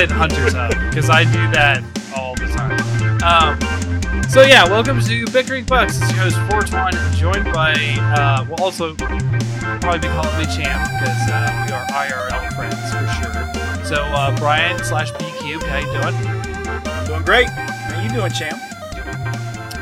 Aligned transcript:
I 0.00 0.04
was 0.04 0.12
going 0.12 0.30
to 0.30 0.40
say 0.40 0.46
the 0.46 0.48
Hunter's 0.48 0.54
Hub 0.54 0.88
because 0.88 1.10
I 1.10 1.24
do 1.24 1.50
that 1.52 1.84
all 2.16 2.34
the 2.34 2.46
time. 2.46 2.80
Um, 3.20 4.30
so 4.30 4.40
yeah, 4.42 4.64
welcome 4.64 4.98
to 4.98 5.26
Bickering 5.30 5.66
Bucks. 5.66 6.00
It's 6.00 6.10
your 6.12 6.22
host 6.22 6.36
Fortuan, 6.48 6.94
joined 7.16 7.52
by 7.52 7.74
uh, 8.16 8.46
well, 8.48 8.62
also 8.62 8.94
probably 8.94 9.98
be 9.98 10.08
calling 10.08 10.38
me 10.38 10.46
Champ 10.46 10.88
because 10.88 11.20
uh, 11.28 11.64
we 11.66 11.72
are 11.74 11.84
IRL 11.92 12.54
friends 12.56 12.80
for 12.88 13.04
sure. 13.20 13.84
So 13.84 13.96
uh, 13.96 14.34
Brian 14.38 14.82
slash 14.84 15.10
B 15.12 15.24
Cubed, 15.38 15.64
how 15.64 15.78
you 15.78 16.00
doing? 16.00 17.06
Doing 17.06 17.24
great. 17.24 17.50
How 17.50 18.00
you 18.00 18.08
doing, 18.08 18.32
champ? 18.32 18.58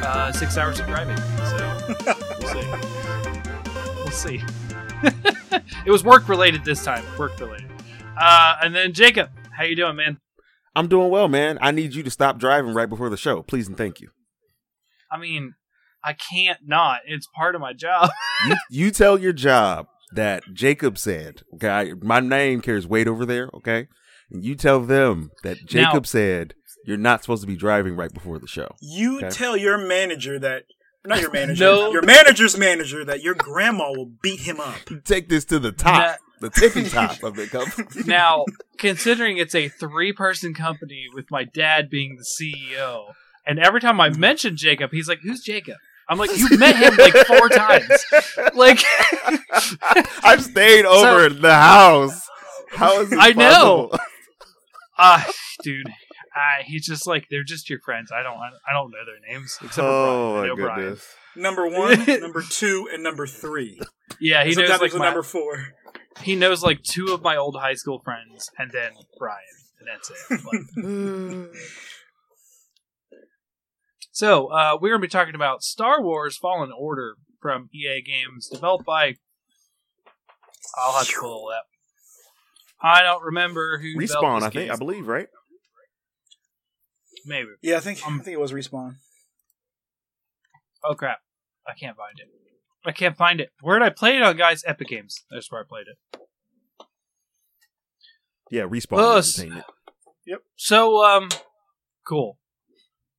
Uh, 0.04 0.32
six 0.32 0.56
hours 0.56 0.80
of 0.80 0.86
driving. 0.86 1.16
So 1.44 1.80
we'll 2.40 2.52
see. 2.54 2.68
We'll 3.98 4.10
see. 4.10 4.42
it 5.84 5.90
was 5.90 6.02
work 6.02 6.28
related 6.28 6.64
this 6.64 6.82
time. 6.82 7.04
Work 7.18 7.38
related. 7.38 7.70
Uh, 8.18 8.56
and 8.62 8.74
then 8.74 8.94
Jacob, 8.94 9.28
how 9.58 9.64
you 9.64 9.76
doing, 9.76 9.96
man? 9.96 10.18
I'm 10.74 10.88
doing 10.88 11.10
well, 11.10 11.28
man. 11.28 11.58
I 11.60 11.70
need 11.72 11.94
you 11.94 12.02
to 12.04 12.10
stop 12.10 12.38
driving 12.38 12.72
right 12.72 12.88
before 12.88 13.10
the 13.10 13.16
show, 13.16 13.42
please 13.42 13.66
and 13.68 13.76
thank 13.76 14.00
you. 14.00 14.10
I 15.10 15.18
mean, 15.18 15.54
I 16.04 16.12
can't 16.12 16.60
not. 16.66 17.00
It's 17.06 17.26
part 17.34 17.54
of 17.54 17.60
my 17.60 17.72
job. 17.72 18.10
You, 18.46 18.56
you 18.70 18.90
tell 18.92 19.18
your 19.18 19.32
job 19.32 19.88
that 20.12 20.44
Jacob 20.54 20.96
said, 20.96 21.42
okay, 21.54 21.92
my 22.00 22.20
name 22.20 22.60
carries 22.60 22.86
weight 22.86 23.08
over 23.08 23.26
there, 23.26 23.50
okay? 23.52 23.88
And 24.30 24.44
you 24.44 24.54
tell 24.54 24.78
them 24.78 25.32
that 25.42 25.66
Jacob 25.66 26.04
Now- 26.04 26.06
said 26.06 26.54
you're 26.86 26.96
not 26.96 27.22
supposed 27.24 27.40
to 27.42 27.48
be 27.48 27.56
driving 27.56 27.96
right 27.96 28.14
before 28.14 28.38
the 28.38 28.46
show. 28.46 28.68
You 28.80 29.16
Okay. 29.18 29.30
tell 29.30 29.56
your 29.56 29.76
manager 29.76 30.38
that 30.38 30.66
not 31.04 31.20
your 31.20 31.30
manager, 31.32 31.64
No. 31.64 31.90
your 31.90 32.02
manager's 32.02 32.56
manager 32.56 33.04
that 33.04 33.22
your 33.24 33.34
grandma 33.34 33.90
will 33.90 34.12
beat 34.22 34.38
him 34.40 34.60
up. 34.60 34.76
Take 35.04 35.28
this 35.28 35.44
to 35.46 35.58
the 35.58 35.72
top, 35.72 36.18
the 36.40 36.50
tippy 36.50 36.84
top 36.88 37.22
of 37.22 37.36
the 37.36 37.46
company. 37.46 38.02
now, 38.06 38.44
considering 38.78 39.38
it's 39.38 39.54
a 39.54 39.68
three 39.68 40.12
person 40.12 40.54
company 40.54 41.06
with 41.14 41.30
my 41.30 41.44
dad 41.44 41.88
being 41.90 42.16
the 42.16 42.24
CEO, 42.24 43.12
and 43.46 43.58
every 43.58 43.80
time 43.80 44.00
I 44.00 44.10
mention 44.10 44.56
Jacob, 44.56 44.90
he's 44.92 45.08
like, 45.08 45.20
Who's 45.22 45.42
Jacob? 45.42 45.76
I'm 46.08 46.18
like, 46.18 46.30
You 46.36 46.56
met 46.58 46.76
him 46.76 46.96
like 46.96 47.14
four 47.26 47.48
times. 47.50 47.90
Like, 48.54 48.80
I've 50.22 50.42
stayed 50.42 50.84
over 50.84 51.26
at 51.26 51.40
the 51.40 51.54
house. 51.54 52.28
How 52.70 53.00
is 53.00 53.10
this 53.10 53.18
I 53.20 53.32
know. 53.32 53.88
possible? 53.90 53.98
ah, 54.98 55.30
dude. 55.62 55.86
Uh, 55.88 56.62
he's 56.64 56.86
just 56.86 57.06
like 57.06 57.26
they're 57.30 57.42
just 57.42 57.68
your 57.68 57.80
friends. 57.80 58.12
I 58.12 58.22
don't, 58.22 58.36
I 58.38 58.72
don't 58.72 58.90
know 58.90 58.98
their 59.04 59.32
names 59.34 59.56
except 59.60 59.74
for 59.74 59.82
Oh 59.82 60.32
Brian. 60.40 60.48
My 60.50 60.54
Brian. 60.64 60.80
goodness. 60.80 61.06
Number 61.36 61.68
one, 61.68 62.20
number 62.20 62.42
two, 62.48 62.88
and 62.92 63.02
number 63.02 63.26
three. 63.26 63.80
Yeah, 64.20 64.42
he 64.44 64.50
knows 64.54 64.68
Sometimes 64.68 64.80
like 64.80 64.94
my, 64.94 65.04
number 65.06 65.22
four. 65.22 65.64
He 66.22 66.36
knows 66.36 66.62
like 66.62 66.82
two 66.82 67.12
of 67.12 67.22
my 67.22 67.36
old 67.36 67.56
high 67.56 67.74
school 67.74 68.00
friends, 68.04 68.50
and 68.58 68.70
then 68.72 68.92
Brian, 69.18 69.38
and 69.80 69.88
that's 69.88 70.10
it. 70.10 70.44
Like, 70.44 70.62
so 74.10 74.48
uh, 74.48 74.76
we're 74.80 74.90
gonna 74.90 75.00
be 75.00 75.08
talking 75.08 75.34
about 75.34 75.62
Star 75.62 76.02
Wars 76.02 76.36
Fallen 76.36 76.70
Order 76.76 77.14
from 77.40 77.68
EA 77.74 78.02
Games, 78.02 78.48
developed 78.48 78.84
by. 78.84 79.14
I'll 80.76 80.98
have 80.98 81.08
to 81.08 81.16
pull 81.20 81.50
it 81.50 81.54
up. 81.54 81.64
I 82.80 83.02
don't 83.02 83.22
remember 83.24 83.78
who 83.78 83.96
Respawn, 83.98 84.40
this 84.40 84.44
I 84.44 84.50
think, 84.50 84.52
game. 84.52 84.70
I 84.72 84.76
believe, 84.76 85.08
right? 85.08 85.26
Maybe. 87.26 87.48
Yeah, 87.62 87.78
I 87.78 87.80
think 87.80 88.06
Um, 88.06 88.20
I 88.20 88.22
think 88.22 88.34
it 88.34 88.40
was 88.40 88.52
respawn. 88.52 88.96
Oh 90.84 90.94
crap! 90.94 91.18
I 91.66 91.72
can't 91.74 91.96
find 91.96 92.18
it. 92.18 92.28
I 92.88 92.92
can't 92.92 93.18
find 93.18 93.38
it. 93.38 93.50
Where 93.60 93.78
did 93.78 93.84
I 93.84 93.90
play 93.90 94.16
it 94.16 94.22
on, 94.22 94.38
guys? 94.38 94.64
Epic 94.66 94.88
Games. 94.88 95.14
That's 95.30 95.52
where 95.52 95.60
I 95.60 95.64
played 95.68 95.86
it. 95.88 96.18
Yeah, 98.50 98.62
Respawn 98.62 98.98
Oh, 98.98 99.16
Entertainment. 99.18 99.64
So, 100.56 101.04
um, 101.04 101.28
cool. 102.06 102.38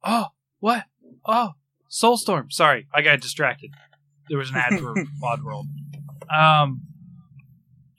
Oh, 0.04 0.26
what? 0.60 0.86
Oh, 1.24 1.52
Soulstorm. 1.90 2.52
Sorry, 2.52 2.88
I 2.94 3.04
got 3.04 3.22
distracted. 3.22 3.70
There 4.28 4.40
was 4.40 4.50
an 4.50 4.58
ad 4.58 4.80
for 4.80 4.96
Oddworld. 5.24 5.66
Um, 6.36 6.82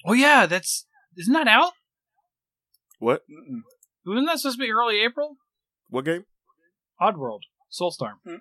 oh 0.05 0.13
yeah, 0.13 0.47
that's 0.47 0.87
isn't 1.17 1.33
that 1.33 1.49
out? 1.49 1.73
What? 2.99 3.23
Mm-mm. 3.31 3.61
Wasn't 4.07 4.27
that 4.27 4.39
supposed 4.41 4.59
to 4.59 4.65
be 4.65 4.71
early 4.73 5.01
April? 5.01 5.37
What 5.89 6.05
game? 6.05 6.25
Oddworld, 7.01 7.41
Soulstorm. 7.73 8.15
Mm-mm. 8.27 8.41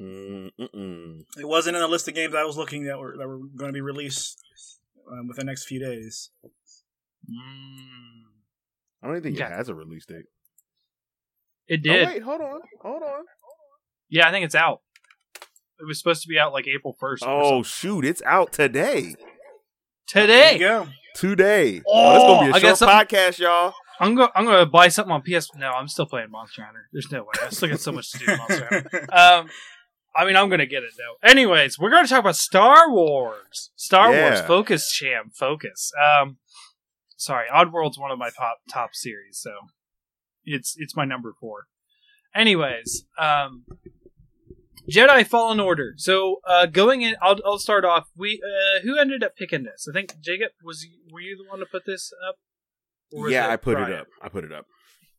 It 0.00 1.46
wasn't 1.46 1.76
in 1.76 1.82
the 1.82 1.88
list 1.88 2.08
of 2.08 2.14
games 2.14 2.34
I 2.34 2.44
was 2.44 2.56
looking 2.56 2.84
that 2.84 2.98
were 2.98 3.16
that 3.18 3.26
were 3.26 3.38
going 3.56 3.68
to 3.68 3.72
be 3.72 3.80
released 3.80 4.38
um, 5.10 5.26
within 5.28 5.46
the 5.46 5.50
next 5.50 5.64
few 5.64 5.80
days. 5.80 6.30
Mm, 7.28 8.22
I 9.02 9.06
don't 9.06 9.16
even 9.16 9.22
think 9.22 9.38
Yeah. 9.38 9.48
it 9.48 9.56
has 9.56 9.68
a 9.68 9.74
release 9.74 10.06
date. 10.06 10.26
it 11.66 11.82
did. 11.82 12.06
Oh, 12.08 12.10
wait, 12.12 12.22
hold 12.22 12.40
on. 12.40 12.60
Hold 12.82 13.02
on. 13.02 13.24
Yeah, 14.08 14.28
I 14.28 14.30
think 14.30 14.44
it's 14.46 14.54
out. 14.54 14.80
It 15.80 15.86
was 15.86 15.98
supposed 15.98 16.22
to 16.22 16.28
be 16.28 16.38
out 16.38 16.52
like 16.52 16.66
April 16.66 16.96
first. 16.98 17.22
Oh, 17.26 17.62
shoot. 17.62 18.04
It's 18.04 18.22
out 18.24 18.52
today. 18.52 19.14
There 20.14 20.26
today. 20.26 20.52
you 20.54 20.58
go. 20.60 20.88
Today. 21.14 21.82
Oh, 21.86 21.92
Oh, 21.92 22.14
it's 22.14 22.24
going 22.24 22.38
to 22.38 22.44
be 22.46 22.46
I 22.46 22.48
a 22.48 22.60
got 22.60 22.66
short 22.68 22.78
something- 22.78 23.18
podcast, 23.18 23.38
y'all. 23.38 23.74
I'm 24.00 24.14
go. 24.14 24.28
I'm 24.36 24.44
gonna 24.44 24.64
buy 24.64 24.86
something 24.86 25.10
on 25.10 25.22
PS. 25.22 25.50
No, 25.56 25.72
I'm 25.72 25.88
still 25.88 26.06
playing 26.06 26.30
Monster 26.30 26.62
Hunter. 26.62 26.88
There's 26.92 27.10
no 27.10 27.22
way. 27.24 27.30
I 27.42 27.48
still 27.50 27.68
got 27.68 27.80
so 27.80 27.90
much 27.90 28.12
to 28.12 28.18
do. 28.20 28.26
Monster 28.36 28.66
Hunter. 28.70 29.06
Um, 29.12 29.48
I 30.16 30.24
mean, 30.24 30.36
I'm 30.36 30.48
gonna 30.48 30.66
get 30.66 30.82
it 30.82 30.92
though. 30.96 31.28
Anyways, 31.28 31.78
we're 31.78 31.90
gonna 31.90 32.08
talk 32.08 32.20
about 32.20 32.36
Star 32.36 32.90
Wars. 32.90 33.70
Star 33.76 34.10
Wars. 34.10 34.40
Focus, 34.40 34.90
champ. 34.92 35.34
Focus. 35.34 35.92
Um, 36.00 36.38
sorry, 37.16 37.46
Oddworld's 37.48 37.98
one 37.98 38.10
of 38.10 38.18
my 38.18 38.30
top 38.30 38.58
top 38.72 38.90
series, 38.94 39.38
so 39.38 39.50
it's 40.44 40.74
it's 40.76 40.96
my 40.96 41.04
number 41.04 41.32
four. 41.38 41.66
Anyways, 42.34 43.04
um, 43.18 43.64
Jedi 44.90 45.26
Fallen 45.26 45.60
Order. 45.60 45.94
So, 45.96 46.36
uh, 46.46 46.66
going 46.66 47.02
in, 47.02 47.16
I'll 47.20 47.38
I'll 47.44 47.58
start 47.58 47.84
off. 47.84 48.08
We 48.16 48.40
uh, 48.42 48.80
who 48.80 48.98
ended 48.98 49.22
up 49.22 49.36
picking 49.36 49.64
this? 49.64 49.86
I 49.88 49.92
think 49.92 50.18
Jacob 50.20 50.52
was. 50.64 50.86
Were 51.12 51.20
you 51.20 51.36
the 51.36 51.48
one 51.48 51.60
to 51.60 51.66
put 51.66 51.84
this 51.86 52.10
up? 52.28 52.36
Yeah, 53.12 53.48
I 53.48 53.56
put 53.56 53.76
Brian? 53.76 53.92
it 53.92 53.98
up. 54.00 54.06
I 54.22 54.28
put 54.28 54.44
it 54.44 54.52
up. 54.52 54.66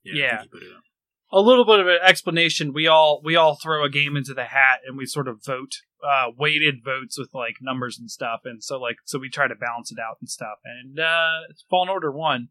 Yeah. 0.03 0.43
you 0.43 0.49
put 0.49 0.63
it 0.63 0.71
up. 0.75 0.83
A 1.31 1.39
little 1.41 1.65
bit 1.65 1.79
of 1.79 1.87
an 1.87 1.99
explanation. 2.03 2.73
We 2.73 2.87
all 2.87 3.21
we 3.23 3.35
all 3.35 3.55
throw 3.61 3.83
a 3.83 3.89
game 3.89 4.15
into 4.17 4.33
the 4.33 4.45
hat 4.45 4.79
and 4.87 4.97
we 4.97 5.05
sort 5.05 5.27
of 5.27 5.43
vote, 5.45 5.71
uh, 6.03 6.27
weighted 6.37 6.75
votes 6.83 7.17
with 7.19 7.29
like 7.33 7.55
numbers 7.61 7.97
and 7.99 8.09
stuff, 8.09 8.41
and 8.45 8.63
so 8.63 8.79
like 8.79 8.97
so 9.05 9.19
we 9.19 9.29
try 9.29 9.47
to 9.47 9.55
balance 9.55 9.91
it 9.91 9.99
out 9.99 10.17
and 10.21 10.29
stuff. 10.29 10.57
And 10.65 10.99
uh, 10.99 11.39
Fallen 11.69 11.89
Order 11.89 12.11
one. 12.11 12.47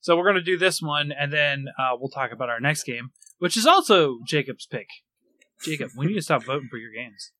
so 0.00 0.16
we're 0.16 0.26
gonna 0.26 0.42
do 0.42 0.56
this 0.58 0.80
one, 0.80 1.12
and 1.12 1.32
then 1.32 1.66
uh, 1.78 1.96
we'll 1.98 2.10
talk 2.10 2.32
about 2.32 2.48
our 2.48 2.60
next 2.60 2.84
game, 2.84 3.10
which 3.38 3.56
is 3.56 3.66
also 3.66 4.18
Jacob's 4.26 4.66
pick. 4.66 4.86
Jacob, 5.64 5.90
we 5.96 6.06
need 6.06 6.14
to 6.14 6.22
stop 6.22 6.44
voting 6.44 6.68
for 6.70 6.78
your 6.78 6.90
games. 6.92 7.32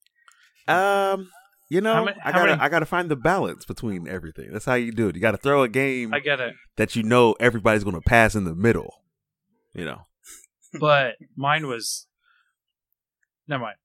Um, 0.69 1.31
you 1.71 1.81
know, 1.81 1.95
How 1.95 2.05
many- 2.05 2.17
I 2.25 2.33
gotta 2.33 2.47
many- 2.51 2.61
I 2.61 2.69
gotta 2.69 2.87
find 2.87 3.09
the 3.09 3.17
balance 3.17 3.65
between 3.65 4.07
everything. 4.09 4.51
That's 4.53 4.65
how 4.67 4.75
you 4.75 4.93
do 4.93 5.09
it. 5.09 5.15
You 5.15 5.23
gotta 5.23 5.39
throw 5.39 5.63
a 5.63 5.69
game 5.69 6.13
I 6.13 6.21
get 6.21 6.41
it, 6.41 6.55
that 6.77 6.97
you 6.97 7.03
know 7.03 7.35
everybody's 7.41 7.85
gonna 7.85 8.01
pass 8.01 8.35
in 8.35 8.45
the 8.45 8.55
middle. 8.55 9.03
You 9.73 9.85
know. 9.85 10.03
But 10.79 11.17
mine 11.37 11.67
was. 11.67 12.07
Never 13.49 13.63
mind. 13.65 13.77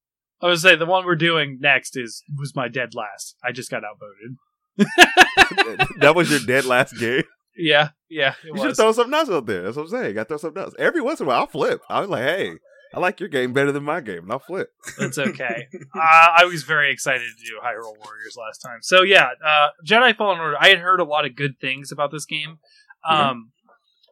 I 0.41 0.47
was 0.47 0.61
say 0.61 0.75
the 0.75 0.85
one 0.85 1.05
we're 1.05 1.15
doing 1.15 1.57
next 1.61 1.97
is 1.97 2.23
was 2.37 2.55
my 2.55 2.67
dead 2.67 2.93
last. 2.93 3.35
I 3.43 3.51
just 3.51 3.71
got 3.71 3.83
outvoted. 3.83 4.37
that 5.99 6.15
was 6.15 6.29
your 6.29 6.41
dead 6.41 6.65
last 6.65 6.97
game. 6.99 7.23
Yeah, 7.57 7.89
yeah, 8.09 8.33
You 8.43 8.57
should 8.57 8.75
throw 8.75 8.91
something 8.91 9.13
else 9.13 9.29
out 9.29 9.45
there. 9.45 9.63
That's 9.63 9.77
what 9.77 9.83
I'm 9.83 9.89
saying. 9.89 10.07
You 10.07 10.13
gotta 10.13 10.27
throw 10.27 10.37
something 10.37 10.61
else. 10.61 10.73
Every 10.77 11.01
once 11.01 11.21
in 11.21 11.25
a 11.25 11.29
while 11.29 11.39
I'll 11.41 11.47
flip. 11.47 11.81
I 11.89 12.01
was 12.01 12.09
like, 12.09 12.23
hey, 12.23 12.55
I 12.93 12.99
like 12.99 13.19
your 13.19 13.29
game 13.29 13.53
better 13.53 13.71
than 13.71 13.83
my 13.83 14.01
game, 14.01 14.23
and 14.23 14.31
I'll 14.31 14.39
flip. 14.39 14.69
That's 14.97 15.17
okay. 15.17 15.67
uh, 15.95 15.99
I 16.37 16.45
was 16.45 16.63
very 16.63 16.91
excited 16.91 17.21
to 17.21 17.45
do 17.45 17.59
Hyrule 17.63 17.97
Warriors 18.03 18.37
last 18.37 18.59
time. 18.59 18.79
So 18.81 19.03
yeah, 19.03 19.29
uh, 19.43 19.69
Jedi 19.85 20.15
Fallen 20.15 20.39
Order. 20.39 20.57
I 20.59 20.67
had 20.67 20.79
heard 20.79 20.99
a 20.99 21.05
lot 21.05 21.25
of 21.25 21.35
good 21.35 21.59
things 21.59 21.91
about 21.91 22.11
this 22.11 22.25
game, 22.25 22.59
um, 23.07 23.51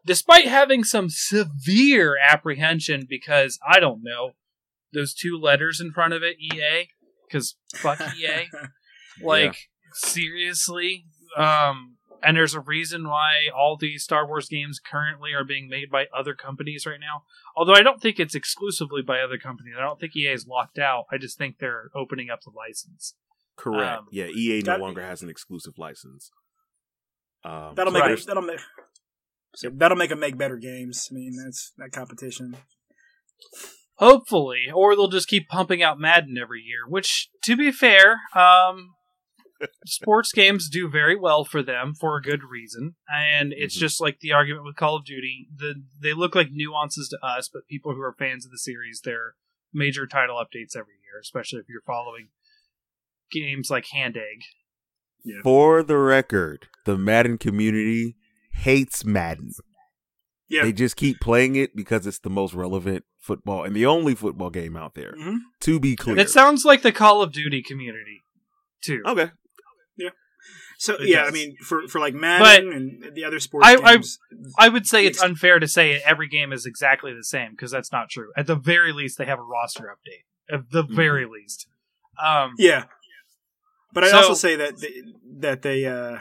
despite 0.06 0.48
having 0.48 0.84
some 0.84 1.10
severe 1.10 2.18
apprehension 2.18 3.06
because 3.10 3.60
I 3.68 3.80
don't 3.80 4.04
know 4.04 4.32
those 4.94 5.14
two 5.14 5.40
letters 5.40 5.80
in 5.82 5.92
front 5.92 6.14
of 6.14 6.22
it, 6.24 6.38
EA, 6.40 6.90
because 7.28 7.56
fuck 7.76 8.00
EA. 8.18 8.50
Like 9.22 9.56
seriously, 9.94 11.06
um, 11.38 11.98
and 12.24 12.38
there's 12.38 12.54
a 12.54 12.60
reason 12.60 13.08
why 13.08 13.48
all 13.56 13.78
these 13.78 14.04
Star 14.04 14.26
Wars 14.28 14.48
games 14.48 14.80
currently 14.80 15.34
are 15.34 15.44
being 15.44 15.68
made 15.70 15.90
by 15.92 16.06
other 16.18 16.34
companies 16.34 16.86
right 16.86 17.00
now. 17.00 17.24
Although 17.56 17.74
I 17.74 17.84
don't 17.84 18.02
think 18.02 18.20
it's 18.20 18.34
exclusively 18.36 19.02
by 19.02 19.20
other 19.20 19.38
companies. 19.38 19.76
I 19.78 19.82
don't 19.82 20.00
think 20.00 20.16
EA 20.16 20.30
is 20.30 20.48
locked 20.48 20.80
out. 20.80 21.06
I 21.12 21.18
just 21.18 21.38
think 21.38 21.58
they're 21.60 21.90
opening 21.96 22.30
up 22.30 22.42
the 22.42 22.52
license. 22.56 23.14
Correct. 23.56 24.00
Um, 24.00 24.08
yeah, 24.12 24.26
EA 24.28 24.62
no 24.66 24.78
longer 24.78 25.02
has 25.02 25.22
an 25.22 25.30
exclusive 25.30 25.78
license. 25.78 26.32
Um, 27.44 27.74
That'll 27.76 27.92
so 27.92 28.00
make 28.00 28.04
Right. 28.04 28.18
it, 28.20 28.26
that'll 28.26 28.42
make 28.42 28.60
so 29.56 29.70
that'll 29.74 29.98
make 29.98 30.10
them 30.10 30.20
make 30.20 30.38
better 30.38 30.58
games. 30.58 31.08
I 31.12 31.16
mean, 31.16 31.34
that's 31.44 31.74
that 31.78 31.92
competition. 31.92 32.58
Hopefully, 33.98 34.64
or 34.74 34.96
they'll 34.96 35.08
just 35.08 35.28
keep 35.28 35.48
pumping 35.48 35.84
out 35.84 36.00
Madden 36.00 36.38
every 36.42 36.62
year. 36.62 36.80
Which, 36.88 37.30
to 37.44 37.56
be 37.56 37.72
fair, 37.72 38.22
um, 38.36 38.96
sports 39.86 40.32
games 40.32 40.68
do 40.70 40.90
very 40.90 41.16
well 41.16 41.46
for 41.46 41.62
them 41.62 41.94
for 41.94 42.18
a 42.18 42.22
good 42.22 42.44
reason, 42.44 42.96
and 43.08 43.54
it's 43.54 43.78
Mhm. 43.78 43.82
just 43.82 44.02
like 44.02 44.20
the 44.20 44.32
argument 44.32 44.66
with 44.66 44.76
Call 44.76 44.96
of 44.98 45.06
Duty. 45.06 45.48
The 45.56 45.76
they 46.02 46.14
look 46.14 46.34
like 46.36 46.52
nuances 46.52 47.08
to 47.10 47.24
us, 47.26 47.50
but 47.54 47.68
people 47.68 47.94
who 47.94 48.02
are 48.02 48.16
fans 48.18 48.46
of 48.46 48.52
the 48.52 48.58
series, 48.58 49.02
they're 49.04 49.36
major 49.72 50.08
title 50.08 50.36
updates 50.38 50.76
every 50.76 50.96
year, 51.04 51.20
especially 51.22 51.60
if 51.60 51.70
you're 51.70 51.82
following 51.86 52.30
games 53.32 53.70
like 53.70 53.86
Hand 53.94 54.18
Egg. 54.18 54.44
For 55.44 55.84
the 55.84 55.98
record, 55.98 56.68
the 56.86 56.98
Madden 56.98 57.38
community 57.38 58.18
hates 58.54 59.04
Madden. 59.06 59.52
Yeah. 60.50 60.64
They 60.64 60.74
just 60.74 60.96
keep 60.96 61.20
playing 61.20 61.56
it 61.56 61.76
because 61.76 62.06
it's 62.06 62.20
the 62.20 62.30
most 62.30 62.54
relevant 62.54 63.06
football 63.20 63.64
and 63.64 63.76
the 63.76 63.86
only 63.86 64.14
football 64.16 64.50
game 64.50 64.76
out 64.78 64.94
there. 64.94 65.14
Mhm. 65.20 65.38
To 65.62 65.80
be 65.80 65.96
clear. 65.96 66.18
It 66.18 66.30
sounds 66.30 66.64
like 66.66 66.82
the 66.82 66.92
Call 66.92 67.22
of 67.22 67.32
Duty 67.32 67.64
community 67.64 68.22
too. 68.84 69.02
okay. 69.06 69.32
Yeah. 69.98 70.10
So 70.78 70.96
It 70.96 71.08
yeah, 71.08 71.24
I 71.24 71.32
mean, 71.32 71.56
for 71.64 71.88
for 71.88 72.00
like 72.00 72.14
Madden 72.14 72.74
and 72.74 73.16
the 73.16 73.24
other 73.24 73.40
sports 73.40 73.66
I- 73.68 73.76
I- 73.82 73.94
games, 73.96 74.20
I 74.60 74.70
would 74.70 74.86
say 74.86 75.06
it's 75.06 75.22
unfair 75.22 75.60
to 75.60 75.68
say 75.68 76.02
every 76.06 76.28
game 76.28 76.52
is 76.52 76.66
exactly 76.66 77.14
the 77.14 77.24
same 77.24 77.52
because 77.52 77.72
that's 77.72 77.92
not 77.92 78.10
true. 78.10 78.32
At 78.36 78.48
the 78.48 78.56
very 78.56 78.92
least, 78.92 79.18
they 79.18 79.26
have 79.26 79.40
a 79.40 79.44
roster 79.44 79.86
update. 79.86 80.26
At 80.54 80.70
the 80.72 80.84
Mhm. 80.84 80.94
very 80.96 81.26
least, 81.26 81.68
um, 82.22 82.54
yeah. 82.58 82.86
But 83.94 84.04
I 84.04 84.10
So- 84.12 84.18
also 84.18 84.34
say 84.34 84.56
that 84.58 84.78
they, 84.80 85.02
that 85.40 85.62
they 85.62 85.86
uh, 85.86 86.20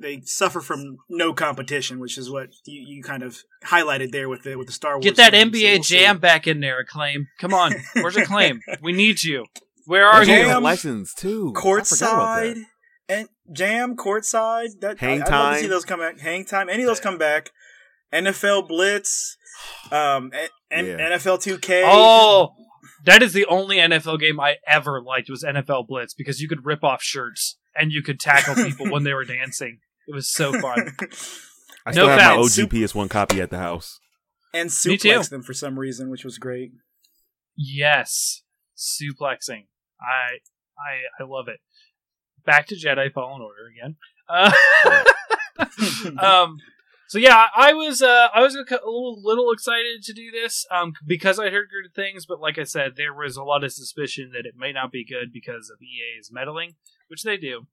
they 0.00 0.20
suffer 0.24 0.60
from 0.60 0.98
no 1.08 1.32
competition, 1.32 1.98
which 1.98 2.16
is 2.18 2.30
what 2.30 2.50
you, 2.64 2.82
you 2.96 3.02
kind 3.02 3.22
of 3.22 3.42
highlighted 3.64 4.12
there 4.12 4.28
with 4.28 4.42
the 4.44 4.56
with 4.56 4.66
the 4.66 4.72
Star 4.72 4.94
Wars. 4.94 5.04
get 5.04 5.16
that 5.16 5.32
game, 5.32 5.52
so 5.52 5.58
NBA 5.58 5.74
we'll 5.74 5.82
see. 5.82 5.96
Jam 5.98 6.18
back 6.18 6.46
in 6.46 6.60
there, 6.60 6.78
Acclaim. 6.80 7.26
Come 7.38 7.52
on, 7.54 7.74
where's 7.94 8.16
Acclaim? 8.16 8.60
We 8.82 8.92
need 8.92 9.22
you. 9.24 9.46
Where 9.86 10.06
are 10.06 10.24
They 10.24 10.32
you? 10.42 10.46
have 10.48 10.56
Jam, 10.56 10.62
license 10.62 11.14
too. 11.14 11.52
I 11.56 11.60
forgot 11.60 11.92
about 11.92 12.40
that. 12.40 12.56
courtside 12.56 12.62
and 13.08 13.28
jam 13.52 13.96
courtside. 13.96 14.80
That 14.80 14.98
Hang 14.98 15.22
I, 15.22 15.26
I'd 15.26 15.30
love 15.30 15.54
to 15.54 15.60
see 15.60 15.66
those 15.66 15.84
come 15.84 16.00
back. 16.00 16.18
Hang 16.20 16.44
time. 16.44 16.68
Any 16.68 16.82
of 16.82 16.86
those 16.88 17.00
come 17.00 17.16
back. 17.18 17.50
NFL 18.12 18.68
Blitz, 18.68 19.36
um, 19.90 20.30
and, 20.34 20.50
and 20.70 20.86
Yeah. 20.86 21.10
NFL 21.16 21.42
2K. 21.42 21.82
Oh, 21.86 22.52
that 23.04 23.22
is 23.22 23.32
the 23.32 23.46
only 23.46 23.76
NFL 23.76 24.18
game 24.20 24.40
I 24.40 24.56
ever 24.66 25.02
liked 25.02 25.28
was 25.30 25.42
NFL 25.44 25.86
Blitz 25.88 26.14
because 26.14 26.40
you 26.40 26.48
could 26.48 26.64
rip 26.64 26.82
off 26.84 27.02
shirts 27.02 27.56
and 27.74 27.92
you 27.92 28.02
could 28.02 28.18
tackle 28.18 28.54
people 28.54 28.90
when 28.90 29.04
they 29.04 29.12
were 29.14 29.24
dancing. 29.24 29.78
It 30.08 30.14
was 30.14 30.28
so 30.28 30.58
fun. 30.58 30.96
I 31.86 31.90
No 31.90 31.92
still 31.92 32.08
have 32.08 32.18
my 32.18 32.24
fouls. 32.36 32.58
OG 32.58 32.70
PS1 32.70 33.10
copy 33.10 33.40
at 33.40 33.50
the 33.50 33.58
house. 33.58 34.00
and 34.52 34.66
Me 34.66 34.70
suplex 34.70 35.30
them 35.30 35.42
for 35.42 35.54
some 35.54 35.78
reason, 35.78 36.10
which 36.10 36.24
was 36.24 36.38
great. 36.38 36.72
Yes, 37.56 38.42
suplexing. 38.76 39.66
I 40.00 40.38
I 40.78 41.22
I 41.22 41.26
love 41.26 41.48
it. 41.48 41.60
Back 42.44 42.66
to 42.68 42.74
Jedi 42.74 43.12
Fallen 43.12 43.42
Order 43.42 43.68
again. 43.76 43.96
Uh, 44.28 44.52
um, 46.18 46.56
so 47.08 47.18
yeah, 47.18 47.46
I 47.56 47.72
was 47.72 48.00
uh, 48.02 48.28
I 48.34 48.40
was 48.42 48.54
a, 48.54 48.60
a 48.60 48.84
little, 48.84 49.20
little 49.22 49.50
excited 49.52 50.02
to 50.04 50.12
do 50.12 50.30
this 50.30 50.66
um, 50.70 50.92
because 51.06 51.38
I 51.38 51.50
heard 51.50 51.68
good 51.70 51.94
things, 51.94 52.26
but 52.26 52.40
like 52.40 52.58
I 52.58 52.64
said, 52.64 52.92
there 52.96 53.14
was 53.14 53.36
a 53.36 53.42
lot 53.42 53.64
of 53.64 53.72
suspicion 53.72 54.30
that 54.34 54.46
it 54.46 54.54
may 54.56 54.72
not 54.72 54.92
be 54.92 55.04
good 55.04 55.32
because 55.32 55.70
of 55.70 55.78
EA's 55.82 56.30
meddling, 56.32 56.74
which 57.08 57.22
they 57.22 57.36
do. 57.36 57.66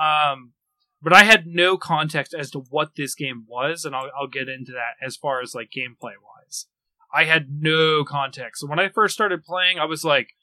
Um, 0.00 0.52
but 1.02 1.12
I 1.12 1.24
had 1.24 1.46
no 1.46 1.76
context 1.76 2.32
as 2.34 2.50
to 2.52 2.60
what 2.60 2.94
this 2.96 3.14
game 3.14 3.44
was, 3.48 3.84
and 3.84 3.94
I'll, 3.94 4.10
I'll 4.18 4.26
get 4.28 4.48
into 4.48 4.72
that 4.72 4.94
as 5.04 5.16
far 5.16 5.40
as 5.42 5.54
like 5.54 5.70
gameplay 5.76 6.14
wise. 6.22 6.66
I 7.14 7.24
had 7.24 7.48
no 7.50 8.04
context. 8.04 8.60
So 8.60 8.66
when 8.66 8.78
I 8.78 8.88
first 8.88 9.12
started 9.14 9.44
playing, 9.44 9.78
I 9.78 9.84
was 9.84 10.04
like, 10.04 10.34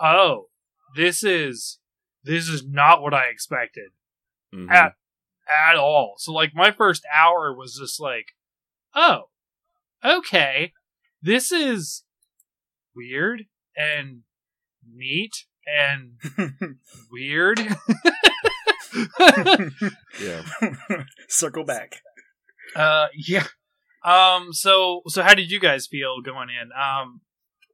"Oh, 0.00 0.48
this 0.96 1.22
is 1.24 1.78
this 2.22 2.48
is 2.48 2.66
not 2.66 3.00
what 3.02 3.14
I 3.14 3.26
expected 3.26 3.90
Mhm. 4.52 4.70
at 4.70 4.94
at 5.48 5.76
all." 5.76 6.14
So 6.18 6.32
like 6.32 6.54
my 6.54 6.70
first 6.72 7.04
hour 7.14 7.54
was 7.54 7.76
just 7.78 8.00
like, 8.00 8.34
"Oh, 8.94 9.30
okay, 10.04 10.72
this 11.22 11.50
is 11.52 12.04
weird 12.94 13.46
and 13.76 14.22
neat 14.86 15.46
and 15.66 16.18
weird." 17.10 17.60
Yeah. 20.20 20.42
Circle 21.28 21.64
back. 21.64 22.00
Uh, 22.76 23.06
yeah. 23.16 23.46
Um. 24.04 24.52
So, 24.52 25.02
so 25.08 25.22
how 25.22 25.34
did 25.34 25.50
you 25.50 25.60
guys 25.60 25.86
feel 25.86 26.20
going 26.20 26.48
in? 26.50 26.70
Um, 26.72 27.20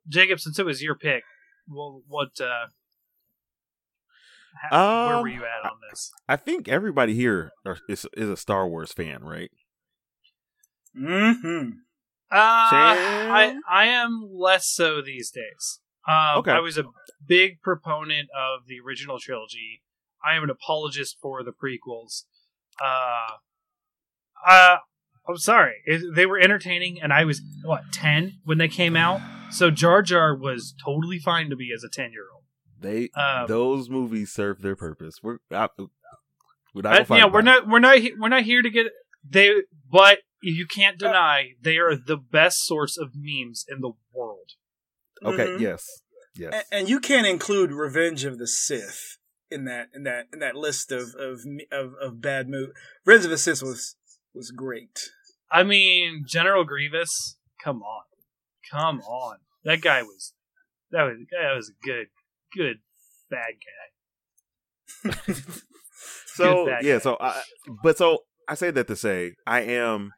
Jacob, 0.09 0.41
since 0.41 0.59
it 0.59 0.67
was 0.67 0.83
your 0.83 0.95
pick, 0.95 1.25
well, 1.69 2.03
what? 2.09 2.41
Uh, 2.41 2.67
ha- 4.71 5.07
where 5.07 5.17
Um, 5.17 5.23
were 5.23 5.29
you 5.29 5.45
at 5.45 5.69
on 5.71 5.79
this? 5.91 6.11
I 6.29 6.37
think 6.37 6.69
everybody 6.69 7.15
here 7.15 7.51
are, 7.67 7.79
is, 7.89 8.07
is 8.17 8.29
a 8.29 8.37
Star 8.37 8.69
Wars 8.69 8.93
fan, 8.93 9.23
right? 9.23 9.51
hmm 10.97 11.71
Uh, 12.33 12.37
I 12.37 13.57
I 13.69 13.87
am 13.87 14.29
less 14.33 14.67
so 14.67 15.01
these 15.03 15.31
days. 15.31 15.81
Um, 16.09 16.39
Okay. 16.39 16.53
I 16.53 16.61
was 16.61 16.79
a 16.79 16.85
big 17.27 17.61
proponent 17.61 18.29
of 18.37 18.67
the 18.67 18.77
original 18.85 19.19
trilogy. 19.19 19.83
I 20.25 20.37
am 20.37 20.45
an 20.45 20.51
apologist 20.51 21.17
for 21.21 21.43
the 21.43 21.53
prequels. 21.53 22.25
Uh, 22.83 23.35
uh, 24.47 24.77
I'm 25.29 25.37
sorry. 25.37 25.75
It, 25.85 26.15
they 26.15 26.27
were 26.27 26.39
entertaining, 26.39 27.01
and 27.01 27.13
I 27.13 27.25
was 27.25 27.43
what 27.65 27.83
ten 27.93 28.35
when 28.45 28.59
they 28.59 28.69
came 28.69 28.97
out. 28.97 29.21
So 29.51 29.71
Jar 29.71 30.03
Jar 30.03 30.35
was 30.35 30.75
totally 30.85 31.19
fine 31.19 31.51
to 31.51 31.57
me 31.57 31.71
as 31.75 31.85
a 31.85 31.89
ten 31.89 32.13
year 32.13 32.27
old. 32.33 32.45
They 32.81 33.11
Um, 33.21 33.47
those 33.47 33.91
movies 33.91 34.33
serve 34.33 34.63
their 34.63 34.77
purpose. 34.77 35.21
We're 35.23 35.39
I, 35.51 35.69
we're 36.75 36.83
not. 36.83 37.11
Uh, 37.11 37.15
yeah, 37.17 37.27
we're 37.27 37.43
not 37.43 37.69
we're 37.69 37.79
not 37.79 37.99
we're 38.19 38.29
not 38.29 38.43
here 38.45 38.63
to 38.63 38.71
get 38.71 38.87
they, 39.29 39.53
but 39.91 40.21
you 40.43 40.67
can't 40.67 40.99
deny 40.99 41.51
they 41.61 41.77
are 41.77 41.95
the 41.95 42.17
best 42.17 42.65
source 42.65 42.97
of 42.97 43.11
memes 43.15 43.65
in 43.69 43.81
the 43.81 43.93
world. 44.15 44.53
Okay. 45.23 45.47
Mhm. 45.47 45.61
Yes. 45.61 45.87
Yes. 46.35 46.53
And, 46.55 46.65
and 46.73 46.89
you 46.89 47.01
can't 47.01 47.27
include 47.27 47.73
Revenge 47.73 48.25
of 48.25 48.39
the 48.39 48.47
Sith 48.47 49.19
in 49.51 49.65
that 49.65 49.89
in 49.95 50.05
that 50.05 50.27
in 50.33 50.39
that 50.41 50.57
list 50.57 50.93
of 50.93 51.15
of 51.19 51.41
of, 51.73 51.95
of 52.01 52.21
bad 52.21 52.49
movies. 52.49 52.75
Revenge 53.05 53.25
of 53.25 53.31
the 53.31 53.39
Sith 53.39 53.63
was 53.63 53.97
was 54.35 54.51
great. 54.51 55.11
I 55.51 55.63
mean, 55.63 56.25
General 56.27 56.65
Grievous. 56.65 57.37
Come 57.63 57.83
on, 57.83 58.05
come 58.71 59.01
on. 59.01 59.39
That 59.65 59.81
guy 59.81 60.03
was 60.03 60.35
that 60.91 61.03
was 61.03 61.17
that 61.31 61.55
was 61.55 61.71
a 61.71 61.87
good 61.87 62.07
good 62.55 62.79
bad 63.31 63.55
guy. 65.05 65.33
so 66.27 66.67
bad 66.67 66.85
yeah. 66.85 66.95
guy. 66.95 66.99
So 66.99 67.17
I, 67.21 67.43
but 67.83 67.99
so 67.99 68.21
I 68.49 68.55
say 68.55 68.71
that 68.71 68.87
to 68.89 68.97
say 68.97 69.35
I 69.47 69.63
am 69.63 70.13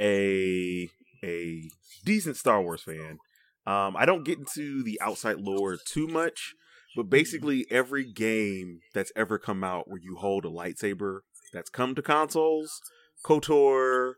a 0.00 0.88
a 1.22 1.70
decent 2.04 2.36
Star 2.36 2.62
Wars 2.62 2.82
fan. 2.82 3.18
Um, 3.66 3.96
I 3.96 4.06
don't 4.06 4.24
get 4.24 4.38
into 4.38 4.82
the 4.82 4.98
outside 5.00 5.40
lore 5.40 5.76
too 5.76 6.06
much, 6.06 6.54
but 6.98 7.08
basically 7.08 7.64
every 7.70 8.04
game 8.04 8.80
that's 8.92 9.12
ever 9.14 9.38
come 9.38 9.62
out 9.62 9.86
where 9.88 10.00
you 10.02 10.16
hold 10.16 10.44
a 10.44 10.48
lightsaber 10.48 11.20
that's 11.52 11.70
come 11.70 11.94
to 11.94 12.02
consoles, 12.02 12.80
KOTOR, 13.24 14.14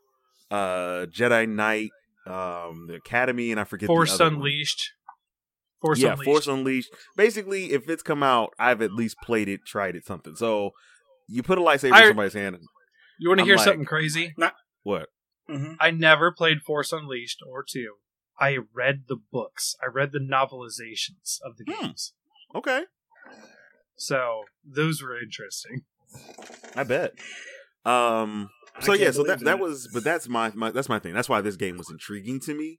uh, 0.50 1.04
Jedi 1.06 1.46
Knight, 1.46 1.90
um, 2.26 2.87
the 2.88 2.94
Academy, 2.94 3.50
and 3.50 3.60
I 3.60 3.64
forget 3.64 3.87
Force 3.87 4.16
the 4.16 4.25
other 4.25 4.34
one. 4.34 4.34
Unleashed. 4.37 4.92
Force 5.82 5.99
yeah, 6.00 6.12
Unleashed. 6.12 6.25
Force 6.25 6.46
Unleashed. 6.46 6.90
Basically, 7.18 7.72
if 7.72 7.87
it's 7.88 8.02
come 8.02 8.22
out, 8.22 8.54
I've 8.58 8.80
at 8.80 8.92
least 8.92 9.16
played 9.22 9.50
it, 9.50 9.60
tried 9.66 9.94
it, 9.94 10.06
something. 10.06 10.34
So 10.37 10.70
you 11.28 11.42
put 11.42 11.58
a 11.58 11.60
lightsaber 11.60 11.92
I- 11.92 12.02
in 12.04 12.08
somebody's 12.08 12.32
hand. 12.32 12.56
you 13.18 13.28
want 13.28 13.40
to 13.40 13.44
hear 13.44 13.56
like- 13.56 13.64
something 13.66 13.84
crazy? 13.84 14.34
What? 14.84 15.08
hmm 15.46 15.75
I 15.78 15.90
never 15.90 16.32
played 16.32 16.62
Force 16.62 16.92
Unleashed 16.92 17.40
or 17.46 17.62
two. 17.62 17.96
I 18.40 18.56
read 18.75 19.02
the 19.08 19.16
books. 19.30 19.75
I 19.82 19.87
read 19.92 20.12
the 20.12 20.18
novelizations 20.18 21.38
of 21.44 21.58
the 21.58 21.64
Hmm. 21.70 21.82
games. 21.88 22.14
Okay, 22.54 22.83
So 23.97 24.42
those 24.64 25.02
were 25.02 25.19
interesting. 25.21 25.83
I 26.76 26.85
bet. 26.85 27.12
Um. 27.85 28.50
So 28.80 28.92
yeah, 28.95 29.11
so 29.11 29.23
that 29.25 29.38
that 29.40 29.45
that. 29.45 29.59
was, 29.61 29.88
but 29.92 30.04
that's 30.04 30.28
my, 30.28 30.50
my 30.54 30.71
that's 30.71 30.88
my 30.88 30.99
thing. 30.99 31.12
That's 31.14 31.28
why 31.28 31.40
this 31.40 31.57
game 31.57 31.76
was 31.76 31.90
intriguing 31.90 32.40
to 32.40 32.54
me. 32.54 32.78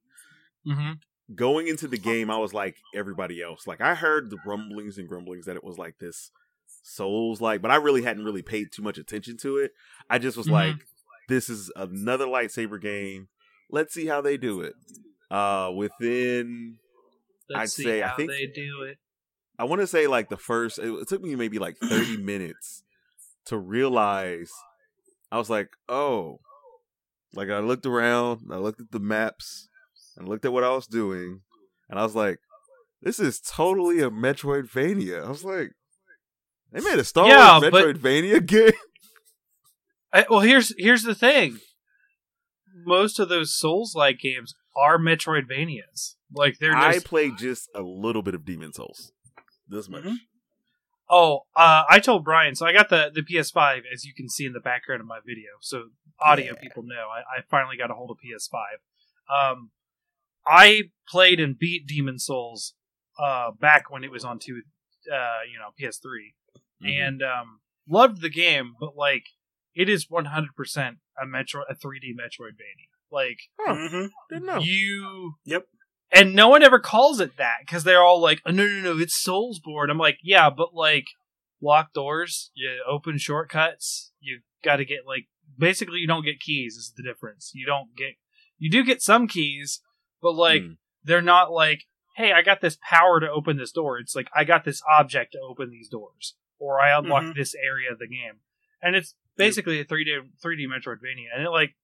hmm 0.65 0.91
Going 1.35 1.67
into 1.67 1.87
the 1.87 1.97
game, 1.97 2.29
I 2.29 2.37
was 2.37 2.53
like 2.53 2.75
everybody 2.93 3.41
else. 3.41 3.65
Like 3.65 3.79
I 3.81 3.95
heard 3.95 4.29
the 4.29 4.37
rumblings 4.45 4.97
and 4.97 5.07
grumblings 5.07 5.45
that 5.45 5.55
it 5.55 5.63
was 5.63 5.77
like 5.77 5.97
this 5.99 6.31
Souls 6.83 7.39
like, 7.39 7.61
but 7.61 7.71
I 7.71 7.75
really 7.75 8.01
hadn't 8.01 8.25
really 8.25 8.41
paid 8.41 8.71
too 8.71 8.81
much 8.81 8.97
attention 8.97 9.37
to 9.37 9.57
it. 9.57 9.71
I 10.09 10.17
just 10.17 10.35
was 10.35 10.47
Mhm. 10.47 10.51
like, 10.51 10.75
this 11.29 11.47
is 11.49 11.71
another 11.75 12.25
lightsaber 12.25 12.81
game. 12.81 13.29
Let's 13.69 13.93
see 13.93 14.07
how 14.07 14.19
they 14.21 14.35
do 14.37 14.61
it. 14.61 14.73
Uh, 15.29 15.71
within 15.73 16.79
Let's 17.49 17.77
I'd 17.79 17.83
say, 17.83 18.03
I 18.03 18.09
think- 18.15 18.31
they 18.31 18.47
do 18.47 18.81
it. 18.83 18.97
I 19.61 19.65
want 19.65 19.81
to 19.81 19.87
say 19.87 20.07
like 20.07 20.29
the 20.29 20.37
first. 20.37 20.79
It, 20.79 20.91
it 20.91 21.07
took 21.07 21.21
me 21.21 21.35
maybe 21.35 21.59
like 21.59 21.77
thirty 21.83 22.17
minutes 22.17 22.83
to 23.45 23.57
realize. 23.57 24.51
I 25.31 25.37
was 25.37 25.49
like, 25.51 25.69
oh, 25.87 26.39
like 27.35 27.49
I 27.49 27.59
looked 27.59 27.85
around, 27.85 28.41
I 28.51 28.57
looked 28.57 28.81
at 28.81 28.91
the 28.91 28.99
maps, 28.99 29.69
and 30.17 30.27
looked 30.27 30.45
at 30.45 30.51
what 30.51 30.63
I 30.63 30.71
was 30.71 30.87
doing, 30.87 31.41
and 31.89 31.99
I 31.99 32.03
was 32.03 32.15
like, 32.15 32.39
this 33.03 33.19
is 33.19 33.39
totally 33.39 34.01
a 34.01 34.09
Metroidvania. 34.09 35.23
I 35.23 35.29
was 35.29 35.43
like, 35.45 35.71
They 36.71 36.81
made 36.81 36.97
a 36.99 37.03
Star 37.03 37.27
Yeah, 37.27 37.59
Wars 37.59 37.69
but- 37.71 37.83
Metroidvania 37.85 38.43
game. 38.45 38.71
I, 40.11 40.25
well, 40.29 40.41
here's 40.41 40.73
here's 40.77 41.03
the 41.03 41.15
thing. 41.15 41.59
Most 42.83 43.19
of 43.19 43.29
those 43.29 43.53
Souls-like 43.55 44.17
games 44.19 44.55
are 44.75 44.97
Metroidvanias. 44.97 46.15
Like 46.33 46.57
they're 46.59 46.75
I 46.75 46.93
just 46.93 47.05
played 47.05 47.37
just 47.37 47.69
a 47.75 47.81
little 47.81 48.21
bit 48.23 48.33
of 48.33 48.43
Demon 48.43 48.73
Souls. 48.73 49.11
This 49.71 49.89
much. 49.89 50.03
Mhm. 50.03 50.17
Oh, 51.09 51.45
uh, 51.55 51.83
I 51.89 51.99
told 51.99 52.23
Brian. 52.23 52.55
So 52.55 52.65
I 52.65 52.73
got 52.73 52.89
the 52.89 53.11
the 53.13 53.21
PS5, 53.23 53.83
as 53.91 54.05
you 54.05 54.13
can 54.13 54.29
see 54.29 54.45
in 54.45 54.53
the 54.53 54.59
background 54.59 55.01
of 55.01 55.07
my 55.07 55.19
video. 55.25 55.51
So 55.61 55.89
audio 56.19 56.53
Yeah. 56.53 56.59
people 56.59 56.83
know. 56.83 57.07
I, 57.09 57.37
I 57.37 57.41
finally 57.49 57.77
got 57.77 57.89
a 57.91 57.93
hold 57.93 58.11
of 58.11 58.17
PS5. 58.19 58.79
Um, 59.29 59.71
I 60.45 60.91
played 61.07 61.39
and 61.39 61.57
beat 61.57 61.85
Demon 61.87 62.19
Souls 62.19 62.73
uh, 63.19 63.51
back 63.51 63.89
when 63.91 64.03
it 64.03 64.11
was 64.11 64.23
on 64.25 64.39
two, 64.39 64.61
uh, 65.11 65.39
you 65.51 65.57
know, 65.59 65.71
PS3, 65.79 66.33
Mhm. 66.81 67.07
and 67.07 67.23
um, 67.23 67.61
loved 67.87 68.21
the 68.21 68.29
game. 68.29 68.75
But 68.79 68.95
like, 68.95 69.25
it 69.75 69.89
is 69.89 70.09
100 70.09 70.55
percent 70.55 70.97
a 71.21 71.25
Metro, 71.25 71.63
a 71.69 71.75
3D 71.75 72.13
Metroidvania. 72.15 72.89
Like 73.11 73.39
Huh, 73.59 73.75
hmm 73.75 74.05
didn't 74.29 74.45
know. 74.47 74.59
you, 74.59 75.35
Yep. 75.45 75.67
And 76.11 76.35
no 76.35 76.49
one 76.49 76.63
ever 76.63 76.79
calls 76.79 77.19
it 77.19 77.37
that 77.37 77.57
because 77.61 77.83
they're 77.83 78.03
all 78.03 78.19
like, 78.19 78.41
oh, 78.45 78.51
"No, 78.51 78.65
no, 78.67 78.93
no, 78.93 78.99
it's 78.99 79.21
Soulsborne." 79.25 79.89
I'm 79.89 79.97
like, 79.97 80.19
"Yeah, 80.23 80.49
but 80.49 80.73
like 80.73 81.05
locked 81.61 81.93
doors, 81.93 82.51
you 82.53 82.83
open 82.87 83.17
shortcuts, 83.17 84.11
you 84.19 84.41
got 84.63 84.77
to 84.77 84.85
get 84.85 85.05
like 85.07 85.27
basically 85.57 85.99
you 85.99 86.07
don't 86.07 86.25
get 86.25 86.39
keys 86.39 86.75
is 86.75 86.93
the 86.95 87.03
difference. 87.03 87.51
You 87.53 87.65
don't 87.65 87.95
get 87.95 88.15
you 88.57 88.69
do 88.69 88.83
get 88.83 89.01
some 89.01 89.27
keys, 89.27 89.81
but 90.21 90.33
like 90.33 90.61
Mm. 90.61 90.77
they're 91.03 91.21
not 91.21 91.51
like, 91.51 91.85
"Hey, 92.15 92.31
I 92.31 92.41
got 92.41 92.61
this 92.61 92.77
power 92.81 93.19
to 93.19 93.29
open 93.29 93.57
this 93.57 93.71
door." 93.71 93.97
It's 93.99 94.15
like 94.15 94.29
I 94.35 94.43
got 94.43 94.63
this 94.65 94.81
object 94.89 95.31
to 95.33 95.39
open 95.39 95.69
these 95.71 95.89
doors, 95.89 96.35
or 96.59 96.79
I 96.79 96.97
unlocked 96.97 97.27
Mhm. 97.27 97.35
this 97.35 97.55
area 97.55 97.91
of 97.91 97.99
the 97.99 98.07
game, 98.07 98.41
and 98.81 98.95
it's 98.95 99.15
basically 99.37 99.79
a 99.79 99.83
three 99.85 100.03
D 100.03 100.19
three 100.41 100.57
D 100.57 100.67
Metroidvania, 100.67 101.27
and 101.33 101.43
it 101.43 101.49
like. 101.49 101.75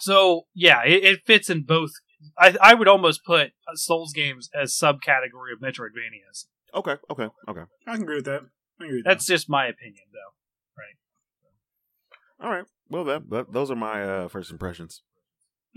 So 0.00 0.46
yeah, 0.54 0.82
it, 0.84 1.04
it 1.04 1.26
fits 1.26 1.48
in 1.50 1.62
both. 1.62 1.92
I 2.38 2.56
I 2.60 2.74
would 2.74 2.88
almost 2.88 3.24
put 3.24 3.48
uh, 3.68 3.74
Souls 3.74 4.12
games 4.12 4.48
as 4.54 4.76
subcategory 4.76 5.52
of 5.52 5.60
Metroidvanias. 5.62 6.46
Okay, 6.74 6.96
okay, 7.10 7.28
okay. 7.48 7.62
I 7.86 7.94
can 7.94 8.02
agree 8.02 8.16
with 8.16 8.24
that. 8.26 8.42
Agree 8.80 8.96
with 8.96 9.04
That's 9.04 9.26
just 9.26 9.48
my 9.48 9.66
opinion, 9.66 10.04
though. 10.12 10.34
Right. 10.78 12.46
All 12.46 12.54
right. 12.54 12.66
Well, 12.88 13.04
that, 13.04 13.30
that 13.30 13.52
those 13.52 13.70
are 13.70 13.76
my 13.76 14.02
uh, 14.02 14.28
first 14.28 14.50
impressions. 14.50 15.02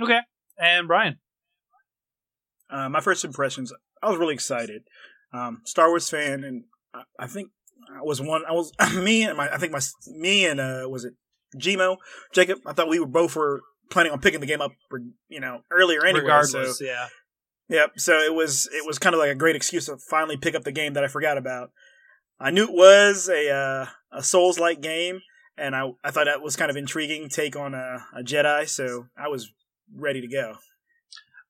Okay, 0.01 0.19
and 0.57 0.87
Brian. 0.87 1.19
Uh, 2.69 2.87
my 2.87 2.99
first 2.99 3.25
impressions, 3.25 3.73
I 4.03 4.09
was 4.09 4.19
really 4.19 4.35
excited. 4.35 4.83
Um, 5.33 5.61
Star 5.65 5.89
Wars 5.89 6.09
fan, 6.09 6.43
and 6.43 6.65
I, 6.93 7.03
I 7.19 7.27
think 7.27 7.49
I 7.95 8.01
was 8.01 8.21
one. 8.21 8.43
I 8.47 8.51
was 8.51 8.71
me 8.95 9.23
and 9.23 9.37
my. 9.37 9.49
I 9.51 9.57
think 9.57 9.71
my 9.71 9.79
me 10.07 10.45
and 10.45 10.59
uh, 10.59 10.83
was 10.87 11.05
it 11.05 11.13
Gmo 11.55 11.97
Jacob? 12.33 12.59
I 12.65 12.73
thought 12.73 12.89
we 12.89 12.99
were 12.99 13.07
both 13.07 13.35
were 13.35 13.61
planning 13.89 14.11
on 14.11 14.19
picking 14.19 14.39
the 14.39 14.45
game 14.45 14.61
up, 14.61 14.71
for, 14.89 14.99
you 15.27 15.39
know, 15.39 15.61
earlier 15.71 16.05
anyway. 16.05 16.21
regardless, 16.21 16.79
So 16.79 16.85
yeah. 16.85 17.07
Yep. 17.69 17.99
So 17.99 18.13
it 18.19 18.33
was 18.33 18.67
it 18.73 18.85
was 18.85 18.97
kind 18.97 19.13
of 19.13 19.19
like 19.19 19.29
a 19.31 19.35
great 19.35 19.55
excuse 19.55 19.85
to 19.87 19.97
finally 19.97 20.37
pick 20.37 20.55
up 20.55 20.63
the 20.63 20.71
game 20.71 20.93
that 20.93 21.03
I 21.03 21.07
forgot 21.07 21.37
about. 21.37 21.71
I 22.39 22.49
knew 22.51 22.63
it 22.63 22.73
was 22.73 23.29
a 23.29 23.51
uh, 23.51 23.85
a 24.11 24.23
Souls 24.23 24.57
like 24.57 24.81
game, 24.81 25.21
and 25.57 25.75
I 25.75 25.91
I 26.03 26.09
thought 26.11 26.25
that 26.25 26.41
was 26.41 26.55
kind 26.55 26.71
of 26.71 26.77
intriguing 26.77 27.29
take 27.29 27.55
on 27.55 27.73
a, 27.75 28.05
a 28.15 28.23
Jedi. 28.23 28.67
So 28.67 29.07
I 29.17 29.27
was 29.27 29.51
ready 29.93 30.19
to 30.21 30.27
go. 30.27 30.55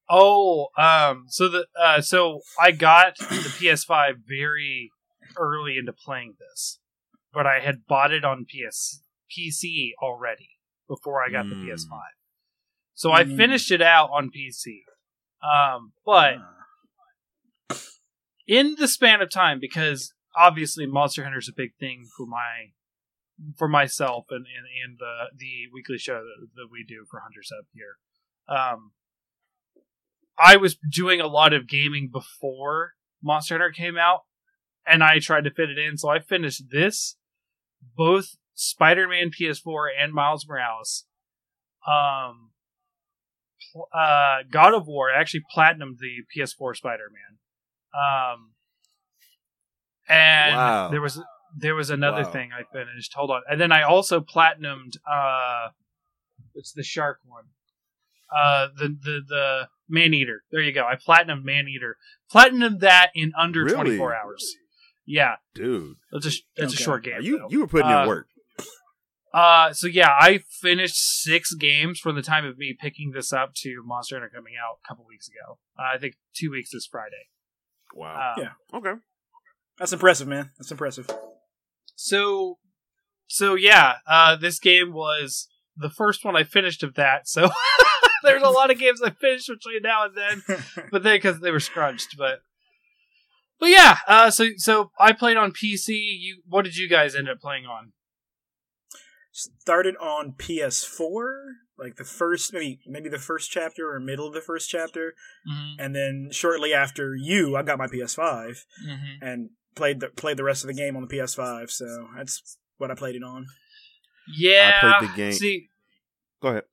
Oh, 0.09 0.67
um, 0.77 1.25
so 1.27 1.47
the 1.47 1.67
uh, 1.79 2.01
so 2.01 2.41
I 2.59 2.71
got 2.71 3.17
the 3.19 3.25
PS5 3.59 4.15
very 4.27 4.91
early 5.37 5.77
into 5.77 5.93
playing 5.93 6.33
this, 6.39 6.79
but 7.31 7.45
I 7.45 7.59
had 7.59 7.85
bought 7.87 8.11
it 8.11 8.25
on 8.25 8.45
PS 8.45 9.03
PC 9.31 9.91
already 10.01 10.49
before 10.87 11.23
I 11.23 11.29
got 11.29 11.47
the 11.47 11.55
Mm. 11.55 11.65
PS5. 11.69 11.99
So 12.99 13.13
I 13.13 13.23
Mm. 13.23 13.37
finished 13.37 13.71
it 13.71 13.81
out 13.81 14.09
on 14.09 14.29
PC. 14.29 14.83
Um, 15.41 15.93
but 16.05 16.35
in 18.45 18.75
the 18.75 18.89
span 18.89 19.21
of 19.21 19.29
time, 19.29 19.57
because 19.57 20.13
obviously 20.35 20.85
Monster 20.85 21.23
Hunter 21.23 21.37
is 21.37 21.47
a 21.47 21.53
big 21.55 21.77
thing 21.79 22.09
for 22.17 22.25
my 22.25 22.73
for 23.57 23.69
myself 23.69 24.25
and 24.31 24.45
and, 24.45 24.65
and 24.83 24.99
the 24.99 25.29
the 25.33 25.67
weekly 25.73 25.97
show 25.97 26.15
that, 26.15 26.47
that 26.55 26.67
we 26.69 26.83
do 26.83 27.05
for 27.09 27.21
Hunter's 27.21 27.49
Hub 27.55 27.67
here. 27.71 27.95
Um, 28.53 28.91
I 30.37 30.57
was 30.57 30.75
doing 30.75 31.21
a 31.21 31.27
lot 31.27 31.53
of 31.53 31.69
gaming 31.69 32.09
before 32.11 32.95
Monster 33.23 33.53
Hunter 33.53 33.71
came 33.71 33.97
out, 33.97 34.25
and 34.85 35.01
I 35.05 35.19
tried 35.19 35.45
to 35.45 35.51
fit 35.51 35.69
it 35.69 35.77
in. 35.77 35.97
So 35.97 36.09
I 36.09 36.19
finished 36.19 36.63
this, 36.69 37.15
both 37.95 38.35
Spider-Man 38.55 39.31
PS4 39.31 39.87
and 39.97 40.11
Miles 40.11 40.45
Morales. 40.45 41.05
Um, 41.87 42.51
uh, 43.93 44.43
God 44.49 44.73
of 44.73 44.87
War 44.87 45.11
actually 45.11 45.43
platinumed 45.55 45.97
the 45.99 46.23
PS4 46.35 46.75
Spider-Man. 46.75 47.37
Um, 47.93 48.53
and 50.07 50.55
Wow. 50.55 50.89
there 50.89 51.01
was 51.01 51.21
there 51.57 51.73
was 51.75 51.89
another 51.89 52.23
Wow. 52.23 52.31
thing 52.31 52.51
I 52.53 52.63
finished. 52.71 53.13
Hold 53.15 53.31
on, 53.31 53.41
and 53.49 53.59
then 53.59 53.71
I 53.71 53.81
also 53.81 54.19
platinumed. 54.21 54.97
Uh, 55.09 55.69
it's 56.53 56.73
the 56.73 56.83
shark 56.83 57.19
one. 57.25 57.45
Uh, 58.35 58.67
the 58.75 58.87
the 58.89 59.21
the 59.27 59.69
Maneater. 59.87 60.43
There 60.51 60.61
you 60.61 60.71
go. 60.71 60.85
I 60.85 60.95
platinumed 60.95 61.43
Maneater. 61.43 61.97
Platinumed 62.31 62.79
that 62.81 63.09
in 63.15 63.31
under 63.37 63.63
Really? 63.63 63.75
twenty 63.75 63.97
four 63.97 64.15
hours. 64.15 64.55
Yeah, 65.05 65.37
Dude, 65.55 65.95
that's 66.11 66.27
a 66.27 66.29
that's 66.55 66.73
Okay. 66.73 66.81
a 66.81 66.85
short 66.85 67.03
game. 67.03 67.21
You 67.21 67.39
though. 67.39 67.47
you 67.49 67.59
were 67.61 67.67
putting 67.67 67.91
Uh, 67.91 68.03
in 68.03 68.07
work. 68.07 68.27
Uh, 69.33 69.71
so 69.73 69.87
yeah, 69.87 70.09
I 70.19 70.39
finished 70.61 70.95
six 71.21 71.53
games 71.53 71.99
from 71.99 72.15
the 72.15 72.21
time 72.21 72.45
of 72.45 72.57
me 72.57 72.75
picking 72.79 73.11
this 73.11 73.31
up 73.31 73.53
to 73.57 73.83
Monster 73.85 74.15
Hunter 74.15 74.31
coming 74.33 74.53
out 74.57 74.79
a 74.83 74.87
couple 74.87 75.05
weeks 75.07 75.27
ago. 75.27 75.59
Uh, 75.77 75.95
I 75.95 75.97
think 75.99 76.15
two 76.35 76.49
weeks 76.51 76.71
this 76.71 76.87
Friday. 76.89 77.27
Wow. 77.93 78.33
Uh, 78.37 78.41
Yeah. 78.41 78.77
okay. 78.77 78.93
that's 79.77 79.93
impressive, 79.93 80.27
man. 80.27 80.51
That's 80.57 80.71
impressive. 80.71 81.07
So, 81.95 82.57
so 83.27 83.55
yeah, 83.55 83.95
uh, 84.07 84.35
this 84.35 84.59
game 84.59 84.93
was 84.93 85.47
the 85.77 85.89
first 85.89 86.25
one 86.25 86.35
I 86.35 86.43
finished 86.43 86.81
of 86.81 86.95
that. 86.95 87.27
So 87.27 87.49
there's 88.23 88.41
a 88.43 88.49
lot 88.49 88.71
of 88.71 88.79
games 88.79 89.01
I 89.01 89.11
finished 89.11 89.47
between 89.47 89.81
now 89.83 90.05
and 90.05 90.15
then, 90.17 90.59
but 90.91 91.03
then 91.03 91.17
because 91.17 91.39
they 91.39 91.51
were 91.51 91.59
scrunched. 91.59 92.15
But, 92.17 92.41
but 93.59 93.69
yeah, 93.69 93.97
uh, 94.07 94.31
so 94.31 94.47
so 94.57 94.91
I 94.99 95.11
played 95.11 95.37
on 95.37 95.51
PC. 95.51 95.89
You, 95.89 96.41
what 96.47 96.65
did 96.65 96.75
you 96.77 96.89
guys 96.89 97.15
end 97.15 97.29
up 97.29 97.39
playing 97.39 97.65
on? 97.65 97.91
Started 99.39 99.95
on 99.97 100.33
PS4, 100.33 101.29
like 101.77 101.95
the 101.95 102.03
first 102.03 102.51
maybe 102.53 102.79
maybe 102.85 103.07
the 103.09 103.17
first 103.19 103.49
chapter 103.51 103.89
or 103.93 103.99
middle 103.99 104.27
of 104.27 104.33
the 104.33 104.41
first 104.41 104.69
chapter, 104.69 105.13
Mm-hmm. 105.49 105.79
and 105.81 105.95
then 105.95 106.29
shortly 106.31 106.73
after 106.73 107.15
you, 107.15 107.55
I 107.55 107.63
got 107.63 107.77
my 107.77 107.87
PS5 107.87 108.63
Mm-hmm. 108.87 109.25
and 109.25 109.49
played 109.75 109.99
the 110.01 110.09
played 110.09 110.37
the 110.37 110.43
rest 110.43 110.63
of 110.63 110.67
the 110.67 110.73
game 110.73 110.95
on 110.97 111.07
the 111.07 111.15
PS5. 111.15 111.69
So 111.71 112.07
that's 112.17 112.57
what 112.77 112.91
I 112.91 112.95
played 112.95 113.15
it 113.15 113.23
on. 113.23 113.45
Yeah, 114.37 114.79
I 114.83 114.97
played 114.99 115.09
the 115.11 115.15
game- 115.15 115.31
See, 115.33 115.69
Go 116.41 116.49
ahead. 116.49 116.63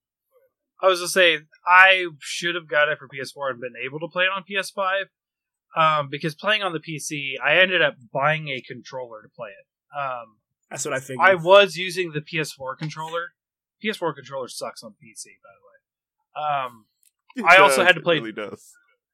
I 0.83 0.87
was 0.89 0.99
gonna 1.01 1.09
say 1.09 1.39
I 1.67 2.07
should 2.21 2.55
have 2.55 2.69
got 2.69 2.89
it 2.89 2.99
for 2.99 3.09
PS4 3.09 3.51
and 3.51 3.61
been 3.61 3.75
able 3.85 4.01
to 4.01 4.09
play 4.09 4.25
it 4.25 4.31
on 4.35 4.43
PS5. 4.51 5.05
Um, 5.77 6.09
because 6.11 6.35
playing 6.35 6.63
on 6.63 6.73
the 6.73 6.81
PC, 6.81 7.35
I 7.45 7.59
ended 7.59 7.83
up 7.83 7.95
buying 8.13 8.49
a 8.49 8.61
controller 8.63 9.23
to 9.23 9.29
play 9.29 9.51
it. 9.51 9.99
Um, 9.99 10.39
That's 10.71 10.85
what 10.85 10.95
I 10.95 11.01
figured. 11.01 11.27
I 11.27 11.35
was 11.35 11.77
using 11.77 12.13
the 12.13 12.21
PS4 12.21 12.77
controller. 12.79 13.33
PS4 13.85 14.15
controller 14.15 14.49
sucks 14.49 14.83
on 14.83 14.93
PC, 14.93 15.27
by 15.43 15.51
the 15.55 16.41
way. 16.43 16.67
Um, 16.67 16.87
It 17.37 17.45
I 17.45 17.63
also 17.63 17.85
had 17.85 17.95
to 17.95 18.01
it 18.01 18.05
play- 18.05 18.19
Really 18.19 18.33
does. 18.33 18.73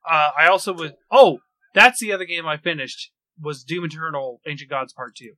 uh, 0.09 0.31
I 0.39 0.47
also 0.47 0.73
was. 0.73 0.93
Oh, 1.11 1.39
that's 1.75 2.01
the 2.01 2.13
other 2.13 2.25
game 2.25 2.47
I 2.47 2.57
finished 2.57 3.11
was 3.41 3.65
Doom 3.65 3.85
Eternal: 3.85 4.41
Ancient 4.47 4.71
Gods 4.71 4.93
Part 4.93 5.17
Two 5.17 5.35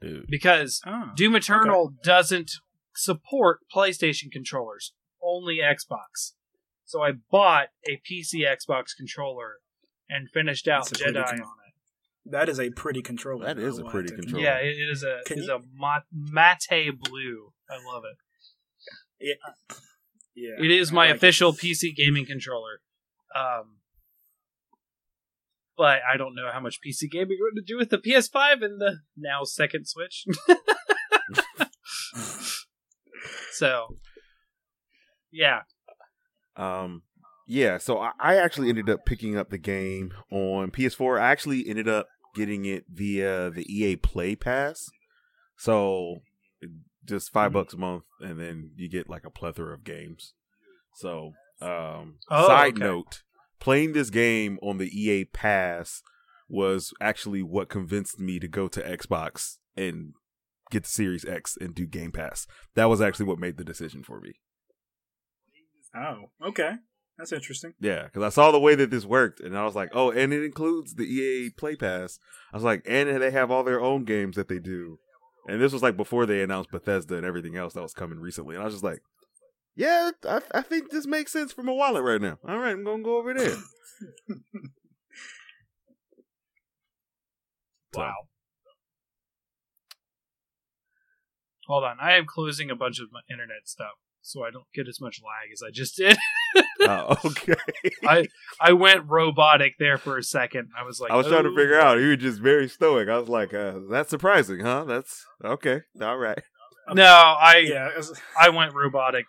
Dude. 0.00 0.26
because 0.28 0.80
oh. 0.86 1.10
Doom 1.16 1.36
Eternal 1.36 1.94
doesn't 2.02 2.52
support 2.96 3.60
PlayStation 3.74 4.30
controllers, 4.32 4.92
only 5.22 5.58
Xbox. 5.58 6.32
So 6.84 7.02
I 7.02 7.12
bought 7.30 7.68
a 7.88 8.00
PC 8.08 8.40
Xbox 8.46 8.88
controller 8.96 9.54
and 10.08 10.28
finished 10.30 10.68
out 10.68 10.88
That's 10.88 11.02
Jedi 11.02 11.32
on 11.32 11.38
it. 11.38 11.44
That 12.26 12.48
is 12.48 12.58
a 12.58 12.70
pretty 12.70 13.02
controller. 13.02 13.44
That 13.46 13.58
is 13.58 13.78
a 13.78 13.84
pretty 13.84 14.12
I 14.12 14.16
controller. 14.16 14.44
Yeah, 14.44 14.56
it 14.58 14.76
is 14.90 15.02
a 15.02 15.20
Can 15.26 15.38
is 15.38 15.46
you- 15.46 15.54
a 15.54 15.60
mat- 15.78 16.04
mate 16.12 16.92
blue. 16.98 17.52
I 17.70 17.76
love 17.92 18.04
it. 19.20 19.38
Yeah, 20.34 20.54
It 20.58 20.70
is 20.70 20.90
my 20.92 21.02
like 21.06 21.10
it. 21.10 21.16
official 21.16 21.52
PC 21.52 21.94
gaming 21.94 22.26
controller. 22.26 22.80
Um, 23.36 23.78
but 25.76 26.00
I 26.10 26.16
don't 26.16 26.34
know 26.34 26.50
how 26.52 26.60
much 26.60 26.78
PC 26.86 27.10
gaming 27.10 27.36
we're 27.40 27.50
going 27.50 27.56
to 27.56 27.62
do 27.66 27.76
with 27.78 27.90
the 27.90 27.98
PS5 27.98 28.62
and 28.64 28.80
the 28.80 28.98
now 29.16 29.44
second 29.44 29.86
Switch. 29.86 30.24
so, 33.52 33.96
yeah. 35.32 35.60
Um, 36.56 37.02
yeah, 37.46 37.78
so 37.78 37.98
I, 37.98 38.12
I 38.18 38.36
actually 38.36 38.68
ended 38.68 38.88
up 38.90 39.04
picking 39.04 39.36
up 39.36 39.50
the 39.50 39.58
game 39.58 40.12
on 40.30 40.70
PS4. 40.70 41.20
I 41.20 41.30
actually 41.30 41.68
ended 41.68 41.88
up 41.88 42.08
getting 42.34 42.64
it 42.64 42.84
via 42.88 43.50
the 43.50 43.64
EA 43.72 43.96
Play 43.96 44.36
Pass. 44.36 44.88
So 45.56 46.22
just 47.04 47.30
5 47.32 47.50
Mhm. 47.50 47.54
bucks 47.54 47.74
a 47.74 47.76
month, 47.78 48.04
and 48.20 48.40
then 48.40 48.72
you 48.76 48.88
get 48.88 49.08
like 49.08 49.24
a 49.24 49.30
plethora 49.30 49.74
of 49.74 49.84
games. 49.84 50.34
So, 50.94 51.32
um, 51.60 52.18
Oh, 52.30 52.46
side 52.46 52.74
okay. 52.74 52.84
note, 52.84 53.22
playing 53.60 53.92
this 53.92 54.10
game 54.10 54.58
on 54.62 54.78
the 54.78 54.88
EA 54.88 55.24
Pass 55.26 56.02
was 56.48 56.92
actually 57.00 57.42
what 57.42 57.68
convinced 57.68 58.18
me 58.18 58.38
to 58.38 58.48
go 58.48 58.68
to 58.68 58.80
Xbox 58.82 59.58
and 59.76 60.14
get 60.70 60.84
the 60.84 60.88
Series 60.88 61.24
X 61.24 61.56
and 61.60 61.74
do 61.74 61.86
Game 61.86 62.12
Pass. 62.12 62.46
That 62.74 62.86
was 62.86 63.00
actually 63.00 63.26
what 63.26 63.38
made 63.38 63.56
the 63.56 63.64
decision 63.64 64.02
for 64.02 64.20
me. 64.20 64.34
Oh, 65.94 66.30
okay. 66.42 66.72
That's 67.18 67.32
interesting. 67.32 67.74
Yeah, 67.80 68.04
because 68.04 68.22
I 68.22 68.28
saw 68.28 68.50
the 68.50 68.58
way 68.58 68.74
that 68.74 68.90
this 68.90 69.04
worked, 69.04 69.40
and 69.40 69.56
I 69.56 69.64
was 69.64 69.76
like, 69.76 69.90
oh, 69.92 70.10
and 70.10 70.32
it 70.32 70.44
includes 70.44 70.94
the 70.94 71.04
EA 71.04 71.50
Play 71.50 71.76
Pass. 71.76 72.18
I 72.52 72.56
was 72.56 72.64
like, 72.64 72.82
and 72.86 73.22
they 73.22 73.30
have 73.30 73.50
all 73.50 73.62
their 73.62 73.80
own 73.80 74.04
games 74.04 74.36
that 74.36 74.48
they 74.48 74.58
do. 74.58 74.98
And 75.46 75.60
this 75.60 75.72
was 75.72 75.82
like 75.82 75.96
before 75.96 76.26
they 76.26 76.42
announced 76.42 76.70
Bethesda 76.70 77.16
and 77.16 77.24
everything 77.24 77.56
else 77.56 77.74
that 77.74 77.82
was 77.82 77.94
coming 77.94 78.18
recently. 78.18 78.56
And 78.56 78.62
I 78.62 78.64
was 78.64 78.74
just 78.74 78.84
like, 78.84 79.00
yeah, 79.76 80.10
I, 80.26 80.40
I 80.52 80.62
think 80.62 80.90
this 80.90 81.06
makes 81.06 81.32
sense 81.32 81.52
for 81.52 81.62
my 81.62 81.72
wallet 81.72 82.02
right 82.02 82.20
now. 82.20 82.38
All 82.48 82.58
right, 82.58 82.72
I'm 82.72 82.84
going 82.84 82.98
to 82.98 83.04
go 83.04 83.18
over 83.18 83.34
there. 83.34 83.56
Wow. 87.96 88.26
Hold 91.66 91.84
on, 91.84 91.96
I 92.00 92.14
am 92.14 92.26
closing 92.26 92.70
a 92.70 92.76
bunch 92.76 92.98
of 93.00 93.12
my 93.12 93.20
internet 93.30 93.68
stuff 93.68 93.94
so 94.24 94.42
I 94.42 94.50
don't 94.50 94.64
get 94.74 94.88
as 94.88 95.00
much 95.00 95.20
lag 95.22 95.52
as 95.52 95.62
I 95.62 95.70
just 95.70 95.96
did. 95.96 96.16
oh, 96.80 97.16
okay. 97.24 97.54
I 98.06 98.26
I 98.58 98.72
went 98.72 99.04
robotic 99.06 99.74
there 99.78 99.98
for 99.98 100.16
a 100.16 100.22
second. 100.22 100.70
I 100.78 100.84
was 100.84 100.98
like, 100.98 101.10
I 101.10 101.16
was 101.16 101.26
trying 101.26 101.44
to 101.44 101.50
"Oh." 101.50 101.56
figure 101.56 101.78
out. 101.78 101.98
You 101.98 102.08
were 102.08 102.16
just 102.16 102.40
very 102.40 102.66
stoic. 102.68 103.08
I 103.08 103.18
was 103.18 103.28
like, 103.28 103.52
uh, 103.52 103.74
that's 103.90 104.08
surprising, 104.10 104.60
huh? 104.60 104.84
That's 104.84 105.26
okay. 105.44 105.82
All 106.00 106.16
right. 106.16 106.42
No, 106.92 107.04
I 107.04 107.58
Yeah. 107.58 107.90
I 108.38 108.48
went 108.48 108.74
robotic. 108.74 109.26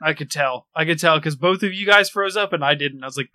I 0.00 0.12
could 0.12 0.30
tell. 0.30 0.66
I 0.76 0.84
could 0.84 1.00
tell 1.00 1.18
because 1.18 1.36
both 1.36 1.62
of 1.62 1.72
you 1.72 1.84
guys 1.84 2.08
froze 2.08 2.36
up 2.36 2.52
and 2.52 2.64
I 2.64 2.74
didn't. 2.74 3.02
I 3.02 3.06
was 3.06 3.16
like, 3.16 3.30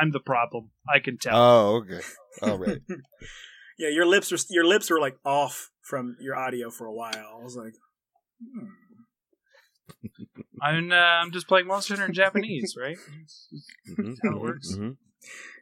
I'm 0.00 0.12
the 0.12 0.20
problem. 0.20 0.70
I 0.88 1.00
can 1.00 1.18
tell. 1.18 1.36
Oh, 1.36 1.76
okay. 1.76 2.00
All 2.40 2.58
right. 2.58 2.78
yeah. 3.78 3.88
Your 3.88 4.06
lips 4.06 4.32
are 4.32 4.38
your 4.48 4.64
lips 4.64 4.90
were 4.90 5.00
like 5.00 5.16
off 5.24 5.70
from 5.82 6.16
your 6.20 6.36
audio 6.36 6.70
for 6.70 6.86
a 6.86 6.92
while. 6.92 7.38
I 7.40 7.42
was 7.42 7.56
like, 7.56 7.74
hmm. 8.40 8.66
I'm 10.62 10.92
uh, 10.92 10.94
I'm 10.94 11.32
just 11.32 11.48
playing 11.48 11.66
Monster 11.66 11.94
Hunter 11.94 12.06
in 12.08 12.14
Japanese, 12.14 12.76
right? 12.80 12.96
Mhm, 13.88 14.16
how 14.22 14.36
it 14.36 14.40
works. 14.40 14.74
mhm. 14.76 14.96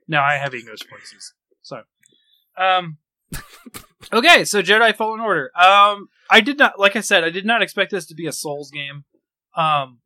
No, 0.08 0.20
I 0.20 0.34
have 0.36 0.54
English 0.54 0.80
voices. 0.90 1.34
So, 1.62 1.82
um, 2.56 2.98
okay, 4.12 4.44
so 4.44 4.62
Jedi 4.62 4.94
Fallen 4.96 5.20
Order. 5.20 5.50
Um, 5.56 6.08
I 6.30 6.40
did 6.40 6.58
not, 6.58 6.78
like 6.78 6.96
I 6.96 7.00
said, 7.00 7.22
I 7.22 7.30
did 7.30 7.44
not 7.46 7.62
expect 7.62 7.92
this 7.92 8.06
to 8.06 8.14
be 8.14 8.26
a 8.26 8.32
Souls 8.32 8.70
game. 8.70 9.04
Um, 9.56 10.00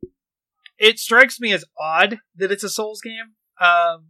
it 0.77 0.99
strikes 0.99 1.39
me 1.39 1.53
as 1.53 1.65
odd 1.79 2.19
that 2.35 2.51
it's 2.51 2.63
a 2.63 2.69
Souls 2.69 3.01
game. 3.01 3.33
Um, 3.59 4.09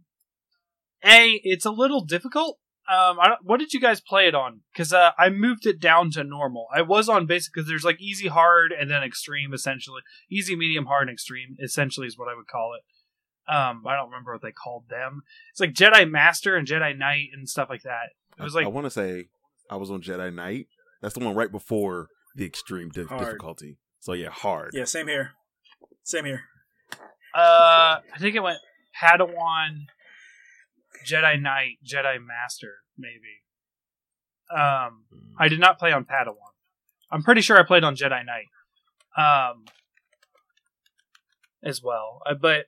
a, 1.04 1.40
it's 1.44 1.64
a 1.64 1.70
little 1.70 2.04
difficult. 2.04 2.58
Um, 2.88 3.18
I 3.20 3.28
don't, 3.28 3.40
what 3.42 3.58
did 3.58 3.72
you 3.72 3.80
guys 3.80 4.00
play 4.00 4.28
it 4.28 4.34
on? 4.34 4.60
Because 4.72 4.92
uh, 4.92 5.10
I 5.18 5.28
moved 5.28 5.66
it 5.66 5.80
down 5.80 6.10
to 6.12 6.22
normal. 6.22 6.66
I 6.74 6.82
was 6.82 7.08
on 7.08 7.26
basic 7.26 7.52
because 7.52 7.68
there's 7.68 7.82
like 7.84 8.00
easy, 8.00 8.28
hard, 8.28 8.72
and 8.72 8.88
then 8.90 9.02
extreme. 9.02 9.52
Essentially, 9.52 10.02
easy, 10.30 10.54
medium, 10.54 10.86
hard, 10.86 11.08
and 11.08 11.14
extreme. 11.14 11.56
Essentially, 11.60 12.06
is 12.06 12.16
what 12.16 12.28
I 12.28 12.36
would 12.36 12.46
call 12.46 12.74
it. 12.74 13.52
Um, 13.52 13.82
I 13.86 13.94
don't 13.96 14.10
remember 14.10 14.32
what 14.32 14.42
they 14.42 14.52
called 14.52 14.84
them. 14.88 15.22
It's 15.50 15.60
like 15.60 15.72
Jedi 15.72 16.08
Master 16.10 16.56
and 16.56 16.66
Jedi 16.66 16.96
Knight 16.96 17.28
and 17.32 17.48
stuff 17.48 17.68
like 17.70 17.82
that. 17.82 18.10
It 18.38 18.42
was 18.42 18.54
I- 18.54 18.60
like 18.60 18.66
I 18.66 18.70
want 18.70 18.86
to 18.86 18.90
say 18.90 19.26
I 19.70 19.76
was 19.76 19.90
on 19.90 20.00
Jedi 20.02 20.32
Knight. 20.32 20.66
That's 21.02 21.14
the 21.14 21.24
one 21.24 21.34
right 21.34 21.50
before 21.50 22.08
the 22.36 22.44
extreme 22.46 22.88
dif- 22.90 23.08
Hard. 23.08 23.24
difficulty. 23.24 23.78
So 24.00 24.12
yeah, 24.12 24.30
hard. 24.30 24.70
yeah. 24.74 24.84
Same 24.84 25.08
here. 25.08 25.32
Same 26.04 26.24
here. 26.24 26.42
uh, 27.34 27.98
I 28.14 28.18
think 28.18 28.36
it 28.36 28.42
went 28.42 28.58
Padawan, 29.02 29.86
Jedi 31.04 31.40
Knight, 31.40 31.78
Jedi 31.84 32.18
Master, 32.24 32.74
maybe. 32.96 33.42
Um, 34.50 35.04
I 35.38 35.48
did 35.48 35.58
not 35.58 35.78
play 35.78 35.92
on 35.92 36.04
Padawan. 36.04 36.54
I'm 37.10 37.22
pretty 37.22 37.40
sure 37.40 37.58
I 37.58 37.64
played 37.64 37.84
on 37.84 37.96
Jedi 37.96 38.22
Knight, 38.24 38.46
um, 39.16 39.64
as 41.64 41.82
well. 41.82 42.20
Uh, 42.24 42.34
but 42.34 42.66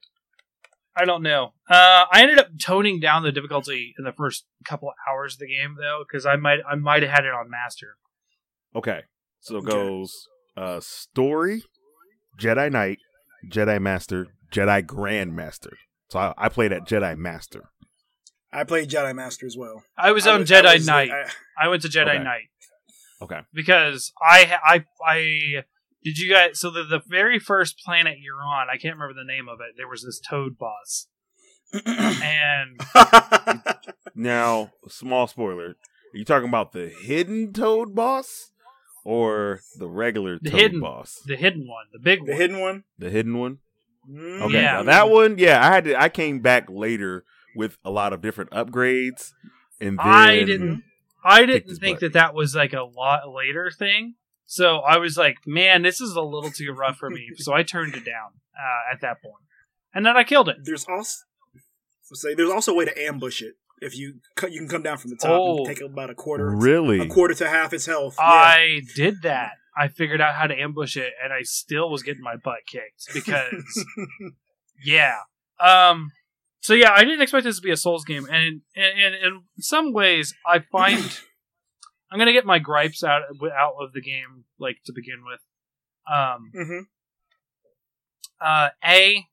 I 0.96 1.04
don't 1.04 1.22
know. 1.22 1.52
Uh, 1.70 2.06
I 2.10 2.22
ended 2.22 2.38
up 2.38 2.48
toning 2.60 2.98
down 2.98 3.22
the 3.22 3.30
difficulty 3.30 3.94
in 3.98 4.04
the 4.04 4.12
first 4.12 4.46
couple 4.64 4.90
hours 5.08 5.34
of 5.34 5.40
the 5.40 5.46
game, 5.46 5.76
though, 5.78 6.02
because 6.06 6.26
I 6.26 6.36
might 6.36 6.58
I 6.68 6.74
might 6.74 7.02
have 7.02 7.12
had 7.12 7.24
it 7.24 7.32
on 7.32 7.48
Master. 7.48 7.96
Okay. 8.74 9.02
So 9.40 9.58
it 9.58 9.64
goes 9.64 10.28
uh 10.56 10.80
story, 10.80 11.62
Jedi 12.40 12.72
Knight, 12.72 12.98
Jedi 13.48 13.80
Master, 13.80 14.26
Jedi 14.52 14.82
Grandmaster. 14.84 15.74
So 16.10 16.18
I, 16.18 16.34
I 16.36 16.48
played 16.48 16.72
at 16.72 16.84
Jedi 16.84 17.16
Master. 17.16 17.70
I 18.52 18.64
played 18.64 18.88
Jedi 18.88 19.14
Master 19.14 19.46
as 19.46 19.56
well. 19.56 19.82
I 19.96 20.12
was 20.12 20.26
I 20.26 20.32
on 20.34 20.40
was- 20.40 20.50
Jedi 20.50 20.66
I 20.66 20.74
was, 20.74 20.86
Knight. 20.86 21.10
I- 21.10 21.30
I 21.64 21.68
went 21.68 21.82
to 21.82 21.88
Jedi 21.88 22.14
Okay. 22.14 22.22
Knight. 22.24 22.48
Okay. 23.20 23.40
because 23.52 24.12
I 24.22 24.56
I 24.64 24.84
I 25.04 25.64
did 26.04 26.18
you 26.18 26.32
guys 26.32 26.60
so 26.60 26.70
the 26.70 26.84
the 26.84 27.00
very 27.08 27.38
first 27.40 27.78
planet 27.84 28.18
you're 28.22 28.42
on 28.44 28.68
I 28.72 28.76
can't 28.76 28.94
remember 28.94 29.12
the 29.20 29.26
name 29.26 29.48
of 29.48 29.58
it 29.60 29.74
there 29.76 29.88
was 29.88 30.04
this 30.04 30.20
toad 30.20 30.56
boss 30.56 31.08
and 31.84 32.80
Now, 34.14 34.72
small 34.88 35.26
spoiler. 35.26 35.70
Are 35.70 36.16
you 36.16 36.24
talking 36.24 36.48
about 36.48 36.72
the 36.72 36.88
hidden 36.88 37.52
Toad 37.52 37.94
boss 37.94 38.50
or 39.04 39.60
the 39.78 39.86
regular 39.88 40.38
The 40.40 40.50
Toad 40.50 40.60
hidden- 40.60 40.80
boss? 40.80 41.20
the 41.26 41.36
hidden 41.36 41.66
one 41.68 41.86
the 41.92 41.98
big 41.98 42.24
the 42.24 42.32
one 42.32 42.40
hidden 42.40 42.60
one. 42.60 42.84
The 42.98 43.10
hidden 43.10 43.38
one? 43.38 43.58
Mm. 44.10 44.42
Okay, 44.42 44.54
Yeah. 44.62 44.72
now 44.72 44.82
that 44.84 45.10
one, 45.10 45.38
yeah, 45.38 45.60
I 45.64 45.72
had 45.74 45.84
to. 45.84 46.00
I 46.00 46.08
came 46.08 46.40
back 46.40 46.66
later 46.70 47.24
with 47.58 47.76
a 47.84 47.90
lot 47.90 48.12
of 48.14 48.22
different 48.22 48.50
upgrades, 48.52 49.32
and 49.80 49.98
then 49.98 50.06
I 50.06 50.44
didn't 50.44 50.82
I 51.24 51.44
didn't 51.44 51.76
think 51.76 51.96
butt. 51.96 52.00
that 52.00 52.12
that 52.14 52.34
was 52.34 52.54
like 52.54 52.72
a 52.72 52.82
lot 52.84 53.28
later 53.28 53.70
thing 53.76 54.14
so 54.46 54.78
I 54.78 54.96
was 54.98 55.16
like 55.18 55.36
man 55.46 55.82
this 55.82 56.00
is 56.00 56.14
a 56.14 56.22
little 56.22 56.50
too 56.50 56.72
rough 56.72 56.96
for 56.96 57.10
me 57.10 57.28
so 57.36 57.52
I 57.52 57.62
turned 57.64 57.94
it 57.94 58.04
down 58.04 58.30
uh, 58.56 58.94
at 58.94 59.00
that 59.02 59.20
point 59.22 59.44
and 59.92 60.06
then 60.06 60.16
I 60.16 60.24
killed 60.24 60.48
it 60.48 60.56
There's 60.62 60.86
also 60.88 61.24
say 62.14 62.34
there's 62.34 62.50
also 62.50 62.72
a 62.72 62.76
way 62.76 62.84
to 62.86 62.98
ambush 63.02 63.42
it. 63.42 63.54
If 63.80 63.96
you 63.96 64.14
cut, 64.34 64.50
you 64.52 64.60
can 64.60 64.68
come 64.68 64.82
down 64.82 64.96
from 64.98 65.10
the 65.10 65.16
top 65.16 65.30
Oh. 65.30 65.58
and 65.58 65.66
take 65.66 65.80
about 65.82 66.10
a 66.10 66.14
quarter, 66.14 66.50
really. 66.50 66.98
a 67.00 67.06
quarter 67.06 67.34
to 67.34 67.48
half 67.48 67.72
its 67.72 67.86
health. 67.86 68.16
Yeah. 68.18 68.24
I 68.26 68.80
did 68.96 69.22
that 69.22 69.52
I 69.76 69.88
figured 69.88 70.20
out 70.20 70.34
how 70.34 70.46
to 70.46 70.54
ambush 70.58 70.96
it 70.96 71.12
and 71.22 71.32
I 71.32 71.42
still 71.42 71.90
was 71.90 72.02
getting 72.02 72.22
my 72.22 72.36
butt 72.36 72.60
kicked 72.66 73.08
because 73.12 73.84
Yeah. 74.84 75.16
Um. 75.60 76.10
So 76.60 76.74
yeah, 76.74 76.92
I 76.92 77.04
didn't 77.04 77.22
expect 77.22 77.44
this 77.44 77.56
to 77.56 77.62
be 77.62 77.70
a 77.70 77.76
Souls 77.76 78.04
game, 78.04 78.26
and 78.30 78.62
in, 78.74 78.82
in, 78.84 79.14
in 79.14 79.42
some 79.58 79.92
ways, 79.92 80.34
I 80.46 80.58
find 80.58 80.98
I'm 82.10 82.18
gonna 82.18 82.32
get 82.32 82.44
my 82.46 82.58
gripes 82.58 83.02
out 83.04 83.22
out 83.22 83.74
of 83.80 83.92
the 83.92 84.00
game, 84.02 84.44
like 84.58 84.78
to 84.86 84.92
begin 84.94 85.22
with. 85.24 85.40
Um. 86.12 86.50
Mhm. 86.54 86.80
Uh. 88.40 88.70
A. 88.84 89.26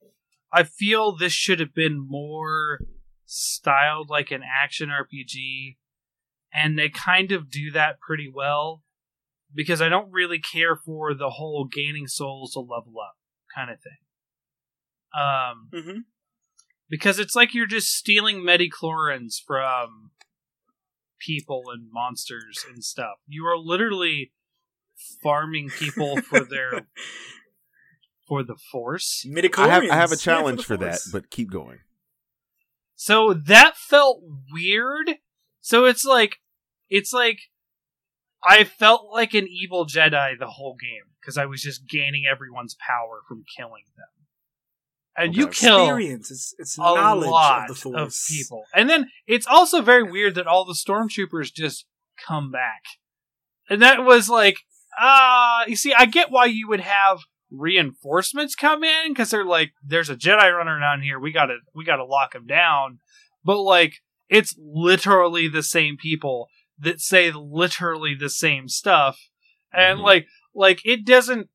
I 0.52 0.62
feel 0.62 1.16
this 1.16 1.32
should 1.32 1.60
have 1.60 1.74
been 1.74 1.98
more 1.98 2.78
styled 3.26 4.08
like 4.08 4.30
an 4.30 4.42
action 4.44 4.88
RPG, 4.90 5.76
and 6.54 6.78
they 6.78 6.88
kind 6.88 7.32
of 7.32 7.50
do 7.50 7.70
that 7.72 8.00
pretty 8.00 8.30
well. 8.32 8.82
Because 9.54 9.80
I 9.80 9.88
don't 9.88 10.10
really 10.12 10.38
care 10.38 10.76
for 10.76 11.14
the 11.14 11.30
whole 11.30 11.64
gaining 11.72 12.08
souls 12.08 12.52
to 12.52 12.60
level 12.60 12.94
up 13.02 13.16
kind 13.54 13.70
of 13.70 13.78
thing. 13.80 13.98
Um, 15.14 15.70
Mhm. 15.72 16.04
Because 16.88 17.18
it's 17.18 17.34
like 17.34 17.52
you're 17.52 17.66
just 17.66 17.92
stealing 17.92 18.44
midi-chlorians 18.44 19.40
from 19.44 20.10
people 21.18 21.64
and 21.72 21.88
monsters 21.90 22.64
and 22.72 22.84
stuff. 22.84 23.16
You 23.26 23.44
are 23.46 23.58
literally 23.58 24.32
farming 25.22 25.70
people 25.70 26.20
for 26.22 26.40
their 26.40 26.86
for 28.28 28.42
the 28.42 28.56
force. 28.56 29.26
I 29.26 29.68
have 29.68 29.82
I 29.84 29.94
have 29.94 30.12
a 30.12 30.14
Midichlorians. 30.14 30.26
Yeah, 30.26 30.32
challenge 30.32 30.64
for 30.64 30.76
that, 30.76 31.00
but 31.12 31.30
keep 31.30 31.50
going. 31.50 31.78
So 32.94 33.34
that 33.34 33.76
felt 33.76 34.22
weird. 34.52 35.16
So 35.60 35.84
it's 35.84 36.04
like 36.04 36.38
it's 36.88 37.12
like 37.12 37.40
I 38.42 38.64
felt 38.64 39.12
like 39.12 39.34
an 39.34 39.48
evil 39.48 39.86
Jedi 39.86 40.38
the 40.38 40.46
whole 40.46 40.76
game 40.80 41.12
because 41.20 41.36
I 41.36 41.46
was 41.46 41.62
just 41.62 41.88
gaining 41.88 42.24
everyone's 42.26 42.76
power 42.78 43.20
from 43.28 43.44
killing 43.56 43.84
them. 43.96 44.15
And 45.16 45.34
you 45.34 45.48
kill 45.48 45.78
experience. 45.80 46.30
It's, 46.30 46.54
it's 46.58 46.76
a 46.78 46.82
knowledge 46.82 47.30
lot 47.30 47.70
of 47.70 47.80
the 47.82 47.88
of, 47.90 48.12
force. 48.12 48.28
people. 48.28 48.64
And 48.74 48.88
then 48.90 49.08
it's 49.26 49.46
also 49.46 49.80
very 49.80 50.02
weird 50.02 50.34
that 50.34 50.46
all 50.46 50.64
the 50.64 50.74
stormtroopers 50.74 51.52
just 51.54 51.86
come 52.26 52.50
back. 52.50 52.82
And 53.70 53.80
that 53.82 54.04
was 54.04 54.28
like, 54.28 54.58
ah, 54.98 55.64
you 55.66 55.74
see, 55.76 55.94
I 55.94 56.04
get 56.04 56.30
why 56.30 56.46
you 56.46 56.68
would 56.68 56.80
have 56.80 57.20
reinforcements 57.50 58.54
come 58.54 58.84
in 58.84 59.12
because 59.12 59.30
they're 59.30 59.44
like, 59.44 59.72
there's 59.84 60.10
a 60.10 60.16
Jedi 60.16 60.52
runner 60.56 60.78
down 60.78 61.02
here. 61.02 61.18
We 61.18 61.32
gotta, 61.32 61.58
we 61.74 61.84
gotta 61.84 62.04
lock 62.04 62.34
him 62.34 62.46
down. 62.46 62.98
But 63.44 63.60
like, 63.62 63.94
it's 64.28 64.54
literally 64.58 65.48
the 65.48 65.62
same 65.62 65.96
people 65.96 66.48
that 66.78 67.00
say 67.00 67.30
literally 67.32 68.14
the 68.14 68.28
same 68.28 68.68
stuff, 68.68 69.18
and 69.72 70.00
Mhm. 70.00 70.02
like 70.02 70.26
like 70.54 70.80
it 70.84 71.06
doesn't. 71.06 71.48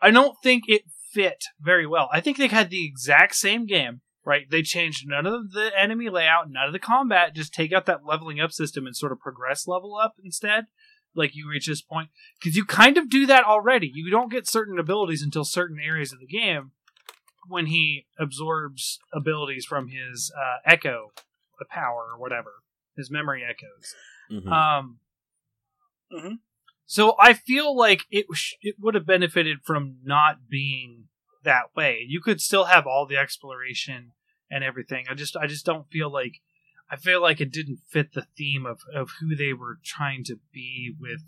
I 0.00 0.10
don't 0.10 0.34
think 0.42 0.64
it 0.68 0.82
fit 1.18 1.44
very 1.60 1.86
well. 1.86 2.08
I 2.12 2.20
think 2.20 2.36
they 2.36 2.46
had 2.46 2.70
the 2.70 2.86
exact 2.86 3.34
same 3.34 3.66
game. 3.66 4.02
Right, 4.24 4.50
they 4.50 4.60
changed 4.60 5.08
none 5.08 5.24
of 5.24 5.52
the 5.52 5.70
enemy 5.78 6.10
layout, 6.10 6.50
none 6.50 6.66
of 6.66 6.72
the 6.74 6.78
combat. 6.78 7.34
Just 7.34 7.54
take 7.54 7.72
out 7.72 7.86
that 7.86 8.04
leveling 8.04 8.40
up 8.40 8.52
system 8.52 8.86
and 8.86 8.94
sort 8.94 9.10
of 9.10 9.20
progress 9.20 9.66
level 9.66 9.96
up 9.96 10.16
instead. 10.22 10.66
Like 11.14 11.34
you 11.34 11.48
reach 11.48 11.66
this 11.66 11.80
point, 11.80 12.10
because 12.38 12.54
you 12.54 12.66
kind 12.66 12.98
of 12.98 13.08
do 13.08 13.24
that 13.24 13.44
already. 13.44 13.90
You 13.92 14.10
don't 14.10 14.30
get 14.30 14.46
certain 14.46 14.78
abilities 14.78 15.22
until 15.22 15.44
certain 15.44 15.78
areas 15.82 16.12
of 16.12 16.20
the 16.20 16.26
game 16.26 16.72
when 17.48 17.66
he 17.66 18.06
absorbs 18.18 18.98
abilities 19.14 19.64
from 19.64 19.88
his 19.88 20.30
uh, 20.36 20.58
echo, 20.66 21.12
the 21.58 21.64
power 21.64 22.08
or 22.12 22.20
whatever, 22.20 22.50
his 22.96 23.10
memory 23.10 23.42
echoes. 23.42 23.94
Mhm. 24.30 24.52
Um, 24.52 25.00
Mhm. 26.12 26.38
So 26.90 27.14
I 27.20 27.34
feel 27.34 27.76
like 27.76 28.04
it 28.10 28.24
sh- 28.32 28.54
it 28.62 28.76
would 28.80 28.94
have 28.94 29.04
benefited 29.06 29.58
from 29.62 29.98
not 30.02 30.48
being 30.48 31.04
that 31.44 31.74
way. 31.76 32.02
You 32.08 32.20
could 32.22 32.40
still 32.40 32.64
have 32.64 32.86
all 32.86 33.04
the 33.06 33.18
exploration 33.18 34.12
and 34.50 34.64
everything. 34.64 35.04
I 35.10 35.12
just 35.14 35.36
I 35.36 35.46
just 35.46 35.66
don't 35.66 35.86
feel 35.90 36.10
like 36.10 36.40
I 36.90 36.96
feel 36.96 37.20
like 37.20 37.42
it 37.42 37.52
didn't 37.52 37.80
fit 37.86 38.14
the 38.14 38.24
theme 38.38 38.64
of, 38.64 38.80
of 38.94 39.10
who 39.20 39.36
they 39.36 39.52
were 39.52 39.76
trying 39.84 40.24
to 40.24 40.36
be 40.52 40.94
with. 40.98 41.20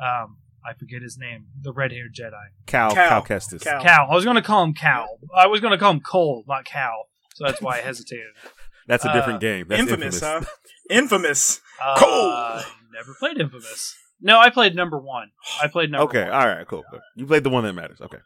Um, 0.00 0.38
I 0.66 0.72
forget 0.74 1.00
his 1.00 1.16
name, 1.16 1.46
the 1.62 1.72
red 1.72 1.92
haired 1.92 2.12
Jedi. 2.12 2.32
Cal, 2.66 2.90
Cal. 2.92 3.08
Cal 3.08 3.22
Kestis. 3.24 3.62
Cal. 3.62 3.80
Cal. 3.80 4.08
I 4.10 4.14
was 4.16 4.24
going 4.24 4.34
to 4.34 4.42
call 4.42 4.64
him 4.64 4.74
Cal. 4.74 5.06
I 5.32 5.46
was 5.46 5.60
going 5.60 5.70
to 5.70 5.78
call 5.78 5.92
him 5.92 6.00
Cole, 6.00 6.42
not 6.48 6.64
Cal. 6.64 7.06
So 7.36 7.44
that's 7.44 7.62
why 7.62 7.76
I 7.78 7.82
hesitated. 7.82 8.26
That's 8.88 9.04
a 9.04 9.12
different 9.12 9.36
Uh, 9.36 9.38
game. 9.40 9.66
That's 9.68 9.80
infamous, 9.82 10.14
infamous. 10.22 10.48
huh? 10.48 10.50
Infamous. 10.90 11.60
Uh, 11.80 11.96
Cole! 12.00 12.62
Never 12.92 13.14
played 13.20 13.38
Infamous. 13.38 13.94
No, 14.20 14.38
I 14.38 14.50
played 14.50 14.74
number 14.74 14.98
one. 14.98 15.28
I 15.62 15.68
played 15.68 15.90
number 15.90 16.04
Okay, 16.06 16.24
one. 16.24 16.32
all 16.32 16.46
right, 16.46 16.66
cool. 16.66 16.84
You 17.16 17.26
played 17.26 17.44
the 17.44 17.50
one 17.50 17.64
that 17.64 17.72
matters. 17.74 18.00
Okay. 18.00 18.18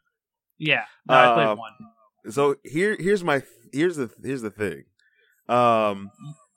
Yeah, 0.59 0.85
no, 1.09 1.15
I 1.15 1.35
played 1.35 1.59
one. 1.59 1.73
so 2.31 2.57
here 2.65 2.97
here's 2.99 3.25
my 3.25 3.43
here's 3.73 3.97
the 3.97 4.11
here's 4.23 4.43
the 4.43 4.51
thing 4.51 4.85
um 5.49 6.09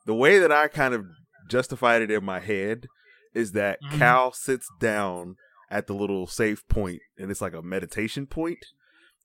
the 0.06 0.13
way 0.13 0.38
that 0.38 0.52
i 0.52 0.67
kind 0.67 0.93
of 0.93 1.06
justified 1.50 2.04
it 2.04 2.12
in 2.12 2.24
my 2.24 2.39
head 2.39 2.86
is 3.34 3.54
that 3.54 3.80
Mhm. 3.82 3.98
cal 3.98 4.32
sits 4.32 4.67
down 4.80 5.38
at 5.71 5.88
the 5.88 5.93
little 5.95 6.28
safe 6.28 6.67
point 6.67 7.00
and 7.17 7.32
it's 7.32 7.41
like 7.41 7.54
a 7.56 7.62
meditation 7.63 8.28
point. 8.28 8.60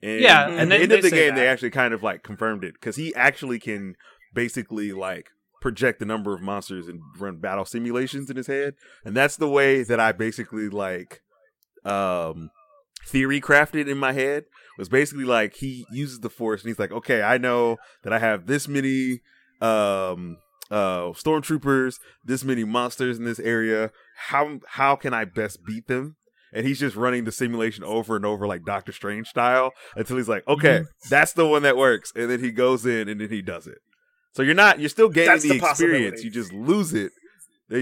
and 0.03 0.21
Yeah, 0.23 0.45
at 0.45 0.51
and 0.51 0.71
the 0.73 0.77
they- 0.77 0.83
end 0.85 0.91
they 0.93 0.97
of 0.97 1.03
the 1.03 1.11
game 1.11 1.35
they 1.35 1.47
actually 1.47 1.71
kind 1.71 1.93
of 1.93 2.03
like 2.03 2.23
confirmed 2.23 2.65
it 2.65 2.73
because 2.73 2.97
he 2.97 3.15
actually 3.15 3.59
can 3.59 3.97
basically 4.33 4.93
like 4.93 5.29
project 5.61 5.99
the 6.01 6.07
number 6.07 6.35
of 6.35 6.41
monsters 6.41 6.89
and 6.89 7.01
run 7.19 7.37
battle 7.37 7.65
simulations 7.65 8.31
in 8.31 8.37
his 8.37 8.47
head. 8.47 8.75
And 9.05 9.17
that's 9.17 9.37
the 9.37 9.49
way 9.49 9.83
that 9.83 10.01
i 10.01 10.13
basically 10.13 10.69
like 10.69 11.23
um 11.85 12.51
theory 13.07 13.41
crafted 13.41 13.89
in 13.89 13.99
my 13.99 14.13
head 14.13 14.45
was 14.77 14.89
basically 14.89 15.25
like 15.25 15.57
he 15.57 15.87
uses 15.91 16.21
the 16.21 16.31
force 16.31 16.63
and 16.63 16.69
he's 16.69 16.79
like 16.79 16.93
okay 16.93 17.23
i 17.23 17.39
know 17.39 17.79
that 18.03 18.13
i 18.13 18.19
have 18.19 18.47
this 18.47 18.69
many 18.69 19.21
um 19.63 20.37
uh 20.71 21.09
stormtroopers 21.13 21.99
this 22.25 22.45
many 22.45 22.65
monsters 22.65 23.19
in 23.19 23.25
this 23.25 23.41
area. 23.41 23.91
How 24.29 24.61
how 24.67 24.97
can 24.97 25.13
i 25.15 25.25
best 25.25 25.65
beat 25.65 25.87
them? 25.87 26.17
And 26.53 26.67
he's 26.67 26.81
just 26.81 26.97
running 26.97 27.25
the 27.25 27.33
simulation 27.33 27.85
over 27.85 28.17
and 28.17 28.27
over 28.27 28.47
like 28.47 28.65
doctor 28.65 28.93
strange 28.93 29.29
style 29.29 29.73
until 29.97 30.17
he's 30.17 30.29
like 30.29 30.47
okay 30.49 30.83
that's 31.09 31.33
the 31.33 31.47
one 31.47 31.63
that 31.63 31.77
works. 31.77 32.13
And 32.15 32.31
then 32.31 32.41
he 32.41 32.53
goes 32.53 32.87
in 32.87 33.09
and 33.09 33.21
then 33.21 33.31
he 33.31 33.43
does 33.43 33.67
it 33.67 33.79
so 34.33 34.43
you're 34.43 34.55
not 34.55 34.81
you're 34.81 34.89
still 34.89 35.09
gaining 35.09 35.31
That's 35.31 35.43
the, 35.43 35.59
the 35.59 35.67
experience 35.69 36.23
you 36.23 36.31
just 36.31 36.53
lose 36.53 36.95
it 36.95 37.13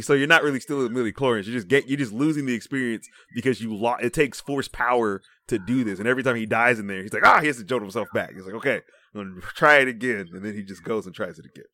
so 0.01 0.13
you're 0.13 0.27
not 0.27 0.43
really 0.43 0.61
still 0.61 0.85
in 0.85 0.93
midi 0.93 1.13
chlorians. 1.13 1.47
You 1.47 1.55
just 1.55 1.69
get 1.69 1.89
you're 1.89 1.97
just 1.97 2.13
losing 2.13 2.45
the 2.45 2.53
experience 2.53 3.09
because 3.35 3.61
you 3.61 3.75
lo- 3.75 3.97
it 4.01 4.13
takes 4.13 4.39
force 4.41 4.69
power 4.69 5.23
to 5.47 5.59
do 5.59 5.83
this. 5.83 5.99
And 5.99 6.07
every 6.07 6.23
time 6.23 6.37
he 6.37 6.45
dies 6.45 6.79
in 6.79 6.87
there, 6.87 7.03
he's 7.03 7.13
like, 7.13 7.25
ah, 7.25 7.41
he 7.41 7.47
has 7.47 7.57
to 7.57 7.65
jolt 7.65 7.81
himself 7.81 8.09
back. 8.13 8.35
He's 8.35 8.45
like, 8.45 8.55
okay, 8.57 8.81
I'm 9.15 9.35
gonna 9.35 9.41
try 9.55 9.79
it 9.79 9.89
again, 9.89 10.29
and 10.33 10.45
then 10.45 10.55
he 10.55 10.63
just 10.63 10.85
goes 10.85 11.07
and 11.07 11.15
tries 11.15 11.39
it 11.39 11.47
again. 11.47 11.65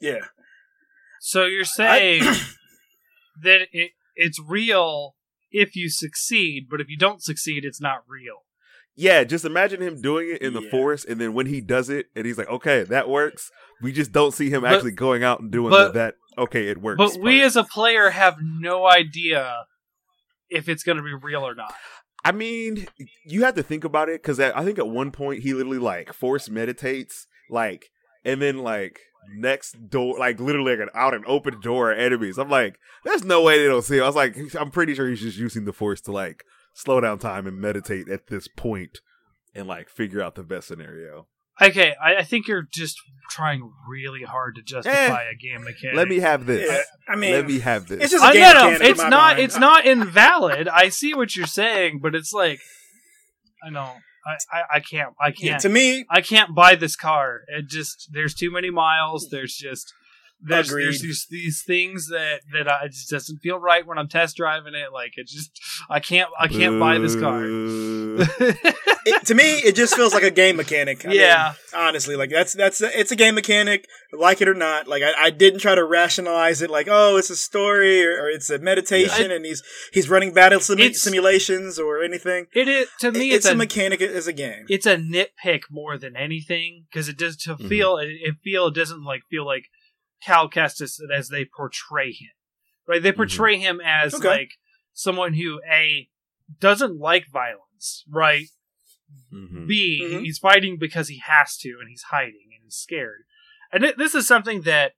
Yeah. 0.00 0.26
So 1.20 1.44
you're 1.44 1.64
saying 1.64 2.22
that 3.42 3.66
it 3.72 3.90
it's 4.14 4.40
real 4.40 5.16
if 5.50 5.74
you 5.74 5.90
succeed, 5.90 6.68
but 6.70 6.80
if 6.80 6.88
you 6.88 6.96
don't 6.96 7.22
succeed, 7.22 7.64
it's 7.64 7.80
not 7.80 8.04
real. 8.08 8.44
Yeah, 8.94 9.24
just 9.24 9.44
imagine 9.44 9.80
him 9.80 10.00
doing 10.02 10.30
it 10.34 10.42
in 10.42 10.52
the 10.52 10.62
Yeah. 10.62 10.70
forest, 10.70 11.06
and 11.06 11.20
then 11.20 11.32
when 11.32 11.46
he 11.46 11.60
does 11.60 11.88
it, 11.88 12.06
and 12.14 12.26
he's 12.26 12.36
like, 12.36 12.48
okay, 12.48 12.82
that 12.84 13.08
works. 13.08 13.50
We 13.80 13.90
just 13.92 14.12
don't 14.12 14.32
see 14.32 14.50
him 14.50 14.62
But- 14.62 14.74
actually 14.74 14.90
going 14.92 15.22
out 15.24 15.40
and 15.40 15.50
doing 15.50 15.70
but- 15.70 15.88
the, 15.88 15.98
that. 15.98 16.14
Okay, 16.38 16.68
it 16.68 16.78
works. 16.78 16.96
But 16.98 17.22
we 17.22 17.42
as 17.42 17.56
a 17.56 17.64
player 17.64 18.10
have 18.10 18.36
no 18.40 18.86
idea 18.86 19.64
if 20.48 20.68
it's 20.68 20.82
going 20.82 20.96
to 20.96 21.02
be 21.02 21.12
real 21.14 21.46
or 21.46 21.54
not. 21.54 21.74
I 22.24 22.32
mean, 22.32 22.86
you 23.26 23.42
have 23.44 23.54
to 23.56 23.62
think 23.62 23.84
about 23.84 24.08
it 24.08 24.22
because 24.22 24.38
I 24.40 24.64
think 24.64 24.78
at 24.78 24.88
one 24.88 25.10
point 25.10 25.42
he 25.42 25.52
literally 25.54 25.78
like 25.78 26.12
force 26.12 26.48
meditates, 26.48 27.26
like, 27.50 27.86
and 28.24 28.40
then 28.40 28.58
like 28.58 29.00
next 29.34 29.90
door, 29.90 30.16
like 30.18 30.38
literally 30.40 30.76
like 30.76 30.80
an 30.88 30.90
out 30.94 31.14
and 31.14 31.24
open 31.26 31.60
door 31.60 31.92
of 31.92 31.98
enemies. 31.98 32.38
I'm 32.38 32.48
like, 32.48 32.76
there's 33.04 33.24
no 33.24 33.42
way 33.42 33.58
they 33.58 33.66
don't 33.66 33.82
see 33.82 33.96
him. 33.98 34.04
I 34.04 34.06
was 34.06 34.16
like, 34.16 34.36
I'm 34.54 34.70
pretty 34.70 34.94
sure 34.94 35.08
he's 35.08 35.20
just 35.20 35.36
using 35.38 35.64
the 35.64 35.72
force 35.72 36.00
to 36.02 36.12
like 36.12 36.44
slow 36.74 37.00
down 37.00 37.18
time 37.18 37.46
and 37.46 37.58
meditate 37.58 38.08
at 38.08 38.28
this 38.28 38.48
point 38.48 39.00
and 39.54 39.66
like 39.68 39.88
figure 39.88 40.22
out 40.22 40.34
the 40.34 40.42
best 40.42 40.68
scenario. 40.68 41.26
Okay, 41.60 41.94
I, 42.02 42.16
I 42.16 42.22
think 42.22 42.48
you're 42.48 42.66
just 42.72 42.98
trying 43.30 43.70
really 43.88 44.22
hard 44.22 44.56
to 44.56 44.62
justify 44.62 45.24
eh, 45.24 45.30
a 45.32 45.36
game 45.36 45.64
mechanic. 45.64 45.96
Let 45.96 46.08
me 46.08 46.18
have 46.20 46.46
this. 46.46 46.68
Yeah. 46.68 46.82
I 47.06 47.16
mean, 47.16 47.32
Let 47.32 47.46
me 47.46 47.58
have 47.60 47.86
this. 47.86 48.02
it's 48.02 48.12
just 48.12 48.24
a 48.24 48.28
I 48.28 48.32
game 48.32 48.42
know 48.42 48.70
mechanic 48.70 48.80
in 48.80 48.86
it's 48.90 48.98
my 48.98 49.08
not. 49.08 49.36
mind. 49.36 49.38
It's 49.40 49.58
not 49.58 49.86
invalid. 49.86 50.68
I 50.68 50.88
see 50.88 51.14
what 51.14 51.36
you're 51.36 51.46
saying, 51.46 52.00
but 52.02 52.14
it's 52.14 52.32
like, 52.32 52.60
I 53.64 53.70
know. 53.70 53.92
I, 54.24 54.36
I, 54.56 54.62
I 54.76 54.80
can't. 54.80 55.14
I 55.20 55.30
can't. 55.32 55.60
to 55.62 55.68
me, 55.68 56.04
I 56.08 56.20
can't 56.20 56.54
buy 56.54 56.74
this 56.74 56.96
car. 56.96 57.40
It 57.48 57.68
just 57.68 58.08
there's 58.12 58.34
too 58.34 58.50
many 58.50 58.70
miles. 58.70 59.28
There's 59.30 59.54
just 59.54 59.92
there's 60.44 60.68
Agreed. 60.70 60.84
there's 60.86 61.00
these, 61.02 61.26
these 61.30 61.62
things 61.62 62.08
that 62.08 62.40
that 62.52 62.68
I, 62.68 62.84
it 62.86 62.92
just 62.92 63.10
doesn't 63.10 63.38
feel 63.38 63.58
right 63.58 63.86
when 63.86 63.98
I'm 63.98 64.08
test 64.08 64.36
driving 64.36 64.74
it. 64.74 64.92
Like 64.92 65.12
it 65.16 65.26
just 65.28 65.60
I 65.88 66.00
can't 66.00 66.28
I 66.38 66.48
can't 66.48 66.78
buy 66.80 66.98
this 66.98 67.14
car. 67.16 67.42
It, 69.04 69.26
to 69.26 69.34
me, 69.34 69.42
it 69.54 69.74
just 69.74 69.96
feels 69.96 70.14
like 70.14 70.22
a 70.22 70.30
game 70.30 70.54
mechanic. 70.54 71.04
I 71.04 71.08
mean, 71.08 71.18
yeah, 71.18 71.54
honestly, 71.74 72.14
like 72.14 72.30
that's 72.30 72.52
that's 72.52 72.80
it's 72.80 73.10
a 73.10 73.16
game 73.16 73.34
mechanic, 73.34 73.88
like 74.12 74.40
it 74.40 74.46
or 74.46 74.54
not. 74.54 74.86
Like 74.86 75.02
I, 75.02 75.12
I 75.24 75.30
didn't 75.30 75.58
try 75.58 75.74
to 75.74 75.82
rationalize 75.84 76.62
it, 76.62 76.70
like 76.70 76.86
oh, 76.88 77.16
it's 77.16 77.28
a 77.28 77.34
story 77.34 78.06
or, 78.06 78.22
or 78.22 78.28
it's 78.30 78.48
a 78.48 78.60
meditation, 78.60 79.32
and 79.32 79.44
he's 79.44 79.60
he's 79.92 80.08
running 80.08 80.32
battle 80.32 80.60
simu- 80.60 80.94
simulations 80.94 81.80
or 81.80 82.00
anything. 82.04 82.46
it 82.54 82.68
is 82.68 82.86
to 83.00 83.10
me. 83.10 83.30
It- 83.32 83.34
It's, 83.34 83.46
it's, 83.46 83.50
a, 83.50 83.54
a 83.54 83.56
mechanic 83.56 84.00
as 84.00 84.28
a 84.28 84.32
game. 84.32 84.66
it's 84.68 84.86
a 84.86 84.96
nitpick 84.96 85.62
more 85.68 85.98
than 85.98 86.14
anything 86.16 86.84
because 86.88 87.08
it 87.08 87.18
does 87.18 87.36
to 87.38 87.56
Mhm. 87.56 87.68
feel 87.68 87.96
it, 87.96 88.06
it 88.08 88.36
feel 88.44 88.68
it 88.68 88.74
doesn't 88.76 89.02
like 89.02 89.22
feel 89.28 89.44
like 89.44 89.64
Cal 90.24 90.48
Kestis 90.48 90.98
as 91.14 91.28
they 91.28 91.44
portray 91.44 92.12
him. 92.12 92.30
Right, 92.86 93.02
they 93.02 93.12
portray 93.12 93.58
him 93.58 93.80
as 93.84 94.14
Okay. 94.14 94.28
like 94.28 94.50
someone 94.92 95.34
who 95.34 95.60
a 95.70 96.08
doesn't 96.60 96.98
like 96.98 97.28
violence. 97.30 98.04
Right, 98.08 98.48
Mhm. 99.32 99.66
B, 99.66 100.00
Mhm. 100.02 100.20
he's 100.22 100.38
fighting 100.38 100.78
because 100.78 101.08
he 101.08 101.18
has 101.18 101.56
to, 101.58 101.76
and 101.80 101.88
he's 101.88 102.02
hiding 102.10 102.50
and 102.54 102.62
he's 102.64 102.76
scared. 102.76 103.24
And 103.70 103.84
it, 103.84 103.98
this 103.98 104.14
is 104.14 104.26
something 104.26 104.62
that 104.62 104.94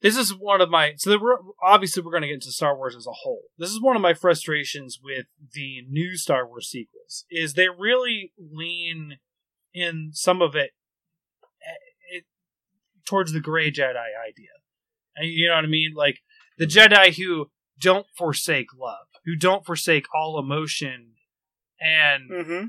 this 0.00 0.16
is 0.16 0.34
one 0.34 0.60
of 0.60 0.68
my 0.68 0.94
so 0.96 1.18
we're, 1.18 1.38
obviously 1.62 2.02
we're 2.02 2.10
going 2.10 2.22
to 2.22 2.28
get 2.28 2.34
into 2.34 2.52
Star 2.52 2.76
Wars 2.76 2.94
as 2.94 3.06
a 3.06 3.12
whole. 3.12 3.44
This 3.56 3.70
is 3.70 3.80
one 3.80 3.96
of 3.96 4.02
my 4.02 4.12
frustrations 4.14 4.98
with 5.02 5.26
the 5.52 5.82
new 5.88 6.16
Star 6.16 6.46
Wars 6.46 6.68
sequels 6.68 7.24
is 7.30 7.54
they 7.54 7.68
really 7.68 8.32
lean 8.38 9.18
in 9.72 10.10
some 10.12 10.42
of 10.42 10.54
it 10.54 10.72
towards 13.06 13.32
the 13.32 13.40
gray 13.40 13.70
Jedi 13.70 14.08
idea. 14.28 14.48
And 15.16 15.28
you 15.28 15.48
know 15.48 15.54
what 15.56 15.64
I 15.64 15.68
mean? 15.68 15.92
Like 15.94 16.20
the 16.58 16.66
Jedi 16.66 17.16
who 17.16 17.50
don't 17.80 18.06
forsake 18.16 18.68
love, 18.78 19.06
who 19.24 19.36
don't 19.36 19.64
forsake 19.66 20.06
all 20.14 20.38
emotion 20.38 21.12
and 21.80 22.30
Mm-hmm. 22.30 22.66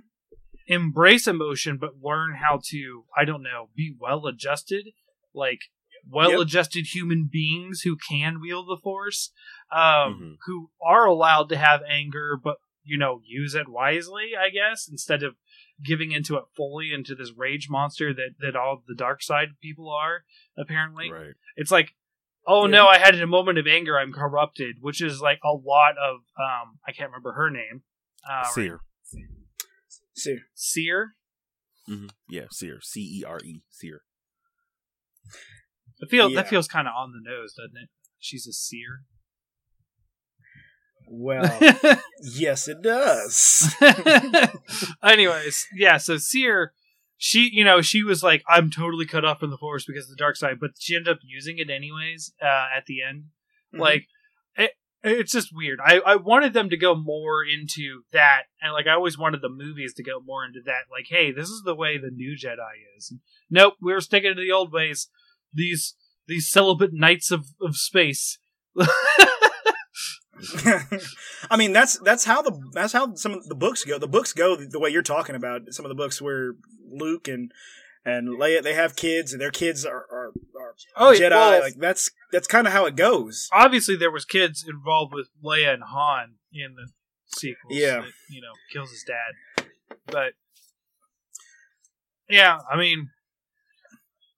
embrace 0.67 1.27
emotion 1.27 1.77
but 1.79 1.91
learn 2.01 2.35
how 2.41 2.59
to 2.71 3.03
i 3.15 3.23
don't 3.23 3.43
know 3.43 3.69
be 3.75 3.93
well 3.99 4.25
adjusted 4.25 4.87
like 5.33 5.59
well 6.09 6.41
adjusted 6.41 6.87
human 6.91 7.29
beings 7.31 7.81
who 7.81 7.95
can 8.09 8.41
wield 8.41 8.67
the 8.67 8.77
force 8.81 9.31
um 9.71 9.79
Mhm. 9.79 10.35
who 10.47 10.69
are 10.83 11.05
allowed 11.05 11.49
to 11.49 11.57
have 11.57 11.81
anger 11.87 12.35
but 12.41 12.57
you 12.83 12.97
know 12.97 13.21
use 13.23 13.53
it 13.53 13.69
wisely 13.69 14.31
i 14.39 14.49
guess 14.49 14.87
instead 14.89 15.21
of 15.21 15.35
giving 15.83 16.11
into 16.11 16.35
it 16.37 16.43
fully 16.55 16.91
into 16.93 17.15
this 17.15 17.31
rage 17.35 17.67
monster 17.69 18.13
that 18.13 18.31
that 18.39 18.55
all 18.55 18.81
the 18.87 18.95
dark 18.95 19.21
side 19.21 19.49
people 19.61 19.89
are 19.89 20.23
apparently 20.57 21.11
Right. 21.11 21.33
it's 21.57 21.71
like 21.71 21.95
oh 22.47 22.65
Yeah. 22.65 22.71
no 22.71 22.87
i 22.87 22.97
had 22.97 23.15
a 23.19 23.27
moment 23.27 23.57
of 23.57 23.67
anger 23.67 23.97
i'm 23.99 24.13
corrupted 24.13 24.77
which 24.79 25.01
is 25.01 25.19
like 25.21 25.39
a 25.43 25.51
lot 25.51 25.95
of 25.97 26.17
um 26.39 26.79
i 26.87 26.91
can't 26.91 27.09
remember 27.09 27.33
her 27.33 27.49
name 27.49 27.83
uh 28.29 28.45
Cere. 28.45 28.79
See, 30.15 30.37
Cere 30.53 31.15
Yeah, 32.29 32.45
Cere. 32.51 32.79
C 32.81 33.01
E 33.19 33.23
R 33.27 33.39
E. 33.43 33.61
Cere. 33.69 34.01
It 35.99 36.09
feel 36.09 36.29
Yeah. 36.29 36.35
that 36.41 36.49
feels 36.49 36.67
kind 36.67 36.87
of 36.87 36.93
on 36.95 37.11
the 37.11 37.19
nose, 37.21 37.53
doesn't 37.53 37.77
it? 37.77 37.89
She's 38.19 38.47
a 38.47 38.53
seer. 38.53 39.03
Well, 41.17 41.59
yes, 42.21 42.67
it 42.67 42.81
does. 42.81 43.73
Anyways, 45.03 45.67
yeah. 45.73 45.95
So 45.97 46.17
Cere, 46.17 46.73
she, 47.17 47.49
you 47.53 47.63
know, 47.63 47.81
she 47.81 48.03
was 48.03 48.21
like, 48.21 48.43
"I'm 48.49 48.69
totally 48.69 49.05
cut 49.05 49.23
off 49.23 49.39
from 49.39 49.49
the 49.49 49.57
force 49.57 49.85
because 49.85 50.05
of 50.05 50.09
the 50.09 50.15
dark 50.17 50.35
side," 50.35 50.59
but 50.59 50.71
she 50.77 50.95
ended 50.95 51.13
up 51.13 51.19
using 51.23 51.57
it 51.57 51.69
anyways 51.69 52.33
uh, 52.41 52.67
at 52.75 52.85
the 52.85 53.01
end. 53.01 53.25
Mhm. 53.73 53.79
Like, 53.79 54.07
it, 54.57 54.71
it's 55.03 55.31
just 55.31 55.55
weird. 55.55 55.79
I, 55.83 55.99
I 56.05 56.15
wanted 56.17 56.51
them 56.53 56.69
to 56.69 56.77
go 56.77 56.95
more 56.95 57.45
into 57.45 58.01
that, 58.11 58.43
and 58.61 58.73
like 58.73 58.87
I 58.87 58.91
always 58.93 59.17
wanted 59.17 59.41
the 59.41 59.49
movies 59.49 59.93
to 59.95 60.03
go 60.03 60.19
more 60.19 60.43
into 60.43 60.61
that. 60.65 60.83
Like, 60.91 61.05
hey, 61.07 61.31
this 61.31 61.47
is 61.47 61.63
the 61.63 61.75
way 61.75 61.97
the 61.97 62.11
new 62.11 62.35
Jedi 62.35 62.73
is. 62.97 63.13
Nope, 63.49 63.75
we 63.81 63.93
were 63.93 64.01
sticking 64.01 64.35
to 64.35 64.41
the 64.41 64.51
old 64.51 64.73
ways. 64.73 65.07
These 65.53 65.95
these 66.27 66.51
celibate 66.51 66.91
knights 66.93 67.31
of 67.31 67.45
of 67.61 67.77
space. 67.77 68.37
I 71.49 71.57
mean, 71.57 71.73
that's 71.73 71.97
that's 71.99 72.25
how 72.25 72.41
the 72.41 72.59
that's 72.73 72.93
how 72.93 73.15
some 73.15 73.33
of 73.33 73.45
the 73.47 73.55
books 73.55 73.83
go. 73.85 73.97
The 73.97 74.07
books 74.07 74.33
go 74.33 74.55
the, 74.55 74.65
the 74.65 74.79
way 74.79 74.89
you're 74.89 75.01
talking 75.01 75.35
about. 75.35 75.61
Some 75.73 75.85
of 75.85 75.89
the 75.89 75.95
books 75.95 76.21
where 76.21 76.53
Luke 76.89 77.27
and 77.27 77.51
and 78.03 78.27
Leia 78.39 78.61
they 78.61 78.73
have 78.73 78.95
kids 78.95 79.31
and 79.31 79.41
their 79.41 79.51
kids 79.51 79.85
are 79.85 80.05
are, 80.11 80.31
are 80.59 80.75
Oh, 80.97 81.11
yeah, 81.11 81.29
Jedi. 81.29 81.31
well- 81.31 81.59
like 81.61 81.75
that's 81.77 82.11
that's 82.31 82.47
kind 82.47 82.67
of 82.67 82.73
how 82.73 82.85
it 82.85 82.95
goes. 82.95 83.47
obviously 83.53 83.95
there 83.95 84.11
was 84.11 84.25
kids 84.25 84.65
involved 84.67 85.13
with 85.13 85.29
Leia 85.43 85.73
and 85.73 85.83
Han 85.83 86.35
in 86.51 86.75
the 86.75 86.89
sequels. 87.27 87.73
Yeah. 87.73 88.01
that, 88.01 88.11
you 88.29 88.41
know, 88.41 88.51
kills 88.73 88.91
his 88.91 89.03
dad. 89.05 89.65
But 90.07 90.33
yeah, 92.29 92.57
I 92.71 92.77
mean, 92.77 93.09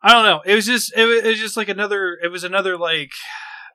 I 0.01 0.11
don't 0.13 0.23
know. 0.23 0.41
It 0.45 0.53
was 0.55 0.65
just 0.65 0.93
it 0.95 1.05
was, 1.05 1.23
it 1.23 1.27
was 1.27 1.39
just 1.39 1.57
like 1.57 1.69
another. 1.69 2.17
It 2.23 2.27
was 2.29 2.43
another 2.43 2.77
like. 2.77 3.11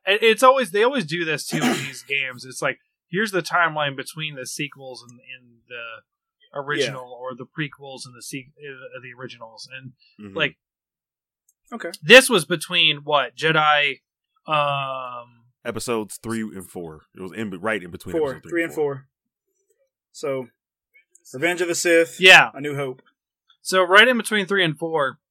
It- 0.06 0.22
It's 0.22 0.42
always 0.42 0.70
they 0.70 0.82
always 0.84 1.04
do 1.06 1.24
this 1.24 1.46
too 1.46 1.58
in 1.58 1.72
these 1.72 2.02
games. 2.02 2.44
It's 2.44 2.62
like 2.62 2.78
here's 3.08 3.30
the 3.30 3.42
timeline 3.42 3.96
between 3.96 4.36
the 4.36 4.46
sequels 4.46 5.02
and, 5.08 5.20
and 5.20 5.60
the 5.68 6.58
original, 6.58 7.10
or 7.12 7.34
the 7.34 7.46
prequels 7.46 8.04
and 8.04 8.14
the 8.14 8.22
se- 8.22 8.52
uh, 8.58 9.00
the 9.02 9.12
originals, 9.18 9.68
and 9.74 9.92
Mhm. 10.20 10.36
like 10.36 10.58
Okay. 11.72 11.90
this 12.02 12.28
was 12.28 12.44
between 12.44 12.98
what 13.04 13.34
Jedi. 13.36 14.00
Um, 14.46 15.44
episodes 15.64 16.18
three 16.22 16.42
and 16.42 16.68
four. 16.68 17.06
It 17.14 17.20
was 17.20 17.32
in 17.32 17.50
right 17.60 17.82
in 17.82 17.90
between 17.90 18.12
Four, 18.16 18.40
three 18.40 18.64
and 18.64 18.74
four. 18.74 19.06
So, 20.10 20.48
Revenge 21.32 21.60
of 21.60 21.68
the 21.68 21.74
Sith. 21.74 22.20
yeah, 22.20 22.50
A 22.52 22.60
New 22.60 22.74
Hope. 22.74 23.02
So 23.62 23.82
right 23.82 24.08
in 24.08 24.16
between 24.18 24.46
three 24.46 24.64
and 24.64 24.76
four, 24.76 25.18
I- 25.20 25.21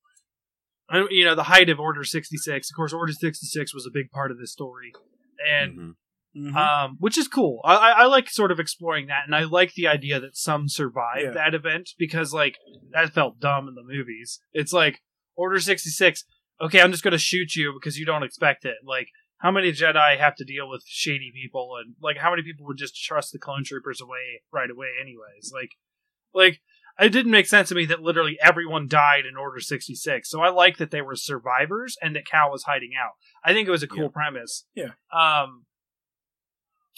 you 1.09 1.25
know, 1.25 1.35
the 1.35 1.43
height 1.43 1.69
of 1.69 1.79
Order 1.79 2.03
sixty 2.03 2.37
six. 2.37 2.69
Of 2.69 2.75
course, 2.75 2.93
Order 2.93 3.13
sixty 3.13 3.45
six 3.47 3.73
was 3.73 3.85
a 3.85 3.91
big 3.91 4.11
part 4.11 4.31
of 4.31 4.37
this 4.39 4.51
story, 4.51 4.93
and 5.49 5.77
Mhm. 5.77 5.95
Mhm. 6.53 6.55
um, 6.55 6.95
which 6.99 7.17
is 7.17 7.27
cool. 7.27 7.59
I, 7.65 7.75
I, 7.75 7.89
I 7.91 8.05
like 8.05 8.29
sort 8.29 8.51
of 8.51 8.59
exploring 8.59 9.07
that, 9.07 9.23
and 9.25 9.35
I 9.35 9.43
like 9.43 9.73
the 9.73 9.87
idea 9.87 10.19
that 10.19 10.37
some 10.37 10.69
survive 10.69 11.21
Yeah. 11.23 11.31
that 11.31 11.53
event 11.53 11.89
because, 11.97 12.33
like, 12.33 12.57
that 12.91 13.13
felt 13.13 13.39
dumb 13.39 13.67
in 13.67 13.75
the 13.75 13.83
movies. 13.83 14.39
It's 14.53 14.71
like 14.73 15.01
Order 15.35 15.59
sixty 15.59 15.89
six. 15.89 16.23
Okay, 16.61 16.79
I'm 16.79 16.91
just 16.91 17.03
going 17.03 17.11
to 17.13 17.17
shoot 17.17 17.55
you 17.55 17.73
because 17.73 17.97
you 17.97 18.05
don't 18.05 18.23
expect 18.23 18.65
it. 18.65 18.75
Like, 18.85 19.07
how 19.39 19.49
many 19.49 19.71
Jedi 19.71 20.17
have 20.19 20.35
to 20.35 20.45
deal 20.45 20.69
with 20.69 20.83
shady 20.85 21.31
people, 21.33 21.75
and 21.83 21.95
like, 22.01 22.17
how 22.17 22.29
many 22.29 22.43
people 22.43 22.65
would 22.67 22.77
just 22.77 22.95
trust 22.95 23.31
the 23.31 23.39
clone 23.39 23.63
troopers 23.63 23.99
away 23.99 24.43
right 24.53 24.69
away, 24.69 24.89
anyways? 25.01 25.51
Like, 25.53 25.71
like 26.33 26.61
it 26.99 27.09
didn't 27.09 27.31
make 27.31 27.47
sense 27.47 27.69
to 27.69 27.75
me 27.75 27.85
that 27.87 28.01
literally 28.01 28.37
everyone 28.41 28.87
died 28.87 29.25
in 29.25 29.35
Order 29.37 29.59
66. 29.59 30.29
So 30.29 30.41
I 30.41 30.49
like 30.49 30.77
that 30.77 30.91
they 30.91 31.01
were 31.01 31.15
survivors 31.15 31.97
and 32.01 32.15
that 32.15 32.25
Cal 32.25 32.51
was 32.51 32.63
hiding 32.63 32.91
out. 32.99 33.11
I 33.43 33.53
think 33.53 33.67
it 33.67 33.71
was 33.71 33.83
a 33.83 33.87
cool 33.87 34.03
Yeah. 34.03 34.09
premise. 34.13 34.65
Yeah. 34.75 34.91
Um, 35.11 35.65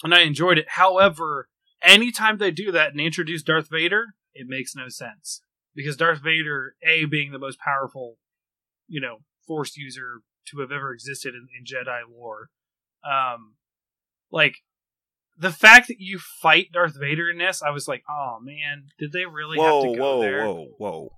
and 0.02 0.14
I 0.14 0.20
enjoyed 0.20 0.58
it. 0.58 0.66
However, 0.70 1.48
anytime 1.82 2.38
they 2.38 2.50
do 2.50 2.72
that 2.72 2.90
and 2.90 3.00
introduce 3.00 3.42
Darth 3.42 3.68
Vader, 3.70 4.14
it 4.34 4.46
makes 4.48 4.74
no 4.74 4.88
sense 4.88 5.40
because 5.74 5.96
Darth 5.96 6.20
Vader, 6.22 6.76
a 6.86 7.04
being 7.04 7.32
the 7.32 7.38
most 7.38 7.58
powerful, 7.58 8.18
you 8.88 9.00
know, 9.00 9.18
Force 9.46 9.76
user 9.76 10.20
to 10.48 10.60
have 10.60 10.72
ever 10.72 10.92
existed 10.92 11.34
in, 11.34 11.48
in 11.56 11.64
Jedi 11.64 12.00
lore, 12.10 12.48
um, 13.04 13.54
like 14.30 14.56
the 15.38 15.50
fact 15.50 15.88
that 15.88 16.00
you 16.00 16.18
fight 16.18 16.68
Darth 16.72 16.98
Vader 16.98 17.28
in 17.30 17.38
this, 17.38 17.62
I 17.62 17.70
was 17.70 17.88
like, 17.88 18.02
oh 18.08 18.38
man, 18.42 18.84
did 18.98 19.12
they 19.12 19.26
really 19.26 19.58
Whoa, 19.58 19.82
have 19.84 19.92
to 19.92 19.98
go 19.98 20.16
whoa, 20.16 20.20
there? 20.20 20.44
whoa, 20.46 20.66
whoa! 20.78 21.12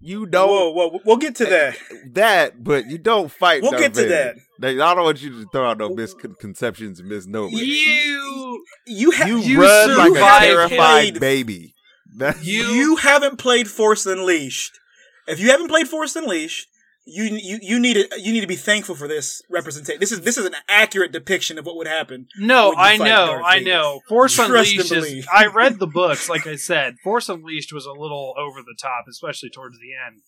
You 0.00 0.26
don't 0.26 0.48
whoa, 0.48 0.70
whoa. 0.70 1.00
we'll 1.04 1.16
get 1.16 1.36
to 1.36 1.46
that. 1.46 1.76
that, 2.12 2.62
but 2.62 2.86
you 2.86 2.98
don't 2.98 3.30
fight. 3.30 3.62
We'll 3.62 3.72
Darth 3.72 3.82
get 3.82 3.94
to 3.94 4.02
Vader. 4.02 4.08
that. 4.14 4.36
Like, 4.60 4.78
I 4.80 4.94
don't 4.94 5.04
want 5.04 5.22
you 5.22 5.30
to 5.42 5.48
throw 5.50 5.70
out 5.70 5.78
no 5.78 5.88
misconceptions 5.90 7.00
and 7.00 7.08
misnomers. 7.08 7.52
You, 7.52 8.64
You 8.86 9.10
ha- 9.12 9.26
You, 9.26 9.38
You 9.38 9.62
run 9.62 9.96
like 9.98 10.12
a 10.12 10.46
terrified 10.46 11.14
him. 11.16 11.20
baby. 11.20 11.74
That- 12.16 12.36
You- 12.44 12.62
you 12.68 12.96
haven't 12.96 13.38
played 13.38 13.68
Force 13.68 14.06
Unleashed. 14.06 14.78
If 15.26 15.40
you 15.40 15.50
haven't 15.50 15.68
played 15.68 15.88
Force 15.88 16.14
Unleashed, 16.14 16.68
you 17.08 17.24
you 17.24 17.58
you 17.62 17.78
need 17.78 17.94
to 17.94 18.20
you 18.20 18.32
need 18.32 18.40
to 18.40 18.46
be 18.48 18.56
thankful 18.56 18.94
for 18.96 19.06
this 19.06 19.40
representation. 19.48 20.00
This 20.00 20.10
is 20.12 20.22
this 20.22 20.36
is 20.36 20.44
an 20.44 20.56
accurate 20.68 21.12
depiction 21.12 21.56
of 21.58 21.64
what 21.64 21.76
would 21.76 21.86
happen. 21.86 22.26
no, 22.36 22.74
I 22.76 22.96
know, 22.96 23.26
Darth 23.26 23.44
I 23.44 23.58
Vader. 23.58 23.70
know. 23.70 24.00
Force 24.08 24.34
Trust 24.34 24.50
and 24.50 24.56
Unleashed 24.58 24.80
is. 24.80 24.88
believe. 24.90 25.26
I 25.32 25.46
read 25.46 25.78
the 25.78 25.86
books, 26.02 26.28
like 26.28 26.46
I 26.46 26.56
said. 26.56 26.96
Force 27.04 27.28
Unleashed 27.28 27.72
was 27.72 27.86
a 27.86 27.92
little 27.92 28.34
over 28.36 28.60
the 28.60 28.76
top, 28.80 29.04
especially 29.08 29.50
towards 29.50 29.78
the 29.78 29.92
end. 29.94 30.22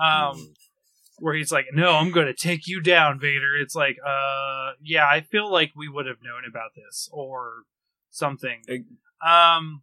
Um, 0.00 0.36
Mhm. 0.38 0.54
where 1.18 1.34
he's 1.34 1.50
like, 1.50 1.66
"No, 1.72 1.94
I'm 1.94 2.12
going 2.12 2.26
to 2.28 2.34
take 2.34 2.66
you 2.68 2.80
down, 2.80 3.18
Vader." 3.18 3.56
It's 3.56 3.74
like, 3.74 3.96
uh, 4.06 4.72
yeah, 4.82 5.06
I 5.08 5.20
feel 5.22 5.50
like 5.50 5.72
we 5.76 5.88
would 5.88 6.06
have 6.06 6.22
known 6.22 6.42
about 6.48 6.70
this 6.76 7.08
or 7.12 7.64
something. 8.10 8.62
Um, 9.26 9.82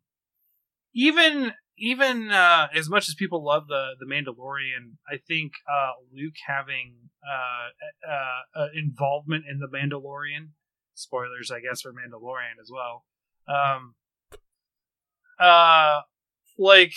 even 0.93 1.53
even 1.77 2.31
uh, 2.31 2.67
as 2.73 2.89
much 2.89 3.07
as 3.07 3.15
people 3.15 3.43
love 3.43 3.67
the 3.67 3.91
the 3.99 4.05
Mandalorian, 4.05 4.97
I 5.09 5.17
think 5.17 5.53
uh, 5.71 5.91
Luke 6.13 6.35
having 6.47 6.95
uh, 7.23 8.09
uh, 8.09 8.59
uh, 8.59 8.67
involvement 8.73 9.45
in 9.49 9.59
the 9.59 9.67
Mandalorian, 9.67 10.49
spoilers, 10.93 11.51
I 11.51 11.59
guess, 11.59 11.81
for 11.81 11.91
Mandalorian 11.91 12.59
as 12.61 12.71
well. 12.71 13.05
Um, 13.47 13.95
uh, 15.39 16.01
like 16.57 16.93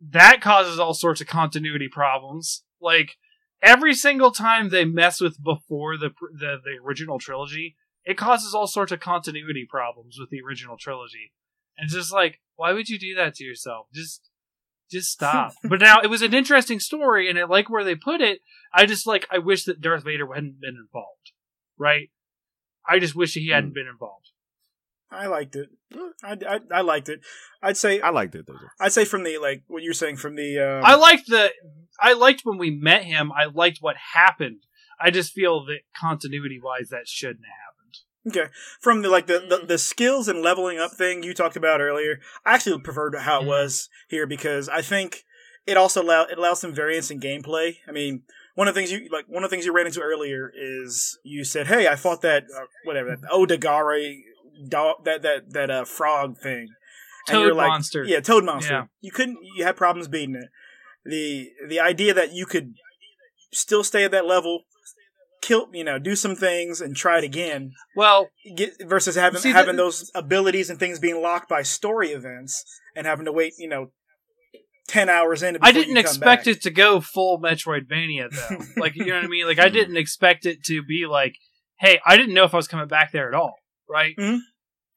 that 0.00 0.40
causes 0.40 0.78
all 0.78 0.94
sorts 0.94 1.20
of 1.20 1.26
continuity 1.26 1.88
problems. 1.88 2.64
Like 2.80 3.16
every 3.62 3.94
single 3.94 4.30
time 4.30 4.68
they 4.68 4.84
mess 4.84 5.20
with 5.20 5.42
before 5.42 5.96
the 5.96 6.10
the, 6.32 6.56
the 6.64 6.78
original 6.84 7.18
trilogy, 7.18 7.76
it 8.04 8.16
causes 8.16 8.54
all 8.54 8.66
sorts 8.66 8.92
of 8.92 9.00
continuity 9.00 9.66
problems 9.68 10.16
with 10.18 10.30
the 10.30 10.40
original 10.40 10.76
trilogy. 10.78 11.32
And 11.76 11.84
it's 11.84 11.94
just 11.94 12.12
like, 12.12 12.40
why 12.58 12.72
would 12.72 12.88
you 12.88 12.98
do 12.98 13.14
that 13.14 13.36
to 13.36 13.44
yourself? 13.44 13.86
Just 13.94 14.28
just 14.90 15.10
stop. 15.12 15.52
but 15.64 15.80
now 15.80 16.00
it 16.02 16.08
was 16.08 16.22
an 16.22 16.34
interesting 16.34 16.80
story 16.80 17.30
and 17.30 17.38
I 17.38 17.44
like 17.44 17.70
where 17.70 17.84
they 17.84 17.94
put 17.94 18.20
it. 18.20 18.40
I 18.74 18.84
just 18.84 19.06
like 19.06 19.26
I 19.30 19.38
wish 19.38 19.64
that 19.64 19.80
Darth 19.80 20.04
Vader 20.04 20.26
hadn't 20.34 20.60
been 20.60 20.76
involved. 20.76 21.32
Right? 21.78 22.10
I 22.86 22.98
just 22.98 23.14
wish 23.14 23.34
he 23.34 23.48
hadn't 23.50 23.74
been 23.74 23.86
involved. 23.86 24.32
I 25.10 25.26
liked 25.26 25.56
it. 25.56 25.68
I, 26.22 26.36
I, 26.46 26.60
I 26.70 26.80
liked 26.82 27.08
it. 27.08 27.20
I'd 27.62 27.76
say 27.76 28.00
I 28.00 28.10
liked 28.10 28.34
it 28.34 28.46
though. 28.46 28.58
I'd 28.80 28.92
say 28.92 29.04
from 29.04 29.22
the 29.22 29.38
like 29.38 29.62
what 29.68 29.82
you're 29.82 29.94
saying 29.94 30.16
from 30.16 30.34
the 30.34 30.58
um, 30.58 30.84
I 30.84 30.96
liked 30.96 31.28
the 31.28 31.50
I 32.00 32.12
liked 32.12 32.42
when 32.44 32.58
we 32.58 32.70
met 32.70 33.04
him. 33.04 33.32
I 33.32 33.46
liked 33.46 33.78
what 33.80 33.96
happened. 34.14 34.62
I 35.00 35.10
just 35.10 35.32
feel 35.32 35.64
that 35.66 35.80
continuity 35.98 36.60
wise 36.62 36.88
that 36.90 37.06
shouldn't 37.06 37.44
have 37.44 37.52
happened. 37.52 37.67
Okay, 38.26 38.46
from 38.80 39.02
the 39.02 39.08
like 39.08 39.26
the, 39.26 39.38
the 39.48 39.66
the 39.66 39.78
skills 39.78 40.28
and 40.28 40.42
leveling 40.42 40.78
up 40.78 40.92
thing 40.92 41.22
you 41.22 41.32
talked 41.32 41.56
about 41.56 41.80
earlier, 41.80 42.20
I 42.44 42.54
actually 42.54 42.80
preferred 42.80 43.14
how 43.16 43.40
it 43.40 43.44
Mhm. 43.44 43.46
was 43.46 43.88
here 44.08 44.26
because 44.26 44.68
I 44.68 44.82
think 44.82 45.24
it 45.66 45.76
also 45.76 46.02
allow 46.02 46.22
it 46.24 46.36
allows 46.36 46.60
some 46.60 46.72
variance 46.74 47.10
in 47.10 47.20
gameplay. 47.20 47.76
I 47.86 47.92
mean, 47.92 48.22
one 48.54 48.68
of 48.68 48.74
the 48.74 48.80
things 48.80 48.90
you 48.92 49.08
like 49.10 49.26
one 49.28 49.44
of 49.44 49.50
the 49.50 49.54
things 49.54 49.64
you 49.64 49.72
ran 49.72 49.86
into 49.86 50.00
earlier 50.00 50.52
is 50.54 51.18
you 51.22 51.44
said, 51.44 51.68
"Hey, 51.68 51.86
I 51.86 51.94
fought 51.96 52.20
that 52.22 52.44
uh, 52.54 52.64
whatever 52.84 53.16
that 53.16 53.30
Odagare 53.30 54.20
dog 54.68 55.04
that 55.04 55.22
that 55.22 55.52
that 55.52 55.70
uh 55.70 55.84
frog 55.84 56.38
thing." 56.38 56.68
And 57.28 57.34
Toad 57.34 57.46
you're 57.46 57.54
like, 57.54 57.68
monster. 57.68 58.04
Yeah, 58.04 58.20
Toad 58.20 58.44
monster. 58.44 58.72
Yeah. 58.72 58.84
You 59.00 59.12
couldn't. 59.12 59.38
You 59.56 59.64
had 59.64 59.76
problems 59.76 60.08
beating 60.08 60.34
it. 60.34 60.48
The 61.04 61.50
the 61.68 61.78
idea 61.80 62.12
that 62.14 62.32
you 62.32 62.46
could 62.46 62.74
still 63.52 63.84
stay 63.84 64.04
at 64.04 64.10
that 64.10 64.26
level, 64.26 64.64
kill 65.40 65.68
you 65.72 65.84
know, 65.84 65.98
do 65.98 66.16
some 66.16 66.34
things 66.36 66.80
and 66.80 66.96
try 66.96 67.18
it 67.18 67.24
again 67.24 67.72
Well, 67.96 68.28
get 68.56 68.72
versus 68.86 69.14
having 69.16 69.40
See, 69.40 69.50
having 69.52 69.76
the- 69.76 69.82
those 69.84 70.10
abilities 70.14 70.70
and 70.70 70.78
things 70.78 70.98
being 70.98 71.22
locked 71.22 71.48
by 71.48 71.62
story 71.62 72.08
events 72.10 72.64
and 72.96 73.06
having 73.06 73.24
to 73.26 73.32
wait, 73.32 73.54
you 73.58 73.68
know, 73.68 73.92
ten 74.88 75.08
hours 75.08 75.42
in. 75.42 75.58
I 75.60 75.72
didn't 75.72 75.96
expect 75.96 76.46
it 76.46 76.62
to 76.62 76.70
go 76.70 77.00
full 77.00 77.40
Metroidvania 77.40 78.30
though. 78.30 78.64
like 78.80 78.96
you 78.96 79.06
know 79.06 79.14
what 79.16 79.24
I 79.24 79.28
mean? 79.28 79.46
Like 79.46 79.58
I 79.58 79.68
didn't 79.68 79.96
expect 79.96 80.46
it 80.46 80.64
to 80.64 80.82
be 80.82 81.06
like, 81.06 81.34
hey, 81.78 82.00
I 82.06 82.16
didn't 82.16 82.34
know 82.34 82.44
if 82.44 82.54
I 82.54 82.56
was 82.56 82.68
coming 82.68 82.88
back 82.88 83.12
there 83.12 83.28
at 83.28 83.34
all, 83.34 83.54
right? 83.88 84.14
Mhm. 84.18 84.38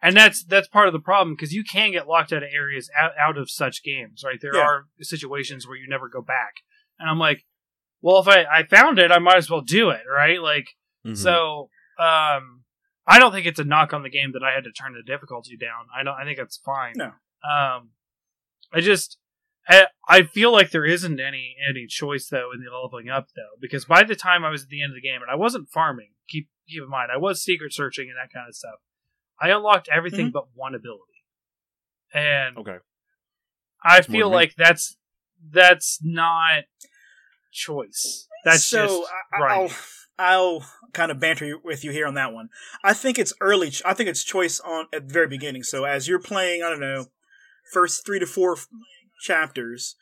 And 0.03 0.17
that's 0.17 0.43
that's 0.43 0.67
part 0.67 0.87
of 0.87 0.93
the 0.93 0.99
problem 0.99 1.35
because 1.35 1.53
you 1.53 1.63
can 1.63 1.91
get 1.91 2.07
locked 2.07 2.33
out 2.33 2.41
of 2.41 2.49
areas 2.51 2.89
out, 2.97 3.11
out 3.19 3.37
of 3.37 3.51
such 3.51 3.83
games, 3.83 4.23
right? 4.25 4.39
There 4.41 4.55
Yeah. 4.55 4.61
are 4.63 4.85
situations 5.01 5.67
where 5.67 5.77
you 5.77 5.87
never 5.87 6.09
go 6.09 6.21
back, 6.23 6.53
and 6.99 7.07
I'm 7.09 7.19
like, 7.19 7.43
well, 8.01 8.19
if 8.19 8.27
I, 8.27 8.43
I 8.43 8.63
found 8.63 8.99
it, 8.99 9.11
I 9.11 9.19
might 9.19 9.37
as 9.37 9.49
well 9.49 9.61
do 9.61 9.89
it, 9.89 10.01
right? 10.11 10.41
Like, 10.41 10.69
Mhm. 11.05 11.17
so, 11.17 11.69
um, 11.99 12.63
I 13.07 13.17
don't 13.19 13.31
think 13.31 13.45
it's 13.47 13.59
a 13.59 13.63
knock 13.63 13.93
on 13.93 14.03
the 14.03 14.09
game 14.09 14.31
that 14.33 14.43
I 14.43 14.51
had 14.53 14.63
to 14.65 14.71
turn 14.71 14.93
the 14.93 15.01
difficulty 15.03 15.57
down. 15.57 15.85
I 15.95 16.03
don't, 16.03 16.15
I 16.15 16.23
think 16.23 16.37
it's 16.39 16.57
fine. 16.57 16.93
No. 16.95 17.07
Um, 17.47 17.89
I 18.71 18.79
just, 18.81 19.17
I, 19.67 19.87
I 20.07 20.23
feel 20.23 20.51
like 20.51 20.69
there 20.71 20.85
isn't 20.85 21.19
any, 21.19 21.55
any 21.67 21.87
choice 21.87 22.27
though 22.29 22.51
in 22.53 22.63
the 22.63 22.69
leveling 22.71 23.09
up 23.09 23.27
though, 23.35 23.57
because 23.59 23.85
by 23.85 24.03
the 24.03 24.15
time 24.15 24.45
I 24.45 24.49
was 24.49 24.63
at 24.63 24.69
the 24.69 24.81
end 24.83 24.91
of 24.91 24.95
the 24.95 25.01
game, 25.01 25.21
and 25.21 25.29
I 25.31 25.35
wasn't 25.35 25.69
farming, 25.69 26.09
keep, 26.29 26.47
keep 26.67 26.83
in 26.83 26.89
mind, 26.89 27.09
I 27.13 27.17
was 27.17 27.43
secret 27.43 27.73
searching 27.73 28.09
and 28.09 28.17
that 28.17 28.31
kind 28.33 28.47
of 28.47 28.55
stuff. 28.55 28.79
I 29.39 29.49
unlocked 29.49 29.89
everything 29.91 30.27
Mhm. 30.29 30.33
but 30.33 30.45
one 30.53 30.75
ability. 30.75 31.23
And 32.13 32.57
okay. 32.59 32.77
I 33.83 33.95
That's 33.97 34.09
more 34.09 34.19
feel 34.19 34.29
like 34.29 34.53
that's 34.55 34.97
that's 35.49 35.99
not 36.03 36.65
choice. 37.51 38.27
That's 38.45 38.65
so 38.65 38.87
just 38.87 39.11
I, 39.33 39.37
grinding. 39.37 39.75
I'll 40.17 40.61
I'll 40.61 40.65
kind 40.93 41.11
of 41.11 41.19
banter 41.19 41.57
with 41.63 41.83
you 41.83 41.91
here 41.91 42.07
on 42.07 42.13
that 42.15 42.33
one. 42.33 42.49
I 42.83 42.93
think 42.93 43.17
it's 43.17 43.33
early. 43.41 43.71
I 43.85 43.93
think 43.93 44.09
it's 44.09 44.23
choice 44.23 44.59
on 44.59 44.87
at 44.93 45.07
the 45.07 45.13
very 45.13 45.27
beginning. 45.27 45.63
So 45.63 45.85
as 45.85 46.07
you're 46.07 46.19
playing, 46.19 46.63
I 46.63 46.69
don't 46.69 46.79
know, 46.79 47.05
first 47.71 48.05
three 48.05 48.19
to 48.19 48.25
four 48.25 48.57
chapters, 49.21 49.95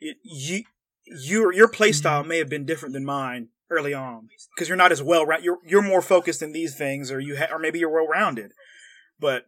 it, 0.00 0.16
you 0.22 0.64
your 1.06 1.52
your 1.52 1.68
play 1.68 1.90
mm-hmm. 1.90 1.96
style 1.96 2.24
may 2.24 2.38
have 2.38 2.48
been 2.48 2.66
different 2.66 2.92
than 2.92 3.04
mine 3.04 3.48
early 3.70 3.94
on 3.94 4.28
because 4.54 4.68
you're 4.68 4.76
not 4.76 4.92
as 4.92 5.02
well 5.02 5.24
rounded. 5.24 5.44
You're 5.44 5.58
you're 5.64 5.82
more 5.82 6.02
focused 6.02 6.42
in 6.42 6.52
these 6.52 6.76
things, 6.76 7.10
or 7.10 7.20
you 7.20 7.36
ha- 7.36 7.48
or 7.50 7.58
maybe 7.58 7.78
you're 7.78 7.90
well 7.90 8.06
rounded. 8.06 8.52
But 9.18 9.46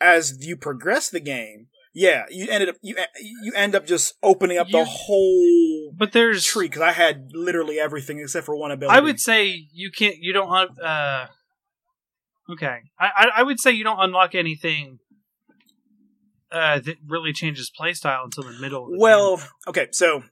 as 0.00 0.46
you 0.46 0.56
progress 0.56 1.10
the 1.10 1.20
game, 1.20 1.66
yeah, 1.92 2.24
you 2.30 2.48
ended 2.48 2.68
up 2.68 2.76
you 2.82 2.96
you 3.42 3.52
end 3.54 3.74
up 3.74 3.86
just 3.86 4.14
opening 4.22 4.58
up 4.58 4.68
You- 4.68 4.78
the 4.78 4.84
whole 4.84 5.59
but 6.00 6.12
there's 6.12 6.46
tree 6.46 6.66
because 6.66 6.80
I 6.80 6.92
had 6.92 7.32
literally 7.34 7.78
everything 7.78 8.18
except 8.18 8.46
for 8.46 8.56
one 8.56 8.70
ability. 8.70 8.96
I 8.96 9.00
would 9.00 9.20
say 9.20 9.68
you 9.70 9.90
can't. 9.90 10.16
You 10.18 10.32
don't. 10.32 10.50
Uh, 10.80 11.26
okay, 12.50 12.78
I, 12.98 13.06
I 13.16 13.26
I 13.36 13.42
would 13.42 13.60
say 13.60 13.70
you 13.72 13.84
don't 13.84 14.00
unlock 14.00 14.34
anything. 14.34 14.98
Uh, 16.50 16.80
that 16.80 16.96
really 17.06 17.32
changes 17.34 17.70
playstyle 17.70 18.24
until 18.24 18.44
the 18.44 18.58
middle. 18.58 18.86
Of 18.86 18.92
the 18.92 18.98
Well, 18.98 19.36
game. 19.36 19.46
okay, 19.68 19.88
so 19.92 20.24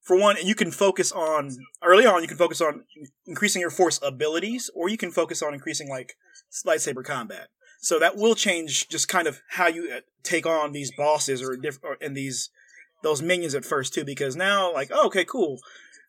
for 0.00 0.18
one, 0.18 0.36
you 0.42 0.54
can 0.54 0.70
focus 0.70 1.12
on 1.12 1.50
early 1.84 2.06
on. 2.06 2.22
You 2.22 2.26
can 2.28 2.38
focus 2.38 2.62
on 2.62 2.84
increasing 3.26 3.60
your 3.60 3.70
force 3.70 4.00
abilities, 4.02 4.70
or 4.74 4.88
you 4.88 4.96
can 4.96 5.10
focus 5.12 5.42
on 5.42 5.52
increasing 5.52 5.90
like 5.90 6.14
lightsaber 6.66 7.04
combat. 7.04 7.48
So 7.80 7.98
that 7.98 8.16
will 8.16 8.34
change 8.34 8.88
just 8.88 9.08
kind 9.08 9.26
of 9.28 9.42
how 9.50 9.66
you 9.66 9.92
uh, 9.94 10.00
take 10.22 10.46
on 10.46 10.72
these 10.72 10.90
bosses 10.96 11.42
or 11.42 11.54
diff- 11.56 11.84
or 11.84 11.98
and 12.00 12.16
these 12.16 12.48
those 13.02 13.22
minions 13.22 13.54
at 13.54 13.64
first 13.64 13.94
too. 13.94 14.04
Because 14.04 14.36
now, 14.36 14.72
like, 14.72 14.90
oh, 14.92 15.06
okay, 15.06 15.24
cool. 15.24 15.58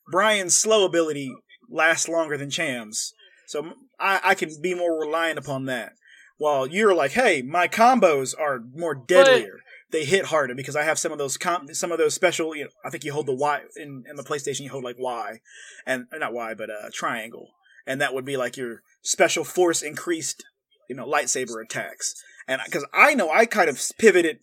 Brian's 0.09 0.55
slow 0.55 0.85
ability 0.85 1.33
lasts 1.69 2.07
longer 2.09 2.37
than 2.37 2.49
Cham's, 2.49 3.13
so 3.47 3.73
I, 3.99 4.19
I 4.23 4.35
can 4.35 4.49
be 4.61 4.73
more 4.73 4.99
reliant 4.99 5.39
upon 5.39 5.65
that. 5.65 5.93
While 6.37 6.67
you're 6.67 6.95
like, 6.95 7.11
hey, 7.11 7.41
my 7.41 7.67
combos 7.67 8.37
are 8.37 8.61
more 8.75 8.95
deadlier. 8.95 9.59
they 9.93 10.03
hit 10.03 10.25
harder 10.25 10.55
because 10.55 10.75
I 10.75 10.83
have 10.83 10.99
some 10.99 11.11
of 11.13 11.19
those 11.19 11.37
com- 11.37 11.73
some 11.73 11.91
of 11.91 11.99
those 11.99 12.15
special. 12.15 12.53
You 12.55 12.65
know, 12.65 12.69
I 12.83 12.89
think 12.89 13.05
you 13.05 13.13
hold 13.13 13.27
the 13.27 13.35
Y 13.35 13.61
in, 13.77 14.03
in 14.09 14.17
the 14.17 14.23
PlayStation. 14.23 14.61
You 14.61 14.71
hold 14.71 14.83
like 14.83 14.97
Y, 14.99 15.39
and 15.85 16.07
not 16.11 16.33
Y, 16.33 16.53
but 16.55 16.69
uh, 16.69 16.89
triangle, 16.91 17.51
and 17.87 18.01
that 18.01 18.13
would 18.13 18.25
be 18.25 18.35
like 18.35 18.57
your 18.57 18.81
special 19.03 19.45
force 19.45 19.81
increased. 19.81 20.43
You 20.89 20.97
know, 20.97 21.05
lightsaber 21.05 21.63
attacks, 21.63 22.15
and 22.45 22.59
because 22.65 22.85
I 22.93 23.13
know 23.13 23.31
I 23.31 23.45
kind 23.45 23.69
of 23.69 23.79
pivoted, 23.97 24.39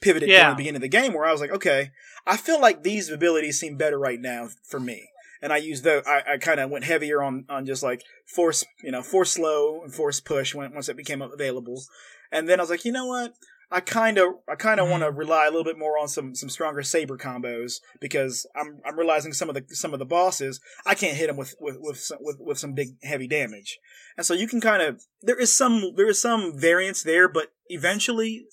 pivoted 0.00 0.28
Yeah. 0.28 0.46
in 0.46 0.50
the 0.50 0.56
beginning 0.56 0.76
of 0.76 0.82
the 0.82 0.88
game 0.88 1.12
where 1.12 1.24
I 1.24 1.32
was 1.32 1.40
like, 1.40 1.50
okay, 1.50 1.90
I 2.26 2.36
feel 2.36 2.60
like 2.60 2.82
these 2.82 3.10
abilities 3.10 3.58
seem 3.58 3.76
better 3.76 3.98
right 3.98 4.20
now 4.20 4.48
for 4.64 4.80
me, 4.80 5.10
and 5.42 5.52
I 5.52 5.56
used 5.58 5.84
the 5.84 6.02
I, 6.06 6.34
I 6.34 6.38
kind 6.38 6.60
of 6.60 6.70
went 6.70 6.84
heavier 6.84 7.22
on 7.22 7.44
on 7.48 7.66
just 7.66 7.82
like 7.82 8.02
force, 8.26 8.64
you 8.82 8.92
know, 8.92 9.02
force 9.02 9.32
slow 9.32 9.82
and 9.82 9.94
force 9.94 10.20
push 10.20 10.54
when 10.54 10.74
once 10.74 10.88
it 10.88 10.96
became 10.96 11.22
available, 11.22 11.82
and 12.30 12.48
then 12.48 12.60
I 12.60 12.62
was 12.62 12.70
like, 12.70 12.84
you 12.84 12.92
know 12.92 13.06
what, 13.06 13.34
I 13.70 13.80
kind 13.80 14.16
of 14.18 14.34
I 14.48 14.54
kind 14.54 14.80
of 14.80 14.88
want 14.88 15.02
to 15.02 15.08
mm-hmm. 15.08 15.18
rely 15.18 15.46
a 15.46 15.50
little 15.50 15.64
bit 15.64 15.78
more 15.78 15.98
on 15.98 16.08
some 16.08 16.34
some 16.34 16.48
stronger 16.48 16.82
saber 16.82 17.18
combos 17.18 17.80
because 18.00 18.46
I'm 18.56 18.80
I'm 18.84 18.98
realizing 18.98 19.32
some 19.32 19.48
of 19.50 19.54
the 19.54 19.64
some 19.74 19.92
of 19.92 19.98
the 19.98 20.06
bosses 20.06 20.60
I 20.86 20.94
can't 20.94 21.16
hit 21.16 21.26
them 21.26 21.36
with 21.36 21.54
with 21.60 21.76
with 21.78 21.98
some, 21.98 22.18
with, 22.20 22.38
with 22.40 22.58
some 22.58 22.72
big 22.72 23.02
heavy 23.02 23.28
damage, 23.28 23.78
and 24.16 24.24
so 24.24 24.32
you 24.32 24.48
can 24.48 24.60
kind 24.60 24.82
of 24.82 25.02
there 25.22 25.38
is 25.38 25.54
some 25.54 25.94
there 25.96 26.08
is 26.08 26.20
some 26.20 26.58
variance 26.58 27.02
there, 27.02 27.28
but 27.28 27.52
eventually 27.68 28.46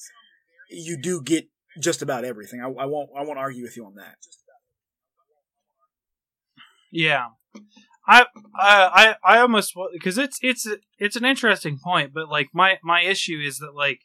you 0.70 0.98
do 1.02 1.22
get 1.22 1.48
just 1.82 2.02
about 2.02 2.24
everything. 2.26 2.62
I, 2.62 2.68
I 2.68 2.86
won't 2.86 3.10
I 3.18 3.24
won't 3.24 3.40
argue 3.40 3.64
with 3.64 3.76
you 3.78 3.86
on 3.86 3.96
that. 3.96 4.16
Yeah, 6.92 7.28
I 8.08 8.26
I 8.58 9.16
I 9.26 9.36
I 9.36 9.40
almost 9.40 9.74
because 9.94 10.18
it's 10.18 10.38
it's 10.42 10.68
it's 10.98 11.16
an 11.16 11.26
interesting 11.26 11.80
point, 11.84 12.14
but 12.14 12.30
like 12.30 12.48
my 12.54 12.78
my 12.84 13.02
issue 13.02 13.40
is 13.46 13.58
that 13.58 13.74
like 13.76 14.02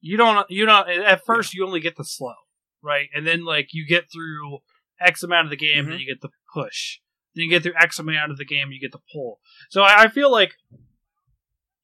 you 0.00 0.16
don't 0.16 0.48
you 0.50 0.66
don't 0.66 0.88
at 0.88 1.24
first 1.24 1.54
you 1.54 1.64
only 1.66 1.80
get 1.80 1.96
the 1.96 2.04
slow 2.04 2.34
right, 2.82 3.08
and 3.14 3.26
then 3.26 3.44
like 3.44 3.68
you 3.72 3.86
get 3.86 4.04
through 4.12 4.58
X 5.00 5.22
amount 5.22 5.46
of 5.46 5.50
the 5.50 5.56
game, 5.56 5.86
Mhm. 5.86 5.88
then 5.90 6.00
you 6.00 6.06
get 6.06 6.20
the 6.20 6.30
push, 6.52 6.98
then 7.34 7.44
you 7.44 7.50
get 7.50 7.62
through 7.62 7.74
X 7.80 7.98
amount 7.98 8.30
of 8.30 8.36
the 8.36 8.44
game, 8.44 8.70
you 8.70 8.80
get 8.80 8.92
the 8.92 9.00
pull. 9.12 9.40
So 9.70 9.82
I, 9.82 10.02
I 10.04 10.08
feel 10.08 10.30
like 10.30 10.54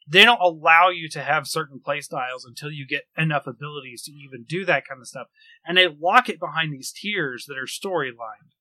they 0.06 0.24
don't 0.24 0.40
allow 0.40 0.88
you 0.90 1.08
to 1.10 1.22
have 1.22 1.46
certain 1.46 1.80
playstyles 1.86 2.42
until 2.46 2.70
you 2.70 2.86
get 2.86 3.04
enough 3.16 3.46
abilities 3.46 4.02
to 4.02 4.12
even 4.12 4.44
do 4.46 4.64
that 4.66 4.86
kind 4.86 5.00
of 5.00 5.08
stuff, 5.08 5.28
and 5.66 5.76
they 5.78 5.88
lock 5.88 6.28
it 6.28 6.38
behind 6.38 6.72
these 6.72 6.92
tiers 6.92 7.46
that 7.48 7.56
are 7.58 7.66
storylined. 7.66 8.52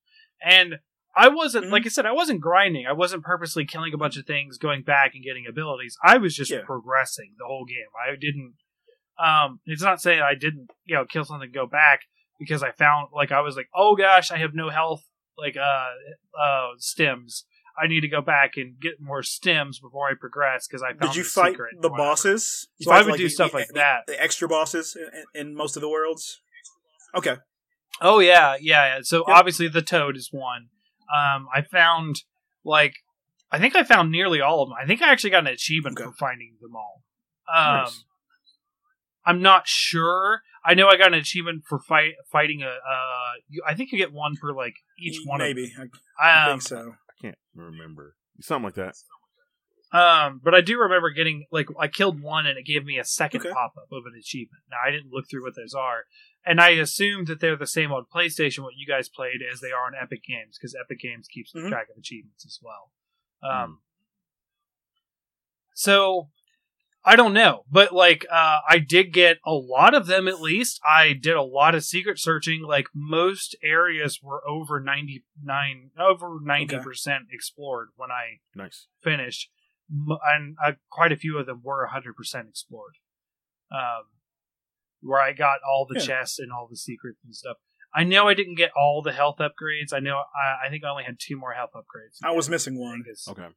And 0.42 0.76
I 1.16 1.28
wasn't, 1.28 1.66
Mhm. 1.66 1.72
like 1.72 1.86
I 1.86 1.90
said, 1.90 2.06
I 2.06 2.12
wasn't 2.12 2.42
grinding. 2.42 2.88
I 2.88 2.92
wasn't 2.94 3.24
purposely 3.24 3.66
killing 3.66 3.94
a 3.94 3.98
bunch 3.98 4.18
of 4.18 4.26
things, 4.26 4.58
going 4.58 4.82
back 4.84 5.14
and 5.14 5.24
getting 5.24 5.46
abilities. 5.48 5.98
I 6.04 6.18
was 6.18 6.36
just 6.36 6.50
Yeah. 6.52 6.64
progressing 6.66 7.36
the 7.38 7.46
whole 7.46 7.66
game. 7.66 7.88
I 8.02 8.16
didn't. 8.16 8.56
Um, 9.20 9.60
it's 9.66 9.84
not 9.84 10.02
saying 10.02 10.22
I 10.22 10.34
didn't, 10.34 10.72
you 10.86 10.96
know, 10.96 11.06
kill 11.06 11.24
something, 11.24 11.46
and 11.46 11.54
go 11.54 11.68
back 11.68 12.02
because 12.40 12.64
I 12.64 12.72
found 12.72 13.10
like 13.14 13.32
I 13.32 13.42
was 13.42 13.56
like, 13.56 13.70
oh 13.76 13.96
gosh, 13.96 14.32
I 14.32 14.38
have 14.38 14.56
no 14.56 14.70
health, 14.70 15.04
like 15.38 15.56
uh, 15.56 15.92
uh, 16.40 16.70
stems. 16.78 17.46
I 17.82 17.88
need 17.88 18.02
to 18.02 18.08
go 18.08 18.22
back 18.22 18.52
and 18.58 18.80
get 18.80 18.94
more 19.00 19.24
stems 19.24 19.80
before 19.80 20.08
I 20.10 20.14
progress 20.20 20.68
because 20.68 20.84
I 20.84 20.90
found 20.90 21.02
Did 21.12 21.16
you 21.16 21.24
this 21.24 21.34
fight 21.34 21.56
the 21.82 21.90
bosses? 21.90 22.68
You 22.78 22.86
So 22.86 22.92
I 22.92 23.02
would 23.02 23.18
do 23.18 23.24
the- 23.24 23.30
stuff 23.30 23.52
the- 23.52 23.58
like 23.58 23.68
the- 23.68 23.74
that. 23.74 24.02
The 24.08 24.22
extra 24.22 24.48
bosses 24.48 24.96
in, 25.36 25.48
in 25.48 25.56
most 25.56 25.76
of 25.76 25.82
the 25.82 25.90
worlds. 25.90 26.40
Okay. 27.16 27.38
Oh 28.02 28.20
yeah, 28.20 28.56
yeah. 28.60 28.96
yeah. 28.98 29.00
So 29.04 29.24
Yep. 29.28 29.38
obviously 29.38 29.68
the 29.68 29.82
toad 29.82 30.16
is 30.18 30.30
one. 30.32 30.70
Um, 31.14 31.48
I 31.54 31.62
found 31.62 32.18
like 32.64 32.94
I 33.52 33.60
think 33.60 33.76
I 33.76 33.84
found 33.84 34.12
nearly 34.12 34.42
all 34.42 34.62
of 34.64 34.70
them. 34.70 34.78
I 34.82 34.86
think 34.88 35.02
I 35.02 35.12
actually 35.12 35.30
got 35.32 35.46
an 35.48 35.54
achievement 35.54 35.98
Okay. 36.00 36.06
for 36.10 36.14
finding 36.14 36.56
them 36.62 36.76
all. 36.76 37.04
Um, 37.54 37.84
Nice. 37.84 38.04
I'm 39.26 39.42
not 39.42 39.68
sure. 39.68 40.42
I 40.66 40.74
know 40.74 40.88
I 40.88 40.98
got 40.98 41.08
an 41.14 41.20
achievement 41.20 41.64
for 41.68 41.80
fight 41.80 42.14
fighting 42.32 42.62
a. 42.64 42.68
Uh, 42.68 43.32
you, 43.50 43.62
I 43.68 43.74
think 43.76 43.92
you 43.92 43.98
get 43.98 44.12
one 44.14 44.36
for 44.36 44.54
like 44.54 44.74
each 45.00 45.20
one. 45.26 45.40
Of 45.42 45.48
them. 45.48 45.56
Maybe. 45.56 45.74
I, 46.20 46.26
I. 46.28 46.46
Um, 46.52 46.60
think 46.60 46.62
so. 46.68 46.96
I 47.24 47.28
can't 47.28 47.38
remember 47.56 48.16
something 48.42 48.66
like 48.66 48.76
that. 48.76 48.96
Um, 49.98 50.42
but 50.44 50.56
I 50.56 50.62
do 50.62 50.80
remember 50.80 51.12
getting 51.12 51.46
like 51.52 51.68
I 51.80 51.88
killed 51.88 52.20
one 52.22 52.48
and 52.48 52.58
it 52.58 52.66
gave 52.66 52.84
me 52.84 52.98
a 52.98 53.06
second 53.06 53.42
Okay. 53.42 53.52
pop 53.52 53.74
up 53.78 53.92
of 53.92 54.06
an 54.08 54.14
achievement. 54.20 54.64
Now 54.70 54.78
I 54.86 54.90
didn't 54.92 55.12
look 55.12 55.26
through 55.30 55.44
what 55.44 55.56
those 55.56 55.74
are, 55.76 56.06
and 56.46 56.60
I 56.60 56.70
assumed 56.72 57.28
that 57.28 57.40
they're 57.40 57.56
the 57.56 57.68
same 57.68 57.92
on 57.92 58.06
PlayStation 58.14 58.64
what 58.64 58.74
you 58.76 58.88
guys 58.88 59.08
played 59.08 59.42
as 59.52 59.60
they 59.62 59.72
are 59.72 59.86
on 59.86 59.94
Epic 60.02 60.24
Games 60.24 60.58
because 60.58 60.76
Epic 60.76 61.00
Games 61.00 61.28
keeps 61.28 61.54
Mhm. 61.54 61.70
track 61.70 61.90
of 61.92 61.98
achievements 61.98 62.44
as 62.44 62.60
well. 62.62 62.92
Um, 63.44 63.82
so 65.76 66.30
I 67.06 67.16
don't 67.18 67.34
know, 67.34 67.66
but 67.70 67.92
like 67.92 68.26
uh, 68.32 68.60
I 68.70 68.80
did 68.80 69.12
get 69.12 69.38
a 69.46 69.52
lot 69.52 69.94
of 69.94 70.08
them 70.08 70.28
at 70.28 70.40
least. 70.40 70.80
I 70.88 71.12
did 71.14 71.36
a 71.36 71.42
lot 71.42 71.76
of 71.76 71.84
secret 71.84 72.18
searching. 72.18 72.64
Like 72.64 72.88
most 72.96 73.58
areas 73.62 74.20
were 74.24 74.42
over 74.48 74.80
ninety 74.80 75.26
nine, 75.44 75.92
over 76.00 76.38
ninety 76.42 76.78
percent 76.80 77.24
explored 77.32 77.90
when 77.98 78.10
I 78.10 78.40
Nice. 78.56 78.88
finished, 79.02 79.50
and 79.90 80.56
uh, 80.66 80.74
quite 80.90 81.12
a 81.12 81.18
few 81.18 81.38
of 81.38 81.46
them 81.46 81.62
were 81.64 81.90
100% 81.94 82.48
explored. 82.50 82.94
Um, 83.72 84.04
where 85.02 85.20
I 85.20 85.34
got 85.34 85.58
all 85.68 85.86
the 85.86 86.00
Yeah. 86.00 86.06
chests 86.06 86.40
and 86.40 86.52
all 86.54 86.68
the 86.70 86.78
secrets 86.78 87.20
and 87.26 87.36
stuff. 87.36 87.58
I 87.94 88.04
know 88.06 88.28
I 88.30 88.34
didn't 88.34 88.56
get 88.56 88.72
all 88.78 89.02
the 89.02 89.12
health 89.12 89.38
upgrades. 89.40 89.92
I 89.94 90.00
know 90.00 90.24
I, 90.34 90.68
I 90.68 90.70
think 90.70 90.84
I 90.86 90.90
only 90.90 91.04
had 91.04 91.18
two 91.20 91.36
more 91.38 91.52
health 91.54 91.72
upgrades. 91.76 92.18
I 92.24 92.32
was 92.32 92.50
missing 92.50 92.80
one. 92.80 93.04
Okay. 93.28 93.42
I 93.44 93.50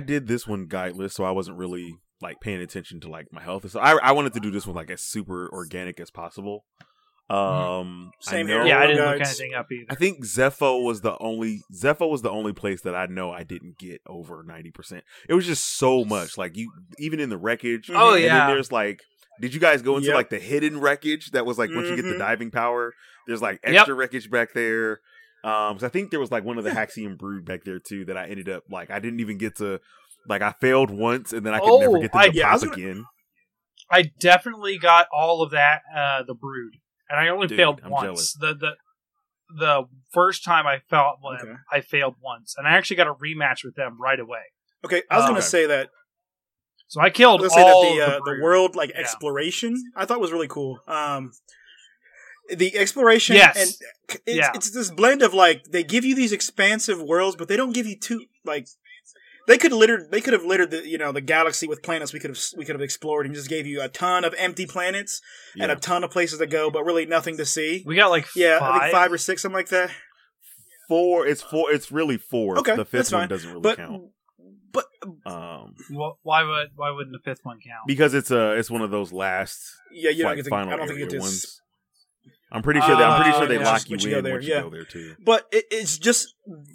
did 0.00 0.26
this 0.26 0.46
one 0.46 0.66
guideless, 0.68 1.12
so 1.12 1.24
I 1.24 1.30
wasn't 1.30 1.58
really 1.58 1.94
like 2.22 2.40
paying 2.40 2.60
attention 2.60 3.00
to 3.00 3.08
like 3.10 3.26
my 3.32 3.42
health. 3.42 3.70
So 3.70 3.78
I 3.80 3.98
I 4.02 4.12
wanted 4.12 4.32
to 4.34 4.40
do 4.40 4.50
this 4.50 4.66
one 4.66 4.74
like 4.76 4.90
as 4.90 5.02
super 5.02 5.48
organic 5.52 6.00
as 6.00 6.10
possible. 6.10 6.64
Um, 7.28 8.12
Same 8.20 8.46
I 8.46 8.50
here. 8.50 8.58
know, 8.60 8.66
Yeah, 8.66 8.78
I 8.78 8.86
didn't 8.86 9.04
look 9.04 9.20
anything 9.20 9.54
up 9.54 9.66
either. 9.72 9.86
I 9.90 9.96
think 9.96 10.24
Zeffo 10.24 10.84
was 10.84 11.00
the 11.00 11.18
only 11.18 11.62
Zeffo 11.74 12.08
was 12.08 12.22
the 12.22 12.30
only 12.30 12.52
place 12.52 12.82
that 12.82 12.94
I 12.94 13.06
know 13.06 13.32
I 13.32 13.42
didn't 13.42 13.78
get 13.78 14.00
over 14.06 14.44
ninety 14.46 14.70
percent. 14.70 15.02
It 15.28 15.34
was 15.34 15.44
just 15.44 15.76
so 15.76 16.04
much. 16.04 16.38
Like 16.38 16.56
you, 16.56 16.70
even 16.98 17.18
in 17.18 17.28
the 17.28 17.36
wreckage. 17.38 17.90
Oh, 17.92 18.14
and 18.14 18.22
yeah. 18.22 18.46
then 18.46 18.54
there's 18.54 18.70
like 18.70 19.00
did 19.40 19.52
you 19.52 19.60
guys 19.60 19.82
go 19.82 19.96
into 19.96 20.06
Yep. 20.08 20.14
like 20.16 20.30
the 20.30 20.38
hidden 20.38 20.80
wreckage 20.80 21.32
that 21.32 21.44
was 21.44 21.58
like 21.58 21.68
once 21.74 21.88
you 21.90 21.96
get 21.96 22.06
the 22.06 22.12
Mhm. 22.14 22.18
diving 22.18 22.50
power, 22.52 22.94
there's 23.26 23.42
like 23.42 23.60
Yep. 23.64 23.74
extra 23.74 23.94
wreckage 23.94 24.30
back 24.30 24.52
there. 24.54 25.00
Um, 25.46 25.74
'cause 25.76 25.84
I 25.84 25.88
think 25.88 26.10
there 26.10 26.18
was 26.20 26.30
like 26.32 26.44
one 26.44 26.58
of 26.58 26.64
the 26.64 26.70
Haxion 26.80 27.16
brood 27.16 27.44
back 27.44 27.62
there 27.64 27.78
too 27.78 28.04
that 28.06 28.16
I 28.16 28.26
ended 28.28 28.48
up 28.48 28.64
like 28.70 28.90
I 28.90 28.98
didn't 28.98 29.20
even 29.20 29.38
get 29.38 29.56
to 29.56 29.80
like 30.28 30.42
I 30.42 30.52
failed 30.60 30.90
once 30.90 31.32
and 31.32 31.46
then 31.46 31.54
I 31.54 31.60
could 31.60 31.78
never 31.78 31.98
Oh, 31.98 32.00
get 32.00 32.12
to 32.12 32.18
I- 32.18 32.28
the 32.30 32.34
yeah, 32.34 32.44
pop 32.44 32.52
was 32.54 32.64
gonna- 32.64 32.72
again. 32.76 33.04
I 33.90 34.10
definitely 34.18 34.78
got 34.78 35.06
all 35.12 35.42
of 35.42 35.52
that, 35.52 35.82
uh, 35.94 36.24
the 36.24 36.34
brood, 36.34 36.72
and 37.08 37.20
I 37.20 37.28
only 37.28 37.46
Dude, 37.46 37.56
failed 37.58 37.80
I'm 37.84 37.90
once. 37.92 38.02
jealous. 38.04 38.32
The 38.34 38.54
the 38.54 38.76
the 39.56 39.84
first 40.12 40.42
time 40.42 40.66
I 40.66 40.80
fought 40.90 41.18
them, 41.22 41.48
Okay. 41.50 41.54
I 41.70 41.80
failed 41.80 42.16
once, 42.20 42.56
and 42.58 42.66
I 42.66 42.72
actually 42.72 42.96
got 42.96 43.06
a 43.06 43.14
rematch 43.14 43.62
with 43.62 43.76
them 43.76 43.96
right 44.02 44.18
away. 44.18 44.42
Okay, 44.84 45.02
I 45.08 45.16
was 45.16 45.24
Oh, 45.24 45.28
gonna 45.28 45.38
okay. 45.38 45.46
say 45.46 45.66
that. 45.66 45.90
So 46.88 47.00
I 47.00 47.04
I 47.04 47.10
killed 47.10 47.40
was 47.42 47.52
gonna 47.54 47.62
say 47.62 47.70
all 47.70 47.82
that 47.82 47.94
the 47.94 48.02
of 48.02 48.08
uh, 48.22 48.24
the, 48.24 48.34
the 48.38 48.42
world 48.42 48.74
like 48.74 48.90
Yeah. 48.90 48.98
exploration 49.02 49.76
I 49.94 50.04
thought 50.04 50.18
was 50.20 50.32
really 50.32 50.48
cool. 50.48 50.80
Um, 50.88 51.30
the 52.54 52.76
exploration 52.76 53.36
Yes. 53.36 53.56
and 53.56 54.18
it's, 54.26 54.36
Yeah. 54.38 54.50
it's 54.54 54.70
this 54.70 54.90
blend 54.90 55.22
of 55.22 55.34
like 55.34 55.64
they 55.64 55.82
give 55.82 56.04
you 56.04 56.14
these 56.14 56.32
expansive 56.32 57.00
worlds, 57.02 57.36
but 57.36 57.48
they 57.48 57.56
don't 57.56 57.72
give 57.72 57.86
you 57.86 57.98
too 57.98 58.26
like 58.44 58.68
they 59.48 59.58
could 59.58 59.72
littered 59.72 60.10
they 60.10 60.20
could 60.20 60.32
have 60.32 60.44
littered 60.44 60.70
the 60.72 60.86
you 60.88 60.98
know 60.98 61.12
the 61.12 61.20
galaxy 61.20 61.66
with 61.68 61.82
planets 61.82 62.12
we 62.12 62.18
could 62.20 62.30
have 62.30 62.38
we 62.56 62.64
could 62.64 62.74
have 62.74 62.82
explored 62.82 63.26
and 63.26 63.34
just 63.34 63.48
gave 63.48 63.66
you 63.66 63.80
a 63.80 63.88
ton 63.88 64.24
of 64.24 64.34
empty 64.38 64.66
planets 64.66 65.20
and 65.58 65.70
a 65.70 65.76
ton 65.76 66.02
of 66.04 66.10
places 66.10 66.38
to 66.40 66.46
go, 66.46 66.70
but 66.70 66.84
really 66.84 67.06
nothing 67.06 67.36
to 67.36 67.44
see. 67.46 67.82
We 67.86 67.94
got 67.96 68.10
like 68.10 68.26
Yeah, 68.36 68.58
five. 68.58 68.74
I 68.74 68.78
think 68.86 68.92
five 68.92 69.12
or 69.12 69.18
six, 69.18 69.42
something 69.42 69.56
like 69.56 69.68
that. 69.68 69.90
Four. 70.88 71.26
It's 71.26 71.42
four. 71.42 71.72
It's 71.72 71.90
really 71.90 72.16
four. 72.18 72.58
Okay, 72.58 72.72
the 72.72 72.76
that's 72.78 72.90
fifth 72.90 73.10
fine. 73.10 73.20
one 73.22 73.28
doesn't 73.28 73.48
really 73.50 73.62
But 73.62 73.76
count. 73.78 74.02
but 74.72 74.84
Um, 75.24 75.74
Wh- 75.90 76.14
Why 76.24 76.42
would 76.44 76.68
why 76.76 76.90
wouldn't 76.90 77.12
the 77.12 77.18
fifth 77.28 77.44
one 77.44 77.58
count? 77.64 77.86
because 77.86 78.14
it's 78.14 78.30
a 78.30 78.52
it's 78.52 78.70
one 78.70 78.82
of 78.82 78.90
those 78.90 79.12
last 79.12 79.60
yeah, 79.92 80.10
you 80.10 80.22
don't 80.22 80.30
like, 80.32 80.36
get 80.36 80.44
to, 80.44 80.50
final 80.50 80.72
I 80.72 80.76
don't 80.76 80.86
think 80.86 80.98
you 81.00 81.04
get 81.06 81.10
to 81.12 81.18
ones. 81.20 81.60
I'm 82.56 82.62
pretty 82.62 82.80
sure. 82.80 82.96
They, 82.96 83.02
I'm 83.04 83.20
pretty 83.22 83.36
Oh, 83.36 83.38
sure 83.40 83.48
they 83.48 83.58
yeah. 83.58 83.64
lock 83.64 83.88
you 83.88 83.94
Once 83.94 84.04
in 84.04 84.10
there, 84.22 84.32
once 84.34 84.46
you 84.46 84.54
go 84.54 84.70
there 84.70 84.84
too. 84.84 85.14
but 85.24 85.46
it, 85.52 85.64
it's 85.70 85.98
just 85.98 86.34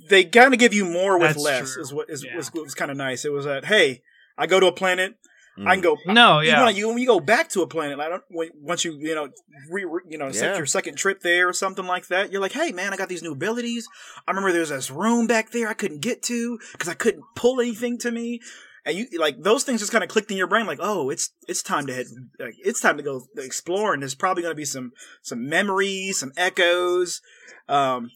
they 0.10 0.24
kind 0.24 0.54
of 0.54 0.60
give 0.60 0.74
you 0.74 0.86
more 0.86 1.18
with 1.20 1.30
That's 1.34 1.44
less. 1.44 1.74
true. 1.74 1.82
Is 1.82 1.94
what 1.94 2.10
is 2.10 2.24
Yeah. 2.24 2.36
was, 2.36 2.54
was 2.54 2.74
kind 2.76 2.92
of 2.92 2.98
nice. 2.98 3.26
It 3.26 3.32
was 3.32 3.46
that 3.46 3.66
hey, 3.66 4.04
I 4.38 4.48
go 4.48 4.60
to 4.60 4.68
a 4.68 4.72
planet, 4.72 5.16
I 5.58 5.62
Mm. 5.62 5.72
can 5.74 5.82
go. 5.82 5.98
No, 6.08 6.40
You, 6.40 6.48
yeah. 6.50 6.60
wanna- 6.64 6.72
you 6.78 6.88
when 6.88 6.98
you 7.00 7.06
go 7.08 7.20
back 7.20 7.50
to 7.50 7.62
a 7.62 7.68
planet, 7.68 8.00
I 8.00 8.08
don't. 8.10 8.24
When, 8.30 8.50
once 8.56 8.86
you 8.86 8.94
you 9.00 9.14
know 9.16 9.30
re, 9.70 9.84
re- 9.86 10.02
you 10.08 10.18
know 10.18 10.32
set 10.32 10.56
your 10.56 10.66
second 10.66 10.96
trip 10.96 11.22
there 11.22 11.50
or 11.50 11.54
something 11.54 11.86
like 11.86 12.08
that, 12.08 12.32
you're 12.32 12.42
like, 12.42 12.54
hey 12.54 12.72
man, 12.72 12.94
I 12.94 12.98
got 12.98 13.10
these 13.10 13.22
new 13.24 13.34
abilities. 13.34 13.88
I 14.28 14.32
remember 14.32 14.52
there's 14.54 14.70
this 14.70 14.90
room 14.90 15.28
back 15.28 15.52
there 15.52 15.68
I 15.68 15.74
couldn't 15.74 16.00
get 16.02 16.24
to 16.24 16.58
because 16.74 16.88
I 16.90 16.94
couldn't 16.94 17.24
pull 17.36 17.60
anything 17.60 17.98
to 18.00 18.12
me. 18.12 18.40
And 18.86 18.98
you 18.98 19.08
like 19.20 19.42
those 19.42 19.64
things 19.64 19.80
just 19.80 19.92
kind 19.92 20.04
of 20.04 20.10
clicked 20.10 20.32
in 20.32 20.38
your 20.38 20.48
brain, 20.48 20.66
like, 20.66 20.80
oh, 20.82 21.10
it's 21.10 21.30
it's 21.48 21.62
time 21.62 21.86
to 21.88 21.94
head, 21.94 22.08
like, 22.40 22.56
it's 22.64 22.82
time 22.82 22.98
to 22.98 23.04
go 23.04 23.22
explore, 23.38 23.94
and 23.94 24.02
there's 24.02 24.16
probably 24.16 24.42
going 24.42 24.52
to 24.52 24.56
be 24.58 24.66
some 24.66 24.92
some 25.22 25.48
memories, 25.48 26.20
some 26.20 26.32
echoes, 26.36 27.22
um, 27.70 28.10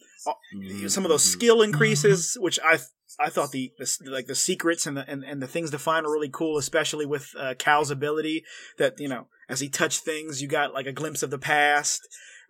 Mhm, 0.54 0.90
some 0.90 1.04
of 1.04 1.08
those 1.08 1.22
mhm. 1.22 1.32
skill 1.32 1.62
increases, 1.62 2.36
which 2.40 2.58
I 2.64 2.78
I 3.18 3.30
thought 3.30 3.52
the, 3.52 3.72
the 3.78 4.10
like 4.10 4.26
the 4.26 4.34
secrets 4.34 4.86
and 4.86 4.96
the 4.96 5.08
and, 5.08 5.22
and 5.22 5.40
the 5.40 5.46
things 5.46 5.70
to 5.70 5.78
find 5.78 6.04
are 6.04 6.12
really 6.12 6.28
cool, 6.28 6.58
especially 6.58 7.06
with 7.06 7.32
uh, 7.38 7.54
Cal's 7.58 7.90
ability 7.92 8.44
that 8.78 8.98
you 8.98 9.08
know 9.08 9.28
as 9.48 9.60
he 9.60 9.68
touched 9.68 10.00
things, 10.00 10.42
you 10.42 10.48
got 10.48 10.74
like 10.74 10.86
a 10.86 10.92
glimpse 10.92 11.22
of 11.22 11.30
the 11.30 11.38
past, 11.38 12.00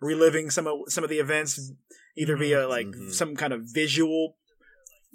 reliving 0.01 0.49
some 0.49 0.65
of 0.65 0.79
some 0.87 1.03
of 1.03 1.09
the 1.11 1.19
events, 1.19 1.71
either 2.17 2.35
via 2.35 2.67
like 2.67 2.87
Mhm. 2.87 3.13
some 3.13 3.35
kind 3.35 3.53
of 3.53 3.61
visual 3.71 4.37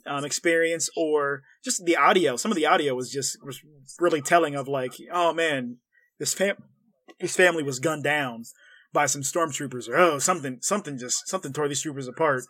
um, 0.06 0.24
experience 0.24 0.88
or 0.96 1.42
just 1.64 1.84
the 1.84 1.96
audio. 1.96 2.36
Some 2.36 2.50
of 2.50 2.56
the 2.56 2.66
audio 2.66 2.94
was 2.94 3.10
just 3.10 3.36
was 3.44 3.60
really 4.00 4.22
telling 4.22 4.54
of 4.54 4.68
like, 4.68 4.92
oh 5.12 5.32
man, 5.32 5.78
this 6.18 6.34
fam 6.34 6.56
this 7.20 7.36
family 7.36 7.62
was 7.62 7.78
gunned 7.78 8.04
down 8.04 8.44
by 8.92 9.06
some 9.06 9.22
stormtroopers, 9.22 9.88
or 9.88 9.96
oh 9.96 10.18
something 10.18 10.58
something 10.60 10.98
just 10.98 11.28
something 11.28 11.52
tore 11.52 11.68
these 11.68 11.82
troopers 11.82 12.08
apart. 12.08 12.44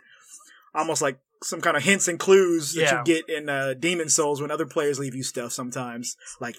Almost 0.74 1.02
like 1.02 1.18
some 1.42 1.60
kind 1.60 1.76
of 1.76 1.82
hints 1.82 2.08
and 2.08 2.18
clues 2.18 2.72
that 2.74 2.80
Yeah. 2.82 2.98
you 2.98 3.04
get 3.04 3.28
in 3.28 3.48
uh, 3.48 3.74
Demon 3.74 4.08
Souls 4.08 4.40
when 4.40 4.50
other 4.50 4.64
players 4.66 4.98
leave 4.98 5.14
you 5.14 5.22
stuff 5.22 5.52
sometimes, 5.52 6.16
like 6.40 6.56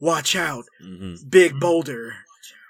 watch 0.00 0.36
out, 0.36 0.64
Mhm. 0.84 1.30
big 1.30 1.58
boulder, 1.60 2.12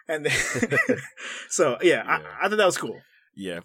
and 0.09 0.27
then, 0.27 0.33
so 1.49 1.79
yeah, 1.83 2.05
Yeah. 2.05 2.19
I, 2.41 2.47
I 2.47 2.49
thought 2.49 2.57
that 2.59 2.67
was 2.67 2.79
cool. 2.79 3.01
Yeah. 3.35 3.61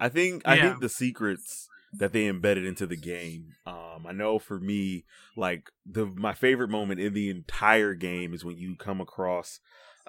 I 0.00 0.08
think 0.08 0.42
I 0.44 0.56
Yeah. 0.56 0.68
think 0.70 0.80
the 0.80 0.88
secrets 0.88 1.68
that 1.94 2.12
they 2.12 2.26
embedded 2.26 2.66
into 2.66 2.86
the 2.86 2.96
game. 2.96 3.54
Um, 3.66 4.06
I 4.06 4.12
know 4.12 4.38
for 4.38 4.58
me, 4.58 5.04
like 5.36 5.70
the 5.86 6.06
my 6.06 6.34
favorite 6.34 6.70
moment 6.70 7.00
in 7.00 7.14
the 7.14 7.30
entire 7.30 7.94
game 7.94 8.34
is 8.34 8.44
when 8.44 8.58
you 8.58 8.76
come 8.76 9.00
across. 9.00 9.60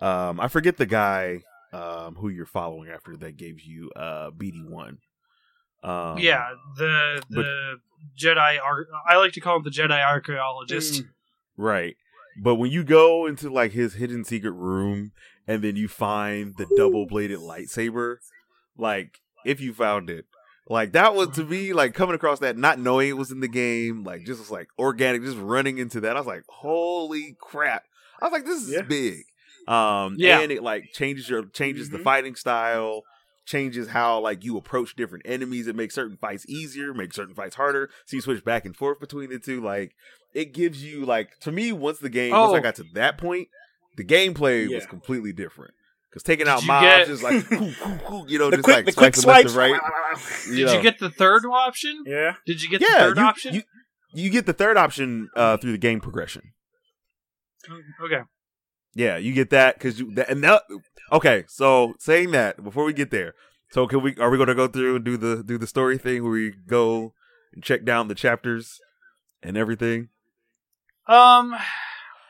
Um, 0.01 0.39
I 0.39 0.47
forget 0.47 0.77
the 0.77 0.85
guy 0.85 1.43
um, 1.73 2.15
who 2.15 2.29
you're 2.29 2.45
following 2.45 2.89
after 2.89 3.15
that 3.17 3.37
gives 3.37 3.65
you 3.65 3.91
uh, 3.95 4.31
BD 4.31 4.67
one. 4.69 4.97
Um, 5.83 6.17
yeah, 6.17 6.49
the 6.77 7.21
but- 7.29 7.35
the 7.35 7.75
Jedi. 8.17 8.59
Ar- 8.61 8.87
I 9.07 9.17
like 9.17 9.33
to 9.33 9.39
call 9.41 9.57
him 9.57 9.63
the 9.63 9.69
Jedi 9.69 10.03
archaeologist. 10.03 11.03
Mm. 11.03 11.09
Right. 11.57 11.95
But 12.41 12.55
when 12.55 12.71
you 12.71 12.83
go 12.83 13.25
into 13.25 13.49
like 13.49 13.71
his 13.73 13.95
hidden 13.95 14.23
secret 14.23 14.51
room 14.51 15.11
and 15.47 15.61
then 15.61 15.75
you 15.75 15.87
find 15.89 16.55
the 16.57 16.67
double 16.77 17.05
bladed 17.05 17.39
lightsaber, 17.39 18.17
like 18.77 19.19
if 19.45 19.59
you 19.59 19.73
found 19.73 20.09
it, 20.09 20.25
like 20.69 20.93
that 20.93 21.15
was 21.15 21.29
to 21.31 21.43
me 21.43 21.73
like 21.73 21.93
coming 21.93 22.15
across 22.15 22.39
that, 22.39 22.57
not 22.57 22.79
knowing 22.79 23.09
it 23.09 23.17
was 23.17 23.31
in 23.31 23.39
the 23.41 23.47
game, 23.47 24.03
like 24.03 24.25
just 24.25 24.39
was 24.39 24.51
like 24.51 24.69
organic, 24.77 25.23
just 25.23 25.37
running 25.37 25.77
into 25.79 25.99
that. 26.01 26.15
I 26.15 26.19
was 26.19 26.27
like, 26.27 26.43
holy 26.47 27.35
crap! 27.41 27.83
I 28.21 28.25
was 28.25 28.31
like, 28.31 28.45
this 28.45 28.63
is 28.63 28.73
Yeah. 28.75 28.81
big. 28.83 29.23
Um, 29.67 30.15
Yeah. 30.17 30.39
and 30.39 30.51
it 30.51 30.63
like 30.63 30.91
changes 30.93 31.29
your 31.29 31.45
changes 31.45 31.89
the 31.89 31.97
Mhm. 31.99 32.03
fighting 32.03 32.35
style, 32.35 33.03
changes 33.45 33.89
how 33.89 34.19
like 34.19 34.43
you 34.43 34.57
approach 34.57 34.95
different 34.95 35.25
enemies. 35.27 35.67
It 35.67 35.75
makes 35.75 35.95
certain 35.95 36.17
fights 36.17 36.45
easier, 36.47 36.93
makes 36.93 37.15
certain 37.15 37.35
fights 37.35 37.55
harder. 37.55 37.89
So 38.05 38.15
you 38.15 38.21
switch 38.21 38.43
back 38.45 38.65
and 38.65 38.75
forth 38.75 38.99
between 38.99 39.29
the 39.29 39.39
two. 39.39 39.61
Like 39.61 39.93
it 40.33 40.53
gives 40.53 40.83
you 40.83 41.05
like 41.05 41.39
to 41.41 41.51
me 41.51 41.71
once 41.71 41.99
the 41.99 42.09
game 42.09 42.39
once 42.39 42.53
I 42.53 42.59
Oh. 42.59 42.61
got 42.61 42.75
to 42.75 42.85
that 42.93 43.17
point, 43.17 43.47
the 43.97 44.03
gameplay 44.05 44.71
was 44.73 44.85
completely 44.85 45.33
different. 45.33 45.73
Because 46.09 46.23
taking 46.23 46.45
Did 46.45 46.51
out 46.51 46.61
you 46.61 46.67
mobs 46.67 46.85
get- 46.85 47.09
is 47.09 47.21
like, 47.23 47.45
coo, 47.49 47.71
coo, 47.71 47.97
coo, 48.05 48.25
you 48.27 48.39
know, 48.39 48.49
The 48.49 48.57
just 48.57 48.63
quick, 48.63 48.75
like 48.77 48.85
the 48.85 48.93
quick 48.93 49.15
swiping 49.15 49.43
left 49.43 49.53
swipes, 49.53 49.55
right. 49.55 50.55
Did 50.55 50.65
know. 50.65 50.73
you 50.73 50.81
get 50.81 50.97
the 50.99 51.09
third 51.11 51.45
option? 51.45 52.03
yeah. 52.07 52.35
Did 52.45 52.61
you 52.63 52.69
get 52.69 52.79
the 52.81 52.87
third 52.87 53.17
you, 53.17 53.23
option? 53.23 53.53
You, 53.55 53.61
you 54.13 54.29
get 54.31 54.45
the 54.47 54.53
third 54.53 54.75
option 54.77 55.29
uh, 55.35 55.57
through 55.57 55.73
the 55.73 55.77
game 55.77 55.99
progression. 56.01 56.53
okay. 58.03 58.21
Yeah, 58.95 59.17
you 59.17 59.33
get 59.33 59.51
that 59.51 59.75
because 59.75 59.99
you 59.99 60.11
that, 60.15 60.29
and 60.29 60.43
that. 60.43 60.63
Okay, 61.11 61.43
so 61.47 61.93
saying 61.99 62.31
that 62.31 62.63
before 62.63 62.85
we 62.85 62.93
get 62.93 63.11
there, 63.11 63.35
so 63.69 63.85
can 63.85 64.01
we? 64.01 64.15
Are 64.17 64.31
we 64.31 64.37
going 64.37 64.47
to 64.47 64.55
go 64.55 64.67
through 64.67 64.95
and 64.95 65.05
do 65.05 65.15
the 65.15 65.43
do 65.43 65.59
the 65.59 65.67
story 65.67 65.99
thing 65.99 66.23
where 66.23 66.31
we 66.31 66.53
go 66.67 67.13
and 67.53 67.63
check 67.63 67.85
down 67.85 68.07
the 68.07 68.15
chapters 68.15 68.79
and 69.43 69.55
everything? 69.57 70.09
Um, 71.07 71.55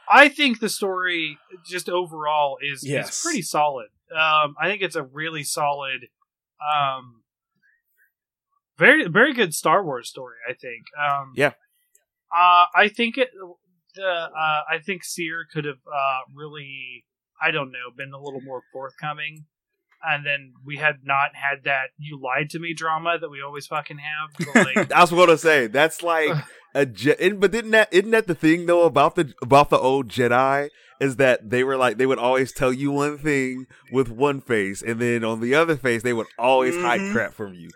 I 0.09 0.29
think 0.29 0.59
the 0.59 0.69
story 0.69 1.37
just 1.65 1.87
overall 1.89 2.57
is 2.61 2.85
Yes. 2.85 3.09
is 3.09 3.21
pretty 3.23 3.41
solid. 3.41 3.87
Um, 4.11 4.55
I 4.59 4.67
think 4.67 4.81
it's 4.81 4.95
a 4.95 5.03
really 5.03 5.43
solid, 5.43 6.07
um, 6.59 7.23
very 8.77 9.07
very 9.07 9.33
good 9.33 9.53
Star 9.53 9.83
Wars 9.83 10.09
story. 10.09 10.37
I 10.49 10.53
think. 10.53 10.85
Um, 10.97 11.33
Yeah. 11.35 11.53
Uh, 12.31 12.65
I 12.75 12.89
think 12.95 13.17
it. 13.17 13.29
The 13.95 14.03
uh, 14.03 14.61
I 14.69 14.79
think 14.85 15.03
Cere 15.03 15.45
could 15.51 15.65
have 15.65 15.81
uh, 15.91 16.19
really, 16.35 17.05
I 17.41 17.51
don't 17.51 17.71
know, 17.71 17.89
been 17.95 18.13
a 18.13 18.19
little 18.21 18.41
more 18.41 18.61
forthcoming, 18.71 19.45
and 20.03 20.25
then 20.25 20.53
we 20.65 20.77
had 20.77 20.97
not 21.03 21.35
had 21.35 21.63
that 21.65 21.89
"you 21.97 22.19
lied 22.21 22.49
to 22.51 22.59
me" 22.59 22.73
drama 22.73 23.17
that 23.19 23.29
we 23.29 23.41
always 23.41 23.67
fucking 23.67 23.97
have. 23.99 24.47
But, 24.53 24.65
like, 24.75 24.91
I 24.91 25.01
was 25.01 25.11
going 25.11 25.27
to 25.29 25.37
say 25.37 25.67
that's 25.67 26.01
like 26.03 26.31
a 26.75 26.85
Je- 26.85 27.31
but 27.33 27.51
didn't 27.51 27.71
that 27.71 27.89
isn't 27.91 28.11
that 28.11 28.27
the 28.27 28.35
thing 28.35 28.65
though 28.65 28.83
about 28.83 29.15
the 29.15 29.33
about 29.41 29.69
the 29.69 29.79
old 29.79 30.07
Jedi 30.07 30.69
is 30.99 31.15
that 31.15 31.49
they 31.49 31.63
were 31.63 31.77
like 31.77 31.97
they 31.97 32.05
would 32.05 32.19
always 32.19 32.51
tell 32.51 32.71
you 32.73 32.91
one 32.91 33.17
thing 33.17 33.65
with 33.91 34.09
one 34.09 34.41
face 34.41 34.81
and 34.81 34.99
then 34.99 35.23
on 35.23 35.39
the 35.41 35.55
other 35.55 35.75
face 35.77 36.03
they 36.03 36.13
would 36.13 36.27
always 36.37 36.75
hide 36.75 36.99
Mhm. 36.99 37.13
crap 37.13 37.33
from 37.33 37.53
you, 37.53 37.69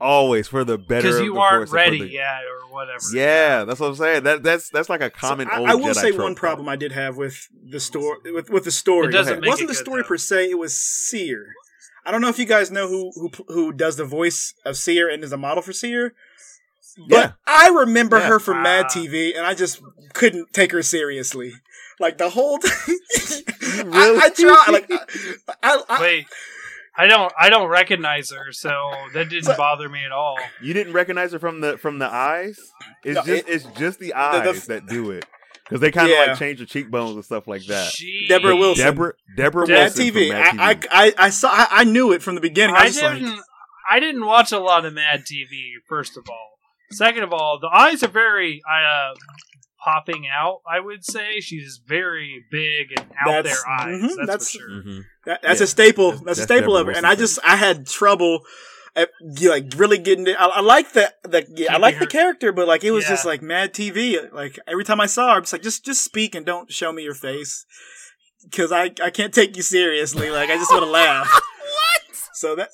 always 0.00 0.48
for 0.48 0.64
the 0.64 0.76
better 0.76 1.02
because 1.02 1.18
of 1.20 1.24
you 1.24 1.34
the 1.34 1.40
aren't 1.40 1.68
Force 1.68 1.72
ready 1.72 2.00
the- 2.00 2.08
yet 2.10 2.40
or 2.44 2.72
whatever. 2.72 2.98
Yeah, 3.14 3.64
that's 3.64 3.78
what 3.80 3.88
I'm 3.90 3.94
saying. 3.94 4.24
That 4.24 4.42
that's 4.42 4.68
that's 4.70 4.88
like 4.88 5.00
a 5.00 5.04
So 5.10 5.10
common. 5.28 5.48
I, 5.50 5.58
old 5.60 5.68
I 5.68 5.74
will 5.76 5.84
Jedi 5.86 5.94
say 5.94 6.10
trope, 6.10 6.22
one 6.24 6.32
though. 6.34 6.40
problem 6.40 6.68
I 6.68 6.76
did 6.76 6.90
have 6.92 7.16
with 7.16 7.48
the 7.64 7.78
story 7.80 8.18
with 8.32 8.50
with 8.50 8.64
the 8.64 8.72
story. 8.72 9.06
It 9.08 9.12
doesn't 9.12 9.40
make 9.40 9.48
wasn't 9.48 9.70
it 9.70 9.72
the 9.74 9.74
good, 9.78 9.84
story 9.84 10.02
though. 10.02 10.08
per 10.08 10.16
se. 10.18 10.50
It 10.50 10.58
was 10.58 10.76
Cere. 10.76 11.54
I 12.06 12.10
don't 12.10 12.20
know 12.20 12.28
if 12.28 12.38
you 12.38 12.44
guys 12.46 12.70
know 12.70 12.88
who 12.88 13.12
who 13.14 13.30
who 13.48 13.72
does 13.72 13.96
the 13.96 14.04
voice 14.04 14.54
of 14.64 14.76
Cere 14.76 15.08
and 15.08 15.22
is 15.24 15.32
a 15.32 15.36
model 15.36 15.62
for 15.62 15.72
Cere. 15.72 16.14
But 17.08 17.16
Yeah. 17.18 17.32
I 17.46 17.68
remember 17.70 18.18
Yeah. 18.18 18.28
her 18.28 18.38
from 18.38 18.62
Mad 18.62 18.86
Ah. 18.88 18.92
TV, 18.92 19.36
and 19.36 19.44
I 19.46 19.54
just 19.54 19.82
couldn't 20.12 20.52
take 20.52 20.70
her 20.72 20.82
seriously. 20.82 21.52
Like 21.98 22.18
the 22.18 22.30
whole 22.30 22.58
time, 22.58 22.72
really? 23.86 24.18
I, 24.18 24.20
I 24.24 24.30
tried. 24.30 24.68
Like 24.72 24.90
I, 25.48 25.54
I, 25.62 25.82
I, 25.88 26.00
Wait, 26.00 26.26
I 26.96 27.06
don't 27.06 27.32
I 27.38 27.50
don't 27.50 27.68
recognize 27.68 28.30
her, 28.30 28.52
so 28.52 28.90
that 29.14 29.28
didn't 29.28 29.44
So- 29.44 29.56
bother 29.56 29.88
me 29.88 30.04
at 30.04 30.12
all. 30.12 30.36
You 30.60 30.74
didn't 30.74 30.92
recognize 30.92 31.32
her 31.32 31.38
from 31.38 31.60
the 31.60 31.78
from 31.78 31.98
the 31.98 32.06
eyes. 32.06 32.58
It's 33.02 33.16
No, 33.16 33.22
just 33.24 33.28
it- 33.28 33.52
it's 33.52 33.64
just 33.78 33.98
the 33.98 34.08
the- 34.08 34.14
eyes 34.18 34.66
that 34.66 34.86
do 34.86 35.10
it. 35.10 35.24
Because 35.64 35.80
they 35.80 35.90
kind 35.90 36.10
of 36.10 36.16
Yeah. 36.16 36.24
like 36.32 36.38
change 36.38 36.58
the 36.60 36.66
cheekbones 36.66 37.14
and 37.16 37.24
stuff 37.24 37.46
like 37.48 37.64
that. 37.66 37.90
She, 37.92 38.26
Deborah 38.28 38.56
Wilson. 38.56 38.84
Deborah 38.84 39.12
Deborah 39.36 39.66
Mad 39.66 39.74
Mad 39.74 39.82
Wilson 39.96 40.04
TV. 40.06 40.28
from 40.50 40.60
I, 40.60 40.74
TV. 40.74 40.86
I, 40.90 41.06
I, 41.06 41.14
I 41.18 41.30
saw. 41.30 41.48
I, 41.50 41.66
I 41.70 41.84
knew 41.84 42.12
it 42.12 42.22
from 42.22 42.34
the 42.34 42.40
beginning. 42.40 42.76
I 42.76 42.80
I 42.84 42.90
didn't. 42.90 43.22
like, 43.30 43.40
I 43.90 44.00
didn't 44.00 44.24
watch 44.24 44.52
a 44.52 44.58
lot 44.58 44.84
of 44.86 44.92
Mad 44.94 45.24
TV. 45.24 45.72
First 45.88 46.16
of 46.16 46.24
all, 46.30 46.58
second 46.90 47.22
of 47.22 47.32
all, 47.32 47.58
the 47.60 47.68
eyes 47.68 48.02
are 48.02 48.08
very 48.08 48.62
uh, 48.70 49.14
popping 49.84 50.26
out. 50.26 50.60
I 50.70 50.80
would 50.80 51.04
say 51.04 51.40
she's 51.40 51.80
very 51.86 52.44
big 52.50 52.92
and 52.96 53.06
out 53.20 53.42
That's- 53.44 53.62
there 53.62 53.70
eyes. 53.70 54.00
mhm, 54.00 54.00
that's, 54.02 54.16
that's- 54.16 54.50
for 54.52 54.58
sure. 54.58 54.70
Mhm. 54.70 55.02
that, 55.26 55.42
that's 55.42 55.60
Yeah. 55.60 55.64
a 55.64 55.66
staple. 55.66 56.10
That's- 56.12 56.24
That's, 56.24 56.38
a 56.38 56.40
that's 56.40 56.52
staple 56.52 56.76
of 56.76 56.86
Deborah 56.86 56.94
it. 56.94 56.96
And 56.98 57.06
I 57.06 57.14
just, 57.14 57.38
I 57.44 57.56
had 57.56 57.86
trouble. 57.86 58.40
At, 58.96 59.10
you 59.20 59.50
like 59.50 59.72
really 59.76 59.98
getting 59.98 60.26
it. 60.28 60.36
I, 60.38 60.46
I 60.46 60.60
like 60.60 60.92
the 60.92 61.12
the 61.24 61.44
yeah, 61.56 61.74
I 61.74 61.78
like 61.78 61.98
the 61.98 62.06
character, 62.06 62.52
but 62.52 62.68
like 62.68 62.84
it 62.84 62.92
was 62.92 63.04
Yeah. 63.04 63.10
just 63.10 63.24
like 63.24 63.42
Mad 63.42 63.74
TV. 63.74 64.32
Like 64.32 64.58
every 64.68 64.84
time 64.84 65.00
I 65.00 65.06
saw 65.06 65.30
her, 65.30 65.36
I'm 65.38 65.42
just 65.42 65.52
like, 65.52 65.62
just 65.62 65.84
just 65.84 66.04
speak 66.04 66.34
and 66.36 66.46
don't 66.46 66.70
show 66.72 66.92
me 66.92 67.02
your 67.02 67.14
face, 67.14 67.66
because 68.44 68.70
I 68.70 68.92
I 69.02 69.10
can't 69.10 69.34
take 69.34 69.56
you 69.56 69.62
seriously. 69.64 70.30
Like 70.30 70.48
I 70.48 70.56
just 70.56 70.70
want 70.70 70.84
to 70.84 70.90
laugh. 70.90 71.28
what? 71.28 72.16
So 72.34 72.54
that. 72.54 72.68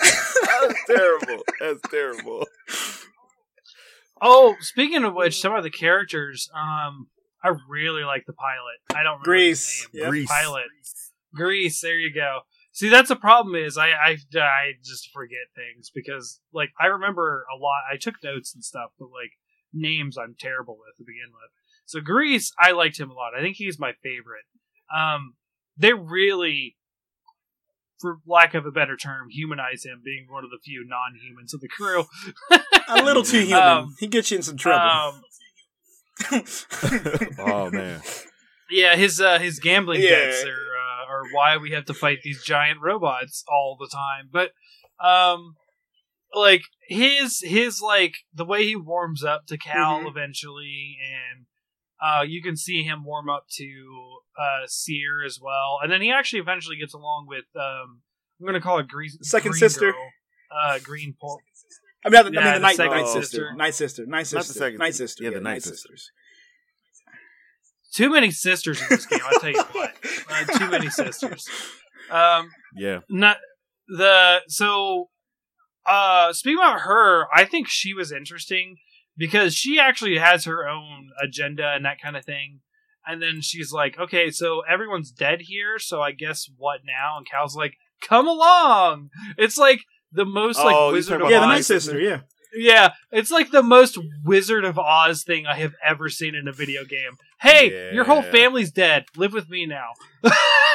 That's 0.00 0.84
terrible. 0.86 1.42
That's 1.60 1.80
terrible. 1.90 2.46
Oh, 4.22 4.56
speaking 4.60 5.04
of 5.04 5.14
which, 5.14 5.40
some 5.40 5.54
of 5.54 5.62
the 5.62 5.70
characters, 5.70 6.48
um, 6.54 7.08
I 7.42 7.52
really 7.68 8.04
like 8.04 8.24
the 8.26 8.32
pilot. 8.34 8.98
I 8.98 9.02
don't 9.02 9.20
remember 9.20 9.30
Greez. 9.30 9.48
his 9.50 9.86
name. 9.92 10.02
Yep. 10.04 10.12
Greez. 10.12 10.26
Pilot. 10.26 10.64
Greez. 11.38 11.80
There 11.80 11.98
you 11.98 12.12
go. 12.14 12.40
See, 12.72 12.88
that's 12.88 13.08
the 13.08 13.16
problem. 13.16 13.54
Is 13.56 13.76
I, 13.76 13.88
I 13.90 14.16
I 14.38 14.72
just 14.84 15.10
forget 15.12 15.38
things 15.54 15.90
because 15.94 16.40
like 16.52 16.70
I 16.80 16.86
remember 16.86 17.44
a 17.52 17.56
lot. 17.56 17.82
I 17.92 17.96
took 17.96 18.14
notes 18.22 18.54
and 18.54 18.62
stuff, 18.64 18.90
but 18.98 19.06
like 19.06 19.32
names 19.72 20.16
I'm 20.16 20.34
terrible 20.38 20.74
with 20.78 20.96
to 20.98 21.04
begin 21.04 21.32
with. 21.32 21.50
So 21.84 22.00
Greez, 22.00 22.52
I 22.58 22.72
liked 22.72 22.98
him 22.98 23.10
a 23.10 23.14
lot. 23.14 23.32
I 23.36 23.40
think 23.40 23.56
he's 23.56 23.78
my 23.78 23.92
favorite. 24.02 24.44
Um, 24.96 25.34
they 25.76 25.92
really, 25.92 26.76
for 28.00 28.18
lack 28.26 28.54
of 28.54 28.66
a 28.66 28.70
better 28.70 28.96
term, 28.96 29.28
humanize 29.30 29.84
him, 29.84 30.00
being 30.04 30.26
one 30.28 30.44
of 30.44 30.50
the 30.50 30.58
few 30.64 30.84
non-humans 30.86 31.52
of 31.54 31.60
the 31.60 31.68
crew. 31.68 32.04
a 32.88 33.02
little 33.02 33.22
too 33.24 33.40
human. 33.44 33.62
Um, 33.62 33.96
he 33.98 34.06
gets 34.06 34.30
you 34.30 34.36
in 34.36 34.42
some 34.44 34.56
trouble. 34.56 34.88
Um, 34.88 35.22
Oh 37.38 37.70
man. 37.70 38.00
Yeah, 38.72 38.94
his 38.94 39.20
uh, 39.20 39.40
his 39.40 39.58
gambling 39.58 40.00
Yeah. 40.00 40.10
debts 40.10 40.44
are 40.44 40.69
are 41.10 41.22
why 41.34 41.56
we 41.56 41.72
have 41.72 41.84
to 41.86 41.94
fight 41.94 42.18
these 42.22 42.42
giant 42.44 42.80
robots 42.80 43.44
all 43.48 43.76
the 43.78 43.88
time. 43.88 44.28
But 44.32 44.52
um, 45.04 45.56
like 46.34 46.62
his 46.88 47.40
his 47.44 47.80
like 47.80 48.14
the 48.32 48.44
way 48.44 48.64
he 48.64 48.76
warms 48.76 49.24
up 49.24 49.46
to 49.48 49.58
Cal 49.58 50.00
Mhm. 50.02 50.08
eventually, 50.08 50.96
and 51.02 51.46
uh, 52.02 52.22
you 52.22 52.42
can 52.42 52.56
see 52.56 52.82
him 52.82 53.04
warm 53.04 53.28
up 53.28 53.46
to 53.56 54.18
uh, 54.38 54.66
Cere 54.66 55.22
as 55.24 55.38
well, 55.42 55.78
and 55.82 55.90
then 55.92 56.00
he 56.00 56.10
actually 56.12 56.40
eventually 56.40 56.76
gets 56.76 56.94
along 56.94 57.26
with 57.28 57.44
um, 57.56 58.02
I'm 58.40 58.46
going 58.46 58.54
to 58.54 58.60
call 58.60 58.78
it 58.78 58.88
Green 58.88 59.10
Second 59.22 59.52
Green 59.52 59.58
sister. 59.60 59.92
Girl, 59.92 60.08
uh, 60.56 60.78
Green 60.82 61.14
Por- 61.20 61.38
I 62.04 62.08
mean, 62.08 62.16
I, 62.16 62.20
I 62.20 62.22
Yeah, 62.22 62.22
mean 62.24 62.32
the 62.32 62.40
the 62.40 62.58
night, 62.60 62.78
night 62.78 63.06
sister. 63.06 63.20
sister, 63.22 63.54
night 63.54 63.74
sister, 63.74 64.06
night 64.06 64.22
sister, 64.22 64.36
Not 64.36 64.46
the 64.46 64.52
second- 64.54 64.78
night 64.78 64.94
sister, 64.94 65.24
yeah, 65.24 65.30
the 65.30 65.40
night 65.40 65.50
night 65.50 65.62
sister. 65.62 65.74
sisters. 65.76 66.10
Too 67.94 68.10
many 68.10 68.30
sisters 68.30 68.80
in 68.80 68.86
this 68.90 69.06
game. 69.06 69.20
I'll 69.24 69.40
tell 69.40 69.50
you 69.50 69.62
what. 69.72 69.94
Uh, 70.30 70.58
too 70.58 70.70
many 70.70 70.88
sisters. 70.90 71.48
Um, 72.10 72.50
Yeah. 72.76 73.00
not 73.08 73.38
the 73.88 74.40
so 74.46 75.08
uh 75.86 76.32
speaking 76.32 76.58
about 76.58 76.80
her 76.82 77.26
i 77.34 77.44
think 77.44 77.66
she 77.68 77.92
was 77.92 78.12
interesting 78.12 78.76
because 79.16 79.54
she 79.54 79.78
actually 79.80 80.18
has 80.18 80.44
her 80.44 80.68
own 80.68 81.10
agenda 81.22 81.72
and 81.74 81.84
that 81.84 82.00
kind 82.00 82.16
of 82.16 82.24
thing 82.24 82.60
and 83.06 83.20
then 83.20 83.40
she's 83.40 83.72
like 83.72 83.98
okay 83.98 84.30
so 84.30 84.60
everyone's 84.70 85.10
dead 85.10 85.40
here 85.42 85.78
so 85.78 86.00
i 86.00 86.12
guess 86.12 86.46
what 86.56 86.80
now 86.86 87.16
and 87.16 87.26
cal's 87.28 87.56
like 87.56 87.74
come 88.00 88.28
along 88.28 89.08
it's 89.36 89.58
like 89.58 89.80
the 90.12 90.24
most 90.24 90.58
like 90.58 90.76
Oh, 90.76 90.86
you're 90.90 90.92
wizard 90.92 91.20
talking 91.20 91.26
of 91.26 91.30
Yeah, 91.32 91.36
about 91.38 91.46
the 91.46 91.52
oz 91.52 91.56
night 91.58 91.64
sister. 91.64 92.00
Yeah, 92.00 92.20
yeah 92.54 92.92
it's 93.10 93.30
like 93.32 93.50
the 93.50 93.62
most 93.62 93.98
wizard 94.24 94.64
of 94.64 94.78
oz 94.78 95.24
thing 95.24 95.46
i 95.46 95.56
have 95.56 95.74
ever 95.84 96.08
seen 96.08 96.34
in 96.36 96.46
a 96.46 96.52
video 96.52 96.84
game 96.84 97.16
hey 97.40 97.74
your 97.90 98.04
whole 98.04 98.22
family's 98.22 98.70
dead 98.70 99.04
live 99.16 99.32
with 99.32 99.48
me 99.48 99.66
now 99.66 99.92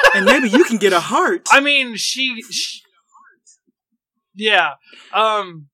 and 0.14 0.24
maybe 0.24 0.48
you 0.48 0.64
can 0.64 0.78
get 0.78 0.92
a 0.92 1.00
heart. 1.00 1.48
I 1.52 1.60
mean, 1.60 1.96
she, 1.96 2.42
she 2.42 2.80
yeah. 4.34 4.74
Um, 5.12 5.68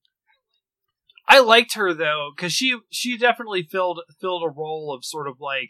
I 1.27 1.39
liked 1.39 1.75
her 1.75 1.93
though 1.93 2.31
because 2.35 2.53
she 2.53 2.77
she 2.89 3.17
definitely 3.17 3.63
filled 3.63 4.01
filled 4.19 4.43
a 4.43 4.49
role 4.49 4.93
of 4.93 5.05
sort 5.05 5.27
of 5.27 5.39
like 5.39 5.69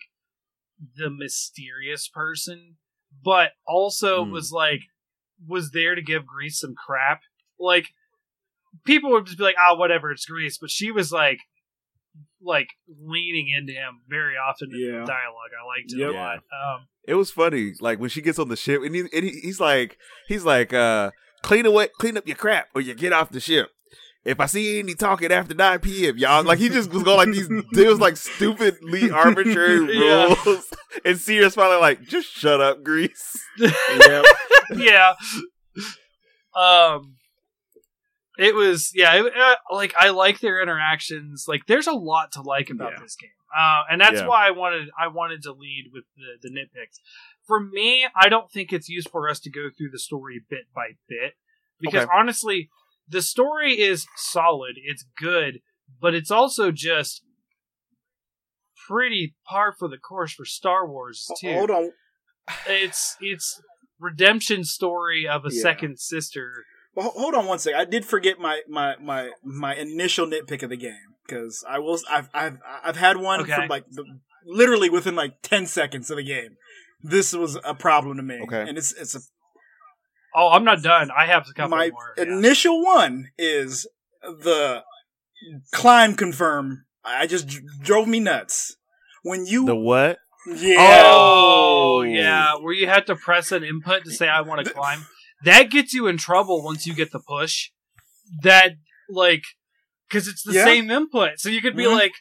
the 0.96 1.10
mysterious 1.10 2.08
person, 2.08 2.76
but 3.24 3.52
also 3.68 4.24
Hmm. 4.24 4.32
was 4.32 4.52
like 4.52 4.82
was 5.48 5.72
there 5.72 5.96
to 5.96 6.02
give 6.02 6.24
Greez 6.24 6.54
some 6.54 6.76
crap. 6.76 7.22
Like 7.60 7.88
people 8.86 9.12
would 9.12 9.26
just 9.26 9.38
be 9.38 9.44
like, 9.44 9.56
"Ah, 9.60 9.76
whatever, 9.76 10.12
it's 10.12 10.30
Greez," 10.30 10.56
but 10.60 10.72
she 10.72 10.92
was 10.92 11.12
like 11.12 11.40
like 12.44 12.68
leaning 12.88 13.48
into 13.50 13.74
him 13.74 14.02
very 14.08 14.36
often 14.36 14.70
in 14.74 14.80
Yeah. 14.80 15.06
dialogue. 15.06 15.52
I 15.60 15.66
liked 15.66 15.92
it 15.94 15.98
Yep. 16.00 16.10
a 16.10 16.14
lot. 16.14 16.36
Um, 16.38 16.88
It 17.08 17.16
was 17.16 17.32
funny, 17.32 17.74
like 17.82 18.00
when 18.00 18.10
she 18.10 18.22
gets 18.22 18.40
on 18.40 18.50
the 18.50 18.56
ship, 18.56 18.82
and, 18.84 18.94
he, 18.96 19.02
and 19.02 19.24
he, 19.26 19.32
he's 19.42 19.60
like, 19.60 19.98
he's 20.28 20.44
like, 20.46 20.74
uh, 20.74 21.12
clean 21.42 21.66
away, 21.66 21.88
clean 22.00 22.16
up 22.18 22.28
your 22.28 22.38
crap, 22.38 22.68
or 22.76 22.82
you 22.82 22.94
get 22.94 23.12
off 23.14 23.30
the 23.30 23.40
ship. 23.40 23.70
If 24.26 24.40
I 24.40 24.46
see 24.46 24.80
any 24.80 24.96
talking 24.96 25.34
after 25.34 25.54
nine 25.54 25.80
p.m., 25.80 26.18
y'all, 26.18 26.44
like 26.46 26.58
he 26.60 26.70
just 26.70 26.92
was 26.94 27.04
going 27.04 27.18
like 27.18 27.36
these, 27.36 27.50
there 27.74 27.90
was 27.90 28.00
like 28.00 28.16
stupidly 28.16 29.12
arbitrary 29.12 29.98
Yeah. 30.00 30.34
rules, 30.46 30.66
and 31.06 31.18
Sierra's 31.18 31.56
finally 31.56 31.82
like, 31.82 32.02
just 32.04 32.30
shut 32.30 32.62
up, 32.62 32.84
Greez. 32.84 33.10
Yep. 33.60 34.26
yeah. 34.78 35.14
Um, 36.56 37.16
it 38.38 38.56
was 38.56 38.92
yeah. 38.96 39.14
It, 39.26 39.34
uh, 39.38 39.56
like 39.72 39.94
I 39.98 40.10
like 40.10 40.40
their 40.40 40.62
interactions. 40.62 41.46
Like 41.48 41.62
there's 41.68 41.88
a 41.88 41.94
lot 41.94 42.32
to 42.34 42.42
like 42.42 42.70
about 42.70 42.94
Yeah. 42.94 43.00
this 43.02 43.16
game, 43.16 43.30
uh, 43.56 43.84
and 43.90 44.02
that's 44.02 44.22
Yeah. 44.22 44.28
why 44.28 44.48
I 44.48 44.52
wanted 44.52 44.90
I 45.00 45.08
wanted 45.08 45.44
to 45.44 45.52
lead 45.54 45.92
with 45.94 46.06
the 46.16 46.38
the 46.42 46.50
nitpicks. 46.50 47.00
For 47.46 47.60
me, 47.60 48.06
I 48.16 48.30
don't 48.30 48.50
think 48.52 48.72
it's 48.74 48.90
useful 48.90 49.12
for 49.22 49.30
us 49.30 49.40
to 49.42 49.50
go 49.52 49.70
through 49.78 49.90
the 49.92 50.00
story 50.00 50.42
bit 50.50 50.66
by 50.74 50.92
bit 51.08 51.34
because 51.80 52.04
Okay. 52.04 52.12
honestly, 52.14 52.70
the 53.08 53.22
story 53.22 53.74
is 53.80 54.08
solid. 54.16 54.76
It's 54.82 55.06
good, 55.18 55.60
but 56.00 56.14
it's 56.16 56.32
also 56.32 56.72
just 56.72 57.24
pretty 58.88 59.36
par 59.46 59.74
for 59.78 59.88
the 59.88 59.98
course 59.98 60.34
for 60.34 60.46
Star 60.46 60.88
Wars 60.88 61.30
too 61.40 61.54
Hold 61.54 61.72
on. 61.72 61.92
it's 62.68 63.16
it's 63.22 63.62
redemption 64.00 64.64
story 64.64 65.28
of 65.28 65.46
a 65.46 65.50
Yeah. 65.54 65.62
second 65.62 66.00
sister. 66.00 66.66
Well, 66.96 67.10
hold 67.16 67.34
on 67.36 67.46
one 67.48 67.60
second. 67.60 67.80
I 67.80 67.86
did 67.86 68.06
forget 68.06 68.40
my 68.40 68.62
my 68.70 68.96
my 69.02 69.32
my 69.44 69.76
initial 69.76 70.28
nitpick 70.28 70.62
of 70.64 70.70
the 70.70 70.78
game 70.78 71.16
because 71.26 71.64
I 71.68 71.80
will. 71.80 72.00
I've 72.10 72.30
I've 72.34 72.60
I've 72.84 72.98
had 72.98 73.18
one 73.18 73.42
Okay. 73.42 73.54
from 73.56 73.68
like 73.68 73.86
the, 73.90 74.04
literally 74.46 74.90
within 74.90 75.16
like 75.16 75.42
ten 75.42 75.66
seconds 75.66 76.12
of 76.12 76.18
the 76.18 76.24
game. 76.24 76.58
This 77.02 77.34
was 77.34 77.58
a 77.64 77.74
problem 77.76 78.18
to 78.18 78.24
me. 78.24 78.40
Okay. 78.44 78.62
and 78.68 78.78
it's 78.78 78.94
it's 78.94 79.16
a 79.16 79.20
Oh, 80.36 80.50
I'm 80.50 80.64
not 80.64 80.82
done. 80.82 81.10
I 81.16 81.28
have 81.28 81.48
a 81.50 81.54
couple 81.54 81.78
my 81.78 81.90
more. 81.92 82.14
yeah. 82.18 82.24
initial 82.24 82.84
one 82.84 83.30
is 83.38 83.88
the 84.24 84.84
climb 85.72 86.16
confirm. 86.16 86.86
I 87.04 87.28
just 87.28 87.48
drove 87.82 88.08
me 88.08 88.20
nuts 88.20 88.78
when 89.24 89.46
you 89.46 89.66
The 89.66 89.76
what? 89.76 90.18
yeah. 90.48 91.04
Oh, 91.06 91.98
Oh. 92.00 92.02
yeah, 92.02 92.56
where 92.56 92.74
you 92.74 92.88
had 92.88 93.06
to 93.08 93.16
press 93.16 93.52
an 93.52 93.64
input 93.64 94.06
to 94.06 94.12
say 94.12 94.28
I 94.28 94.42
want 94.42 94.66
to 94.66 94.74
climb. 94.74 95.06
That 95.44 95.70
gets 95.72 95.94
you 95.94 96.08
in 96.08 96.18
trouble 96.18 96.64
once 96.64 96.86
you 96.88 96.94
get 96.94 97.12
the 97.12 97.20
push. 97.20 97.70
That 98.44 98.72
like 99.10 99.44
because 100.10 100.28
it's 100.28 100.44
the 100.44 100.54
Yeah. 100.54 100.66
same 100.66 100.90
input, 100.92 101.40
so 101.40 101.50
you 101.50 101.62
could 101.62 101.76
be 101.76 101.84
Mhm. 101.84 101.94
like, 101.94 102.14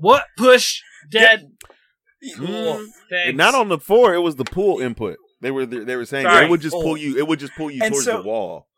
"What 0.00 0.24
push 0.36 0.80
dead?" 1.10 1.50
Cool. 2.36 2.46
Mm. 2.46 2.86
Thanks. 3.10 3.28
And 3.28 3.36
not 3.36 3.54
on 3.54 3.68
the 3.68 3.78
four, 3.78 4.14
it 4.14 4.18
was 4.20 4.36
the 4.36 4.44
pull 4.44 4.80
input. 4.80 5.16
They 5.40 5.50
were 5.50 5.66
they 5.66 5.96
were 5.96 6.04
saying 6.06 6.24
Sorry, 6.26 6.44
it 6.46 6.50
would 6.50 6.60
just 6.60 6.72
pull. 6.72 6.82
pull 6.82 6.96
you. 6.96 7.16
It 7.18 7.26
would 7.28 7.38
just 7.38 7.54
pull 7.54 7.70
you 7.70 7.80
And 7.82 7.92
towards 7.92 8.04
so- 8.06 8.22
the 8.22 8.28
wall. 8.28 8.68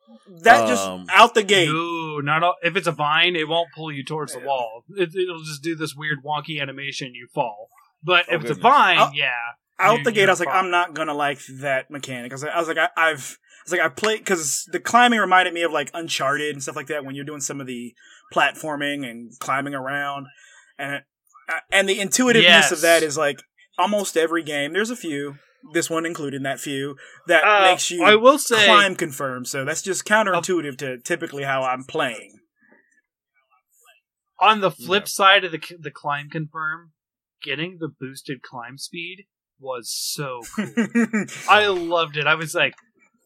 That 0.42 0.68
just 0.68 0.86
Um, 0.86 1.06
out 1.10 1.34
the 1.34 1.42
gate. 1.42 1.68
No, 1.68 2.18
not 2.20 2.42
all, 2.42 2.56
if 2.62 2.76
it's 2.76 2.86
a 2.86 2.92
vine, 2.92 3.34
it 3.36 3.48
won't 3.48 3.68
pull 3.74 3.90
you 3.90 4.04
towards 4.04 4.34
the 4.34 4.40
wall. 4.40 4.84
It, 4.96 5.14
it'll 5.14 5.42
just 5.42 5.62
do 5.62 5.74
this 5.74 5.94
weird 5.94 6.18
wonky 6.22 6.60
animation. 6.60 7.14
You 7.14 7.28
fall. 7.34 7.68
But 8.02 8.26
Oh, 8.28 8.34
if 8.34 8.40
it's 8.42 8.50
a 8.50 8.54
goodness. 8.54 8.58
vine, 8.62 8.98
Oh. 8.98 9.10
yeah, 9.14 9.32
out 9.78 9.98
you- 9.98 10.04
the 10.04 10.12
gate, 10.12 10.28
I 10.28 10.32
was 10.32 10.40
like, 10.40 10.48
you're 10.48 10.56
I'm 10.56 10.70
not 10.70 10.92
gonna 10.94 11.14
like 11.14 11.38
that 11.60 11.90
mechanic. 11.90 12.32
I 12.32 12.34
was 12.34 12.42
like, 12.42 12.52
I 12.52 12.58
was 12.58 12.68
like, 12.68 12.78
I, 12.78 12.88
I've, 12.96 13.38
I 13.68 13.70
was 13.70 13.78
like, 13.78 13.90
I 13.92 13.94
played 13.94 14.18
because 14.20 14.66
the 14.72 14.80
climbing 14.80 15.18
reminded 15.20 15.52
me 15.52 15.62
of 15.62 15.72
like 15.72 15.90
Uncharted 15.92 16.54
and 16.54 16.62
stuff 16.62 16.76
like 16.76 16.86
that 16.86 17.04
when 17.04 17.14
you're 17.14 17.24
doing 17.24 17.40
some 17.40 17.60
of 17.60 17.66
the 17.66 17.94
platforming 18.32 19.08
and 19.08 19.32
climbing 19.40 19.74
around, 19.74 20.26
and 20.78 21.02
uh, 21.48 21.60
and 21.70 21.88
the 21.88 22.00
intuitiveness 22.00 22.44
Yes. 22.44 22.72
of 22.72 22.80
that 22.82 23.02
is 23.02 23.18
like 23.18 23.40
almost 23.78 24.16
every 24.16 24.42
game. 24.42 24.72
There's 24.72 24.90
a 24.90 24.96
few, 24.96 25.36
this 25.72 25.90
one 25.90 26.06
included, 26.06 26.42
that 26.44 26.60
few 26.60 26.96
that 27.26 27.44
Uh, 27.44 27.70
makes 27.72 27.90
you 27.90 28.02
I 28.04 28.14
will 28.16 28.38
say, 28.38 28.64
climb 28.64 28.94
confirm. 28.96 29.44
So 29.44 29.64
that's 29.64 29.82
just 29.82 30.04
counterintuitive 30.04 30.78
to 30.78 30.98
typically 30.98 31.42
how 31.44 31.62
I'm 31.62 31.84
playing. 31.84 32.38
on 34.40 34.60
the 34.60 34.70
flip 34.70 35.02
Yeah. 35.04 35.08
side 35.08 35.44
of 35.44 35.52
the 35.52 35.60
the 35.78 35.90
climb 35.90 36.30
confirm, 36.30 36.92
getting 37.42 37.78
the 37.80 37.88
boosted 37.88 38.40
climb 38.42 38.78
speed 38.78 39.26
was 39.60 39.90
so 39.90 40.42
cool. 40.54 40.66
I 41.48 41.66
loved 41.66 42.16
it. 42.16 42.26
I 42.26 42.34
was 42.36 42.54
like, 42.54 42.74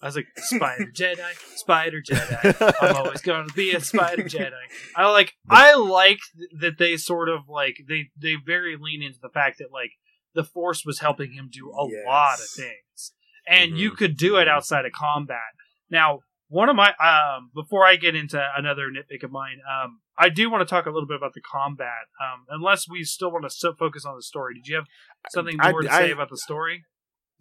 I 0.03 0.07
was 0.07 0.17
like, 0.17 0.27
Spider 0.37 0.87
Jedi, 0.95 1.33
Spider 1.57 2.03
Jedi. 2.03 2.75
I'm 2.83 2.97
always 2.97 3.21
going 3.23 3.47
to 3.49 3.55
be 3.55 3.73
a 3.73 3.81
Spider 3.81 4.25
Jedi. 4.37 4.51
I 4.97 5.09
like, 5.11 5.33
I 5.49 5.75
like 5.75 6.19
that 6.61 6.79
they 6.79 6.97
sort 6.97 7.29
of 7.29 7.43
like 7.49 7.77
they 7.89 8.09
they 8.21 8.35
very 8.45 8.77
lean 8.77 9.03
into 9.03 9.19
the 9.23 9.29
fact 9.29 9.59
that 9.59 9.69
like 9.73 9.93
the 10.35 10.45
Force 10.45 10.85
was 10.85 10.99
helping 11.01 11.33
him 11.33 11.49
do 11.53 11.71
a 11.71 11.87
Yes. 11.89 12.05
lot 12.07 12.35
of 12.41 12.49
things, 12.49 13.13
and 13.47 13.79
you 13.79 13.93
Mhm. 13.93 13.97
could 13.97 14.17
do 14.17 14.37
it 14.37 14.49
outside 14.49 14.85
of 14.87 14.93
combat. 14.93 15.53
Now, 15.91 16.21
one 16.49 16.69
of 16.69 16.75
my 16.77 16.93
um 16.95 17.51
before 17.55 17.87
I 17.87 17.97
get 17.97 18.17
into 18.17 18.43
another 18.57 18.89
nitpick 18.91 19.23
of 19.23 19.31
mine, 19.31 19.59
um, 19.71 20.01
I 20.19 20.31
do 20.31 20.51
want 20.51 20.67
to 20.67 20.71
talk 20.71 20.87
a 20.87 20.91
little 20.91 21.07
bit 21.07 21.17
about 21.17 21.35
the 21.35 21.41
combat. 21.43 22.07
Um, 22.21 22.45
unless 22.49 22.89
we 22.89 23.05
still 23.05 23.31
want 23.31 23.49
to 23.49 23.73
focus 23.79 24.05
on 24.05 24.17
the 24.17 24.23
story. 24.23 24.55
Did 24.55 24.67
you 24.67 24.77
have 24.77 24.87
something 25.31 25.57
I- 25.61 25.71
more 25.71 25.83
to 25.83 25.93
I- 25.93 25.99
say 26.07 26.11
about 26.11 26.29
the 26.31 26.37
story? 26.39 26.85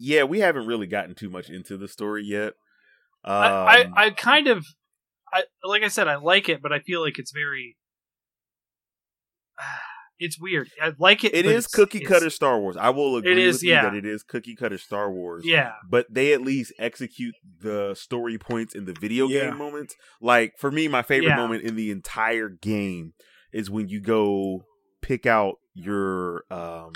Yeah, 0.02 0.24
we 0.24 0.40
haven't 0.40 0.66
really 0.66 0.88
gotten 0.88 1.14
too 1.14 1.30
much 1.30 1.48
into 1.48 1.76
the 1.76 1.86
story 1.86 2.24
yet. 2.24 2.54
Um, 3.24 3.42
I, 3.44 3.86
I, 3.94 4.04
I 4.06 4.10
kind 4.10 4.48
of, 4.48 4.66
I 5.32 5.44
like 5.62 5.84
I 5.84 5.88
said, 5.88 6.08
I 6.08 6.16
like 6.16 6.48
it, 6.48 6.60
but 6.60 6.72
I 6.72 6.80
feel 6.80 7.00
like 7.00 7.20
it's 7.20 7.30
very, 7.30 7.76
it's 10.18 10.40
weird. 10.40 10.68
I 10.82 10.92
like 10.98 11.22
it. 11.22 11.34
it 11.34 11.46
is 11.46 11.68
cookie 11.68 12.00
cutter 12.00 12.30
Star 12.30 12.58
Wars. 12.58 12.76
I 12.76 12.90
will 12.90 13.16
agree 13.16 13.44
is, 13.44 13.54
with 13.54 13.62
you 13.62 13.70
yeah. 13.70 13.82
that 13.82 13.94
it 13.94 14.04
is 14.04 14.24
cookie 14.24 14.56
cutter 14.56 14.76
Star 14.76 15.12
Wars. 15.12 15.44
Yeah, 15.46 15.74
but 15.88 16.06
they 16.10 16.32
at 16.32 16.42
least 16.42 16.72
execute 16.80 17.36
the 17.60 17.94
story 17.94 18.38
points 18.38 18.74
in 18.74 18.86
the 18.86 18.94
video 19.00 19.28
Yeah. 19.28 19.50
game 19.50 19.58
moments. 19.58 19.94
Like 20.20 20.54
for 20.58 20.72
me, 20.72 20.88
my 20.88 21.02
favorite 21.02 21.30
Yeah. 21.30 21.36
moment 21.36 21.62
in 21.62 21.76
the 21.76 21.92
entire 21.92 22.48
game 22.48 23.14
is 23.52 23.70
when 23.70 23.88
you 23.88 24.00
go 24.00 24.64
pick 25.00 25.26
out 25.26 25.58
your 25.74 26.42
um 26.50 26.92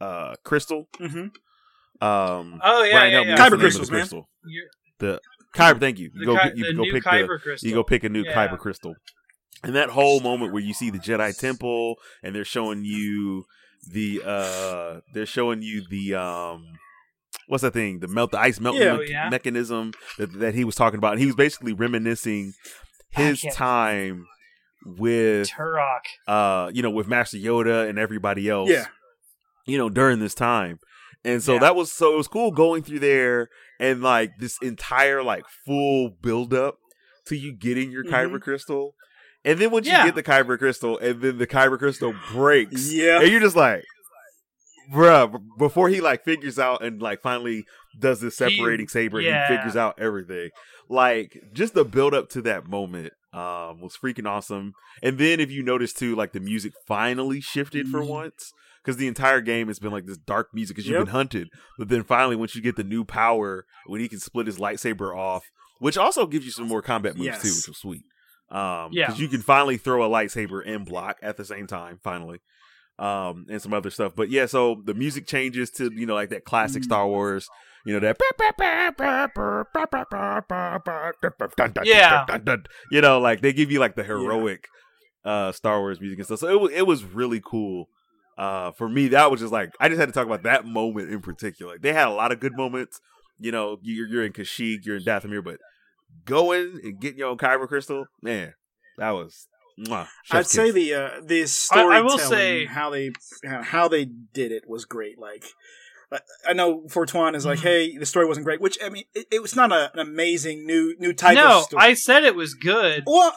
uh 0.00 0.34
crystal. 0.42 0.88
hmm 0.98 1.28
Um 2.02 2.60
Oh 2.62 2.82
yeah, 2.84 2.96
Ryan, 2.96 3.12
yeah, 3.12 3.20
yeah. 3.22 3.36
the 3.36 3.42
Kyber 3.56 3.58
crystals, 3.60 3.88
the 3.88 3.92
man. 3.92 4.00
crystal? 4.02 4.28
You're- 4.44 4.68
The 4.98 5.20
Kyber, 5.54 5.80
thank 5.80 5.98
you. 5.98 6.10
You 6.14 6.20
the 6.20 6.26
go 6.26 6.36
Ky- 6.38 6.48
get, 6.48 6.56
you 6.56 6.64
the 6.64 6.74
go 6.74 6.82
new 6.82 6.92
pick 6.92 7.04
Kyber 7.04 7.28
the 7.28 7.38
crystal. 7.42 7.68
you 7.68 7.74
go 7.74 7.82
pick 7.84 8.04
a 8.04 8.08
new 8.08 8.22
Yeah. 8.24 8.34
Kyber 8.48 8.58
crystal. 8.58 8.94
And 9.62 9.74
that 9.76 9.90
whole 9.90 10.20
moment 10.20 10.52
where 10.52 10.62
you 10.62 10.74
see 10.74 10.90
the 10.90 10.98
Jedi 10.98 11.36
Temple 11.38 11.96
and 12.22 12.34
they're 12.34 12.44
showing 12.44 12.84
you 12.84 13.44
the 13.90 14.22
uh 14.24 15.00
they're 15.14 15.26
showing 15.26 15.62
you 15.62 15.82
the 15.90 16.14
um 16.14 16.64
what's 17.48 17.62
that 17.62 17.72
thing? 17.74 17.98
The 18.00 18.08
melt 18.08 18.30
the 18.32 18.38
ice 18.40 18.58
melting 18.60 18.82
Yeah. 18.82 18.96
me- 18.96 19.10
yeah. 19.10 19.28
mechanism 19.28 19.92
that 20.18 20.32
that 20.40 20.54
he 20.54 20.64
was 20.64 20.74
talking 20.74 20.98
about. 20.98 21.12
And 21.12 21.20
he 21.20 21.26
was 21.26 21.36
basically 21.36 21.72
reminiscing 21.72 22.52
his 23.10 23.42
time 23.52 24.26
with 24.84 25.48
Turok. 25.50 26.00
uh 26.26 26.70
you 26.72 26.82
know 26.82 26.90
with 26.90 27.06
Master 27.06 27.36
Yoda 27.36 27.88
and 27.88 27.98
everybody 27.98 28.48
else 28.48 28.70
Yeah. 28.70 28.86
you 29.66 29.78
know, 29.78 29.88
during 29.88 30.18
this 30.18 30.34
time. 30.34 30.78
And 31.24 31.42
so 31.42 31.54
Yeah. 31.54 31.60
that 31.60 31.76
was 31.76 31.92
so 31.92 32.14
it 32.14 32.16
was 32.16 32.28
cool 32.28 32.50
going 32.50 32.82
through 32.82 32.98
there 33.00 33.48
and 33.78 34.02
like 34.02 34.32
this 34.38 34.56
entire 34.62 35.22
like 35.22 35.44
full 35.64 36.10
build 36.22 36.52
up 36.52 36.78
to 37.26 37.36
you 37.36 37.52
getting 37.52 37.90
your 37.92 38.04
Kyber 38.04 38.38
Mhm. 38.38 38.42
crystal. 38.42 38.94
And 39.44 39.58
then 39.58 39.70
once 39.70 39.86
Yeah. 39.86 40.00
you 40.04 40.12
get 40.12 40.14
the 40.16 40.22
Kyber 40.22 40.58
crystal 40.58 40.98
and 40.98 41.20
then 41.22 41.38
the 41.38 41.46
Kyber 41.46 41.78
crystal 41.78 42.14
breaks. 42.32 42.92
Yeah. 42.92 43.20
And 43.20 43.30
you're 43.30 43.40
just 43.40 43.56
like 43.56 43.84
bruh, 44.92 45.40
before 45.58 45.88
he 45.88 46.00
like 46.00 46.24
figures 46.24 46.58
out 46.58 46.82
and 46.82 47.00
like 47.00 47.20
finally 47.22 47.64
does 47.98 48.20
this 48.20 48.38
He- 48.38 48.56
separating 48.56 48.88
saber 48.88 49.18
and 49.18 49.26
yeah. 49.26 49.48
he 49.48 49.56
figures 49.56 49.76
out 49.76 49.98
everything. 49.98 50.50
Like 50.88 51.40
just 51.52 51.74
the 51.74 51.84
build 51.84 52.14
up 52.14 52.28
to 52.30 52.42
that 52.42 52.66
moment 52.66 53.12
um 53.32 53.80
was 53.80 53.96
freaking 54.02 54.26
awesome. 54.28 54.72
And 55.02 55.18
then 55.18 55.40
if 55.40 55.50
you 55.50 55.62
notice 55.62 55.92
too, 55.92 56.14
like 56.16 56.32
the 56.32 56.40
music 56.40 56.72
finally 56.86 57.40
shifted 57.40 57.88
for 57.88 58.00
Mhm. 58.00 58.08
once. 58.08 58.52
Because 58.84 58.96
the 58.96 59.06
entire 59.06 59.40
game 59.40 59.68
has 59.68 59.78
been 59.78 59.92
like 59.92 60.06
this 60.06 60.18
dark 60.18 60.48
music 60.52 60.74
because 60.76 60.88
you've 60.88 60.98
Yep. 60.98 61.04
been 61.06 61.12
hunted. 61.12 61.48
But 61.78 61.88
then 61.88 62.02
finally, 62.02 62.34
once 62.36 62.56
you 62.56 62.62
get 62.62 62.74
the 62.76 62.82
new 62.84 63.04
power, 63.04 63.64
when 63.86 64.00
he 64.00 64.08
can 64.08 64.18
split 64.18 64.46
his 64.48 64.58
lightsaber 64.58 65.16
off, 65.16 65.44
which 65.78 65.96
also 65.96 66.26
gives 66.26 66.44
you 66.44 66.50
some 66.50 66.66
more 66.68 66.82
combat 66.82 67.16
moves 67.16 67.40
too, 67.42 67.48
which 67.54 67.68
was 67.68 67.78
sweet. 67.78 68.02
Um, 68.50 68.90
Yeah. 68.92 69.06
because 69.06 69.20
you 69.20 69.28
can 69.28 69.40
finally 69.40 69.76
throw 69.78 70.04
a 70.04 70.08
lightsaber 70.08 70.62
and 70.66 70.84
block 70.84 71.16
at 71.22 71.36
the 71.36 71.44
same 71.44 71.66
time, 71.66 72.00
finally, 72.02 72.40
um, 72.98 73.46
and 73.48 73.62
some 73.62 73.72
other 73.72 73.88
stuff. 73.90 74.14
But 74.16 74.30
yeah, 74.30 74.46
so 74.46 74.82
the 74.84 74.94
music 74.94 75.26
changes 75.26 75.70
to 75.72 75.90
you 75.94 76.04
know 76.06 76.14
like 76.14 76.30
that 76.30 76.44
classic 76.44 76.82
Mm. 76.82 76.86
Star 76.86 77.06
Wars, 77.06 77.48
you 77.86 77.94
know 77.94 78.00
that 78.00 78.16
Yeah. 81.84 82.26
you 82.90 83.00
know 83.00 83.18
like 83.20 83.40
they 83.40 83.52
give 83.52 83.70
you 83.70 83.78
like 83.78 83.94
the 83.96 84.04
heroic 84.04 84.66
uh 85.24 85.52
Star 85.52 85.78
Wars 85.80 86.00
music 86.00 86.18
and 86.18 86.26
stuff. 86.26 86.40
So 86.40 86.48
it 86.48 86.60
was 86.60 86.72
it 86.72 86.86
was 86.86 87.04
really 87.04 87.40
cool. 87.44 87.86
Uh, 88.38 88.70
for 88.72 88.88
me, 88.88 89.08
that 89.08 89.30
was 89.30 89.40
just 89.40 89.52
like 89.52 89.72
I 89.78 89.88
just 89.88 90.00
had 90.00 90.06
to 90.08 90.12
talk 90.12 90.26
about 90.26 90.42
that 90.44 90.64
moment 90.64 91.10
in 91.10 91.20
particular. 91.20 91.78
They 91.78 91.92
had 91.92 92.08
a 92.08 92.12
lot 92.12 92.32
of 92.32 92.40
good 92.40 92.56
moments. 92.56 93.00
You 93.38 93.52
know, 93.52 93.78
you're, 93.82 94.06
you're 94.06 94.24
in 94.24 94.32
Kashyyyk, 94.32 94.84
you're 94.84 94.96
in 94.96 95.04
Dathomir, 95.04 95.42
but 95.44 95.58
going 96.24 96.80
and 96.82 97.00
getting 97.00 97.18
your 97.18 97.28
own 97.28 97.38
Kyber 97.38 97.68
crystal, 97.68 98.06
man, 98.22 98.54
that 98.98 99.10
was. 99.10 99.46
Mwah, 99.80 100.02
I'd 100.30 100.44
chef's 100.44 100.50
say 100.50 100.70
the 100.70 100.94
uh, 100.94 101.10
the 101.24 101.42
I 101.42 101.44
storytelling, 101.46 102.04
will 102.04 102.18
say- 102.18 102.66
how 102.66 102.90
they 102.90 103.10
how- 103.44 103.62
how 103.62 103.88
they 103.88 104.04
did 104.04 104.52
it 104.52 104.64
was 104.68 104.84
great. 104.84 105.18
Like 105.18 105.44
like, 106.10 106.22
I 106.46 106.52
know 106.52 106.86
Fortuan 106.90 107.34
is 107.34 107.46
like, 107.46 107.60
Mhm. 107.60 107.62
hey, 107.62 107.96
the 107.96 108.04
story 108.04 108.26
wasn't 108.26 108.44
great, 108.44 108.60
which 108.60 108.76
I 108.84 108.90
mean, 108.90 109.04
it, 109.14 109.26
it 109.32 109.40
was 109.42 109.56
not 109.56 109.72
a, 109.72 109.90
an 109.94 109.98
amazing 109.98 110.66
new 110.66 110.94
new 110.98 111.14
type 111.14 111.36
no, 111.36 111.58
of 111.60 111.64
story. 111.64 111.82
I 111.82 111.94
said 111.94 112.22
it 112.24 112.34
was 112.34 112.52
good. 112.52 113.04
well, 113.06 113.34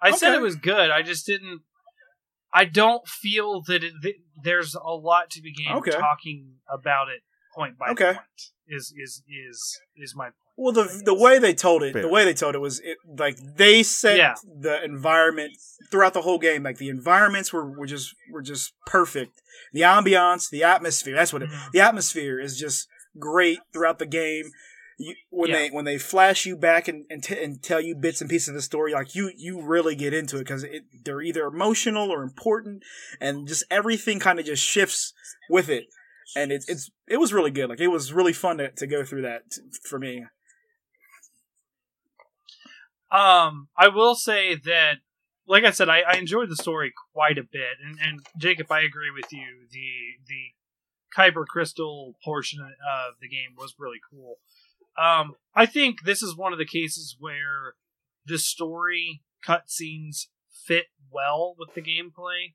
I 0.00 0.12
said 0.12 0.34
it 0.34 0.40
was 0.40 0.54
good. 0.54 0.90
I 0.90 1.02
just 1.02 1.26
didn't. 1.26 1.62
I 2.54 2.64
don't 2.66 3.06
feel 3.08 3.62
that, 3.66 3.82
it, 3.82 3.92
that 4.02 4.14
there's 4.42 4.74
a 4.74 4.90
lot 4.90 5.30
to 5.30 5.42
begin 5.42 5.72
Okay. 5.76 5.90
talking 5.92 6.56
about 6.72 7.08
it 7.08 7.22
point 7.54 7.78
by 7.78 7.90
Okay. 7.90 8.12
point. 8.14 8.18
Is 8.68 8.92
is 8.96 9.22
is 9.28 9.78
is 9.96 10.14
my 10.16 10.26
point? 10.26 10.34
well, 10.56 10.72
the 10.72 11.02
the 11.04 11.14
way 11.14 11.38
they 11.38 11.52
told 11.54 11.82
it, 11.82 11.92
Fair. 11.92 12.02
the 12.02 12.08
way 12.08 12.24
they 12.24 12.32
told 12.34 12.54
it 12.54 12.58
was 12.60 12.78
it, 12.80 12.96
like 13.18 13.36
they 13.56 13.82
set 13.82 14.16
Yeah. 14.16 14.34
the 14.60 14.82
environment 14.84 15.52
throughout 15.90 16.14
the 16.14 16.22
whole 16.22 16.38
game. 16.38 16.62
Like 16.62 16.78
the 16.78 16.88
environments 16.88 17.52
were, 17.52 17.68
were 17.70 17.86
just 17.86 18.14
were 18.30 18.40
just 18.42 18.72
perfect. 18.86 19.42
The 19.72 19.80
ambiance, 19.80 20.48
the 20.48 20.62
atmosphere. 20.64 21.14
That's 21.16 21.32
what 21.32 21.42
it, 21.42 21.50
Mhm. 21.50 21.70
the 21.72 21.80
atmosphere 21.80 22.38
is 22.40 22.58
just 22.58 22.88
great 23.18 23.58
throughout 23.72 23.98
the 23.98 24.06
game. 24.06 24.44
You, 24.98 25.14
when 25.30 25.50
Yeah. 25.50 25.56
they 25.56 25.70
when 25.70 25.84
they 25.84 25.98
flash 25.98 26.44
you 26.46 26.56
back 26.56 26.86
and 26.88 27.04
and, 27.10 27.22
t- 27.22 27.42
and 27.42 27.62
tell 27.62 27.80
you 27.80 27.94
bits 27.94 28.20
and 28.20 28.28
pieces 28.30 28.48
of 28.48 28.54
the 28.54 28.62
story, 28.62 28.92
like 28.92 29.14
you 29.14 29.32
you 29.36 29.60
really 29.60 29.94
get 29.94 30.12
into 30.14 30.36
it 30.36 30.40
because 30.40 30.64
it, 30.64 30.82
they're 31.04 31.22
either 31.22 31.44
emotional 31.46 32.10
or 32.10 32.22
important, 32.22 32.82
and 33.20 33.48
just 33.48 33.64
everything 33.70 34.20
kind 34.20 34.38
of 34.38 34.44
just 34.46 34.62
shifts 34.62 35.12
with 35.50 35.68
it. 35.68 35.86
And 36.36 36.52
it's 36.52 36.68
it's 36.68 36.90
it 37.08 37.18
was 37.18 37.32
really 37.32 37.50
good. 37.50 37.68
Like 37.68 37.80
it 37.80 37.88
was 37.88 38.12
really 38.12 38.32
fun 38.32 38.58
to, 38.58 38.70
to 38.70 38.86
go 38.86 39.04
through 39.04 39.22
that 39.22 39.50
t- 39.50 39.62
for 39.88 39.98
me. 39.98 40.24
Um, 43.10 43.68
I 43.76 43.88
will 43.88 44.14
say 44.14 44.54
that, 44.64 44.94
like 45.46 45.64
I 45.64 45.70
said, 45.70 45.88
I, 45.90 46.00
I 46.00 46.16
enjoyed 46.16 46.48
the 46.48 46.56
story 46.56 46.92
quite 47.12 47.36
a 47.38 47.42
bit, 47.42 47.76
and 47.84 47.98
and 48.00 48.20
Jacob, 48.38 48.70
I 48.70 48.80
agree 48.80 49.10
with 49.10 49.30
you. 49.32 49.66
The 49.70 49.88
the 50.26 50.52
Kyber 51.14 51.44
crystal 51.46 52.14
portion 52.24 52.60
of 52.60 53.14
the 53.20 53.28
game 53.28 53.50
was 53.58 53.74
really 53.78 53.98
cool. 54.10 54.36
Um, 54.98 55.34
I 55.54 55.66
think 55.66 56.02
this 56.02 56.22
is 56.22 56.36
one 56.36 56.52
of 56.52 56.58
the 56.58 56.66
cases 56.66 57.16
where 57.18 57.74
the 58.26 58.38
story 58.38 59.22
cutscenes 59.46 60.26
fit 60.66 60.86
well 61.10 61.54
with 61.58 61.74
the 61.74 61.82
gameplay. 61.82 62.54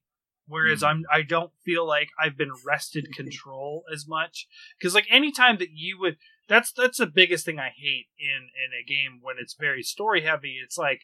Whereas 0.49 0.81
Mhm. 0.81 0.88
I'm, 0.88 1.05
I 1.11 1.21
don't 1.23 1.51
feel 1.65 1.85
like 1.85 2.07
I've 2.17 2.38
been 2.38 2.53
wrested 2.65 3.09
control 3.15 3.83
as 3.91 4.07
much 4.07 4.47
because 4.79 4.95
like 4.95 5.07
anytime 5.09 5.57
that 5.57 5.71
you 5.73 5.99
would, 5.99 6.17
that's 6.47 6.71
that's 6.71 6.99
the 6.99 7.05
biggest 7.05 7.43
thing 7.45 7.59
I 7.59 7.73
hate 7.75 8.07
in 8.17 8.49
in 8.55 8.71
a 8.79 8.85
game 8.88 9.19
when 9.21 9.35
it's 9.39 9.55
very 9.59 9.83
story 9.83 10.21
heavy. 10.21 10.57
It's 10.63 10.77
like, 10.77 11.01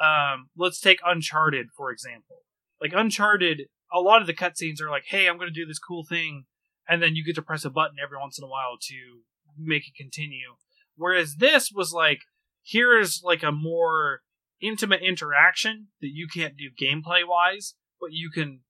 um, 0.00 0.48
let's 0.56 0.80
take 0.80 1.00
Uncharted 1.04 1.68
for 1.76 1.90
example. 1.90 2.38
Like 2.80 2.94
Uncharted, 2.94 3.66
a 3.92 4.00
lot 4.00 4.22
of 4.22 4.26
the 4.26 4.32
cutscenes 4.32 4.80
are 4.80 4.88
like, 4.88 5.04
"Hey, 5.08 5.28
I'm 5.28 5.36
going 5.36 5.52
to 5.52 5.60
do 5.60 5.66
this 5.66 5.78
cool 5.78 6.06
thing," 6.08 6.46
and 6.88 7.02
then 7.02 7.14
you 7.14 7.22
get 7.22 7.34
to 7.34 7.42
press 7.42 7.66
a 7.66 7.70
button 7.70 7.98
every 8.02 8.16
once 8.16 8.38
in 8.38 8.44
a 8.44 8.48
while 8.48 8.78
to 8.80 9.20
make 9.62 9.88
it 9.88 9.94
continue. 9.96 10.56
Whereas 10.96 11.36
this 11.36 11.70
was 11.74 11.92
like, 11.92 12.20
here's 12.62 13.22
like 13.24 13.42
a 13.42 13.52
more 13.52 14.20
intimate 14.60 15.00
interaction 15.02 15.88
that 16.00 16.10
you 16.12 16.28
can't 16.32 16.54
do 16.56 16.70
gameplay 16.70 17.22
wise, 17.26 17.74
but 18.00 18.12
you 18.12 18.30
can 18.30 18.60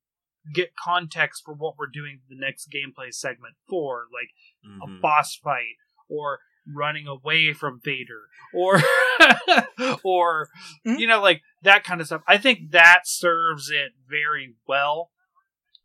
get 0.55 0.71
context 0.83 1.43
for 1.45 1.53
what 1.55 1.75
we're 1.79 1.87
doing 1.93 2.21
the 2.29 2.37
next 2.39 2.69
gameplay 2.73 3.13
segment 3.13 3.55
for, 3.69 4.07
like 4.13 4.31
a 4.83 4.87
Mhm. 4.87 5.01
boss 5.01 5.37
fight 5.37 5.77
or 6.09 6.41
running 6.67 7.07
away 7.07 7.53
from 7.53 7.81
Vader 7.83 8.29
or 8.55 8.81
or 10.05 10.49
Mhm. 10.87 10.99
you 10.99 11.07
know 11.07 11.21
like 11.21 11.43
that 11.63 11.85
kind 11.85 12.01
of 12.01 12.07
stuff. 12.07 12.23
I 12.27 12.39
think 12.39 12.71
that 12.71 13.03
serves 13.07 13.71
it 13.71 13.93
very 14.07 14.55
well. 14.67 15.11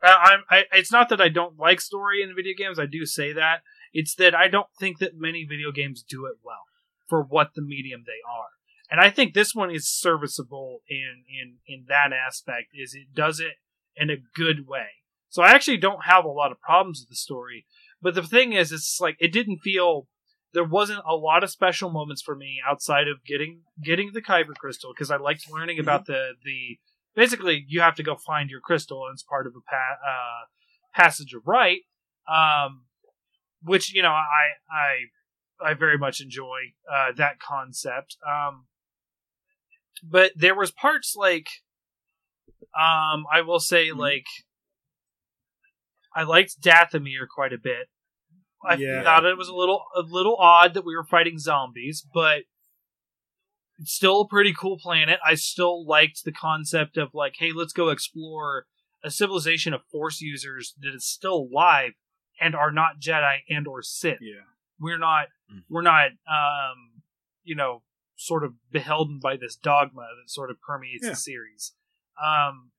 Uh, 0.04 0.16
I'm 0.22 0.44
I, 0.50 0.66
it's 0.74 0.92
not 0.92 1.10
that 1.10 1.22
I 1.22 1.30
don't 1.30 1.58
like 1.58 1.82
story 1.82 2.22
in 2.22 2.36
video 2.36 2.54
games. 2.58 2.80
I 2.80 2.86
do 2.86 3.06
say 3.06 3.34
that. 3.34 3.62
It's 3.98 4.14
that 4.16 4.36
I 4.36 4.48
don't 4.48 4.68
think 4.80 5.00
that 5.00 5.14
many 5.16 5.46
video 5.46 5.72
games 5.72 6.04
do 6.04 6.26
it 6.26 6.36
well 6.44 6.66
for 7.08 7.24
what 7.24 7.52
the 7.56 7.62
medium 7.64 8.04
they 8.06 8.22
are. 8.30 8.50
And 8.92 9.00
I 9.00 9.10
think 9.10 9.34
this 9.34 9.56
one 9.56 9.72
is 9.72 9.90
serviceable 9.90 10.82
in 10.88 11.24
in 11.28 11.48
in 11.68 11.86
that 11.88 12.12
aspect 12.14 12.68
is 12.74 12.94
it 12.94 13.16
does 13.16 13.40
it 13.40 13.54
in 13.96 14.10
a 14.12 14.18
good 14.36 14.68
way. 14.68 14.88
So 15.30 15.42
I 15.42 15.50
actually 15.52 15.78
don't 15.78 16.06
have 16.06 16.24
a 16.26 16.30
lot 16.42 16.52
of 16.52 16.60
problems 16.62 17.02
with 17.02 17.10
the 17.10 17.16
story. 17.16 17.66
But 18.02 18.14
the 18.16 18.22
thing 18.24 18.54
is, 18.54 18.72
it's 18.72 19.00
like 19.02 19.16
it 19.20 19.34
didn't 19.34 19.60
feel 19.60 20.08
there 20.54 20.64
wasn't 20.64 21.02
a 21.10 21.16
lot 21.16 21.44
of 21.44 21.50
special 21.50 21.90
moments 21.90 22.22
for 22.22 22.36
me 22.36 22.60
outside 22.70 23.08
of 23.08 23.24
getting 23.26 23.62
getting 23.84 24.12
the 24.14 24.22
Kyber 24.22 24.56
crystal 24.56 24.92
because 24.94 25.10
I 25.12 25.18
liked 25.18 25.50
learning 25.50 25.78
Mm-hmm. 25.78 25.88
about 25.88 26.06
the 26.06 26.34
the 26.44 26.78
basically 27.16 27.66
you 27.68 27.82
have 27.82 27.96
to 27.96 28.04
go 28.04 28.16
find 28.16 28.50
your 28.50 28.62
crystal 28.62 29.06
and 29.06 29.14
it's 29.16 29.24
part 29.24 29.48
of 29.48 29.54
a 29.56 29.62
pa- 29.62 30.00
uh, 30.08 30.44
passage 30.94 31.34
of 31.34 31.42
right, 31.48 31.82
um, 32.30 32.84
which 33.66 33.94
you 33.94 34.02
know 34.02 34.12
I 34.12 34.52
I 34.72 35.70
I 35.72 35.74
very 35.74 35.98
much 35.98 36.22
enjoy 36.22 36.74
uh, 36.92 37.12
that 37.18 37.40
concept. 37.40 38.18
Um, 38.28 38.68
but 40.04 40.32
there 40.36 40.56
was 40.56 40.72
parts 40.72 41.16
like 41.16 41.48
um 42.78 43.26
I 43.32 43.42
will 43.46 43.60
say 43.60 43.90
Mhm. 43.90 43.98
like 43.98 44.26
I 46.14 46.24
liked 46.24 46.62
Dathomir 46.62 47.28
quite 47.28 47.54
a 47.54 47.58
bit. 47.58 47.90
I 48.64 48.76
Yeah. 48.76 49.04
thought 49.04 49.26
it 49.26 49.38
was 49.38 49.50
a 49.50 49.56
little 49.56 49.86
a 49.96 50.02
little 50.02 50.38
odd 50.38 50.74
that 50.74 50.86
we 50.86 50.96
were 50.96 51.04
fighting 51.04 51.38
zombies, 51.40 52.06
but 52.14 52.44
it's 53.78 53.94
still 53.94 54.22
a 54.22 54.28
pretty 54.28 54.54
cool 54.54 54.78
planet. 54.80 55.20
I 55.26 55.36
still 55.36 55.86
liked 55.86 56.24
the 56.24 56.32
concept 56.32 56.98
of 56.98 57.14
like, 57.14 57.36
hey, 57.38 57.52
let's 57.52 57.74
go 57.74 57.90
explore 57.90 58.68
a 59.04 59.12
civilization 59.12 59.74
of 59.74 59.86
Force 59.92 60.22
users 60.22 60.74
that 60.80 60.96
is 60.96 61.06
still 61.06 61.48
alive 61.52 61.92
and 62.40 62.56
are 62.56 62.72
not 62.72 63.00
Jedi 63.00 63.38
and 63.50 63.68
or 63.68 63.82
Sith. 63.82 64.20
Yeah. 64.22 64.42
We're 64.80 64.98
not 64.98 65.28
Mhm. 65.52 65.64
we're 65.70 65.82
not 65.82 66.12
um 66.30 67.02
you 67.44 67.56
know 67.56 67.84
sort 68.16 68.44
of 68.44 68.54
beholden 68.72 69.20
by 69.20 69.38
this 69.38 69.56
dogma 69.56 70.08
that 70.22 70.30
sort 70.30 70.50
of 70.50 70.60
permeates 70.62 71.04
Yeah. 71.04 71.12
the 71.12 71.16
series. 71.16 71.74
Um 72.22 72.72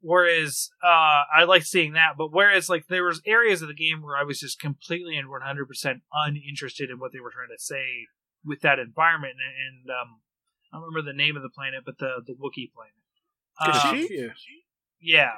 whereas 0.00 0.70
uh 0.82 1.24
I 1.34 1.44
like 1.46 1.64
seeing 1.64 1.92
that, 1.94 2.12
but 2.16 2.32
whereas 2.32 2.68
like 2.68 2.86
there 2.86 3.04
was 3.04 3.20
areas 3.26 3.62
of 3.62 3.68
the 3.68 3.74
game 3.74 4.02
where 4.02 4.16
I 4.16 4.22
was 4.22 4.40
just 4.40 4.60
completely 4.60 5.16
and 5.16 5.28
100% 5.28 6.00
uninterested 6.12 6.90
in 6.90 6.98
what 6.98 7.12
they 7.12 7.20
were 7.20 7.30
trying 7.32 7.48
to 7.56 7.62
say 7.62 8.06
with 8.44 8.60
that 8.60 8.78
environment 8.78 9.34
and, 9.44 9.88
and 9.88 9.90
um 10.00 10.20
I 10.72 10.76
don't 10.76 10.84
remember 10.86 11.10
the 11.10 11.16
name 11.16 11.34
of 11.36 11.42
the 11.42 11.48
planet, 11.48 11.82
but 11.84 11.98
the 11.98 12.22
the 12.26 12.34
Wookiee 12.34 12.70
planet. 12.72 12.94
Um, 13.60 14.06
yeah. 14.10 14.28
yeah. 15.00 15.32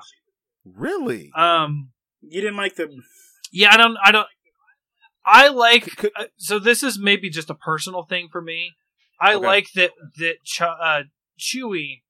Really? 0.64 1.30
Um 1.34 1.92
You 2.22 2.40
didn't 2.40 2.56
like 2.56 2.76
the. 2.76 2.88
yeah, 3.52 3.72
I 3.72 3.76
don't 3.76 3.96
I 4.02 4.12
don't 4.12 4.26
I 5.24 5.48
like 5.48 5.96
Could- 5.96 6.12
uh, 6.16 6.24
so 6.36 6.58
this 6.58 6.82
is 6.82 6.98
maybe 6.98 7.30
just 7.30 7.50
a 7.50 7.54
personal 7.54 8.04
thing 8.04 8.28
for 8.30 8.40
me. 8.42 8.72
I 9.20 9.34
Okay. 9.34 9.46
like 9.46 9.72
that 9.74 9.92
that 10.18 10.36
Ch- 10.44 10.62
uh, 10.62 11.02
Chewie 11.38 12.02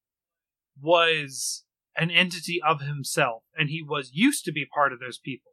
was 0.81 1.65
an 1.97 2.11
entity 2.11 2.61
of 2.65 2.81
himself, 2.81 3.43
and 3.57 3.69
he 3.69 3.83
was 3.83 4.11
used 4.13 4.45
to 4.45 4.53
be 4.53 4.65
part 4.65 4.93
of 4.93 5.01
those 5.01 5.19
people. 5.19 5.53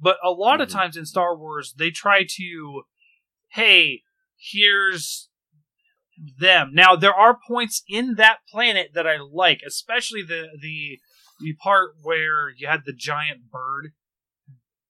But 0.00 0.18
a 0.22 0.30
lot 0.30 0.60
of 0.60 0.68
Mhm. 0.68 0.72
times 0.72 0.96
in 0.96 1.06
Star 1.06 1.36
Wars, 1.36 1.74
they 1.76 1.90
try 1.90 2.24
to, 2.36 2.82
hey, 3.52 4.02
here's 4.36 5.28
them. 6.38 6.70
Now 6.74 6.96
there 6.96 7.14
are 7.14 7.38
points 7.46 7.82
in 7.88 8.14
that 8.16 8.38
planet 8.50 8.90
that 8.94 9.06
I 9.06 9.18
like, 9.18 9.62
especially 9.66 10.22
the 10.22 10.48
the 10.60 11.00
the 11.40 11.54
part 11.54 11.90
where 12.02 12.50
you 12.56 12.66
had 12.68 12.82
the 12.84 12.92
giant 12.92 13.50
bird 13.50 13.92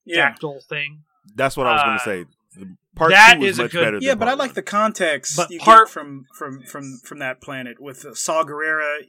Yeah. 0.04 0.30
dactyl 0.30 0.60
thing. 0.68 1.04
That's 1.34 1.56
what 1.56 1.66
I 1.66 1.72
was 1.74 1.82
going 1.82 1.94
uh, 1.94 1.98
to 1.98 2.04
say. 2.04 2.24
The 2.60 2.76
Part 2.96 3.10
that 3.12 3.34
two 3.34 3.40
was 3.40 3.50
is 3.50 3.58
a 3.58 3.62
much 3.62 3.72
good- 3.72 3.84
better. 3.84 3.98
Yeah, 4.00 4.14
but 4.16 4.26
I 4.28 4.34
like 4.34 4.54
the 4.54 4.62
context 4.62 5.36
But 5.36 5.50
you 5.50 5.60
part- 5.60 5.86
get 5.86 5.92
from 5.92 6.24
from 6.36 6.62
from 6.64 6.98
from 7.04 7.18
that 7.20 7.40
planet 7.40 7.80
with 7.80 8.04
uh, 8.04 8.14
Saw 8.14 8.42
Gerrera. 8.44 9.00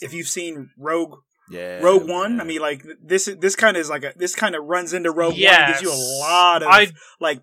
If 0.00 0.12
you've 0.12 0.28
seen 0.28 0.70
Rogue 0.78 1.16
yeah, 1.50 1.80
Rogue 1.80 2.06
One, 2.08 2.40
I 2.40 2.44
mean, 2.44 2.60
like 2.60 2.84
this 3.02 3.24
this 3.40 3.56
kind 3.56 3.76
of 3.76 3.80
is 3.80 3.88
like 3.90 4.04
a 4.04 4.12
this 4.14 4.34
kind 4.36 4.54
of 4.54 4.64
runs 4.64 4.92
into 4.92 5.10
Rogue 5.10 5.32
One. 5.32 5.38
Yes. 5.40 5.58
and 5.60 5.72
gives 5.72 5.82
you 5.82 5.90
a 5.92 6.02
lot 6.20 6.62
of 6.62 6.68
I 6.70 6.88
like 7.18 7.40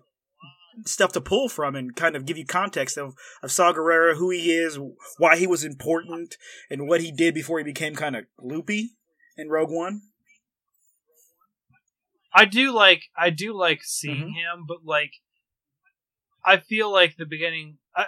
stuff 0.86 1.12
to 1.12 1.20
pull 1.20 1.48
from 1.48 1.74
and 1.74 1.94
kind 1.96 2.14
of 2.16 2.24
give 2.24 2.38
you 2.38 2.46
context 2.46 2.96
of 2.96 3.14
of 3.42 3.50
Saw 3.52 3.72
Gerrera, 3.72 4.16
who 4.16 4.30
he 4.30 4.52
is, 4.52 4.78
why 5.18 5.36
he 5.36 5.46
was 5.46 5.64
important, 5.64 6.36
and 6.70 6.86
what 6.88 7.00
he 7.02 7.10
did 7.12 7.34
before 7.34 7.58
he 7.58 7.64
became 7.64 7.94
kind 7.96 8.16
of 8.16 8.24
loopy 8.38 8.92
in 9.36 9.48
Rogue 9.48 9.70
One. 9.70 10.02
I 12.34 12.44
do 12.44 12.72
like 12.72 13.04
I 13.16 13.30
do 13.30 13.54
like 13.54 13.80
seeing 13.82 14.28
Mhm. 14.28 14.34
him, 14.34 14.64
but 14.66 14.84
like 14.84 15.12
I 16.44 16.58
feel 16.58 16.90
like 16.92 17.16
the 17.16 17.26
beginning 17.26 17.78
I, 17.94 18.02
I, 18.02 18.06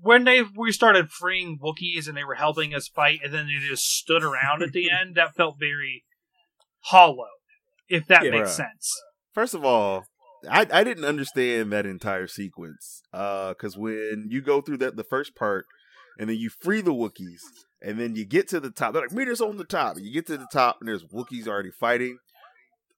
when 0.00 0.24
they 0.24 0.42
we 0.42 0.72
started 0.72 1.10
freeing 1.10 1.58
Wookiees 1.58 2.06
and 2.06 2.16
they 2.16 2.24
were 2.24 2.34
helping 2.36 2.74
us 2.74 2.86
fight, 2.88 3.20
and 3.24 3.34
then 3.34 3.46
they 3.46 3.66
just 3.66 3.84
stood 3.84 4.22
around 4.22 4.62
at 4.62 4.72
the 4.72 4.90
end. 5.00 5.16
That 5.16 5.34
felt 5.34 5.58
very 5.58 6.04
hollow, 6.80 7.26
if 7.88 8.06
that 8.06 8.24
Yeah. 8.24 8.30
makes 8.30 8.50
Bruh. 8.50 8.56
sense. 8.56 9.02
First 9.34 9.54
of 9.54 9.64
all, 9.64 10.04
I, 10.48 10.66
I 10.72 10.84
didn't 10.84 11.04
understand 11.04 11.72
that 11.72 11.86
entire 11.86 12.28
sequence. 12.28 13.02
Uh, 13.12 13.48
because 13.50 13.76
when 13.76 14.26
you 14.30 14.40
go 14.40 14.60
through 14.60 14.78
that 14.78 14.96
the 14.96 15.04
first 15.04 15.34
part, 15.34 15.66
and 16.18 16.28
then 16.30 16.36
you 16.36 16.50
free 16.50 16.80
the 16.80 16.94
Wookiees, 16.94 17.40
and 17.82 17.98
then 18.00 18.16
you 18.16 18.24
get 18.24 18.48
to 18.48 18.60
the 18.60 18.70
top, 18.70 18.92
they're 18.92 19.02
like 19.02 19.12
meet 19.12 19.28
us 19.28 19.40
on 19.40 19.56
the 19.56 19.64
top. 19.64 19.96
You 19.98 20.12
get 20.12 20.26
to 20.28 20.36
the 20.38 20.48
top, 20.52 20.78
and 20.80 20.88
there's 20.88 21.04
Wookiees 21.04 21.46
already 21.46 21.70
fighting. 21.70 22.18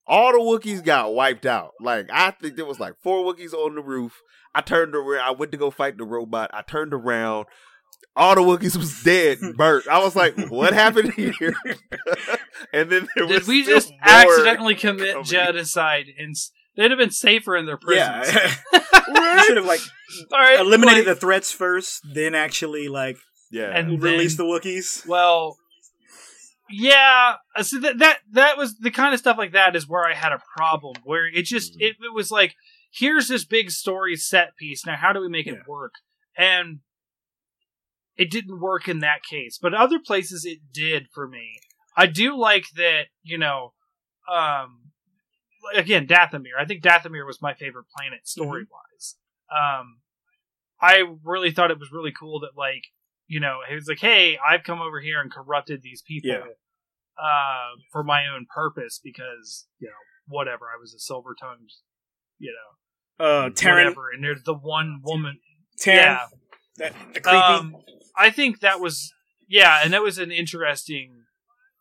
All 0.06 0.32
the 0.32 0.38
Wookiees 0.38 0.82
got 0.84 1.12
wiped 1.14 1.44
out. 1.46 1.72
Like 1.80 2.08
I 2.12 2.30
think 2.30 2.56
there 2.56 2.64
was 2.64 2.80
like 2.80 2.94
four 3.02 3.24
Wookiees 3.24 3.52
on 3.52 3.74
the 3.74 3.82
roof. 3.82 4.20
I 4.54 4.60
turned 4.62 4.94
around. 4.94 5.20
I 5.22 5.30
went 5.32 5.52
to 5.52 5.58
go 5.58 5.70
fight 5.70 5.98
the 5.98 6.04
robot. 6.04 6.50
I 6.54 6.62
turned 6.62 6.94
around. 6.94 7.46
All 8.16 8.34
the 8.34 8.40
Wookiees 8.40 8.76
was 8.76 9.02
dead, 9.02 9.38
and 9.42 9.56
burnt. 9.56 9.86
I 9.88 9.98
was 10.02 10.16
like, 10.16 10.34
"What 10.48 10.72
happened 10.72 11.12
here?" 11.14 11.32
and 12.72 12.90
then 12.90 13.08
there 13.14 13.26
Did 13.26 13.40
was 13.40 13.48
we 13.48 13.62
still 13.62 13.76
just 13.76 13.90
more 13.90 13.98
accidentally 14.02 14.74
commit 14.74 15.12
coming. 15.12 15.24
genocide? 15.24 16.06
And 16.18 16.34
they'd 16.76 16.90
have 16.90 16.98
been 16.98 17.10
safer 17.10 17.56
in 17.56 17.66
their 17.66 17.76
prisons. 17.76 18.28
Yeah, 19.10 19.34
you 19.36 19.42
should 19.44 19.56
have 19.56 19.66
like 19.66 19.80
All 20.32 20.38
right, 20.38 20.60
eliminated 20.60 21.06
like- 21.06 21.14
the 21.16 21.20
threats 21.20 21.50
first, 21.52 22.02
then 22.14 22.34
actually 22.34 22.88
like 22.88 23.16
Yeah, 23.50 23.70
And- 23.76 24.02
release 24.02 24.36
then- 24.36 24.46
the 24.46 24.52
Wookiees. 24.52 25.06
Well, 25.06 25.58
yeah. 26.70 27.36
uh, 27.56 27.62
So 27.62 27.78
that 27.80 27.98
that 27.98 28.18
that 28.32 28.56
was 28.56 28.76
the 28.78 28.90
kind 28.90 29.14
of 29.14 29.20
stuff 29.20 29.38
like 29.38 29.52
that 29.52 29.74
is 29.76 29.88
where 29.88 30.06
I 30.06 30.14
had 30.14 30.32
a 30.32 30.42
problem. 30.56 30.96
Where 31.04 31.26
it 31.26 31.42
just 31.44 31.74
Mhm. 31.74 31.82
it, 31.82 31.96
it 32.00 32.14
was 32.14 32.30
like, 32.30 32.54
here's 32.90 33.28
this 33.28 33.44
big 33.44 33.70
story 33.70 34.16
set 34.16 34.56
piece. 34.56 34.84
Now, 34.84 34.96
how 34.96 35.12
do 35.12 35.20
we 35.20 35.28
make 35.28 35.46
Yeah. 35.46 35.54
it 35.54 35.66
work? 35.66 35.94
And 36.36 36.80
it 38.16 38.30
didn't 38.30 38.60
work 38.60 38.88
in 38.88 38.98
that 39.00 39.22
case, 39.22 39.58
but 39.60 39.72
other 39.74 39.98
places 39.98 40.44
it 40.44 40.58
did 40.72 41.08
for 41.12 41.26
me. 41.28 41.60
I 41.96 42.06
do 42.06 42.36
like 42.36 42.64
that. 42.76 43.06
You 43.22 43.38
know, 43.38 43.74
um, 44.30 44.92
again, 45.74 46.06
Dathomir. 46.06 46.56
I 46.58 46.64
think 46.64 46.82
Dathomir 46.82 47.26
was 47.26 47.40
my 47.42 47.54
favorite 47.54 47.86
planet 47.96 48.26
story 48.28 48.66
wise. 48.70 49.16
Um, 49.50 50.00
I 50.80 51.02
really 51.24 51.50
thought 51.50 51.70
it 51.70 51.78
was 51.78 51.90
really 51.90 52.12
cool 52.12 52.40
that 52.40 52.56
like 52.56 52.88
you 53.28 53.40
know 53.40 53.58
he 53.68 53.74
was 53.74 53.86
like, 53.88 54.00
hey, 54.00 54.38
I've 54.38 54.64
come 54.64 54.80
over 54.80 55.00
here 55.00 55.20
and 55.20 55.30
corrupted 55.32 55.82
these 55.82 56.02
people 56.02 56.30
Yeah. 56.30 56.44
uh, 57.22 57.76
for 57.92 58.02
my 58.02 58.26
own 58.26 58.46
purpose 58.54 59.00
because 59.02 59.66
you 59.78 59.88
know 59.88 59.94
whatever 60.26 60.66
I 60.66 60.78
was 60.80 60.94
a 60.94 60.98
silver 60.98 61.34
tongued 61.40 61.70
you 62.38 62.52
know 63.18 63.24
Uh, 63.24 63.50
whatever 63.50 64.10
and 64.12 64.22
there's 64.22 64.42
the 64.44 64.54
one 64.54 65.00
woman 65.04 65.38
yeah 65.86 66.18
that, 66.76 66.92
the 67.14 67.20
creepy. 67.20 67.36
um, 67.36 67.76
I 68.16 68.30
think 68.30 68.60
that 68.60 68.80
was 68.80 69.12
yeah 69.48 69.80
and 69.82 69.92
that 69.92 70.02
was 70.02 70.18
an 70.18 70.30
interesting 70.30 71.24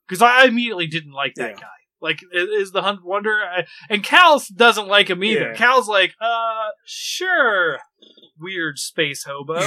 because 0.07 0.21
I 0.21 0.45
immediately 0.45 0.87
didn't 0.87 1.11
like 1.13 1.33
that 1.35 1.51
Yeah. 1.51 1.59
guy. 1.59 1.67
Like, 2.07 2.21
is 2.31 2.71
the 2.71 2.81
hunt 2.81 3.03
wonder? 3.03 3.37
And 3.89 4.01
Cal 4.03 4.41
doesn't 4.55 4.87
like 4.87 5.09
him 5.09 5.23
either. 5.23 5.51
Yeah. 5.51 5.57
Cal's 5.57 5.87
like, 5.89 6.13
uh, 6.21 6.69
sure, 6.85 7.79
weird 8.39 8.79
space 8.79 9.23
hobo. 9.25 9.59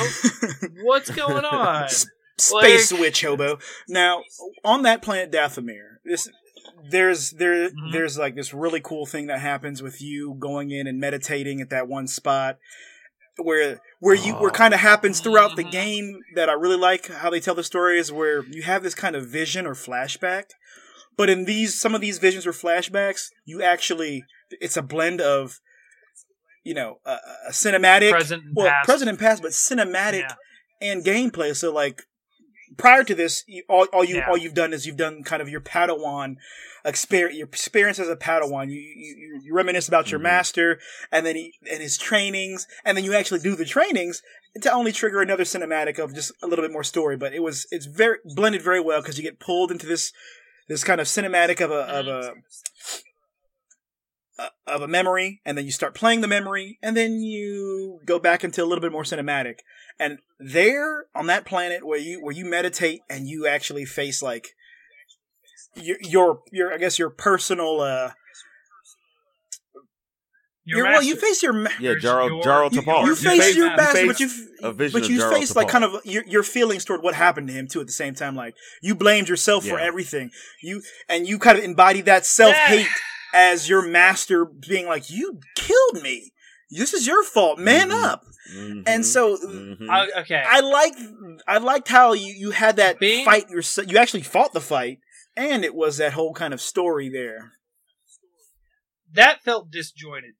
What's 0.82 1.11
going 1.11 1.45
on? 1.45 1.88
Space 2.38 2.93
Like- 2.93 3.01
witch 3.01 3.20
hobo. 3.22 3.59
Now, 3.88 4.22
on 4.64 4.82
that 4.82 5.03
planet 5.03 5.30
Dathomir, 5.30 5.97
this 6.05 6.28
there's 6.91 7.32
there 7.32 7.68
Mhm. 7.68 7.93
there's 7.93 8.16
like 8.18 8.34
this 8.36 8.55
really 8.55 8.80
cool 8.80 9.05
thing 9.05 9.26
that 9.26 9.41
happens 9.41 9.82
with 9.82 10.01
you 10.01 10.34
going 10.38 10.70
in 10.70 10.86
and 10.86 10.99
meditating 10.99 11.61
at 11.61 11.68
that 11.70 11.88
one 11.88 12.07
spot 12.07 12.57
where 13.36 13.80
where 13.99 14.14
you 14.14 14.32
where 14.34 14.51
Oh. 14.51 14.55
kind 14.55 14.72
of 14.74 14.80
happens 14.80 15.20
throughout 15.20 15.57
the 15.57 15.64
Mhm. 15.64 15.70
game 15.72 16.20
that 16.34 16.49
I 16.49 16.55
really 16.55 16.76
like 16.78 17.09
how 17.09 17.28
they 17.30 17.41
tell 17.41 17.55
the 17.55 17.62
story 17.64 17.99
is 17.99 18.11
where 18.11 18.45
you 18.45 18.62
have 18.62 18.82
this 18.82 18.95
kind 18.95 19.14
of 19.16 19.26
vision 19.26 19.66
or 19.66 19.74
flashback. 19.74 20.51
But 21.17 21.29
in 21.31 21.45
these 21.45 21.79
some 21.81 21.95
of 21.95 22.01
these 22.01 22.19
visions 22.19 22.47
or 22.47 22.53
flashbacks, 22.53 23.29
you 23.45 23.63
actually 23.63 24.25
it's 24.61 24.77
a 24.77 24.83
blend 24.83 25.21
of 25.21 25.61
you 26.63 26.75
know, 26.75 26.99
a, 27.07 27.13
a 27.49 27.53
cinematic 27.53 28.11
Present 28.11 28.45
and 28.45 28.53
well, 28.55 28.69
past. 28.69 28.87
present 28.87 29.09
and 29.09 29.19
past, 29.19 29.41
but 29.43 29.53
cinematic 29.53 30.21
Yeah. 30.21 30.35
and 30.83 31.03
gameplay. 31.05 31.57
So 31.57 31.73
like 31.73 32.03
prior 32.77 33.03
to 33.05 33.15
this, 33.15 33.45
you, 33.47 33.63
all, 33.69 33.87
all 33.95 34.05
you 34.05 34.17
Yeah. 34.17 34.29
all 34.29 34.37
you've 34.37 34.55
done 34.55 34.73
is 34.75 34.87
you've 34.87 34.97
done 34.99 35.23
kind 35.25 35.41
of 35.41 35.49
your 35.49 35.63
Padawan 35.63 36.37
experience, 36.85 37.37
your 37.39 37.47
experience 37.49 37.99
as 37.99 38.09
a 38.09 38.17
Padawan. 38.17 38.71
You 38.71 38.79
you, 38.81 39.15
you- 39.17 39.41
you 39.45 39.55
reminisce 39.55 39.89
about 39.89 40.11
your 40.11 40.21
Mhm. 40.21 40.25
master 40.25 40.79
and 41.11 41.25
then 41.25 41.35
he 41.37 41.55
and 41.71 41.81
his 41.83 41.97
trainings, 41.97 42.67
and 42.85 42.97
then 42.97 43.05
you 43.05 43.15
actually 43.15 43.41
do 43.41 43.57
the 43.57 43.65
trainings 43.65 44.23
to 44.61 44.71
only 44.73 44.93
trigger 44.93 45.21
another 45.23 45.45
cinematic 45.45 45.99
of 45.99 46.15
just 46.15 46.31
a 46.43 46.47
little 46.47 46.63
bit 46.65 46.73
more 46.73 46.85
story. 46.85 47.17
But 47.17 47.33
it 47.33 47.41
was 47.43 47.67
it's 47.71 47.87
very 47.87 48.19
blended 48.25 48.61
very 48.63 48.81
well 48.81 49.01
because 49.01 49.17
you 49.17 49.25
get 49.25 49.41
pulled 49.41 49.71
into 49.71 49.87
this 49.87 50.13
this 50.71 50.85
kind 50.85 51.01
of 51.01 51.09
cinematic 51.09 51.61
of 51.61 51.73
a 51.73 51.81
of 51.81 52.07
a 52.07 52.35
uh, 54.39 54.49
of 54.68 54.83
a 54.83 54.89
memory, 54.89 55.41
and 55.45 55.59
then 55.59 55.64
you 55.64 55.73
start 55.73 55.97
playing 55.97 56.21
the 56.21 56.29
memory, 56.29 56.79
and 56.81 56.97
then 56.97 57.21
you 57.21 57.99
go 58.07 58.21
back 58.21 58.45
into 58.45 58.62
a 58.62 58.66
little 58.66 58.81
bit 58.81 58.93
more 58.93 59.03
cinematic. 59.03 59.57
And 59.99 60.21
there 60.39 61.07
on 61.12 61.27
that 61.27 61.45
planet 61.45 61.85
where 61.85 61.99
you 61.99 62.23
where 62.23 62.33
you 62.33 62.45
meditate 62.45 63.01
and 63.11 63.27
you 63.27 63.49
actually 63.49 63.85
face 63.85 64.23
like 64.23 64.55
your 65.75 65.97
your, 66.03 66.43
your 66.53 66.73
I 66.73 66.79
guess 66.79 67.01
your 67.01 67.11
personal 67.11 67.81
uh 67.81 68.12
Your 70.71 70.79
your, 70.79 70.87
well, 70.87 71.03
you 71.03 71.16
face 71.16 71.43
your 71.43 71.53
ma- 71.53 71.71
Yeah, 71.81 71.91
There's 71.91 72.05
Jaro 72.05 72.29
your- 72.29 72.43
Jaro 72.43 72.73
you, 72.73 72.81
Tapal. 72.83 73.03
you 73.03 73.09
You 73.11 73.14
face 73.16 73.39
face- 73.45 73.57
your 73.57 73.71
you 73.71 73.77
master, 73.77 73.93
face 73.99 74.07
but 74.07 74.21
you 74.21 74.29
a 74.62 74.73
vision 74.73 75.01
but 75.01 75.09
you 75.11 75.18
Jaro 75.21 75.33
face 75.33 75.57
like 75.57 75.68
kind 75.68 75.85
of 75.85 76.01
your, 76.05 76.25
your 76.27 76.43
feelings 76.43 76.85
toward 76.85 77.03
what 77.03 77.14
happened 77.14 77.49
to 77.49 77.53
him 77.55 77.66
too. 77.66 77.81
At 77.81 77.87
the 77.87 77.93
same 77.93 78.14
time, 78.14 78.37
like 78.37 78.55
you 78.83 78.95
blamed 78.95 79.29
yourself 79.29 79.64
for 79.66 79.79
everything. 79.79 80.31
You 80.62 80.83
and 81.09 81.27
you 81.29 81.39
kind 81.39 81.59
of 81.59 81.64
embodied 81.64 82.05
that 82.05 82.25
self 82.27 82.55
hate 82.55 82.87
as 83.35 83.68
your 83.68 83.83
master 83.87 84.45
being 84.45 84.87
like, 84.87 85.11
"You 85.11 85.41
killed 85.57 86.03
me. 86.03 86.33
This 86.71 86.95
is 86.95 87.07
your 87.07 87.25
fault. 87.25 87.59
Man 87.59 87.89
Mhm. 87.91 88.03
up." 88.05 88.23
Mhm. 88.55 88.83
And 88.87 89.05
so 89.07 89.37
Mhm. 89.39 89.89
I- 89.91 90.21
okay. 90.21 90.43
I 90.47 90.61
like 90.61 90.95
I 91.49 91.59
liked 91.59 91.89
how 91.89 92.12
you 92.12 92.33
you 92.33 92.51
had 92.53 92.77
that 92.77 92.99
Being- 93.01 93.25
fight 93.25 93.49
yourself. 93.51 93.91
You 93.91 93.99
actually 93.99 94.23
fought 94.23 94.53
the 94.53 94.61
fight, 94.61 94.99
and 95.37 95.64
it 95.64 95.75
was 95.75 95.97
that 95.99 96.12
whole 96.12 96.33
kind 96.35 96.55
of 96.55 96.61
story 96.61 97.09
there. 97.09 97.53
that 99.12 99.43
felt 99.43 99.73
disjointed 99.73 100.35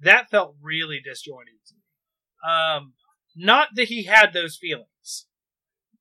That 0.00 0.30
felt 0.30 0.56
really 0.60 1.00
disjointed 1.00 1.54
to 1.66 1.74
me. 1.74 2.52
Um, 2.52 2.94
not 3.36 3.68
that 3.74 3.88
he 3.88 4.04
had 4.04 4.32
those 4.32 4.56
feelings, 4.56 5.26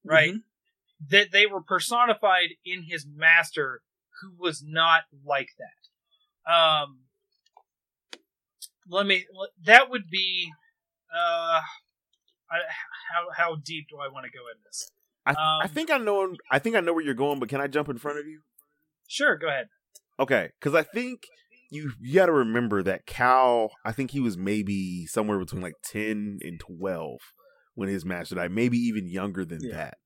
right? 0.03 0.33
Mhm. 0.33 0.43
That 1.09 1.31
they 1.31 1.45
were 1.45 1.61
personified 1.61 2.55
in 2.65 2.83
his 2.83 3.05
master, 3.05 3.81
who 4.21 4.35
was 4.37 4.63
not 4.63 5.03
like 5.23 5.49
that. 5.57 6.51
Um, 6.51 7.05
let 8.87 9.05
me. 9.05 9.25
That 9.63 9.89
would 9.89 10.09
be. 10.09 10.51
Uh, 11.13 11.61
I, 12.51 12.57
how 13.13 13.27
how 13.35 13.55
deep 13.55 13.87
do 13.89 13.97
I 13.97 14.07
want 14.07 14.25
to 14.25 14.31
go 14.31 14.45
in 14.53 14.61
this? 14.65 14.91
I, 15.25 15.33
I 15.33 15.63
um, 15.63 15.69
think 15.69 15.91
I 15.91 15.97
know. 15.97 16.35
I 16.51 16.59
think 16.59 16.75
I 16.75 16.79
know 16.79 16.93
where 16.93 17.03
you're 17.03 17.13
going, 17.13 17.39
but 17.39 17.49
can 17.49 17.61
I 17.61 17.67
jump 17.67 17.89
in 17.89 17.97
front 17.97 18.19
of 18.19 18.27
you? 18.27 18.41
Sure, 19.07 19.37
go 19.37 19.47
ahead. 19.47 19.69
Okay, 20.19 20.51
because 20.59 20.75
I 20.75 20.83
think 20.83 21.27
you 21.69 21.91
you 21.99 22.15
got 22.15 22.27
to 22.27 22.31
remember 22.31 22.83
that 22.83 23.05
Cal. 23.05 23.71
I 23.85 23.91
think 23.91 24.11
he 24.11 24.19
was 24.19 24.37
maybe 24.37 25.05
somewhere 25.05 25.39
between 25.39 25.61
like 25.61 25.75
ten 25.83 26.39
and 26.41 26.59
twelve 26.59 27.19
when 27.75 27.89
his 27.89 28.05
master 28.05 28.35
died, 28.35 28.51
maybe 28.51 28.77
even 28.77 29.07
younger 29.07 29.45
than 29.45 29.59
Yeah. 29.61 29.75
that. 29.75 29.97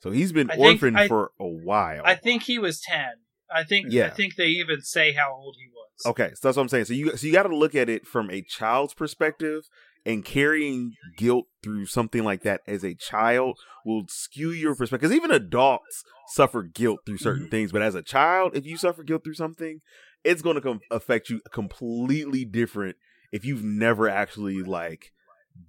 So 0.00 0.10
he's 0.10 0.32
been 0.32 0.50
I 0.50 0.56
orphaned 0.56 0.98
I- 0.98 1.08
for 1.08 1.32
a 1.40 1.46
while. 1.46 2.02
I 2.04 2.14
think 2.14 2.44
he 2.44 2.58
was 2.58 2.80
ten. 2.80 3.10
I 3.50 3.64
think. 3.64 3.86
I 3.86 3.90
Yeah. 3.90 4.10
think 4.10 4.36
they 4.36 4.48
even 4.48 4.82
say 4.82 5.12
how 5.12 5.32
old 5.32 5.56
he 5.58 5.68
was. 5.68 6.10
Okay, 6.10 6.30
so 6.34 6.48
that's 6.48 6.56
what 6.56 6.62
I'm 6.62 6.68
saying. 6.68 6.86
So 6.86 6.94
you 6.94 7.16
so 7.16 7.26
you 7.26 7.32
got 7.32 7.44
to 7.44 7.56
look 7.56 7.74
at 7.74 7.88
it 7.88 8.06
from 8.06 8.30
a 8.30 8.42
child's 8.42 8.92
perspective, 8.92 9.68
and 10.04 10.24
carrying 10.24 10.94
guilt 11.16 11.46
through 11.62 11.86
something 11.86 12.22
like 12.24 12.42
that 12.42 12.60
as 12.66 12.84
a 12.84 12.94
child 12.94 13.58
will 13.84 14.04
skew 14.08 14.50
your 14.50 14.74
perspective. 14.74 15.10
Because 15.10 15.16
even 15.16 15.30
adults 15.30 16.04
suffer 16.28 16.62
guilt 16.62 17.00
through 17.06 17.18
certain 17.18 17.44
mm-hmm. 17.44 17.50
things, 17.50 17.72
but 17.72 17.82
as 17.82 17.94
a 17.94 18.02
child, 18.02 18.56
if 18.56 18.66
you 18.66 18.76
suffer 18.76 19.02
guilt 19.02 19.24
through 19.24 19.34
something, 19.34 19.80
it's 20.24 20.42
going 20.42 20.56
to 20.56 20.60
com- 20.60 20.80
affect 20.90 21.30
you 21.30 21.40
completely 21.52 22.44
different 22.44 22.96
if 23.32 23.44
you've 23.44 23.62
never 23.64 24.08
actually 24.08 24.62
like 24.62 25.12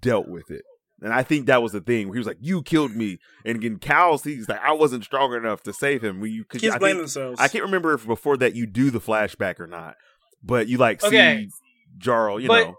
dealt 0.00 0.28
with 0.28 0.50
it. 0.50 0.62
And 1.00 1.12
I 1.12 1.22
think 1.22 1.46
that 1.46 1.62
was 1.62 1.70
the 1.72 1.80
thing 1.80 2.08
where 2.08 2.14
he 2.16 2.18
was 2.18 2.26
like, 2.26 2.38
"You 2.40 2.60
killed 2.62 2.90
me," 2.96 3.18
and 3.44 3.56
again, 3.56 3.78
Cal's 3.78 4.24
he's 4.24 4.48
like, 4.48 4.60
"I 4.60 4.72
wasn't 4.72 5.04
strong 5.04 5.32
enough 5.32 5.62
to 5.62 5.72
save 5.72 6.02
him." 6.02 6.20
When 6.20 6.32
you, 6.32 6.44
cause 6.44 6.60
Kids 6.60 6.74
I 6.74 6.78
blame 6.78 6.94
think- 6.96 7.02
themselves. 7.02 7.40
I 7.40 7.46
can't 7.46 7.62
remember 7.64 7.94
if 7.94 8.04
before 8.04 8.36
that 8.38 8.56
you 8.56 8.66
do 8.66 8.90
the 8.90 9.00
flashback 9.00 9.60
or 9.60 9.68
not, 9.68 9.94
but 10.42 10.66
you 10.66 10.76
like 10.76 11.02
Okay. 11.04 11.46
see 11.46 11.50
Jaro, 11.98 12.42
you 12.42 12.48
But- 12.48 12.66
know. 12.68 12.76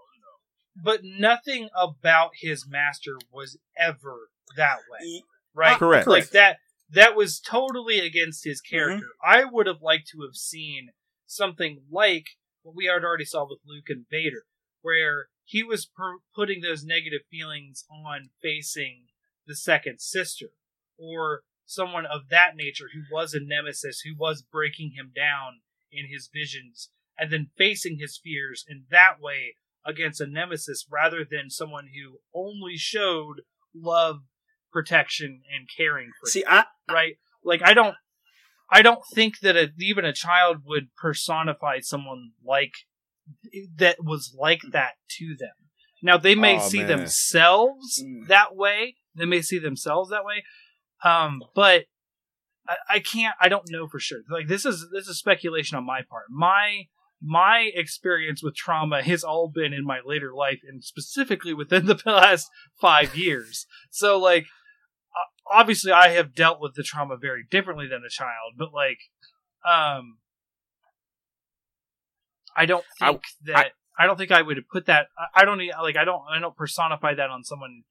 but 0.84 1.02
nothing 1.04 1.70
about 1.76 2.32
his 2.42 2.68
master 2.68 3.18
was 3.32 3.58
ever 3.78 4.30
that 4.58 4.80
way, 4.92 5.24
right? 5.54 5.78
Correct. 5.78 6.08
Like 6.08 6.30
that. 6.32 6.58
That 6.92 7.16
was 7.16 7.40
totally 7.40 8.00
against 8.00 8.44
his 8.44 8.62
character. 8.62 9.06
Mm-hmm. 9.24 9.32
I 9.32 9.46
would 9.46 9.68
have 9.68 9.82
liked 9.82 10.08
to 10.10 10.22
have 10.24 10.36
seen 10.36 10.90
something 11.30 11.84
like 11.92 12.26
what 12.64 12.76
we 12.76 12.86
had 12.86 13.04
already 13.04 13.26
saw 13.26 13.44
with 13.44 13.60
Luke 13.66 13.86
and 13.88 14.06
Vader, 14.10 14.44
where 14.82 15.28
he 15.44 15.64
was 15.64 15.86
per- 15.86 16.20
putting 16.36 16.62
those 16.62 16.84
negative 16.84 17.22
feelings 17.30 17.86
on 17.90 18.30
facing 18.42 19.06
the 19.48 19.56
second 19.56 20.02
sister, 20.02 20.48
or 20.98 21.42
someone 21.66 22.06
of 22.06 22.30
that 22.30 22.56
nature 22.56 22.90
who 22.94 23.02
was 23.14 23.34
a 23.34 23.40
nemesis, 23.40 24.02
who 24.02 24.16
was 24.18 24.42
breaking 24.42 24.94
him 24.96 25.12
down 25.16 25.62
in 25.92 26.08
his 26.12 26.30
visions, 26.34 26.90
and 27.18 27.32
then 27.32 27.50
facing 27.58 27.98
his 28.00 28.20
fears 28.22 28.66
in 28.68 28.86
that 28.92 29.22
way 29.22 29.56
against 29.86 30.22
a 30.22 30.28
nemesis 30.28 30.86
rather 30.90 31.26
than 31.30 31.50
someone 31.50 31.88
who 31.88 32.20
only 32.34 32.76
showed 32.76 33.42
love, 33.74 34.22
protection, 34.72 35.42
and 35.56 35.68
caring 35.76 36.12
for 36.20 36.30
See, 36.30 36.40
you, 36.40 36.46
I 36.48 36.66
right? 36.90 37.18
Like 37.44 37.62
I 37.64 37.74
don't, 37.74 37.96
I 38.72 38.82
don't 38.82 39.02
think 39.14 39.40
that 39.40 39.56
a, 39.56 39.70
even 39.80 40.06
a 40.06 40.14
child 40.14 40.58
would 40.66 40.96
personify 40.96 41.80
someone 41.82 42.32
like 42.46 42.74
that 43.78 43.98
was 44.04 44.36
like 44.38 44.62
that 44.72 44.94
to 45.18 45.36
them. 45.38 45.54
Now 46.02 46.18
they 46.18 46.36
may 46.36 46.58
Aw, 46.58 46.60
see 46.60 46.80
man. 46.80 46.88
themselves 46.88 48.02
Mm. 48.04 48.28
that 48.28 48.56
way. 48.56 48.96
They 49.16 49.26
may 49.26 49.42
see 49.42 49.60
themselves 49.60 50.10
that 50.12 50.24
way, 50.24 50.44
um, 51.04 51.42
but 51.56 51.86
I, 52.68 52.76
I 52.90 53.00
can't. 53.00 53.36
I 53.42 53.50
don't 53.50 53.70
know 53.70 53.88
for 53.88 54.00
sure. 54.00 54.20
Like 54.30 54.48
this 54.48 54.66
is 54.66 54.88
this 54.94 55.08
is 55.08 55.18
speculation 55.20 55.78
on 55.78 55.86
my 55.86 56.02
part. 56.10 56.26
My 56.30 56.84
my 57.22 57.70
experience 57.76 58.42
with 58.42 58.56
trauma 58.56 59.02
has 59.04 59.24
all 59.26 59.52
been 59.54 59.74
in 59.74 59.84
my 59.86 60.00
later 60.06 60.34
life, 60.34 60.60
and 60.68 60.84
specifically 60.84 61.54
within 61.54 61.86
the 61.88 61.96
past 61.96 62.48
five 62.80 63.16
years. 63.18 63.66
So 63.90 64.18
like, 64.18 64.46
obviously, 65.52 65.92
I 65.92 66.10
have 66.10 66.34
dealt 66.36 66.60
with 66.62 66.76
the 66.76 66.84
trauma 66.84 67.18
very 67.18 67.46
differently 67.50 67.88
than 67.88 68.02
a 68.06 68.10
child, 68.10 68.54
but 68.58 68.74
like, 68.74 69.00
um, 69.70 70.18
I 72.56 72.66
don't 72.66 72.84
I- 73.02 73.10
think 73.12 73.24
that. 73.46 73.72
I, 73.98 74.06
don't 74.06 74.18
think 74.18 74.32
I 74.32 74.42
would 74.42 74.58
put 74.72 74.86
that. 74.86 75.08
I, 75.18 75.42
I 75.42 75.46
don't 75.46 75.58
need 75.58 75.74
like. 75.82 75.98
I 75.98 76.06
don't. 76.06 76.22
I 76.30 76.40
don't 76.40 76.56
personify 76.56 77.16
that 77.16 77.30
on 77.30 77.44
someone 77.44 77.84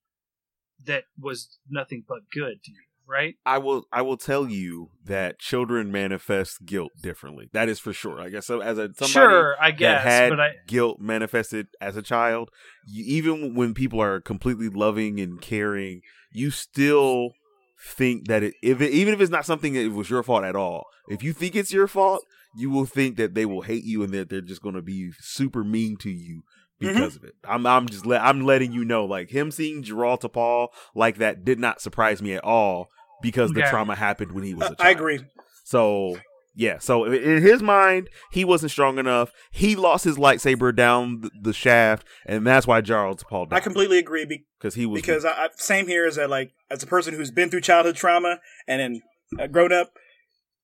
that 0.87 1.05
was 1.21 1.59
nothing 1.69 2.05
but 2.09 2.21
good 2.33 2.63
to 2.63 2.71
you, 2.71 2.81
right? 3.07 3.35
I 3.45 3.59
will 3.59 3.85
I 3.93 4.01
will 4.03 4.17
tell 4.17 4.49
you 4.49 4.91
that 5.05 5.39
children 5.39 5.93
manifest 5.93 6.65
guilt 6.65 6.93
differently. 7.03 7.51
That 7.53 7.69
is 7.69 7.79
for 7.79 7.93
sure. 7.93 8.21
I 8.21 8.31
guess 8.31 8.47
so 8.47 8.61
as 8.61 8.79
a 8.79 8.89
somebody 8.95 9.11
sure, 9.13 9.57
I 9.61 9.71
that 9.73 9.79
guess, 9.79 10.03
had 10.03 10.29
but 10.31 10.41
I 10.41 10.53
guilt 10.67 10.99
manifested 11.01 11.67
as 11.81 11.97
a 11.97 12.03
child, 12.03 12.51
you, 12.87 13.05
even 13.07 13.55
when 13.55 13.75
people 13.75 14.01
are 14.01 14.21
completely 14.21 14.69
loving 14.71 15.21
and 15.21 15.41
caring, 15.41 16.01
you 16.33 16.51
still 16.51 17.33
think 17.81 18.27
that 18.29 18.43
it, 18.43 18.55
if 18.63 18.81
it, 18.81 18.93
even 18.93 19.15
if 19.15 19.21
it's 19.21 19.31
not 19.31 19.47
something 19.47 19.75
that 19.75 19.93
was 19.93 20.11
your 20.11 20.23
fault 20.23 20.45
at 20.45 20.57
all, 20.57 20.87
if 21.09 21.23
you 21.23 21.33
think 21.33 21.55
it's 21.55 21.73
your 21.73 21.87
fault, 21.87 22.25
you 22.57 22.71
will 22.71 22.87
think 22.87 23.17
that 23.17 23.35
they 23.35 23.47
will 23.47 23.63
hate 23.63 23.85
you 23.85 24.03
and 24.03 24.13
that 24.13 24.29
they're 24.29 24.41
just 24.41 24.63
going 24.63 24.75
to 24.75 24.83
be 24.83 25.11
super 25.21 25.63
mean 25.63 25.97
to 25.99 26.11
you 26.11 26.43
mm-hmm. 26.81 26.95
because 26.95 27.17
of 27.17 27.25
it. 27.25 27.35
I'm 27.45 27.67
I'm 27.67 27.89
just 27.89 28.07
let, 28.07 28.23
I'm 28.23 28.45
letting 28.45 28.73
you 28.73 28.85
know 28.85 29.05
like 29.05 29.31
him 29.31 29.51
seeing 29.51 29.83
Jaro 29.83 30.21
Tapal 30.21 30.69
like 30.95 31.19
that 31.19 31.45
did 31.45 31.59
not 31.59 31.81
surprise 31.81 32.21
me 32.23 32.35
at 32.35 32.45
all 32.45 32.91
because 33.23 33.53
the 33.53 33.63
trauma 33.63 33.95
happened 33.95 34.33
when 34.33 34.45
he 34.45 34.55
was 34.55 34.71
a 34.71 34.77
child. 34.77 34.81
I 34.81 34.91
agree. 34.91 35.21
So 35.65 36.19
yeah, 36.59 36.79
so 36.81 37.05
in- 37.05 37.41
his 37.41 37.63
mind, 37.63 38.11
he 38.33 38.45
wasn't 38.45 38.73
strong 38.73 38.99
enough. 38.99 39.31
He 39.53 39.77
lost 39.77 40.03
his 40.03 40.17
lightsaber 40.17 40.75
down 40.75 41.31
the, 41.41 41.53
shaft, 41.53 42.05
and 42.27 42.45
that's 42.45 42.67
why 42.67 42.81
Jaro 42.81 43.17
Tapal 43.17 43.49
died. 43.49 43.57
I 43.57 43.61
completely 43.61 43.97
agree 43.97 44.45
because 44.59 44.75
he 44.75 44.85
was 44.85 45.01
because 45.01 45.25
I, 45.25 45.31
I, 45.31 45.49
same 45.55 45.87
here 45.87 46.05
is 46.05 46.17
that 46.17 46.29
like 46.29 46.51
as 46.69 46.83
a 46.83 46.87
person 46.89 47.15
who's 47.15 47.31
been 47.31 47.49
through 47.49 47.61
childhood 47.61 47.95
trauma 47.95 48.41
and 48.67 48.81
then 48.81 49.03
uh, 49.39 49.47
grown 49.47 49.73
up, 49.73 49.93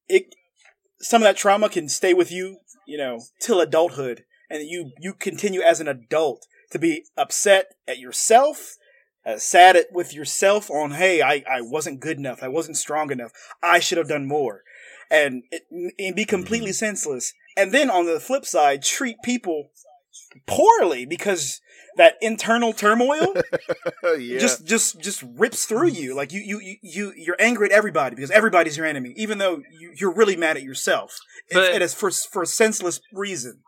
it 0.09 0.34
some 0.99 1.22
of 1.22 1.26
that 1.26 1.36
trauma 1.36 1.68
can 1.68 1.88
stay 1.88 2.12
with 2.12 2.32
you, 2.32 2.59
you 2.88 2.99
know, 2.99 3.20
till 3.40 3.61
adulthood, 3.61 4.24
and 4.51 4.68
you 4.68 4.90
you 4.99 5.14
continue 5.14 5.61
as 5.61 5.78
an 5.78 5.86
adult 5.86 6.45
to 6.72 6.78
be 6.80 7.05
upset 7.16 7.66
at 7.86 8.01
yourself, 8.01 8.74
uh, 9.24 9.36
sad 9.38 9.76
at, 9.76 9.92
with 9.92 10.12
yourself 10.12 10.72
on, 10.72 10.90
hey, 10.90 11.22
I 11.22 11.45
I 11.49 11.61
wasn't 11.61 12.01
good 12.01 12.18
enough, 12.18 12.42
I 12.42 12.49
wasn't 12.49 12.78
strong 12.78 13.12
enough, 13.12 13.30
I 13.62 13.78
should 13.78 13.99
have 13.99 14.09
done 14.09 14.26
more, 14.26 14.62
and 15.11 15.42
and 15.98 16.14
be 16.16 16.24
completely 16.24 16.70
mm-hmm. 16.70 16.86
senseless. 16.86 17.32
And 17.57 17.72
then 17.72 17.90
on 17.90 18.07
the 18.07 18.18
flip 18.20 18.44
side, 18.44 18.82
treat 18.82 19.16
people 19.22 19.70
poorly 20.46 21.07
because 21.07 21.61
that 21.96 22.14
internal 22.20 22.72
turmoil 22.72 23.34
yeah. 24.18 24.38
just 24.38 24.66
just 24.66 25.00
just 25.00 25.22
rips 25.36 25.64
through 25.64 25.90
mm-hmm. 25.90 26.02
you 26.02 26.14
like 26.14 26.32
you 26.32 26.40
you 26.40 26.61
you- 26.61 26.76
you 26.82 27.12
you're 27.16 27.36
angry 27.38 27.66
at 27.66 27.72
everybody 27.72 28.16
because 28.16 28.30
everybody's 28.30 28.76
your 28.76 28.86
enemy 28.86 29.12
even 29.16 29.38
though 29.38 29.62
you, 29.78 29.92
you're 29.96 30.12
really 30.12 30.36
mad 30.36 30.57
at 30.57 30.62
yourself 30.62 31.16
It's- 31.50 31.68
But- 31.68 31.74
it 31.76 31.82
is 31.82 31.94
for 31.94 32.11
for 32.11 32.42
a 32.42 32.46
senseless 32.46 33.00
reason 33.12 33.61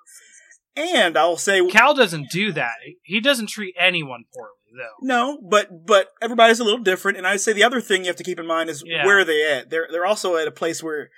and 0.76 1.16
i'll 1.16 1.36
say 1.36 1.64
Cal 1.68 1.94
doesn't 1.94 2.30
do 2.30 2.52
that. 2.52 2.74
He 3.02 3.20
doesn't 3.20 3.48
treat 3.48 3.74
anyone 3.78 4.24
poorly, 4.34 4.50
though. 4.76 4.96
no 5.06 5.38
but 5.48 5.86
but 5.86 6.08
everybody's 6.20 6.60
a 6.60 6.64
little 6.64 6.80
different 6.82 7.16
and 7.18 7.26
i'd 7.26 7.40
say 7.40 7.52
the 7.52 7.64
other 7.64 7.80
thing 7.80 8.02
you 8.02 8.08
have 8.08 8.16
to 8.16 8.24
keep 8.24 8.40
in 8.40 8.46
mind 8.46 8.70
is 8.70 8.82
Yeah. 8.84 9.06
where 9.06 9.20
are 9.20 9.24
they 9.24 9.50
at 9.50 9.70
they're 9.70 9.88
they're 9.90 10.06
also 10.06 10.36
at 10.36 10.48
a 10.48 10.52
place 10.52 10.82
where 10.82 11.10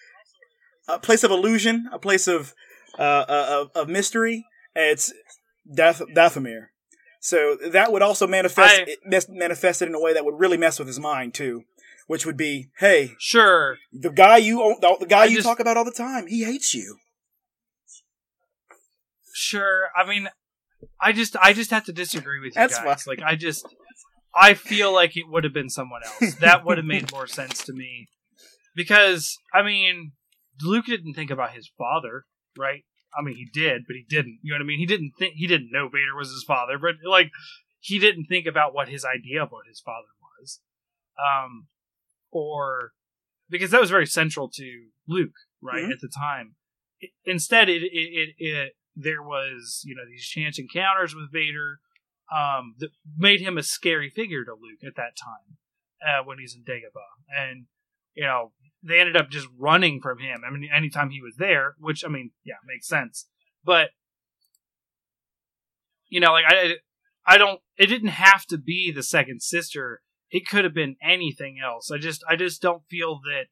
a 0.89 0.99
place 0.99 1.23
of 1.25 1.31
illusion, 1.31 1.89
a 1.93 1.99
place 1.99 2.27
of 2.27 2.55
uh, 2.99 3.03
uh, 3.03 3.47
of, 3.75 3.83
of 3.83 3.89
mystery. 3.89 4.45
It's 4.75 5.13
Dath- 5.73 6.03
Dathomir. 6.17 6.67
So 7.21 7.57
that 7.73 7.91
would 7.93 8.03
also 8.03 8.27
manifest 8.27 8.81
I- 8.81 8.85
it 8.87 8.99
mes- 9.05 9.29
manifest 9.29 9.83
in 9.83 9.95
a 9.95 10.01
way 10.01 10.13
that 10.15 10.25
would 10.25 10.39
really 10.39 10.57
mess 10.57 10.79
with 10.79 10.89
his 10.89 11.01
mind 11.01 11.35
too, 11.35 11.65
which 12.07 12.25
would 12.25 12.37
be, 12.37 12.71
hey, 12.79 13.13
Sure. 13.19 13.77
the 13.93 14.11
guy 14.11 14.37
you 14.39 14.63
own- 14.63 14.79
the, 14.81 15.07
guy 15.07 15.23
I 15.23 15.25
you 15.27 15.37
just- 15.37 15.47
talk 15.47 15.61
about 15.61 15.77
all 15.77 15.85
the 15.85 15.91
time, 15.93 16.27
he 16.29 16.45
hates 16.45 16.75
you. 16.75 16.97
Sure. 19.35 19.89
I 19.97 20.09
mean, 20.09 20.29
I 21.01 21.13
just 21.13 21.37
I 21.41 21.53
just 21.53 21.71
have 21.71 21.85
to 21.85 21.93
disagree 21.93 22.41
with 22.41 22.49
you 22.49 22.61
That's 22.61 22.79
guys. 22.79 23.03
fine. 23.05 23.17
Like 23.17 23.23
I 23.27 23.35
just 23.37 23.67
I 24.35 24.55
feel 24.55 24.93
like 24.93 25.17
it 25.17 25.25
would 25.29 25.45
have 25.45 25.53
been 25.55 25.71
someone 25.71 26.03
else. 26.05 26.35
That 26.37 26.65
would 26.65 26.77
have 26.79 26.87
made 26.87 27.11
more 27.13 27.27
sense 27.27 27.65
to 27.65 27.73
me. 27.73 28.09
Because 28.75 29.37
I 29.55 29.63
mean, 29.63 30.13
Luke 30.63 30.87
didn't 30.87 31.15
think 31.15 31.31
about 31.31 31.53
his 31.53 31.71
father, 31.79 32.25
right? 32.57 32.85
I 33.19 33.23
mean, 33.23 33.37
he 33.37 33.47
did, 33.53 33.83
but 33.87 33.97
he 33.97 34.05
didn't. 34.09 34.39
You 34.43 34.53
know 34.53 34.57
what 34.59 34.65
I 34.65 34.67
mean? 34.67 34.79
He 34.79 34.87
didn't 34.87 35.13
think 35.19 35.35
he 35.37 35.47
didn't 35.47 35.71
know 35.73 35.89
Vader 35.89 36.15
was 36.17 36.29
his 36.31 36.45
father, 36.47 36.79
but 36.79 36.97
like 37.09 37.31
he 37.81 37.99
didn't 37.99 38.27
think 38.27 38.47
about 38.47 38.75
what 38.75 38.89
his 38.89 39.05
idea 39.05 39.43
of 39.43 39.51
what 39.51 39.67
his 39.67 39.81
father 39.81 40.09
was. 40.41 40.61
Um 41.19 41.69
or 42.31 42.93
because 43.49 43.71
that 43.71 43.81
was 43.81 43.91
very 43.91 44.07
central 44.07 44.49
to 44.51 44.89
Luke, 45.07 45.33
right, 45.63 45.85
Mhm. 45.85 45.93
at 45.93 46.01
the 46.01 46.09
time. 46.15 46.57
I- 47.03 47.09
Instead, 47.25 47.69
it, 47.69 47.83
it, 47.83 47.89
it, 47.93 48.35
it 48.39 48.73
there 48.95 49.23
was 49.23 49.83
you 49.87 49.95
know 49.95 50.05
these 50.07 50.27
chance 50.27 50.59
encounters 50.59 51.15
with 51.15 51.33
Vader 51.33 51.79
um, 52.31 52.75
that 52.79 52.91
made 53.17 53.41
him 53.41 53.57
a 53.57 53.63
scary 53.63 54.11
figure 54.11 54.45
to 54.45 54.53
Luke 54.53 54.85
at 54.87 54.97
that 54.97 55.17
time 55.17 55.57
uh, 56.07 56.23
when 56.25 56.39
he's 56.39 56.55
in 56.55 56.63
Dagobah, 56.63 57.17
and 57.35 57.67
you 58.15 58.25
know 58.25 58.53
they 58.83 59.01
ended 59.01 59.17
up 59.17 59.31
just 59.31 59.49
running 59.59 60.01
from 60.01 60.19
him. 60.19 60.43
I 60.47 60.51
mean, 60.51 60.69
anytime 60.73 61.11
he 61.11 61.21
was 61.21 61.37
there, 61.37 61.75
which 61.79 62.05
I 62.05 62.09
mean, 62.09 62.31
yeah, 62.45 62.55
makes 62.67 62.87
sense, 62.87 63.27
but 63.65 63.91
you 66.09 66.21
know, 66.21 66.33
like 66.33 66.45
I, 66.49 66.77
I 67.27 67.39
don't. 67.39 67.61
It 67.77 67.87
didn't 67.87 68.09
have 68.09 68.47
to 68.47 68.59
be 68.59 68.91
the 68.91 69.03
second 69.03 69.43
sister. 69.43 70.01
It 70.31 70.47
could 70.47 70.65
have 70.65 70.75
been 70.75 70.97
anything 71.03 71.59
else. 71.63 71.91
I 71.91 71.99
just, 71.99 72.23
I 72.29 72.37
just 72.37 72.61
don't 72.61 72.83
feel 72.91 73.21
that 73.25 73.47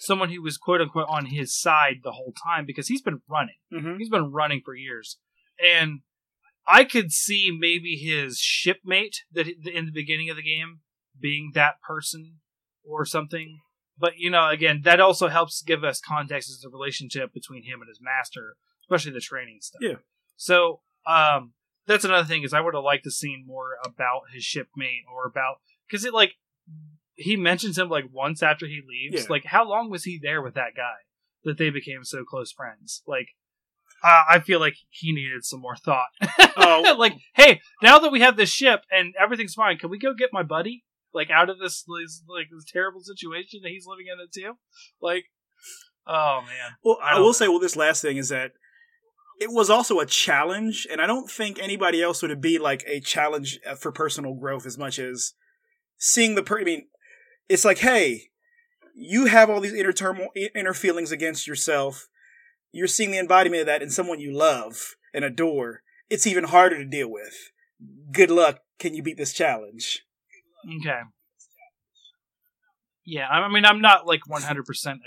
someone 0.00 0.30
who 0.30 0.42
was 0.42 0.58
quote 0.58 0.80
unquote 0.80 1.06
on 1.08 1.26
his 1.26 1.56
side 1.56 1.98
the 2.02 2.12
whole 2.12 2.32
time 2.44 2.66
because 2.66 2.88
he's 2.88 3.02
been 3.02 3.22
running. 3.28 3.56
Mm-hmm. 3.72 3.98
He's 3.98 4.08
been 4.08 4.32
running 4.32 4.62
for 4.64 4.74
years, 4.74 5.18
and 5.62 6.00
I 6.66 6.84
could 6.84 7.12
see 7.12 7.56
maybe 7.56 7.96
his 7.96 8.38
shipmate 8.38 9.22
that 9.32 9.46
in 9.48 9.86
the 9.86 9.92
beginning 9.92 10.30
of 10.30 10.36
the 10.36 10.42
game 10.42 10.80
being 11.18 11.52
that 11.54 11.80
person 11.80 12.36
or 12.84 13.04
something. 13.04 13.60
But 13.98 14.18
you 14.18 14.30
know, 14.30 14.48
again, 14.48 14.82
that 14.84 15.00
also 15.00 15.28
helps 15.28 15.62
give 15.62 15.84
us 15.84 16.00
context 16.00 16.50
as 16.50 16.60
the 16.60 16.68
relationship 16.68 17.32
between 17.32 17.64
him 17.64 17.80
and 17.80 17.88
his 17.88 18.00
master, 18.00 18.56
especially 18.82 19.12
the 19.12 19.20
training 19.20 19.58
stuff. 19.60 19.80
Yeah. 19.82 19.96
So, 20.36 20.80
um, 21.06 21.52
that's 21.86 22.04
another 22.04 22.26
thing 22.26 22.42
is 22.42 22.52
I 22.52 22.60
would 22.60 22.74
have 22.74 22.84
liked 22.84 23.04
to 23.04 23.10
seen 23.10 23.44
more 23.46 23.76
about 23.84 24.22
his 24.34 24.44
shipmate 24.44 25.04
or 25.10 25.26
about 25.26 25.56
because 25.88 26.04
it 26.04 26.12
like 26.12 26.34
he 27.16 27.36
mentions 27.36 27.78
him 27.78 27.88
like 27.88 28.04
once 28.12 28.42
after 28.42 28.66
he 28.66 28.82
leaves. 28.86 29.24
Yeah. 29.24 29.30
Like, 29.30 29.44
how 29.44 29.68
long 29.68 29.90
was 29.90 30.04
he 30.04 30.20
there 30.22 30.42
with 30.42 30.54
that 30.54 30.74
guy 30.76 30.94
that 31.44 31.58
they 31.58 31.70
became 31.70 32.04
so 32.04 32.24
close 32.24 32.52
friends? 32.52 33.02
Like, 33.06 33.28
uh, 34.04 34.22
I 34.28 34.40
feel 34.40 34.60
like 34.60 34.76
he 34.90 35.12
needed 35.12 35.44
some 35.44 35.60
more 35.60 35.76
thought. 35.76 36.08
Oh. 36.56 36.94
like, 36.98 37.14
hey, 37.34 37.60
now 37.82 37.98
that 37.98 38.12
we 38.12 38.20
have 38.20 38.36
this 38.36 38.50
ship 38.50 38.82
and 38.90 39.14
everything's 39.18 39.54
fine, 39.54 39.78
can 39.78 39.90
we 39.90 39.98
go 39.98 40.12
get 40.12 40.30
my 40.32 40.42
buddy 40.42 40.84
like 41.16 41.30
out 41.30 41.50
of 41.50 41.58
this, 41.58 41.84
like 41.88 42.46
this 42.52 42.70
terrible 42.70 43.00
situation 43.00 43.60
that 43.62 43.70
he's 43.70 43.86
living 43.86 44.06
in 44.12 44.20
it 44.20 44.30
too? 44.32 44.54
Like, 45.00 45.24
oh 46.06 46.42
man, 46.42 46.76
Well, 46.84 46.98
I 47.02 47.16
I, 47.16 47.18
will 47.18 47.26
know. 47.26 47.32
say, 47.32 47.48
well, 47.48 47.58
this 47.58 47.74
last 47.74 48.02
thing 48.02 48.18
is 48.18 48.28
that 48.28 48.52
it 49.40 49.50
was 49.50 49.68
also 49.68 49.98
a 49.98 50.06
challenge, 50.06 50.86
and 50.90 51.00
I 51.00 51.06
don't 51.06 51.30
think 51.30 51.58
anybody 51.58 52.02
else 52.02 52.22
would 52.22 52.40
be 52.40 52.58
like 52.58 52.84
a 52.86 53.00
challenge 53.00 53.58
uh, 53.68 53.74
for 53.74 53.90
personal 53.92 54.34
growth 54.34 54.64
as 54.66 54.78
much 54.78 54.98
as 54.98 55.32
seeing 55.98 56.34
the. 56.36 56.42
Per- 56.42 56.60
I 56.60 56.64
mean, 56.64 56.86
it's 57.48 57.64
like, 57.64 57.78
hey, 57.78 58.30
you 58.94 59.26
have 59.26 59.50
all 59.50 59.60
these 59.60 59.74
inner 59.74 59.92
turmoil, 59.92 60.28
inner 60.54 60.72
feelings 60.74 61.12
against 61.12 61.46
yourself. 61.46 62.08
You're 62.72 62.86
seeing 62.88 63.10
the 63.10 63.18
embodiment 63.18 63.60
of 63.62 63.66
that 63.66 63.82
in 63.82 63.90
someone 63.90 64.20
you 64.20 64.32
love 64.36 64.94
and 65.12 65.24
adore. 65.24 65.82
It's 66.08 66.26
even 66.26 66.44
harder 66.44 66.76
to 66.78 66.84
deal 66.84 67.10
with. 67.10 67.50
Good 68.12 68.30
luck. 68.30 68.60
Can 68.78 68.94
you 68.94 69.02
beat 69.02 69.16
this 69.18 69.32
challenge? 69.32 70.05
Okay. 70.80 71.00
Yeah, 73.04 73.28
I 73.28 73.38
I 73.38 73.48
mean, 73.48 73.64
I'm 73.64 73.80
not 73.80 74.06
like 74.06 74.20
100% 74.28 74.40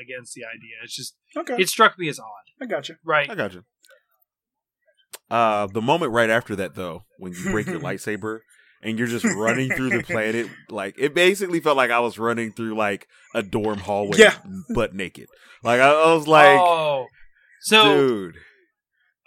against 0.01 0.33
the 0.33 0.43
idea. 0.45 0.75
It's 0.83 0.95
just, 0.95 1.15
Okay, 1.35 1.55
it 1.59 1.67
struck 1.69 1.97
me 1.99 2.07
as 2.07 2.19
odd, 2.19 2.25
I 2.61 2.65
got 2.65 2.87
you. 2.89 2.95
right? 3.03 3.29
I 3.29 3.35
got 3.35 3.53
you. 3.53 3.63
Uh, 5.29 5.67
the 5.67 5.81
moment 5.81 6.11
right 6.11 6.29
after 6.29 6.55
that, 6.55 6.75
though, 6.75 7.03
when 7.17 7.33
you 7.33 7.43
break 7.51 7.67
your 7.67 7.79
lightsaber 7.81 8.39
and 8.81 8.97
you're 8.97 9.07
just 9.07 9.25
running 9.25 9.69
through 9.69 9.89
the 9.89 10.01
planet, 10.03 10.47
like 10.69 10.95
it 10.97 11.13
basically 11.13 11.59
felt 11.59 11.77
like 11.77 11.91
I 11.91 11.99
was 11.99 12.17
running 12.17 12.51
through 12.51 12.75
like 12.75 13.07
a 13.35 13.43
dorm 13.43 13.79
hallway, 13.79 14.17
Yeah. 14.17 14.35
butt 14.73 14.95
naked. 14.95 15.27
Like 15.63 15.81
I, 15.81 15.89
I 15.91 16.13
was 16.13 16.27
like, 16.27 16.59
oh, 16.61 17.07
so 17.61 17.83
dude, 18.07 18.35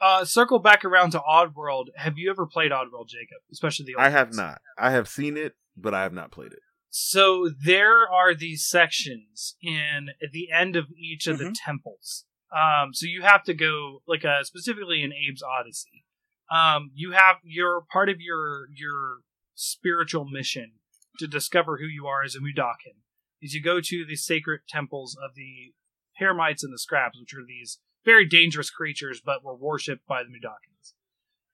uh, 0.01 0.24
circle 0.24 0.59
back 0.59 0.85
around 0.85 1.11
to 1.11 1.20
Oddworld. 1.20 1.87
Have 1.97 2.16
you 2.16 2.30
ever 2.30 2.47
played 2.47 2.72
Oddworld, 2.72 3.09
Jacob? 3.09 3.39
Especially 3.53 3.85
the 3.87 3.95
old 3.97 4.05
I 4.05 4.09
have 4.09 4.28
ones? 4.28 4.39
not. 4.39 4.61
I 4.78 4.91
have 4.93 5.07
seen 5.09 5.37
it, 5.37 5.55
but 5.77 5.95
I 5.95 6.03
have 6.03 6.12
not 6.12 6.31
played 6.31 6.53
it. 6.53 6.61
So 6.91 7.49
there 7.64 8.09
are 8.11 8.35
these 8.35 8.66
sections 8.66 9.57
in 9.62 10.11
at 10.23 10.33
the 10.33 10.51
end 10.53 10.77
of 10.77 10.87
each 10.97 11.27
of 11.27 11.39
the 11.39 11.47
Mhm. 11.47 11.55
temples. 11.64 12.27
Um, 12.55 12.93
so 12.93 13.07
you 13.07 13.23
have 13.23 13.45
to 13.45 13.55
go 13.55 14.03
like 14.07 14.25
uh, 14.25 14.45
specifically 14.45 15.03
in 15.03 15.11
Abe's 15.12 15.43
Odyssey. 15.43 16.05
Um, 16.51 16.91
you 16.95 17.12
have 17.12 17.37
your 17.43 17.83
part 17.91 18.11
of 18.11 18.20
your 18.20 18.68
your 18.75 19.20
spiritual 19.55 20.27
mission 20.27 20.81
to 21.18 21.27
discover 21.27 21.79
who 21.79 21.87
you 21.87 22.07
are 22.07 22.23
as 22.23 22.35
a 22.35 22.41
Mudokon 22.41 23.01
is 23.41 23.55
you 23.55 23.62
go 23.62 23.81
to 23.81 24.05
the 24.07 24.16
sacred 24.16 24.61
temples 24.68 25.16
of 25.23 25.35
the 25.35 25.73
Paramites 26.20 26.62
and 26.62 26.73
the 26.73 26.79
Scrabs, 26.79 27.18
which 27.18 27.35
are 27.35 27.45
these 27.47 27.81
very 28.05 28.27
dangerous 28.27 28.70
creatures, 28.70 29.20
but 29.25 29.43
were 29.45 29.55
worshipped 29.57 30.07
by 30.07 30.23
the 30.23 30.29
Mudokons. 30.29 30.95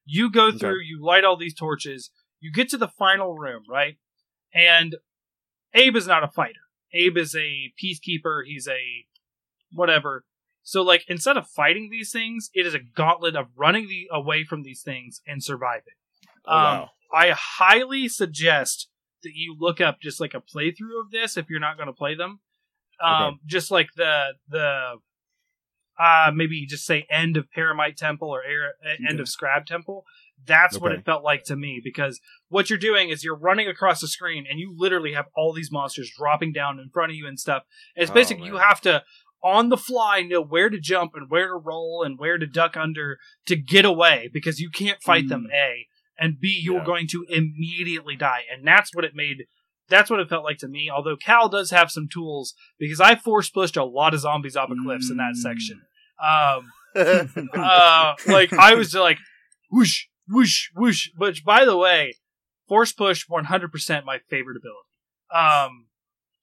You 0.05 0.31
go 0.31 0.47
Okay. 0.49 0.59
through, 0.59 0.81
you 0.83 1.01
light 1.03 1.25
all 1.25 1.37
these 1.37 1.55
torches, 1.55 2.11
you 2.41 2.51
get 2.53 2.69
to 2.71 2.77
the 2.79 2.89
final 2.89 3.37
room, 3.37 3.62
right? 3.69 3.99
And 4.55 4.97
Abe 5.75 5.97
is 5.97 6.07
not 6.07 6.25
a 6.25 6.29
fighter. 6.29 6.61
Abe 6.93 7.17
is 7.19 7.35
a 7.35 7.73
peacekeeper. 7.83 8.43
He's 8.47 8.67
a 8.67 9.07
whatever. 9.73 10.25
So, 10.63 10.83
like, 10.83 11.05
instead 11.09 11.37
of 11.37 11.47
fighting 11.49 11.89
these 11.91 12.13
things, 12.13 12.51
it 12.53 12.67
is 12.67 12.75
a 12.75 12.79
gauntlet 12.79 13.37
of 13.37 13.47
running 13.57 13.89
the, 13.89 14.09
away 14.13 14.45
from 14.45 14.63
these 14.63 14.83
things 14.83 15.21
and 15.27 15.43
surviving. 15.43 15.95
Oh, 16.47 16.53
Um, 16.57 16.63
wow. 16.63 16.91
I 17.13 17.31
highly 17.35 18.09
suggest 18.09 18.89
that 19.23 19.33
you 19.35 19.57
look 19.59 19.81
up 19.81 19.99
just 20.01 20.21
like 20.21 20.35
a 20.35 20.41
playthrough 20.43 21.01
of 21.01 21.11
this 21.11 21.37
if 21.39 21.49
you're 21.49 21.59
not 21.61 21.77
going 21.77 21.87
to 21.87 21.93
play 21.95 22.15
them. 22.15 22.41
Um, 23.03 23.23
Okay. 23.23 23.37
Just 23.47 23.71
like 23.71 23.89
the 23.97 24.33
the 24.49 24.97
uh, 25.99 26.31
maybe 26.35 26.65
just 26.67 26.85
say 26.87 27.07
end 27.11 27.37
of 27.37 27.47
Paramite 27.57 27.97
Temple 27.97 28.29
or 28.29 28.43
air, 28.45 28.75
uh, 28.85 29.09
end 29.09 29.21
of 29.21 29.29
Scrab 29.29 29.67
Temple. 29.67 30.05
That's 30.47 30.78
what 30.78 30.93
it 30.93 31.05
felt 31.05 31.22
like 31.24 31.45
to 31.45 31.57
me 31.57 31.80
because 31.82 32.20
what 32.49 32.70
you're 32.70 32.78
doing 32.78 33.11
is 33.11 33.22
you're 33.22 33.36
running 33.36 33.68
across 33.68 34.01
the 34.01 34.09
screen 34.09 34.47
and 34.49 34.59
you 34.59 34.74
literally 34.76 35.12
have 35.12 35.26
all 35.36 35.53
these 35.53 35.70
monsters 35.70 36.11
dropping 36.16 36.53
down 36.53 36.78
in 36.78 36.89
front 36.91 37.11
of 37.12 37.16
you 37.16 37.26
and 37.26 37.39
stuff. 37.39 37.64
And 37.97 38.03
it's 38.03 38.11
Oh, 38.11 38.14
basically 38.14 38.47
you 38.47 38.57
have 38.57 38.80
to 38.82 39.03
on 39.43 39.68
the 39.68 39.76
fly 39.76 40.22
know 40.22 40.41
where 40.43 40.68
to 40.70 40.80
jump 40.80 41.12
and 41.14 41.30
where 41.30 41.49
to 41.49 41.55
roll 41.55 42.03
and 42.05 42.18
where 42.18 42.39
to 42.39 42.47
duck 42.47 42.76
under 42.76 43.18
to 43.47 43.57
get 43.57 43.84
away 43.84 44.28
because 44.32 44.59
you 44.59 44.70
can't 44.70 45.03
fight 45.03 45.28
them 45.28 45.47
a 45.55 45.86
and 46.18 46.41
b 46.41 46.59
you're 46.62 46.78
Yeah. 46.78 46.84
going 46.84 47.07
to 47.09 47.24
immediately 47.28 48.16
die 48.16 48.43
and 48.53 48.66
that's 48.66 48.93
what 48.95 49.05
it 49.05 49.12
made 49.14 49.45
that's 49.89 50.11
what 50.11 50.18
it 50.18 50.28
felt 50.28 50.43
like 50.43 50.59
to 50.59 50.66
me 50.66 50.91
although 50.91 51.16
cal 51.16 51.49
does 51.49 51.70
have 51.70 51.89
some 51.93 52.09
tools 52.12 52.55
because 52.80 53.01
i 53.01 53.14
force 53.14 53.49
pushed 53.49 53.76
a 53.76 53.84
lot 53.84 54.12
of 54.12 54.18
zombies 54.20 54.57
off 54.57 54.70
of 54.70 54.76
cliffs 54.84 55.09
in 55.09 55.18
that 55.18 55.34
Mm. 55.34 55.36
section 55.36 55.82
um 56.20 56.72
uh 57.55 58.14
like 58.26 58.53
i 58.53 58.74
was 58.74 58.93
like 58.95 59.18
whoosh 59.70 60.07
whoosh 60.29 60.68
whoosh 60.74 61.11
which 61.16 61.45
by 61.45 61.64
the 61.64 61.76
way 61.76 62.14
force 62.68 62.93
push 62.93 63.26
100% 63.26 64.05
my 64.05 64.18
favorite 64.29 64.57
ability 64.57 64.89
um 65.35 65.87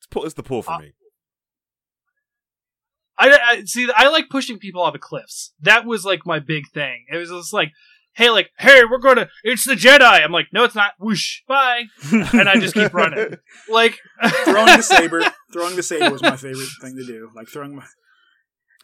it's, 0.06 0.08
pull, 0.08 0.26
it's 0.26 0.34
the 0.36 0.44
pull 0.44 0.62
for 0.62 0.74
uh, 0.74 0.80
me. 0.80 0.94
I, 3.18 3.40
I 3.44 3.64
see. 3.64 3.90
I 3.96 4.10
like 4.10 4.30
pushing 4.30 4.60
people 4.60 4.82
off 4.82 4.94
of 4.94 5.02
cliffs. 5.02 5.54
That 5.62 5.86
was 5.86 6.06
like 6.06 6.26
my 6.26 6.40
big 6.40 6.66
thing. 6.74 7.06
It 7.12 7.18
was 7.18 7.30
just 7.30 7.54
like, 7.54 7.72
hey, 8.14 8.30
like, 8.30 8.50
hey, 8.60 8.82
we're 8.90 9.00
going 9.00 9.16
to. 9.18 9.30
It's 9.44 9.66
the 9.66 9.74
Jedi. 9.74 10.24
I'm 10.24 10.32
like, 10.32 10.48
no, 10.52 10.64
it's 10.64 10.76
not. 10.76 10.94
Whoosh, 11.00 11.42
bye. 11.48 11.84
And 12.12 12.50
I 12.50 12.60
just 12.60 12.74
keep 12.74 12.94
running. 12.94 13.38
Like 13.70 13.98
throwing 14.44 14.78
the 14.78 14.82
saber, 14.82 15.24
throwing 15.54 15.76
the 15.76 15.84
saber 15.84 16.12
was 16.12 16.22
my 16.22 16.36
favorite 16.36 16.70
thing 16.82 16.96
to 16.98 17.06
do. 17.06 17.30
Like 17.36 17.48
throwing 17.48 17.76
my, 17.76 17.86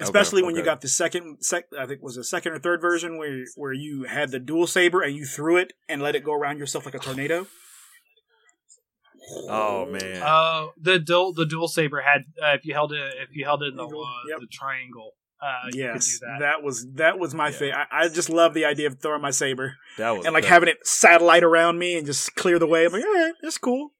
especially 0.01 0.43
when 0.43 0.55
you 0.55 0.63
got 0.63 0.81
the 0.81 0.87
second, 0.87 1.37
sec, 1.41 1.65
I 1.77 1.85
think 1.85 1.99
it 1.99 2.03
was 2.03 2.17
a 2.17 2.23
second 2.23 2.53
or 2.53 2.59
third 2.59 2.81
version 2.81 3.17
where 3.17 3.43
where 3.55 3.73
you 3.73 4.03
had 4.03 4.31
the 4.31 4.39
dual 4.39 4.67
saber 4.67 5.01
and 5.01 5.15
you 5.15 5.25
threw 5.25 5.57
it 5.57 5.73
and 5.89 6.01
let 6.01 6.15
it 6.15 6.23
go 6.23 6.33
around 6.33 6.57
yourself 6.59 6.85
like 6.85 6.95
a 6.95 6.99
tornado. 6.99 7.47
Oh 9.47 9.85
man, 9.85 10.21
Uh, 10.21 10.67
the 10.81 10.99
dual 10.99 11.33
the 11.33 11.45
dual 11.45 11.67
saber 11.67 12.01
had 12.01 12.21
uh, 12.43 12.53
if 12.53 12.65
you 12.65 12.73
held 12.73 12.91
it 12.91 12.99
if 13.21 13.35
you 13.35 13.45
held 13.45 13.63
it 13.63 13.67
in 13.67 13.75
the 13.75 13.85
uh, 13.85 14.03
Yep. 14.29 14.39
the 14.41 14.47
triangle, 14.51 15.11
uh, 15.41 15.45
you 15.67 15.71
could 15.71 15.79
yes, 15.95 16.19
do 16.19 16.25
that. 16.25 16.39
that. 16.39 16.63
was 16.63 16.87
that 16.95 17.19
was 17.19 17.33
my 17.33 17.47
Yeah. 17.49 17.51
favorite. 17.57 17.87
I, 17.91 18.01
I 18.05 18.09
just 18.09 18.29
love 18.29 18.53
the 18.53 18.65
idea 18.65 18.87
of 18.87 18.99
throwing 18.99 19.21
my 19.21 19.31
saber 19.31 19.75
That 19.97 20.09
was 20.17 20.25
and 20.25 20.33
like 20.33 20.43
that- 20.43 20.49
having 20.49 20.69
it 20.69 20.85
satellite 20.85 21.43
around 21.43 21.77
me 21.79 21.95
and 21.97 22.05
just 22.05 22.35
clear 22.35 22.59
the 22.59 22.67
way. 22.67 22.85
I'm 22.85 22.91
like, 22.91 23.05
all 23.05 23.13
right, 23.13 23.33
that's 23.41 23.57
cool. 23.57 23.91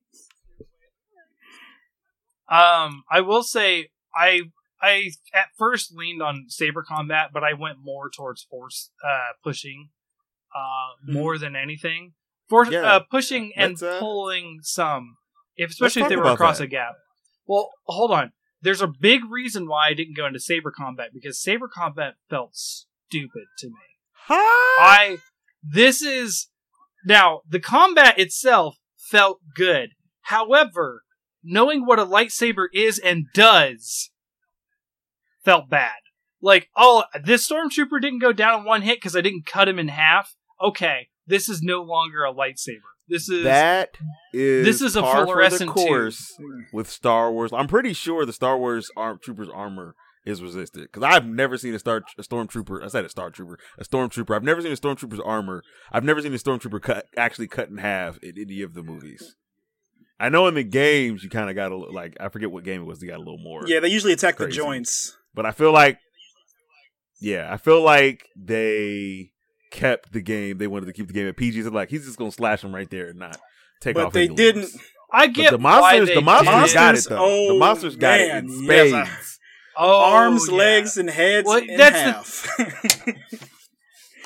Um, 2.49 3.03
I 3.09 3.21
will 3.21 3.43
say 3.43 3.91
I 4.13 4.41
I 4.81 5.11
at 5.33 5.47
first 5.57 5.93
leaned 5.95 6.21
on 6.21 6.45
saber 6.47 6.83
combat, 6.83 7.29
but 7.33 7.43
I 7.43 7.53
went 7.53 7.77
more 7.81 8.09
towards 8.09 8.43
force 8.43 8.91
uh, 9.05 9.33
pushing, 9.43 9.89
uh, 10.55 11.07
Mhm. 11.07 11.13
more 11.13 11.37
than 11.37 11.55
anything. 11.55 12.13
Force 12.49 12.69
Yeah. 12.69 12.81
uh, 12.95 12.99
pushing 13.09 13.53
and 13.55 13.71
Let's, 13.73 13.83
uh, 13.83 13.99
pulling 13.99 14.59
some, 14.63 15.17
if 15.55 15.69
especially 15.71 16.01
if 16.03 16.09
they 16.09 16.15
were 16.17 16.23
across 16.31 16.57
that. 16.57 16.65
a 16.65 16.67
gap. 16.67 16.95
Well, 17.45 17.71
hold 17.85 18.11
on. 18.11 18.33
There's 18.61 18.81
a 18.81 18.87
big 18.87 19.21
reason 19.25 19.67
why 19.67 19.87
I 19.87 19.93
didn't 19.93 20.15
go 20.17 20.25
into 20.25 20.39
saber 20.39 20.71
combat 20.71 21.09
because 21.13 21.41
saber 21.41 21.67
combat 21.67 22.15
felt 22.29 22.55
stupid 22.55 23.45
to 23.59 23.67
me. 23.67 23.97
Huh? 24.13 24.35
I 24.35 25.17
this 25.63 26.01
is 26.01 26.49
now 27.05 27.41
the 27.47 27.59
combat 27.59 28.19
itself 28.19 28.77
felt 28.97 29.39
good. 29.55 29.91
However, 30.25 31.03
knowing 31.43 31.85
what 31.85 31.99
a 31.99 32.05
lightsaber 32.05 32.67
is 32.73 32.99
and 32.99 33.25
does 33.33 34.11
felt 35.43 35.69
bad. 35.69 35.91
Like, 36.41 36.69
oh, 36.75 37.03
this 37.23 37.47
stormtrooper 37.47 38.01
didn't 38.01 38.19
go 38.19 38.33
down 38.33 38.61
in 38.61 38.65
one 38.65 38.81
hit 38.81 38.97
because 38.97 39.15
I 39.15 39.21
didn't 39.21 39.45
cut 39.45 39.67
him 39.67 39.77
in 39.77 39.89
half. 39.89 40.35
Okay, 40.61 41.09
this 41.27 41.47
is 41.47 41.61
no 41.61 41.81
longer 41.81 42.23
a 42.23 42.33
lightsaber. 42.33 42.91
This 43.07 43.29
is 43.29 43.43
That 43.43 43.97
is 44.33 44.65
This 44.65 44.81
is 44.81 44.95
a 44.95 45.01
par 45.01 45.13
for 45.13 45.19
the 45.19 45.25
fluorescent 45.25 45.75
tube. 45.75 45.87
course 45.87 46.37
with 46.71 46.89
Star 46.89 47.31
Wars. 47.31 47.51
I'm 47.53 47.67
pretty 47.67 47.93
sure 47.93 48.25
the 48.25 48.33
Star 48.33 48.57
Wars 48.57 48.89
arm, 48.95 49.19
Trooper's 49.21 49.49
armor 49.49 49.95
is 50.25 50.41
resistant 50.41 50.91
because 50.91 51.03
I've 51.03 51.25
never 51.25 51.57
seen 51.57 51.73
a 51.73 51.79
Star 51.79 52.03
a 52.17 52.21
Stormtrooper. 52.21 52.83
I 52.83 52.87
said 52.87 53.05
a 53.05 53.09
Star 53.09 53.29
Trooper, 53.31 53.59
a 53.77 53.83
Stormtrooper. 53.83 54.35
I've 54.35 54.43
never 54.43 54.61
seen 54.61 54.71
a 54.71 54.75
Stormtrooper's 54.75 55.19
armor. 55.19 55.63
I've 55.91 56.03
never 56.03 56.21
seen 56.21 56.33
a 56.33 56.37
Stormtrooper 56.37 56.81
cut 56.81 57.05
actually 57.17 57.47
cut 57.47 57.69
in 57.69 57.77
half 57.77 58.17
in 58.19 58.35
any 58.37 58.61
of 58.61 58.73
the 58.73 58.83
movies. 58.83 59.35
I 60.19 60.29
know 60.29 60.45
in 60.47 60.53
the 60.53 60.63
games 60.63 61.23
you 61.23 61.29
kind 61.31 61.49
of 61.49 61.55
got 61.55 61.71
a 61.71 61.75
li- 61.75 61.89
like 61.91 62.15
I 62.19 62.29
forget 62.29 62.51
what 62.51 62.63
game 62.63 62.81
it 62.81 62.85
was. 62.85 62.99
They 62.99 63.07
got 63.07 63.17
a 63.17 63.19
little 63.19 63.39
more. 63.39 63.63
Yeah, 63.65 63.79
they 63.79 63.89
usually 63.89 64.13
attack 64.13 64.37
the 64.37 64.47
joints. 64.47 65.17
But 65.33 65.45
I 65.45 65.51
feel 65.51 65.71
like, 65.71 65.97
yeah, 67.19 67.47
I 67.51 67.57
feel 67.57 67.81
like 67.81 68.25
they 68.35 69.31
kept 69.71 70.11
the 70.11 70.21
game. 70.21 70.57
They 70.57 70.67
wanted 70.67 70.87
to 70.87 70.93
keep 70.93 71.07
the 71.07 71.13
game 71.13 71.27
at 71.27 71.37
PG. 71.37 71.63
So 71.63 71.69
like 71.69 71.89
he's 71.89 72.05
just 72.05 72.17
gonna 72.17 72.31
slash 72.31 72.63
him 72.63 72.73
right 72.75 72.89
there 72.89 73.07
and 73.09 73.19
not 73.19 73.37
take 73.81 73.95
But 73.95 74.07
off. 74.07 74.13
they 74.13 74.27
didn't. 74.27 74.61
limbs. 74.63 74.77
I 75.13 75.27
But 75.27 75.35
get 75.35 75.51
the 75.51 75.57
why 75.57 75.79
monsters, 75.79 76.07
they 76.09 76.15
the 76.15 76.21
monsters 76.21 76.69
did 76.71 76.73
got 76.73 76.95
it 76.95 77.05
though. 77.09 77.17
oh, 77.19 77.53
the 77.53 77.59
monsters 77.59 77.95
got 77.97 78.19
man, 78.19 78.29
it 78.29 78.49
in 78.49 78.63
yes, 78.63 78.93
I- 78.93 79.05
spades. 79.05 79.37
Oh, 79.77 80.01
Arms, 80.13 80.47
yeah. 80.49 80.55
legs, 80.57 80.97
and 80.97 81.09
heads 81.09 81.47
Well, 81.47 81.57
in 81.59 81.77
that's 81.77 82.45
half. 82.45 82.57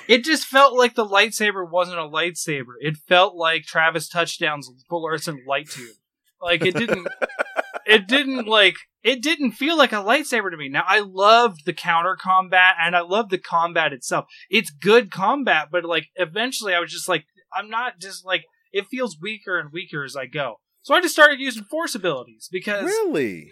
It 0.07 0.23
just 0.23 0.45
felt 0.45 0.77
like 0.77 0.93
the 0.95 1.05
lightsaber 1.05 1.67
wasn't 1.69 1.99
a 1.99 2.03
lightsaber. 2.03 2.73
It 2.79 2.95
felt 3.07 3.35
like 3.35 3.63
Travis 3.63 4.07
Touchdown's 4.07 4.69
fluorescent 4.89 5.41
light 5.47 5.67
tube. 5.69 5.95
Like 6.41 6.63
it 6.65 6.75
didn't. 6.75 7.07
it 7.85 8.07
didn't 8.07 8.47
like. 8.47 8.75
It 9.03 9.21
didn't 9.21 9.51
feel 9.51 9.77
like 9.77 9.91
a 9.91 9.97
lightsaber 9.97 10.49
to 10.49 10.57
me. 10.57 10.67
Now 10.67 10.83
I 10.87 10.99
loved 10.99 11.65
the 11.65 11.73
counter 11.73 12.17
combat 12.19 12.75
and 12.81 12.95
I 12.95 13.01
loved 13.01 13.29
the 13.29 13.37
combat 13.37 13.93
itself. 13.93 14.25
It's 14.49 14.71
good 14.71 15.11
combat, 15.11 15.67
but 15.71 15.85
like 15.85 16.07
eventually 16.15 16.73
I 16.73 16.79
was 16.79 16.91
just 16.91 17.07
like, 17.07 17.25
I'm 17.53 17.69
not 17.69 17.99
just 17.99 18.25
like. 18.25 18.43
It 18.71 18.87
feels 18.87 19.17
weaker 19.21 19.57
and 19.57 19.71
weaker 19.71 20.03
as 20.03 20.17
I 20.17 20.25
go. 20.25 20.55
So 20.81 20.93
I 20.93 20.99
just 21.01 21.13
started 21.13 21.39
using 21.39 21.63
force 21.63 21.95
abilities 21.95 22.49
because, 22.51 22.83
Really? 22.83 23.49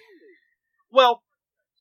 well, 0.92 1.24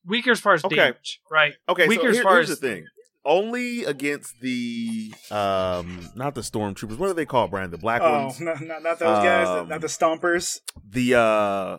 weaker 0.06 0.30
as 0.30 0.38
far 0.40 0.54
as 0.54 0.64
Okay. 0.64 0.76
damage, 0.76 1.20
right? 1.30 1.54
Okay, 1.68 1.88
Weaker 1.88 2.12
so 2.14 2.18
as 2.18 2.20
far 2.20 2.34
here's 2.36 2.50
as- 2.50 2.60
the 2.60 2.68
thing. 2.68 2.84
Only 3.24 3.84
against 3.84 4.34
the 4.40 5.12
um 5.30 6.10
not 6.14 6.34
the 6.34 6.40
stormtroopers. 6.40 6.98
What 6.98 7.08
are 7.10 7.14
they 7.14 7.26
called, 7.26 7.50
Brian? 7.52 7.70
The 7.70 7.78
black 7.78 8.00
oh, 8.02 8.26
ones? 8.26 8.40
not, 8.40 8.60
not, 8.60 8.82
not 8.82 8.98
those 8.98 9.18
guys, 9.24 9.46
Um, 9.48 9.68
not 9.68 9.80
the 9.80 9.86
stompers. 9.86 10.58
The 10.88 11.14
uh 11.14 11.78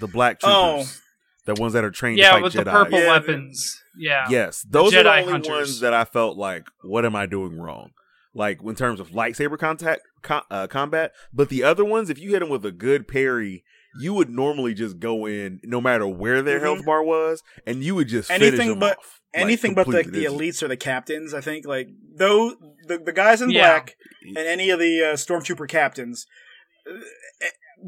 the 0.00 0.06
black 0.08 0.38
Oh. 0.42 0.76
troopers. 0.76 1.00
The 1.44 1.54
ones 1.54 1.72
that 1.72 1.82
are 1.82 1.90
trained 1.90 2.18
Yeah, 2.18 2.28
to 2.28 2.32
fight 2.34 2.42
with 2.44 2.52
Jedi. 2.54 2.64
the 2.64 2.70
purple 2.70 2.98
Yeah, 3.00 3.08
weapons. 3.08 3.82
Yeah. 3.98 4.26
Yes, 4.30 4.62
those 4.62 4.94
are 4.94 5.02
the 5.02 5.10
only 5.10 5.32
hunters. 5.32 5.48
ones 5.48 5.80
that 5.80 5.92
I 5.92 6.04
felt 6.04 6.36
like, 6.36 6.66
what 6.82 7.04
am 7.04 7.16
I 7.16 7.26
doing 7.26 7.58
wrong? 7.58 7.90
Like 8.34 8.62
in 8.62 8.74
terms 8.76 9.00
of 9.00 9.10
lightsaber 9.10 9.58
contact 9.58 10.02
co- 10.22 10.42
uh, 10.50 10.66
combat, 10.68 11.12
but 11.32 11.48
the 11.48 11.64
other 11.64 11.84
ones, 11.84 12.10
if 12.10 12.18
you 12.18 12.30
hit 12.30 12.40
them 12.40 12.48
with 12.48 12.64
a 12.64 12.70
good 12.70 13.08
parry, 13.08 13.64
you 14.00 14.14
would 14.14 14.30
normally 14.30 14.72
just 14.72 15.00
go 15.00 15.26
in, 15.26 15.60
no 15.64 15.80
matter 15.80 16.06
where 16.06 16.40
their 16.42 16.58
Mhm. 16.60 16.62
health 16.62 16.84
bar 16.86 17.02
was, 17.02 17.42
and 17.66 17.82
you 17.82 17.94
would 17.96 18.08
just 18.08 18.28
finish 18.28 18.48
Anything 18.48 18.68
them 18.70 18.78
but- 18.78 18.98
off, 18.98 19.20
like, 19.34 19.42
Anything 19.44 19.74
but 19.74 19.86
the, 19.86 20.02
the 20.04 20.24
elites 20.26 20.62
or 20.62 20.68
the 20.68 20.76
captains, 20.76 21.34
I 21.34 21.40
think. 21.40 21.66
Like 21.66 21.88
though 22.16 22.54
the, 22.86 22.98
the 22.98 23.12
guys 23.12 23.42
in 23.42 23.50
Yeah. 23.50 23.62
black 23.80 23.96
and 24.22 24.38
any 24.38 24.70
of 24.70 24.78
the 24.78 25.02
uh, 25.02 25.14
stormtrooper 25.16 25.68
captains. 25.68 26.26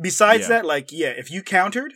Besides 0.00 0.42
Yeah. 0.42 0.48
that, 0.48 0.64
like 0.66 0.90
yeah, 0.92 1.08
if 1.08 1.30
you 1.30 1.42
countered 1.42 1.92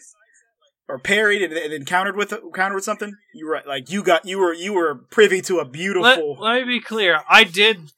or 0.88 0.99
parried 0.99 1.42
and, 1.42 1.53
and 1.53 1.72
then 1.72 1.84
countered 1.84 2.16
with 2.16 2.32
countered 2.55 2.74
with 2.76 2.84
something, 2.84 3.12
you 3.34 3.46
were 3.46 3.62
like 3.66 3.90
you 3.90 4.03
got 4.03 4.24
you 4.24 4.38
were 4.38 4.53
you 4.55 4.72
were 4.72 4.94
privy 5.11 5.40
to 5.42 5.59
a 5.59 5.64
beautiful. 5.64 6.36
let 6.40 6.66
me 6.66 6.78
be 6.78 6.80
clear. 6.80 7.20
I 7.28 7.44
did, 7.44 7.90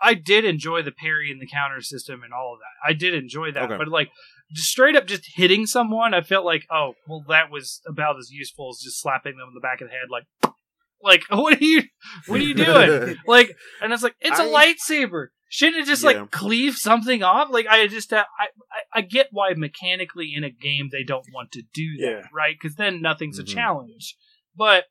I 0.00 0.14
did 0.14 0.44
enjoy 0.44 0.82
the 0.82 0.92
parry 0.92 1.30
and 1.30 1.40
the 1.40 1.46
counter 1.46 1.80
system 1.80 2.22
and 2.22 2.32
all 2.32 2.54
of 2.54 2.60
that. 2.60 2.88
I 2.90 2.92
did 2.92 3.14
enjoy 3.14 3.52
that, 3.52 3.64
Okay. 3.64 3.76
but 3.78 3.88
like 3.88 4.10
just 4.52 4.68
straight 4.68 4.96
up 4.96 5.06
just 5.06 5.24
hitting 5.36 5.64
someone, 5.66 6.12
I 6.12 6.22
felt 6.22 6.44
like, 6.44 6.66
oh, 6.72 6.94
well, 7.06 7.24
that 7.28 7.50
was 7.50 7.80
about 7.86 8.18
as 8.18 8.30
useful 8.32 8.70
as 8.70 8.82
just 8.82 9.00
slapping 9.00 9.36
them 9.36 9.46
in 9.48 9.54
the 9.54 9.60
back 9.60 9.80
of 9.80 9.88
the 9.88 9.92
head, 9.92 10.08
like, 10.10 10.24
like 11.02 11.22
what 11.30 11.60
are 11.60 11.64
you, 11.64 11.82
what 12.26 12.40
are 12.40 12.44
you 12.44 12.54
doing? 12.54 13.16
like, 13.26 13.54
and 13.80 13.92
it's 13.92 14.02
like 14.02 14.16
it's 14.20 14.38
a 14.40 14.42
I- 14.42 14.74
lightsaber. 14.74 15.28
Shouldn't 15.52 15.78
it 15.82 15.86
just 15.86 16.04
Yeah. 16.04 16.10
like 16.20 16.30
cleave 16.30 16.76
something 16.76 17.24
off? 17.24 17.48
Like 17.50 17.66
I 17.66 17.86
just, 17.88 18.12
uh, 18.12 18.24
I, 18.38 18.44
I, 18.72 18.98
I 18.98 19.00
get 19.02 19.28
why 19.32 19.52
mechanically 19.54 20.32
in 20.34 20.44
a 20.44 20.50
game 20.50 20.90
they 20.92 21.02
don't 21.02 21.26
want 21.34 21.50
to 21.52 21.62
do 21.74 21.96
that, 21.98 22.06
Yeah. 22.06 22.22
right? 22.32 22.54
Because 22.58 22.76
then 22.76 23.02
nothing's 23.02 23.38
Mhm. 23.38 23.42
a 23.42 23.46
challenge. 23.46 24.16
But 24.56 24.84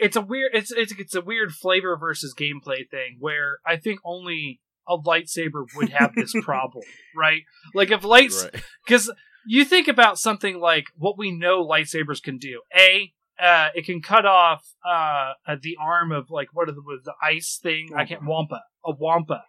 it's 0.00 0.16
a 0.16 0.20
weird, 0.22 0.52
it's 0.54 0.72
it's 0.72 0.92
it's 0.98 1.14
a 1.14 1.20
weird 1.20 1.52
flavor 1.52 1.96
versus 1.98 2.34
gameplay 2.34 2.88
thing 2.90 3.16
where 3.20 3.58
I 3.66 3.76
think 3.76 4.00
only 4.04 4.60
a 4.88 4.96
lightsaber 4.96 5.64
would 5.76 5.90
have 5.90 6.14
this 6.14 6.32
problem, 6.42 6.84
right? 7.14 7.42
Like 7.74 7.90
if 7.90 8.04
lights, 8.04 8.44
Right. 8.44 8.62
because 8.86 9.12
you 9.46 9.64
think 9.66 9.86
about 9.86 10.18
something 10.18 10.58
like 10.58 10.86
what 10.96 11.18
we 11.18 11.30
know 11.30 11.62
lightsabers 11.62 12.22
can 12.22 12.38
do. 12.38 12.62
A, 12.74 13.12
uh, 13.42 13.68
it 13.74 13.84
can 13.84 14.00
cut 14.00 14.24
off 14.24 14.62
uh, 14.86 15.32
uh, 15.46 15.56
the 15.60 15.76
arm 15.80 16.12
of 16.12 16.30
like 16.30 16.48
what 16.52 16.66
the, 16.68 16.74
was 16.80 17.00
the 17.04 17.14
ice 17.22 17.58
thing? 17.62 17.90
I 17.96 18.04
can't 18.04 18.24
wampa 18.24 18.62
a 18.84 18.92
wampa, 18.92 19.44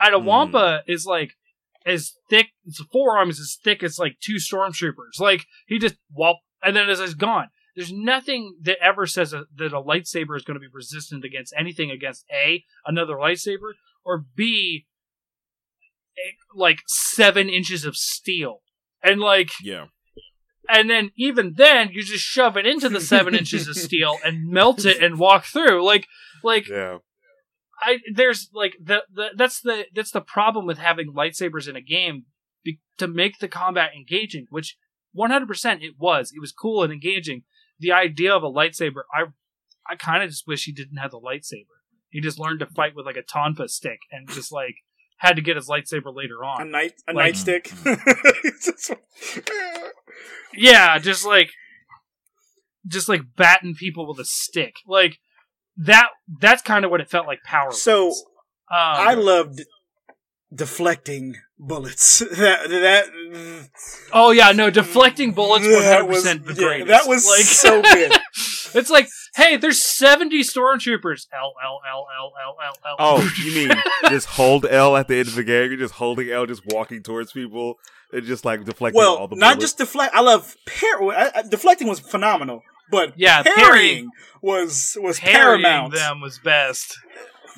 and 0.00 0.14
a 0.14 0.18
Mhm. 0.18 0.24
wampa 0.24 0.82
is 0.86 1.06
like 1.06 1.32
as 1.84 2.12
thick. 2.28 2.48
Its 2.64 2.82
forearm 2.92 3.30
is 3.30 3.38
as 3.40 3.56
thick 3.62 3.82
as 3.82 3.98
like 3.98 4.16
two 4.20 4.36
stormtroopers. 4.36 5.20
Like 5.20 5.46
he 5.66 5.78
just 5.78 5.96
whop, 6.10 6.38
and 6.62 6.74
then 6.74 6.88
it's, 6.90 7.00
it's 7.00 7.14
gone. 7.14 7.48
There's 7.76 7.92
nothing 7.92 8.56
that 8.62 8.78
ever 8.82 9.06
says 9.06 9.32
a, 9.34 9.44
that 9.56 9.72
a 9.74 9.80
lightsaber 9.82 10.34
is 10.36 10.44
going 10.44 10.54
to 10.54 10.60
be 10.60 10.66
resistant 10.72 11.24
against 11.24 11.52
anything 11.56 11.90
against 11.90 12.24
a 12.32 12.64
another 12.86 13.14
lightsaber 13.14 13.72
or 14.04 14.24
b 14.34 14.86
like 16.54 16.78
seven 16.86 17.48
inches 17.48 17.84
of 17.84 17.96
steel 17.96 18.62
and 19.02 19.20
like 19.20 19.50
Yeah. 19.62 19.86
And 20.68 20.88
then 20.90 21.10
even 21.16 21.54
then 21.56 21.90
you 21.92 22.02
just 22.02 22.24
shove 22.24 22.56
it 22.56 22.66
into 22.66 22.88
the 22.88 23.00
seven 23.00 23.34
inches 23.34 23.68
of 23.68 23.76
steel 23.76 24.18
and 24.24 24.48
melt 24.48 24.84
it 24.84 25.02
and 25.02 25.18
walk 25.18 25.44
through. 25.44 25.84
Like 25.84 26.06
like 26.42 26.68
Yeah. 26.68 26.98
i 27.80 27.98
there's 28.14 28.50
like 28.54 28.74
the, 28.82 29.02
the 29.12 29.28
that's 29.36 29.60
the 29.60 29.86
that's 29.94 30.10
the 30.12 30.20
problem 30.20 30.66
with 30.66 30.78
having 30.78 31.12
lightsabers 31.12 31.68
in 31.68 31.76
a 31.76 31.80
game 31.80 32.24
be, 32.64 32.80
to 32.98 33.06
make 33.06 33.38
the 33.38 33.48
combat 33.48 33.90
engaging 33.96 34.46
which 34.50 34.76
100% 35.16 35.82
it 35.82 35.94
was. 35.98 36.30
It 36.34 36.40
was 36.40 36.52
cool 36.52 36.82
and 36.82 36.92
engaging. 36.92 37.44
The 37.78 37.92
idea 37.92 38.34
of 38.34 38.42
a 38.42 38.50
lightsaber 38.50 39.02
i 39.12 39.24
i 39.88 39.96
kind 39.96 40.22
of 40.22 40.30
just 40.30 40.46
wish 40.46 40.64
he 40.64 40.72
didn't 40.72 40.98
have 40.98 41.10
the 41.10 41.20
lightsaber. 41.20 41.76
He 42.10 42.20
just 42.20 42.38
learned 42.38 42.60
to 42.60 42.66
fight 42.66 42.94
with 42.94 43.06
like 43.06 43.16
a 43.16 43.22
tonfa 43.22 43.68
stick 43.68 44.00
and 44.10 44.28
just 44.28 44.52
like 44.52 44.76
had 45.18 45.36
to 45.36 45.42
get 45.42 45.56
his 45.56 45.68
lightsaber 45.68 46.14
later 46.14 46.44
on. 46.44 46.60
a 46.60 46.64
on 46.64 46.70
night 46.70 46.94
a 47.08 47.12
Like- 47.12 47.34
nightstick. 47.34 48.96
Yeah, 50.58 50.98
just 50.98 51.26
like 51.26 51.50
just 52.86 53.08
like 53.08 53.22
batting 53.36 53.74
people 53.74 54.06
with 54.08 54.18
a 54.18 54.24
stick. 54.24 54.76
Like 54.86 55.18
that 55.76 56.08
that's 56.40 56.62
kind 56.62 56.84
of 56.84 56.90
what 56.90 57.00
it 57.00 57.10
felt 57.10 57.26
like 57.26 57.42
power. 57.44 57.72
so 57.72 58.06
was. 58.06 58.24
um, 58.70 58.76
I 58.78 59.14
loved 59.14 59.62
deflecting 60.54 61.36
bullets. 61.58 62.20
That 62.36 62.68
that 62.70 63.68
Oh 64.12 64.30
yeah, 64.30 64.52
no, 64.52 64.70
deflecting 64.70 65.32
bullets 65.32 65.64
one 65.66 65.72
that 65.82 66.04
one 66.04 66.12
hundred 66.14 66.14
percent 66.14 66.46
the 66.46 66.54
yeah, 66.54 66.84
that 66.86 67.06
was 67.06 67.26
like 67.26 67.44
so 67.44 67.82
good. 67.94 68.12
It's 68.74 68.90
like, 68.90 69.08
hey, 69.34 69.56
there's 69.56 69.82
seventy 69.82 70.42
stormtroopers. 70.42 71.26
L 71.32 71.52
L 71.64 71.80
L 71.90 72.06
L 72.18 72.32
L 72.44 72.56
L 72.64 72.74
L. 72.90 72.96
Oh, 72.98 73.32
you 73.44 73.54
mean 73.68 73.76
just 74.08 74.26
hold 74.28 74.66
L 74.66 74.96
at 74.96 75.08
the 75.08 75.16
end 75.16 75.28
of 75.28 75.34
the 75.34 75.44
game? 75.44 75.70
You're 75.70 75.78
just 75.78 75.94
holding 75.94 76.30
L, 76.30 76.46
just 76.46 76.62
walking 76.66 77.02
towards 77.02 77.32
people, 77.32 77.74
and 78.12 78.24
just 78.24 78.44
like 78.44 78.64
deflecting 78.64 79.00
all 79.02 79.28
the. 79.28 79.34
Well, 79.34 79.40
not 79.40 79.54
bullets? 79.56 79.60
just 79.60 79.78
deflect. 79.78 80.14
I 80.14 80.20
love 80.20 80.56
par- 80.66 81.12
I, 81.12 81.30
I- 81.36 81.42
deflecting 81.42 81.88
was 81.88 82.00
phenomenal, 82.00 82.62
but 82.90 83.14
Yeah, 83.16 83.42
parrying, 83.42 83.56
parrying- 83.64 84.10
was 84.42 84.96
was 85.00 85.18
Parrying 85.20 85.62
paramount. 85.62 85.94
them 85.94 86.20
was 86.20 86.38
best. 86.38 86.98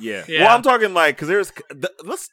Yeah. 0.01 0.25
Yeah. 0.29 0.45
Well, 0.45 0.57
I'm 0.57 0.63
talking 0.63 0.95
like 0.95 1.17
because 1.17 1.29
there's 1.29 1.51
the, 1.71 1.91
let's 2.05 2.29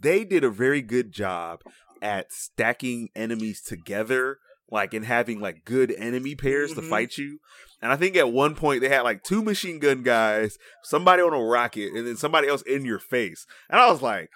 they 0.00 0.24
did 0.24 0.44
a 0.44 0.50
very 0.50 0.80
good 0.82 1.12
job 1.12 1.60
at 2.00 2.32
stacking 2.32 3.10
enemies 3.14 3.60
together, 3.62 4.38
like 4.70 4.94
and 4.94 5.04
having 5.04 5.38
like 5.40 5.64
good 5.64 5.92
enemy 5.92 6.34
pairs 6.34 6.72
to 6.74 6.80
Mhm. 6.80 6.88
fight 6.88 7.18
you. 7.18 7.38
And 7.82 7.92
I 7.92 7.96
think 7.96 8.16
at 8.16 8.32
one 8.32 8.54
point 8.54 8.80
they 8.80 8.88
had 8.88 9.02
like 9.02 9.22
two 9.24 9.42
machine 9.42 9.80
gun 9.80 10.02
guys, 10.02 10.56
somebody 10.84 11.20
on 11.20 11.34
a 11.34 11.42
rocket, 11.42 11.92
and 11.92 12.06
then 12.06 12.16
somebody 12.16 12.46
else 12.48 12.62
in 12.62 12.84
your 12.84 12.98
face. 13.00 13.44
And 13.68 13.80
I 13.80 13.90
was 13.90 14.00
like. 14.02 14.30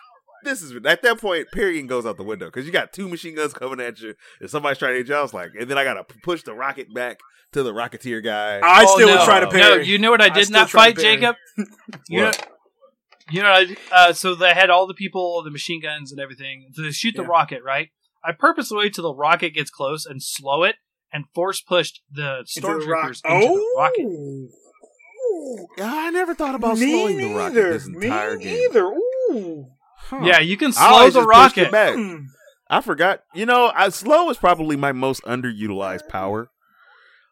This 0.45 0.63
is 0.63 0.73
at 0.85 1.03
that 1.03 1.19
point 1.19 1.49
parrying 1.53 1.89
goes 1.89 2.07
out 2.07 2.19
the 2.19 2.23
window 2.23 2.47
because 2.47 2.67
you 2.67 2.71
got 2.71 2.93
two 2.93 3.09
machine 3.09 3.35
guns 3.35 3.53
coming 3.53 3.81
at 3.85 3.99
you 3.99 4.15
and 4.39 4.49
somebody's 4.49 4.79
trying 4.79 4.93
to 4.93 4.99
hit 4.99 5.09
you. 5.09 5.15
I 5.17 5.23
was 5.23 5.35
like, 5.35 5.51
and 5.59 5.69
then 5.69 5.77
I 5.77 5.83
gotta 5.83 6.05
push 6.23 6.43
the 6.45 6.55
rocket 6.55 6.95
back 6.95 7.19
to 7.53 7.65
the 7.65 7.73
rocketeer 7.73 8.23
guy. 8.23 8.61
I 8.63 8.85
Oh, 8.87 8.95
still 8.95 9.09
no. 9.09 9.17
would 9.17 9.25
try 9.25 9.41
to 9.41 9.47
No, 9.47 9.51
parry. 9.51 9.77
No, 9.79 9.83
you 9.83 9.99
know 9.99 10.11
what 10.13 10.21
I 10.21 10.27
I 10.27 10.29
did 10.29 10.39
in 10.41 10.45
still 10.45 10.61
that 10.61 10.71
fight. 10.71 10.97
Jacob? 10.99 11.35
You 12.09 12.21
know, 12.21 12.31
you 13.31 13.43
know, 13.43 13.49
I- 13.49 13.77
uh, 13.91 14.13
so 14.13 14.37
they 14.37 14.53
had 14.53 14.71
all 14.71 14.87
the 14.87 14.95
people, 14.95 15.43
the 15.43 15.51
machine 15.51 15.81
guns 15.81 16.13
and 16.13 16.21
everything 16.21 16.71
to 16.77 16.93
shoot 16.93 17.17
the 17.17 17.23
Yeah. 17.23 17.29
rocket, 17.29 17.63
right? 17.65 17.89
I 18.23 18.31
purposely 18.33 18.77
wait 18.79 18.95
till 18.95 19.05
the 19.05 19.15
rocket 19.15 19.51
gets 19.55 19.71
close 19.71 20.07
and 20.07 20.23
slow 20.23 20.63
it 20.63 20.77
and 21.17 21.25
force 21.35 21.61
pushed 21.63 22.03
the 22.13 22.41
Into 22.41 22.61
the 22.61 22.69
stormtroopers 22.69 23.21
into 23.25 23.47
the 23.49 23.75
rocket. 23.77 24.51
Oh. 25.19 25.67
I 25.79 26.11
never 26.11 26.35
thought 26.35 26.55
about 26.55 26.79
Me 26.79 26.91
slowing 26.93 27.17
the 27.17 27.35
rocket 27.35 27.55
neither. 27.55 27.73
this 27.73 27.87
entire 27.87 28.37
Me 28.37 28.45
game. 28.45 28.59
neither. 28.59 28.85
Ooh. 28.85 29.67
Huh. 29.99 30.21
Yeah, 30.23 30.41
you 30.41 30.57
can 30.57 30.69
I 30.69 30.71
slow 30.73 30.87
always 30.87 31.15
the 31.15 31.23
it 31.23 31.27
rocket. 31.27 31.73
back. 31.73 31.97
I 32.69 32.81
forgot. 32.81 33.21
You 33.35 33.47
know, 33.47 33.73
I, 33.75 33.89
slow 33.89 34.29
is 34.31 34.37
probably 34.37 34.77
my 34.77 34.93
most 34.93 35.23
underutilized 35.23 36.09
power. 36.09 36.51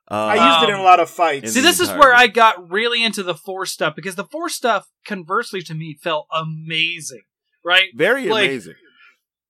Um, 0.08 0.18
I 0.18 0.34
used 0.58 0.68
it 0.68 0.72
in 0.74 0.78
a 0.78 0.82
lot 0.82 1.00
of 1.00 1.08
fights. 1.08 1.52
See, 1.52 1.60
this 1.60 1.80
is 1.80 1.88
where 1.90 2.10
game. 2.12 2.20
I 2.20 2.26
got 2.26 2.70
really 2.70 3.02
into 3.02 3.22
the 3.22 3.34
force 3.34 3.72
stuff 3.72 3.94
because 3.96 4.16
the 4.16 4.24
force 4.24 4.54
stuff, 4.54 4.86
conversely 5.06 5.62
to 5.62 5.74
me, 5.74 5.96
felt 6.02 6.26
amazing. 6.32 7.22
Right? 7.64 7.88
very 7.94 8.28
like- 8.28 8.48
amazing. 8.48 8.74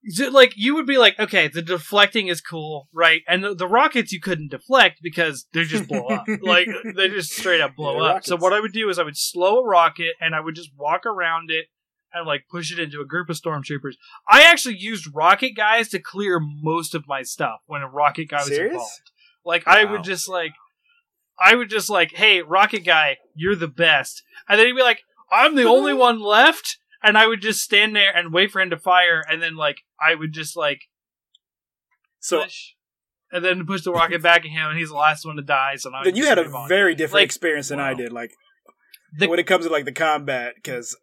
So, 0.09 0.29
like 0.29 0.53
you 0.57 0.75
would 0.75 0.87
be 0.87 0.99
like, 0.99 1.19
okay, 1.19 1.49
the 1.49 1.63
deflecting 1.63 2.29
is 2.29 2.41
cool, 2.41 2.89
right? 2.93 3.23
And 3.27 3.43
the, 3.43 3.55
the 3.55 3.67
rockets 3.67 4.13
you 4.13 4.21
couldn't 4.21 4.51
deflect 4.51 5.01
because 5.03 5.47
they 5.53 5.65
just 5.65 5.89
blow 5.89 6.07
up. 6.09 6.27
like 6.43 6.69
they 6.95 7.09
just 7.09 7.33
straight 7.33 7.61
up 7.61 7.75
blow 7.77 8.03
Yeah, 8.03 8.13
up. 8.13 8.25
So 8.25 8.37
what 8.37 8.53
I 8.53 8.61
would 8.61 8.73
do 8.73 8.89
is 8.91 8.99
I 8.99 9.03
would 9.03 9.17
slow 9.17 9.61
a 9.61 9.67
rocket 9.67 10.15
and 10.21 10.35
I 10.35 10.41
would 10.41 10.55
just 10.55 10.71
walk 10.77 11.07
around 11.07 11.51
it 11.51 11.67
and 12.13 12.27
like 12.27 12.45
push 12.51 12.71
it 12.73 12.79
into 12.79 13.01
a 13.01 13.07
group 13.07 13.31
of 13.31 13.37
stormtroopers. 13.37 13.95
I 14.29 14.43
actually 14.43 14.77
used 14.77 15.09
rocket 15.15 15.53
guys 15.57 15.89
to 15.91 15.99
clear 15.99 16.39
most 16.41 16.95
of 16.95 17.09
my 17.09 17.23
stuff 17.23 17.61
when 17.67 17.83
a 17.83 17.89
rocket 17.89 18.29
guy 18.29 18.39
was 18.39 18.49
Serious? 18.49 18.73
involved. 18.73 19.11
Like 19.45 19.67
I 19.67 19.85
would 19.85 20.05
just 20.05 20.29
like 20.29 20.53
I 21.39 21.55
would 21.55 21.69
just 21.71 21.91
like, 21.91 22.13
hey, 22.13 22.43
rocket 22.43 22.81
guy, 22.81 23.17
you're 23.35 23.57
the 23.57 23.69
best. 23.69 24.23
And 24.49 24.59
then 24.59 24.67
he'd 24.67 24.75
be 24.75 24.83
like, 24.83 25.01
I'm 25.33 25.55
the 25.55 25.65
only 25.69 25.95
one 25.95 26.21
left. 26.21 26.79
And 27.07 27.19
I 27.19 27.27
would 27.27 27.43
just 27.43 27.61
stand 27.61 27.95
there 27.95 28.17
and 28.17 28.33
wait 28.33 28.51
for 28.51 28.61
him 28.63 28.71
to 28.71 28.79
fire, 28.79 29.23
and 29.29 29.43
then 29.43 29.57
like 29.57 29.79
I 30.01 30.15
would 30.15 30.33
just 30.33 30.57
like 30.57 30.81
so 32.19 32.43
push, 32.43 32.73
and 33.31 33.45
then 33.45 33.67
push 33.67 33.83
the 33.83 33.93
rocket 33.93 34.23
back 34.23 34.41
at 34.45 34.51
him, 34.51 34.71
and 34.71 34.79
he's 34.79 34.89
the 34.89 34.95
last 34.97 35.27
one 35.27 35.37
to 35.37 35.43
die. 35.43 35.77
So 35.77 35.91
then 36.03 36.17
you 36.17 36.25
had 36.25 36.39
a 36.39 36.47
on. 36.51 36.69
very 36.69 36.95
different 36.95 37.21
Like- 37.21 37.25
experience 37.27 37.69
than 37.69 37.79
I 37.81 37.93
did. 37.95 38.13
Like 38.13 38.33
The- 39.19 39.29
when 39.29 39.39
it 39.39 39.47
comes 39.47 39.67
to 39.67 39.71
like 39.73 39.85
the 39.85 39.93
combat, 39.93 40.55
because 40.57 40.97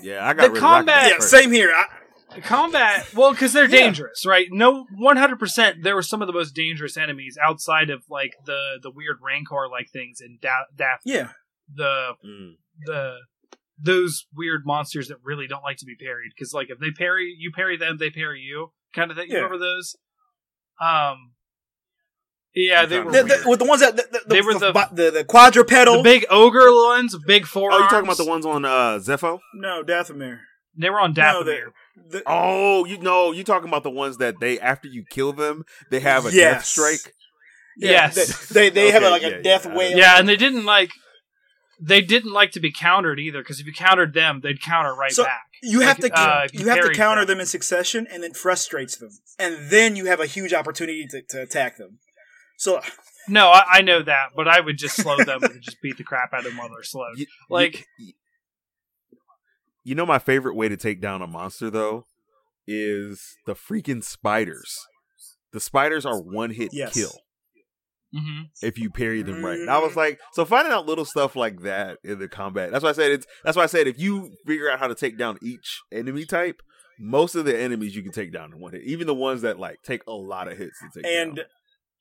Yeah, 0.00 0.26
I 0.26 0.32
got 0.34 0.52
the 0.54 0.58
combat- 0.58 1.10
yeah, 1.12 1.18
same 1.18 1.52
here. 1.52 1.70
I, 1.72 1.86
The 2.34 2.40
combat, 2.40 3.12
well, 3.14 3.32
because 3.32 3.52
they're 3.52 3.64
Yeah. 3.68 3.76
dangerous, 3.84 4.24
right? 4.24 4.46
No, 4.50 4.86
one 4.96 5.18
hundred 5.18 5.38
percent. 5.38 5.82
There 5.82 5.94
were 5.94 6.02
some 6.02 6.22
of 6.22 6.26
the 6.28 6.32
most 6.32 6.54
dangerous 6.54 6.96
enemies 6.96 7.36
outside 7.40 7.90
of 7.90 8.04
like 8.08 8.32
the 8.46 8.78
the 8.82 8.90
weird 8.90 9.18
rancor 9.20 9.68
like 9.70 9.90
things 9.90 10.22
in 10.22 10.38
da- 10.40 10.64
Daft, 10.74 11.02
yeah, 11.04 11.32
the 11.72 12.14
Mm. 12.24 12.54
the 12.86 13.18
those 13.84 14.26
weird 14.34 14.62
monsters 14.64 15.08
that 15.08 15.16
really 15.24 15.46
don't 15.46 15.62
like 15.62 15.76
to 15.78 15.84
be 15.86 15.96
parried. 15.96 16.30
Because 16.36 16.52
like 16.54 16.70
if 16.70 16.78
they 16.78 16.90
parry, 16.96 17.34
you 17.38 17.50
parry 17.52 17.76
them, 17.76 17.96
they 17.98 18.10
parry 18.10 18.40
you, 18.40 18.72
kind 18.94 19.10
of 19.10 19.16
thing. 19.16 19.28
You 19.28 19.36
Yeah. 19.36 19.42
remember 19.42 19.58
those? 19.64 19.96
Um, 20.80 21.32
yeah, 22.54 22.84
they 22.84 23.00
were 23.00 23.10
the, 23.10 23.22
the, 23.22 23.42
with 23.48 23.58
the 23.60 23.64
ones 23.64 23.80
that 23.80 23.96
the, 23.96 24.02
the, 24.12 24.20
They 24.26 24.40
were 24.42 24.52
the, 24.54 24.72
the- 24.72 24.88
the, 24.92 25.10
the 25.10 25.24
quadrupedal. 25.24 25.96
the 25.98 26.02
big 26.02 26.26
ogre 26.28 26.70
ones, 26.70 27.16
big 27.26 27.46
four. 27.46 27.72
Oh, 27.72 27.78
you 27.78 27.88
talking 27.88 28.04
about 28.04 28.18
the 28.18 28.26
ones 28.26 28.44
on 28.44 28.64
uh, 28.64 28.98
Zeffo? 28.98 29.40
no, 29.54 29.82
Dathomir. 29.82 30.40
They 30.76 30.90
were 30.90 31.00
on 31.00 31.12
No, 31.16 31.22
Dathomir. 31.42 31.64
the, 31.96 32.18
the, 32.18 32.22
Oh, 32.26 32.84
you 32.84 32.98
know, 32.98 33.32
you 33.32 33.42
talking 33.44 33.68
about 33.68 33.82
the 33.84 33.90
ones 33.90 34.18
that 34.18 34.38
they 34.40 34.58
after 34.60 34.86
you 34.88 35.04
kill 35.08 35.32
them, 35.32 35.64
they 35.90 36.00
have 36.00 36.26
a 36.26 36.30
death 36.30 36.64
strike. 36.64 37.14
yeah, 37.78 37.90
yes. 38.14 38.48
They 38.48 38.68
they, 38.68 38.70
they 38.70 38.90
have 38.90 39.02
Okay, 39.02 39.10
like 39.10 39.22
yeah, 39.22 39.28
a 39.28 39.42
death 39.42 39.64
yeah, 39.66 39.72
I 39.72 39.76
whale. 39.76 39.98
Yeah, 39.98 40.18
and 40.18 40.28
they 40.28 40.36
didn't 40.36 40.64
like 40.66 40.90
they 41.84 42.00
didn't 42.00 42.32
like 42.32 42.52
to 42.52 42.60
be 42.60 42.70
countered 42.72 43.18
either 43.18 43.40
because 43.40 43.58
if 43.58 43.66
you 43.66 43.72
countered 43.72 44.14
them, 44.14 44.40
they'd 44.42 44.60
counter 44.62 44.94
right 44.94 45.10
So, 45.10 45.24
back. 45.24 45.42
You 45.62 45.80
have 45.80 45.98
Like, 45.98 46.12
to 46.14 46.20
uh, 46.20 46.48
you 46.52 46.68
have 46.68 46.80
to 46.80 46.92
counter 46.92 47.22
them. 47.22 47.38
them 47.38 47.40
in 47.40 47.46
succession, 47.46 48.06
and 48.10 48.22
it 48.24 48.36
frustrates 48.36 48.96
them, 48.96 49.10
and 49.38 49.68
then 49.70 49.96
you 49.96 50.06
have 50.06 50.20
a 50.20 50.26
huge 50.26 50.52
opportunity 50.52 51.06
to, 51.10 51.22
to 51.30 51.42
attack 51.42 51.76
them. 51.78 51.98
So 52.56 52.80
No, 53.28 53.48
I, 53.50 53.62
I 53.68 53.80
know 53.82 54.02
that, 54.02 54.30
but 54.36 54.46
I 54.48 54.60
would 54.60 54.78
just 54.78 54.96
slow 54.96 55.16
them 55.16 55.42
and 55.44 55.60
just 55.62 55.76
beat 55.82 55.96
the 55.96 56.04
crap 56.04 56.32
out 56.32 56.40
of 56.40 56.44
them 56.46 56.56
while 56.56 56.68
they're 56.68 56.82
slowed. 56.82 57.16
You- 57.18 57.26
Like- 57.48 57.86
you, 57.98 58.12
you 59.84 59.94
know, 59.94 60.06
my 60.06 60.18
favorite 60.18 60.54
way 60.54 60.68
to 60.68 60.76
take 60.76 61.00
down 61.00 61.22
a 61.22 61.26
monster 61.26 61.70
though 61.70 62.06
is 62.66 63.36
the 63.46 63.54
freaking 63.54 64.02
spiders. 64.04 64.86
The 65.52 65.60
spiders 65.60 66.06
are 66.06 66.20
one 66.20 66.50
hit 66.50 66.70
Yes. 66.72 66.94
kill 66.94 67.12
hmm 68.12 68.42
if 68.62 68.78
you 68.78 68.90
parry 68.90 69.22
them 69.22 69.44
right. 69.44 69.58
And 69.58 69.70
I 69.70 69.78
was 69.78 69.96
like, 69.96 70.20
so 70.32 70.44
finding 70.44 70.72
out 70.72 70.86
little 70.86 71.04
stuff 71.04 71.34
like 71.34 71.62
that 71.62 71.98
in 72.04 72.18
the 72.18 72.28
combat. 72.28 72.70
That's 72.70 72.84
why 72.84 72.90
I 72.90 72.94
said 72.94 73.12
it's. 73.12 73.26
That's 73.44 73.56
why 73.56 73.64
I 73.64 73.66
said 73.66 73.86
if 73.86 73.98
you 73.98 74.30
figure 74.46 74.70
out 74.70 74.78
how 74.78 74.88
to 74.88 74.94
take 74.94 75.18
down 75.18 75.38
each 75.42 75.80
enemy 75.90 76.24
type, 76.24 76.62
most 76.98 77.34
of 77.34 77.44
the 77.44 77.58
enemies 77.58 77.96
you 77.96 78.02
can 78.02 78.12
take 78.12 78.32
down 78.32 78.52
in 78.52 78.60
one 78.60 78.72
hit. 78.72 78.82
Even 78.84 79.06
the 79.06 79.14
ones 79.14 79.42
that 79.42 79.58
like 79.58 79.82
take 79.82 80.02
a 80.06 80.12
lot 80.12 80.50
of 80.50 80.58
hits 80.58 80.78
to 80.80 81.02
take 81.02 81.10
and 81.10 81.36
down. 81.36 81.46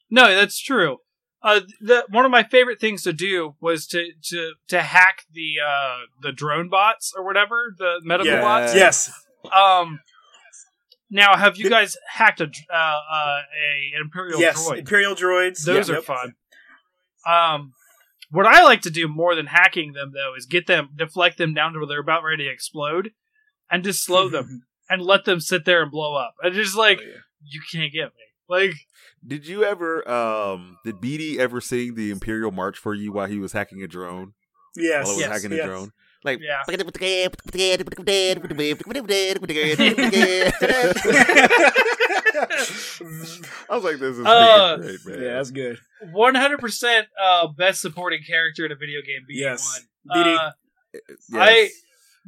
No, 0.09 0.35
that's 0.35 0.59
true. 0.59 0.97
Uh, 1.43 1.61
the 1.79 2.05
one 2.09 2.25
of 2.25 2.31
my 2.31 2.43
favorite 2.43 2.79
things 2.79 3.01
to 3.03 3.13
do 3.13 3.55
was 3.59 3.87
to 3.87 4.11
to 4.23 4.53
to 4.67 4.81
hack 4.81 5.23
the 5.33 5.55
uh 5.65 5.97
the 6.21 6.31
drone 6.31 6.69
bots 6.69 7.13
or 7.17 7.25
whatever 7.25 7.73
the 7.77 7.99
medical 8.03 8.33
yeah, 8.33 8.41
bots. 8.41 8.75
yes, 8.75 9.11
Um. 9.45 10.01
Now, 11.13 11.35
have 11.35 11.57
you 11.57 11.69
guys 11.69 11.97
hacked 12.09 12.39
a 12.39 12.45
uh, 12.45 12.75
uh 12.75 13.41
a 13.53 13.95
an 13.95 14.01
imperial 14.01 14.39
yes, 14.39 14.65
droid? 14.67 14.79
Imperial 14.79 15.13
droids. 15.13 15.63
Those 15.65 15.89
yeah, 15.89 15.95
are 15.95 15.97
yep. 15.97 16.05
fun. 16.05 16.35
Um, 17.27 17.73
what 18.31 18.45
I 18.45 18.63
like 18.63 18.81
to 18.83 18.89
do 18.89 19.09
more 19.09 19.35
than 19.35 19.47
hacking 19.47 19.91
them 19.91 20.13
though 20.13 20.33
is 20.37 20.45
get 20.45 20.67
them 20.67 20.91
deflect 20.95 21.37
them 21.37 21.53
down 21.53 21.73
to 21.73 21.79
where 21.79 21.87
they're 21.87 21.99
about 21.99 22.23
ready 22.23 22.45
to 22.45 22.49
explode, 22.49 23.11
and 23.69 23.83
just 23.83 24.05
slow 24.05 24.29
them 24.29 24.63
and 24.89 25.01
let 25.01 25.25
them 25.25 25.41
sit 25.41 25.65
there 25.65 25.83
and 25.83 25.91
blow 25.91 26.15
up. 26.15 26.35
And 26.41 26.55
just 26.55 26.77
like 26.77 26.99
Oh, 27.01 27.05
yeah. 27.05 27.17
you 27.43 27.61
can't 27.69 27.91
get 27.91 28.05
me. 28.05 28.23
Like 28.47 28.75
Did 29.25 29.45
you 29.47 29.65
ever? 29.65 30.09
um 30.09 30.77
Did 30.85 30.95
BD 30.95 31.37
ever 31.37 31.59
sing 31.59 31.95
the 31.95 32.09
Imperial 32.09 32.51
March 32.51 32.77
for 32.77 32.93
you 32.93 33.11
while 33.11 33.27
he 33.27 33.37
was 33.37 33.51
hacking 33.51 33.83
a 33.83 33.87
drone? 33.87 34.33
Yes, 34.77 35.05
while 35.05 35.13
it 35.13 35.17
was 35.17 35.25
yes, 35.25 35.29
hacking 35.29 35.57
yes. 35.57 35.65
a 35.65 35.67
drone. 35.67 35.91
Like 36.23 36.39
yeah, 36.41 36.61
I 43.69 43.75
was 43.75 43.83
like, 43.83 43.97
this 43.97 44.17
is 44.17 44.25
Uh, 44.25 44.77
great, 44.77 44.99
man. 45.05 45.21
yeah, 45.23 45.33
that's 45.35 45.51
good. 45.51 45.77
one 46.11 46.35
hundred 46.35 46.59
percent 46.59 47.07
uh 47.21 47.47
best 47.47 47.81
supporting 47.81 48.21
character 48.23 48.65
in 48.65 48.71
a 48.71 48.75
video 48.75 49.01
game. 49.01 49.21
BD 49.29 49.39
Yes. 49.39 49.85
one. 50.05 50.17
BD. 50.23 50.37
Uh, 50.37 50.51
Yes. 50.93 51.29
I 51.33 51.69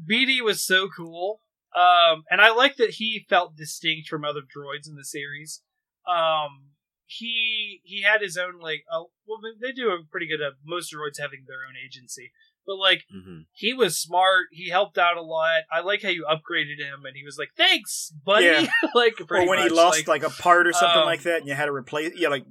BD 0.10 0.42
was 0.42 0.64
so 0.66 0.88
cool. 0.96 1.42
Um, 1.76 2.24
and 2.30 2.40
I 2.40 2.52
like 2.52 2.78
that 2.78 2.92
he 2.92 3.26
felt 3.30 3.58
distinct 3.58 4.08
from 4.08 4.24
other 4.24 4.40
droids 4.42 4.88
in 4.88 4.96
the 4.96 5.04
series. 5.04 5.62
Um, 6.08 6.70
he 7.06 7.82
he 7.84 8.04
had 8.04 8.22
his 8.22 8.38
own 8.38 8.60
like 8.62 8.84
uh, 8.92 9.04
well 9.28 9.40
they 9.62 9.74
do 9.74 9.90
a 9.90 10.00
pretty 10.10 10.28
good 10.28 10.40
of 10.42 10.54
most 10.66 10.94
droids 10.94 11.20
having 11.20 11.44
their 11.46 11.66
own 11.68 11.76
agency, 11.84 12.32
but 12.66 12.76
like 12.78 13.04
Mhm. 13.14 13.46
he 13.54 13.74
was 13.74 13.98
smart. 14.00 14.48
He 14.52 14.70
helped 14.70 14.98
out 14.98 15.18
a 15.18 15.22
lot. 15.22 15.64
I 15.72 15.82
like 15.82 16.02
how 16.02 16.10
you 16.10 16.26
upgraded 16.30 16.80
him, 16.80 17.06
and 17.06 17.16
he 17.16 17.24
was 17.24 17.38
like, 17.38 17.50
"Thanks, 17.58 18.12
buddy." 18.26 18.46
Yeah. 18.46 18.68
like 18.96 19.20
Or 19.22 19.26
pretty 19.26 19.48
when 19.48 19.60
he 19.60 19.70
lost 19.70 20.08
like, 20.08 20.24
a 20.24 20.30
part 20.30 20.68
or 20.68 20.74
something 20.74 21.00
um, 21.02 21.06
like 21.06 21.24
that, 21.24 21.40
and 21.40 21.48
you 21.48 21.54
had 21.54 21.66
to 21.66 21.74
replace. 21.74 22.14
Yeah, 22.16 22.30
like 22.30 22.46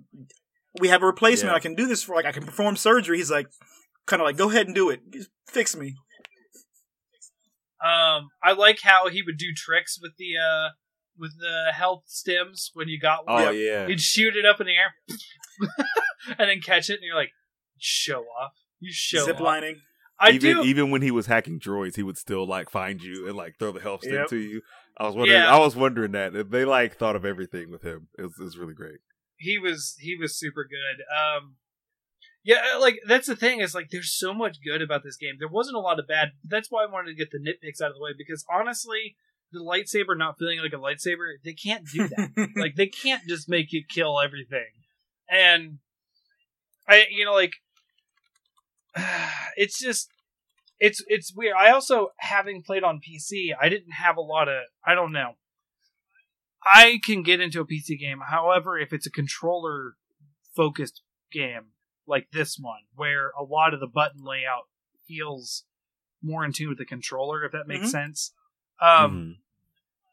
we 0.80 0.88
have 0.88 1.02
a 1.02 1.06
replacement. 1.06 1.52
Yeah. 1.52 1.56
I 1.56 1.60
can 1.60 1.74
do 1.74 1.86
this 1.86 2.02
for 2.02 2.14
like 2.14 2.26
I 2.26 2.32
can 2.32 2.44
perform 2.44 2.76
surgery. 2.76 3.18
He's 3.18 3.30
like, 3.30 3.46
kind 4.06 4.20
of 4.22 4.26
like, 4.26 4.36
go 4.36 4.48
ahead 4.50 4.66
and 4.66 4.74
do 4.74 4.90
it. 4.90 5.00
Just 5.12 5.30
fix 5.48 5.76
me. 5.76 5.94
Um, 7.84 8.28
I 8.42 8.52
like 8.56 8.78
how 8.82 9.08
he 9.08 9.22
would 9.22 9.38
do 9.38 9.52
tricks 9.56 9.98
with 10.00 10.12
the 10.16 10.36
uh 10.38 10.68
with 11.18 11.32
the 11.38 11.72
health 11.74 12.04
stims 12.08 12.70
when 12.74 12.88
you 12.88 12.98
got 13.00 13.26
one. 13.26 13.42
Oh 13.44 13.50
yeah. 13.50 13.86
He'd 13.86 14.00
shoot 14.00 14.36
it 14.36 14.44
up 14.46 14.60
in 14.60 14.66
the 14.66 14.74
air 14.76 14.94
and 16.38 16.48
then 16.48 16.60
catch 16.60 16.88
it, 16.90 16.94
and 16.94 17.02
you're 17.02 17.16
like, 17.16 17.32
show 17.78 18.20
off. 18.40 18.52
You 18.80 18.90
show 18.92 19.24
Zip 19.24 19.36
off. 19.36 19.40
lining. 19.42 19.80
I 20.22 20.30
even 20.30 20.56
do. 20.56 20.62
even 20.64 20.90
when 20.90 21.02
he 21.02 21.10
was 21.10 21.26
hacking 21.26 21.60
droids, 21.60 21.96
he 21.96 22.02
would 22.02 22.16
still 22.18 22.46
like 22.46 22.70
find 22.70 23.02
you 23.02 23.26
and 23.28 23.36
like 23.36 23.58
throw 23.58 23.72
the 23.72 23.80
health 23.80 24.00
stick 24.02 24.12
Yep. 24.12 24.28
to 24.28 24.36
you. 24.36 24.62
I 24.96 25.06
was 25.06 25.14
wondering. 25.16 25.40
Yeah. 25.40 25.54
I 25.54 25.58
was 25.58 25.74
wondering 25.76 26.12
that 26.12 26.50
they 26.50 26.64
like 26.64 26.96
thought 26.96 27.16
of 27.16 27.24
everything 27.24 27.70
with 27.70 27.82
him. 27.82 28.08
It 28.18 28.22
was, 28.22 28.34
it 28.38 28.44
was 28.44 28.58
really 28.58 28.74
great. 28.74 29.00
he 29.38 29.58
was 29.58 29.96
he 30.00 30.16
was 30.16 30.38
super 30.38 30.64
good. 30.64 31.02
Um, 31.14 31.56
Yeah, 32.44 32.76
like 32.80 32.98
that's 33.06 33.26
the 33.26 33.36
thing 33.36 33.60
is 33.60 33.74
like 33.74 33.90
there's 33.90 34.12
so 34.12 34.32
much 34.34 34.58
good 34.64 34.82
about 34.82 35.02
this 35.02 35.16
game. 35.16 35.36
There 35.38 35.48
wasn't 35.48 35.76
a 35.76 35.80
lot 35.80 35.98
of 35.98 36.06
bad. 36.08 36.32
That's 36.44 36.70
why 36.70 36.84
I 36.84 36.90
wanted 36.90 37.10
to 37.10 37.14
get 37.16 37.30
the 37.30 37.38
nitpicks 37.38 37.80
out 37.82 37.90
of 37.90 37.96
the 37.96 38.02
way 38.02 38.10
because 38.16 38.44
honestly, 38.52 39.16
the 39.52 39.60
lightsaber 39.60 40.16
not 40.16 40.38
feeling 40.38 40.58
like 40.60 40.72
a 40.72 40.76
lightsaber, 40.76 41.34
they 41.44 41.52
can't 41.54 41.86
do 41.92 42.08
that. 42.08 42.48
like 42.56 42.74
they 42.76 42.86
can't 42.86 43.22
just 43.28 43.48
make 43.48 43.72
you 43.72 43.82
kill 43.88 44.20
everything. 44.20 44.70
And 45.28 45.78
I 46.88 47.06
you 47.10 47.24
know 47.24 47.32
like 47.34 47.52
it's 49.56 49.78
just 49.78 50.08
it's 50.78 51.02
it's 51.06 51.32
weird. 51.34 51.54
I 51.58 51.70
also 51.70 52.08
having 52.18 52.62
played 52.62 52.82
on 52.84 53.00
PC, 53.00 53.50
I 53.60 53.68
didn't 53.68 53.92
have 53.92 54.16
a 54.16 54.20
lot 54.22 54.48
of 54.48 54.62
I 54.84 54.94
don't 54.94 55.12
know. 55.12 55.36
I 56.64 57.00
can 57.04 57.22
get 57.22 57.40
into 57.40 57.60
a 57.60 57.66
PC 57.66 57.98
game. 57.98 58.20
However, 58.28 58.78
if 58.78 58.92
it's 58.92 59.06
a 59.06 59.10
controller 59.10 59.94
focused 60.54 61.02
game 61.32 61.72
like 62.06 62.28
this 62.32 62.56
one, 62.60 62.82
where 62.94 63.30
a 63.38 63.42
lot 63.42 63.74
of 63.74 63.80
the 63.80 63.86
button 63.86 64.22
layout 64.24 64.64
feels 65.08 65.64
more 66.22 66.44
in 66.44 66.52
tune 66.52 66.68
with 66.68 66.78
the 66.78 66.84
controller, 66.84 67.44
if 67.44 67.52
that 67.52 67.66
makes 67.66 67.88
Mhm. 67.88 67.90
sense. 67.90 68.34
Um, 68.80 69.12
Mhm. 69.12 69.36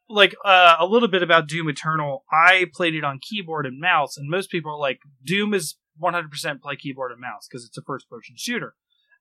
like 0.07 0.35
uh, 0.43 0.75
a 0.79 0.85
little 0.87 1.07
bit 1.07 1.21
about 1.21 1.47
Doom 1.47 1.69
Eternal. 1.69 2.25
I 2.31 2.65
played 2.73 2.95
it 2.95 3.03
on 3.03 3.19
keyboard 3.19 3.65
and 3.67 3.79
mouse, 3.79 4.17
and 4.17 4.27
most 4.29 4.49
people 4.49 4.71
are 4.71 4.77
like, 4.77 5.01
Doom 5.23 5.53
is 5.53 5.77
100% 6.01 6.61
play 6.61 6.75
keyboard 6.75 7.11
and 7.11 7.21
mouse 7.21 7.47
because 7.47 7.65
it's 7.65 7.77
a 7.77 7.81
first 7.81 8.09
person 8.09 8.35
shooter. 8.37 8.75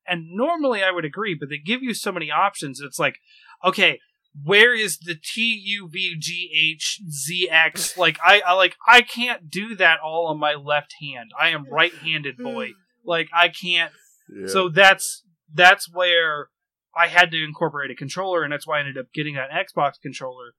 And 0.07 0.31
normally 0.31 0.83
I 0.83 0.91
would 0.91 1.05
agree, 1.05 1.35
but 1.39 1.49
they 1.51 1.59
give 1.59 1.83
you 1.83 1.93
so 1.95 2.13
many 2.13 2.31
options. 2.31 2.81
It's 2.81 2.99
like, 2.99 3.17
okay, 3.65 4.01
where 4.45 4.75
is 4.75 4.99
the 4.99 5.15
T 5.17 5.61
U 5.65 5.89
V 5.91 6.17
G 6.19 6.51
H 6.77 7.01
Z 7.11 7.49
X? 7.51 7.97
Like 7.99 8.19
I, 8.25 8.41
I 8.47 8.53
like 8.55 8.77
I 8.87 9.03
can't 9.03 9.51
do 9.51 9.75
that 9.77 9.99
all 10.03 10.27
on 10.29 10.39
my 10.39 10.55
left 10.55 10.95
hand. 11.03 11.31
I 11.39 11.49
am 11.51 11.67
right-handed 11.71 12.37
boy. 12.39 12.71
Like 13.05 13.29
I 13.35 13.49
can't 13.49 13.93
Yeah. 14.31 14.47
so 14.49 14.69
that's 14.69 15.25
that's 15.53 15.93
where 15.93 16.49
I 16.97 17.09
had 17.09 17.31
to 17.33 17.43
incorporate 17.45 17.91
a 17.91 17.95
controller, 17.95 18.43
and 18.43 18.53
that's 18.53 18.67
why 18.67 18.79
I 18.79 18.81
ended 18.81 18.99
up 18.99 19.07
getting 19.15 19.35
that 19.35 19.51
Xbox 19.51 19.93
controller. 20.01 20.55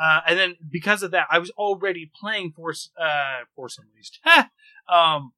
Uh, 0.00 0.20
and 0.26 0.38
then 0.38 0.56
because 0.70 1.02
of 1.02 1.10
that, 1.10 1.26
I 1.30 1.38
was 1.38 1.50
already 1.50 2.10
playing 2.20 2.52
Force 2.52 2.90
uh, 3.00 3.40
Force 3.54 3.78
Unleashed, 3.78 4.20
um, 4.92 5.32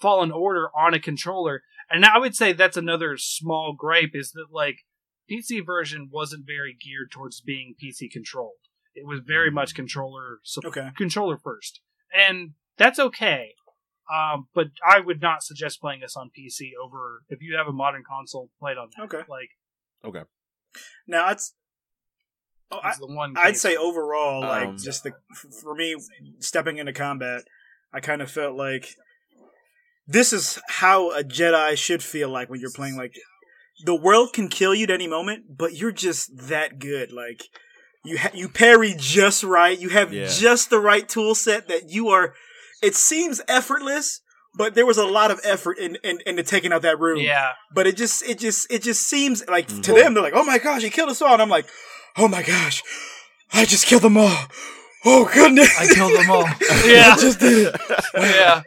Fallen 0.00 0.32
Order 0.32 0.68
on 0.76 0.94
a 0.94 1.00
controller, 1.00 1.62
and 1.90 2.04
I 2.04 2.18
would 2.18 2.34
say 2.34 2.52
that's 2.52 2.76
another 2.76 3.16
small 3.18 3.74
gripe 3.76 4.12
is 4.14 4.32
that 4.32 4.46
like 4.50 4.78
PC 5.30 5.64
version 5.64 6.08
wasn't 6.10 6.46
very 6.46 6.76
geared 6.78 7.10
towards 7.10 7.40
being 7.40 7.74
PC 7.82 8.10
controlled. 8.10 8.54
It 8.94 9.06
was 9.06 9.20
very 9.24 9.50
much 9.50 9.74
controller 9.74 10.40
sup- 10.42 10.64
okay. 10.64 10.90
controller 10.96 11.38
first, 11.38 11.80
and 12.14 12.52
that's 12.76 12.98
okay. 12.98 13.54
Um, 14.12 14.48
but 14.54 14.68
I 14.84 14.98
would 14.98 15.22
not 15.22 15.42
suggest 15.44 15.80
playing 15.80 16.00
this 16.00 16.16
on 16.16 16.30
PC 16.36 16.70
over 16.82 17.22
if 17.28 17.40
you 17.40 17.56
have 17.56 17.68
a 17.68 17.72
modern 17.72 18.02
console. 18.08 18.50
Play 18.58 18.72
it 18.72 18.78
on 18.78 18.88
that. 18.96 19.04
Okay. 19.04 19.22
Like 19.28 19.50
okay. 20.04 20.22
Now 21.06 21.30
it's. 21.30 21.54
Oh, 22.72 22.78
I, 22.82 22.94
the 22.98 23.06
one 23.06 23.34
I'd 23.36 23.56
say 23.56 23.76
overall, 23.76 24.42
like 24.42 24.68
Um, 24.68 24.78
just 24.78 25.02
the 25.02 25.12
for 25.60 25.74
me 25.74 25.96
stepping 26.38 26.78
into 26.78 26.92
combat, 26.92 27.42
I 27.92 27.98
kind 28.00 28.22
of 28.22 28.30
felt 28.30 28.56
like 28.56 28.94
this 30.10 30.32
is 30.32 30.58
how 30.68 31.10
a 31.12 31.22
Jedi 31.22 31.76
should 31.76 32.02
feel 32.02 32.28
like 32.28 32.50
when 32.50 32.60
you're 32.60 32.70
playing. 32.72 32.96
Like 32.96 33.14
the 33.84 33.94
world 33.94 34.32
can 34.32 34.48
kill 34.48 34.74
you 34.74 34.84
at 34.84 34.90
any 34.90 35.06
moment, 35.08 35.56
but 35.56 35.74
you're 35.74 35.92
just 35.92 36.36
that 36.48 36.78
good. 36.78 37.12
Like 37.12 37.44
you 38.04 38.18
ha- 38.18 38.30
you 38.34 38.48
parry 38.48 38.94
just 38.96 39.42
right. 39.44 39.78
You 39.78 39.90
have 39.90 40.12
Yeah. 40.12 40.26
just 40.28 40.70
the 40.70 40.80
right 40.80 41.08
tool 41.08 41.34
set 41.34 41.68
that 41.68 41.90
you 41.90 42.08
are. 42.08 42.34
It 42.82 42.94
seems 42.94 43.40
effortless, 43.46 44.20
but 44.56 44.74
there 44.74 44.86
was 44.86 44.96
a 44.98 45.04
lot 45.06 45.30
of 45.30 45.38
effort 45.44 45.78
in 45.78 45.96
in, 46.02 46.18
into 46.26 46.42
taking 46.42 46.72
out 46.72 46.82
that 46.82 46.98
room 46.98 47.20
Yeah, 47.20 47.52
but 47.74 47.86
it 47.86 47.96
just 47.96 48.22
it 48.28 48.38
just 48.38 48.70
it 48.72 48.82
just 48.82 49.02
seems 49.06 49.46
like 49.48 49.68
to 49.68 49.74
Mhm. 49.74 49.94
them 49.96 50.14
they're 50.14 50.22
like 50.22 50.32
oh 50.34 50.44
my 50.44 50.58
gosh 50.58 50.82
he 50.82 50.90
killed 50.90 51.10
us 51.10 51.22
all 51.22 51.32
and 51.34 51.42
i'm 51.42 51.48
like 51.48 51.66
oh 52.16 52.26
my 52.26 52.42
gosh 52.42 52.82
i 53.52 53.64
just 53.64 53.86
killed 53.86 54.02
them 54.02 54.16
all 54.16 54.36
oh 55.04 55.30
goodness 55.32 55.70
I 55.78 55.86
killed 55.94 56.18
them 56.18 56.30
all. 56.30 56.42
yeah, 56.84 57.14
i 57.14 57.16
just 57.20 57.38
did 57.38 57.68
it 57.68 57.80
yeah. 58.16 58.62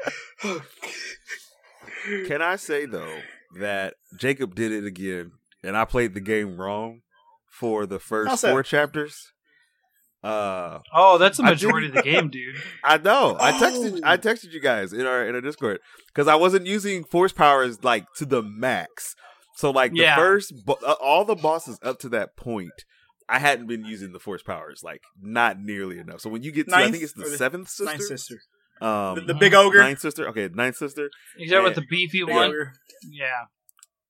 Can 2.27 2.41
I 2.41 2.55
say 2.57 2.85
though 2.85 3.19
that 3.59 3.95
Jacob 4.19 4.55
did 4.55 4.71
it 4.71 4.85
again, 4.85 5.31
and 5.63 5.77
I 5.77 5.85
played 5.85 6.13
the 6.13 6.19
game 6.21 6.57
wrong 6.57 7.01
for 7.51 7.85
the 7.85 7.99
first 7.99 8.41
four 8.41 8.63
chapters? 8.63 9.31
Uh, 10.23 10.79
Oh, 10.93 11.17
that's 11.17 11.37
the 11.37 11.43
majority 11.43 11.87
of 11.87 11.93
the 11.95 12.01
game, 12.01 12.29
dude. 12.31 12.55
I 12.83 12.97
know. 12.97 13.35
I 13.39 13.51
texted. 13.53 13.99
Oh. 14.03 14.09
I 14.09 14.17
texted 14.17 14.53
you 14.53 14.61
guys 14.61 14.93
in 14.93 15.05
our 15.05 15.27
in 15.27 15.35
our 15.35 15.41
Discord 15.41 15.79
because 16.07 16.27
I 16.27 16.35
wasn't 16.35 16.65
using 16.65 17.03
force 17.03 17.33
powers 17.33 17.83
like 17.83 18.05
to 18.17 18.25
the 18.25 18.41
max. 18.41 19.15
So 19.57 19.69
like 19.69 19.91
Yeah. 19.93 20.15
the 20.15 20.21
first, 20.21 20.65
bo- 20.65 20.79
uh, 20.85 20.95
all 21.01 21.25
the 21.25 21.35
bosses 21.35 21.77
up 21.83 21.99
to 21.99 22.09
that 22.09 22.35
point, 22.37 22.71
I 23.29 23.39
hadn't 23.39 23.67
been 23.67 23.83
using 23.85 24.13
the 24.13 24.19
force 24.19 24.41
powers 24.41 24.81
like 24.83 25.01
not 25.21 25.59
nearly 25.59 25.99
enough. 25.99 26.21
So 26.21 26.29
when 26.29 26.41
you 26.41 26.51
get 26.53 26.69
to, 26.69 26.75
I 26.75 26.89
think 26.89 27.03
it's 27.03 27.13
the 27.13 27.23
the- 27.25 27.37
seventh 27.37 27.67
sister, 27.69 27.85
ninth 27.85 28.03
sister 28.03 28.35
um, 28.83 29.15
the, 29.15 29.21
the 29.21 29.33
big 29.35 29.53
ogre 29.53 29.79
ninth 29.79 29.99
sister. 29.99 30.27
Okay, 30.29 30.49
ninth 30.53 30.75
sister, 30.77 31.09
You 31.37 31.49
talking 31.49 31.65
about 31.65 31.75
the 31.75 31.85
beefy 31.89 32.23
Big 32.25 32.33
one? 32.33 32.49
ogre. 32.49 32.73
Yeah. 33.11 33.45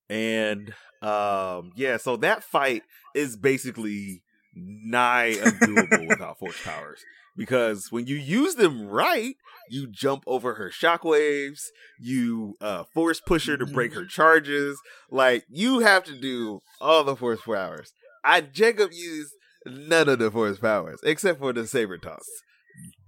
and 0.08 0.74
um, 1.02 1.72
yeah. 1.76 1.96
So 1.98 2.16
that 2.18 2.42
fight 2.44 2.82
is 3.14 3.36
basically 3.36 4.22
nigh 4.54 5.34
undoable 5.40 6.08
without 6.08 6.38
force 6.38 6.60
powers 6.62 7.02
because 7.36 7.88
when 7.90 8.06
you 8.06 8.16
use 8.16 8.54
them 8.54 8.86
right, 8.86 9.34
you 9.70 9.86
jump 9.90 10.22
over 10.26 10.54
her 10.54 10.70
shockwaves, 10.70 11.60
you 12.00 12.54
uh, 12.60 12.84
force 12.94 13.20
push 13.20 13.46
her 13.48 13.56
to 13.56 13.66
break 13.66 13.94
her 13.94 14.06
charges. 14.08 14.78
Like 15.10 15.44
you 15.48 15.80
have 15.80 16.04
to 16.04 16.18
do 16.18 16.60
all 16.80 17.04
the 17.04 17.16
force 17.16 17.40
powers. 17.42 17.92
I 18.24 18.40
Jacob 18.40 18.90
used 18.92 19.32
none 19.66 20.08
of 20.08 20.18
the 20.18 20.30
force 20.30 20.58
powers 20.58 20.98
except 21.04 21.38
for 21.40 21.52
the 21.52 21.66
saber 21.66 21.98
toss. 21.98 22.24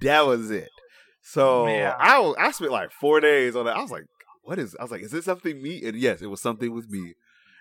That 0.01 0.27
was 0.27 0.51
it. 0.51 0.69
So 1.29 1.67
Yeah. 1.67 1.95
I 1.99 2.21
wa- 2.21 2.35
I 2.39 2.51
spent 2.53 2.71
like 2.73 2.93
four 2.93 3.21
days 3.21 3.57
on 3.57 3.67
it. 3.67 3.71
I 3.71 3.81
was 3.83 3.91
like, 3.91 4.05
what 4.43 4.59
is? 4.61 4.77
I 4.79 4.83
was 4.83 4.91
like, 4.93 5.03
is 5.03 5.11
this 5.11 5.25
something 5.25 5.61
me? 5.61 5.83
And 5.85 5.97
yes, 5.97 6.23
it 6.23 6.27
was 6.29 6.41
something 6.41 6.73
with 6.73 6.89
me. 6.89 7.15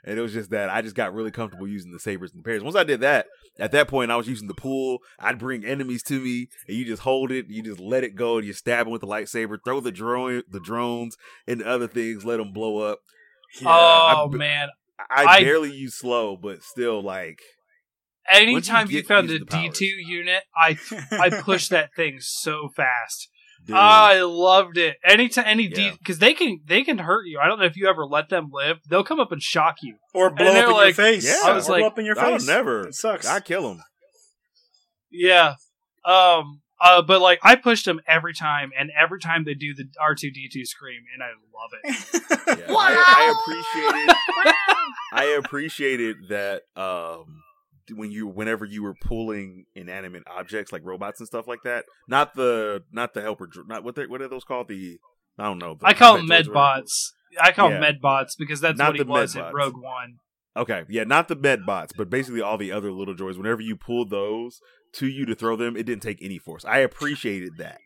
And 0.03 0.19
it 0.19 0.21
was 0.21 0.33
just 0.33 0.51
that 0.51 0.69
I 0.69 0.83
just 0.83 0.95
got 0.95 1.15
really 1.15 1.31
comfortable 1.31 1.67
using 1.67 1.91
the 1.91 1.99
sabers 1.99 2.31
and 2.31 2.39
the 2.39 2.43
parries. 2.43 2.61
Once 2.61 2.75
I 2.75 2.83
did 2.83 2.99
that, 2.99 3.25
at 3.57 3.71
that 3.71 3.87
point 3.87 4.11
I 4.11 4.17
was 4.17 4.27
using 4.27 4.47
the 4.47 4.53
pool. 4.53 4.99
I'd 5.17 5.39
bring 5.39 5.65
enemies 5.65 6.03
to 6.03 6.19
me, 6.19 6.49
and 6.67 6.77
you 6.77 6.85
just 6.85 7.01
hold 7.01 7.31
it, 7.31 7.47
you 7.49 7.63
just 7.63 7.79
let 7.79 8.03
it 8.03 8.13
go, 8.15 8.37
and 8.37 8.45
you 8.45 8.53
stab 8.53 8.85
them 8.85 8.91
with 8.91 9.01
the 9.01 9.07
lightsaber, 9.07 9.57
throw 9.65 9.79
the 9.79 9.91
drone, 9.91 10.43
the 10.47 10.59
drones, 10.59 11.17
and 11.47 11.63
other 11.63 11.87
things, 11.87 12.23
let 12.23 12.37
them 12.37 12.53
blow 12.53 12.77
up. 12.79 12.99
Yeah. 13.59 13.67
oh 13.69 14.29
I- 14.31 14.37
man! 14.37 14.69
I, 15.09 15.25
I- 15.25 15.43
barely 15.43 15.71
use 15.73 15.95
slow, 15.95 16.37
but 16.37 16.61
still 16.61 17.01
like 17.01 17.41
Anytime 18.29 18.87
you, 18.87 18.93
get 19.01 19.07
found 19.07 19.29
a? 19.31 19.39
D 19.39 19.69
two 19.73 19.85
unit, 19.85 20.43
I 20.55 20.77
I 21.11 21.29
pushed 21.41 21.71
that 21.71 21.95
thing 21.95 22.17
so 22.19 22.69
fast. 22.75 23.29
Dude, 23.65 23.75
I 23.75 24.21
loved 24.21 24.77
it. 24.77 24.97
Any 25.03 25.23
Anytime 25.25 25.45
any 25.47 25.67
D 25.67 25.85
Yeah. 25.85 25.91
because 25.97 26.19
they 26.19 26.33
can 26.33 26.59
they 26.65 26.83
can 26.83 26.97
hurt 26.99 27.25
you. 27.27 27.39
I 27.39 27.47
don't 27.47 27.59
know 27.59 27.65
if 27.65 27.75
you 27.75 27.87
ever 27.87 28.05
let 28.05 28.29
them 28.29 28.49
live. 28.51 28.77
They'll 28.89 29.03
come 29.03 29.19
up 29.19 29.31
and 29.31 29.41
shock 29.41 29.77
you. 29.81 29.95
or 30.13 30.29
blow 30.29 30.45
they're 30.53 30.63
up 30.65 30.69
in 30.69 30.75
like- 30.75 30.85
your 30.85 30.93
face 31.05 31.25
Yeah. 31.25 31.39
I 31.43 31.49
I 31.49 31.53
was 31.53 31.61
was 31.61 31.67
blow 31.67 31.75
like, 31.77 31.83
up 31.85 31.99
in 31.99 32.05
your 32.05 32.19
I 32.19 32.31
would 32.31 32.39
face 32.41 32.47
never. 32.47 32.87
it 32.87 32.95
sucks 32.95 33.27
I 33.27 33.39
kill 33.39 33.67
them. 33.69 33.81
Yeah. 35.11 35.55
Um. 36.05 36.61
Uh. 36.79 37.01
But 37.01 37.21
like, 37.21 37.39
I 37.41 37.55
pushed 37.55 37.85
them 37.85 38.01
every 38.07 38.33
time, 38.33 38.71
and 38.77 38.91
every 38.97 39.19
time 39.19 39.43
they 39.45 39.53
do 39.53 39.73
the 39.73 39.85
R 39.99 40.13
two 40.13 40.29
D 40.31 40.49
two 40.51 40.65
scream, 40.65 41.03
and 41.13 41.23
I 41.23 41.29
love 41.53 41.71
it. 41.83 42.59
Yeah, 42.69 42.75
I, 42.75 42.93
I 43.17 43.33
appreciated. 43.41 44.15
I 45.13 45.23
appreciated 45.39 46.15
that 46.29 46.63
um 46.75 47.41
when 47.93 48.11
you 48.11 48.27
whenever 48.27 48.65
you 48.65 48.83
were 48.83 48.95
pulling 49.01 49.65
inanimate 49.75 50.23
objects 50.27 50.71
like 50.71 50.81
robots 50.85 51.19
and 51.19 51.27
stuff 51.27 51.47
like 51.47 51.59
that. 51.63 51.85
Not 52.07 52.33
the 52.35 52.83
not 52.91 53.13
the 53.13 53.21
helper 53.21 53.49
not 53.67 53.83
what 53.83 53.95
they 53.95 54.05
what 54.07 54.21
are 54.21 54.27
those 54.27 54.43
called? 54.43 54.67
The 54.67 54.97
I 55.37 55.43
don't 55.45 55.59
know. 55.59 55.75
the 55.79 55.85
I 55.87 55.93
call 55.93 56.13
them 56.13 56.21
combat 56.27 56.45
droids 56.45 56.47
or 56.47 56.53
whatever. 56.53 56.81
medbots. 56.81 57.11
I 57.41 57.51
call 57.51 57.69
Yeah. 57.71 57.79
them 57.81 57.95
medbots 58.01 58.29
because 58.37 58.61
that's 58.61 58.77
Not 58.77 58.89
what 58.89 58.95
he 58.97 59.03
the 59.03 59.09
was 59.09 59.35
in 59.35 59.43
Rogue 59.53 59.75
One. 59.81 60.15
Okay, 60.57 60.83
yeah, 60.87 61.03
not 61.03 61.27
the 61.27 61.35
med 61.35 61.65
bots, 61.65 61.91
but 61.97 62.09
basically 62.09 62.39
all 62.41 62.57
the 62.57 62.71
other 62.71 62.89
little 62.91 63.13
droids. 63.13 63.35
Whenever 63.37 63.59
you 63.61 63.75
pulled 63.75 64.09
those 64.09 64.61
to 64.93 65.07
you 65.07 65.25
to 65.25 65.35
throw 65.35 65.57
them, 65.57 65.75
it 65.75 65.83
didn't 65.83 66.01
take 66.01 66.19
any 66.21 66.37
force. 66.39 66.63
I 66.63 66.77
appreciated 66.77 67.57
that, 67.57 67.79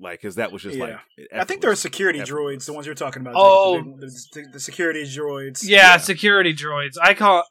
like, 0.00 0.22
because 0.22 0.36
that 0.36 0.50
was 0.52 0.62
just 0.62 0.78
Yeah. 0.78 0.84
like. 0.84 1.28
i 1.34 1.44
think 1.44 1.60
there 1.60 1.70
are 1.70 1.74
security 1.76 2.20
Effortless. 2.20 2.62
droids 2.62 2.64
the 2.66 2.72
ones 2.72 2.86
you're 2.86 2.94
talking 2.94 3.20
about 3.20 3.34
Oh. 3.36 3.82
The, 3.98 4.06
the, 4.32 4.48
the 4.54 4.60
security 4.60 5.02
droids 5.04 5.60
Yeah, 5.62 5.78
Yeah. 5.92 5.96
security 5.98 6.54
droids. 6.54 6.92
I 6.98 7.12
call. 7.12 7.44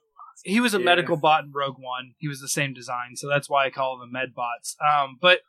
He 0.43 0.59
was 0.59 0.73
a 0.73 0.79
Yeah. 0.79 0.85
medical 0.85 1.17
bot 1.17 1.43
in 1.43 1.51
Rogue 1.51 1.77
One. 1.79 2.13
He 2.17 2.27
was 2.27 2.41
the 2.41 2.47
same 2.49 2.73
design, 2.73 3.15
so 3.15 3.27
that's 3.27 3.49
why 3.49 3.65
I 3.65 3.69
call 3.69 3.97
them 3.99 4.11
medbots. 4.13 4.75
Um, 4.83 5.17
but 5.21 5.41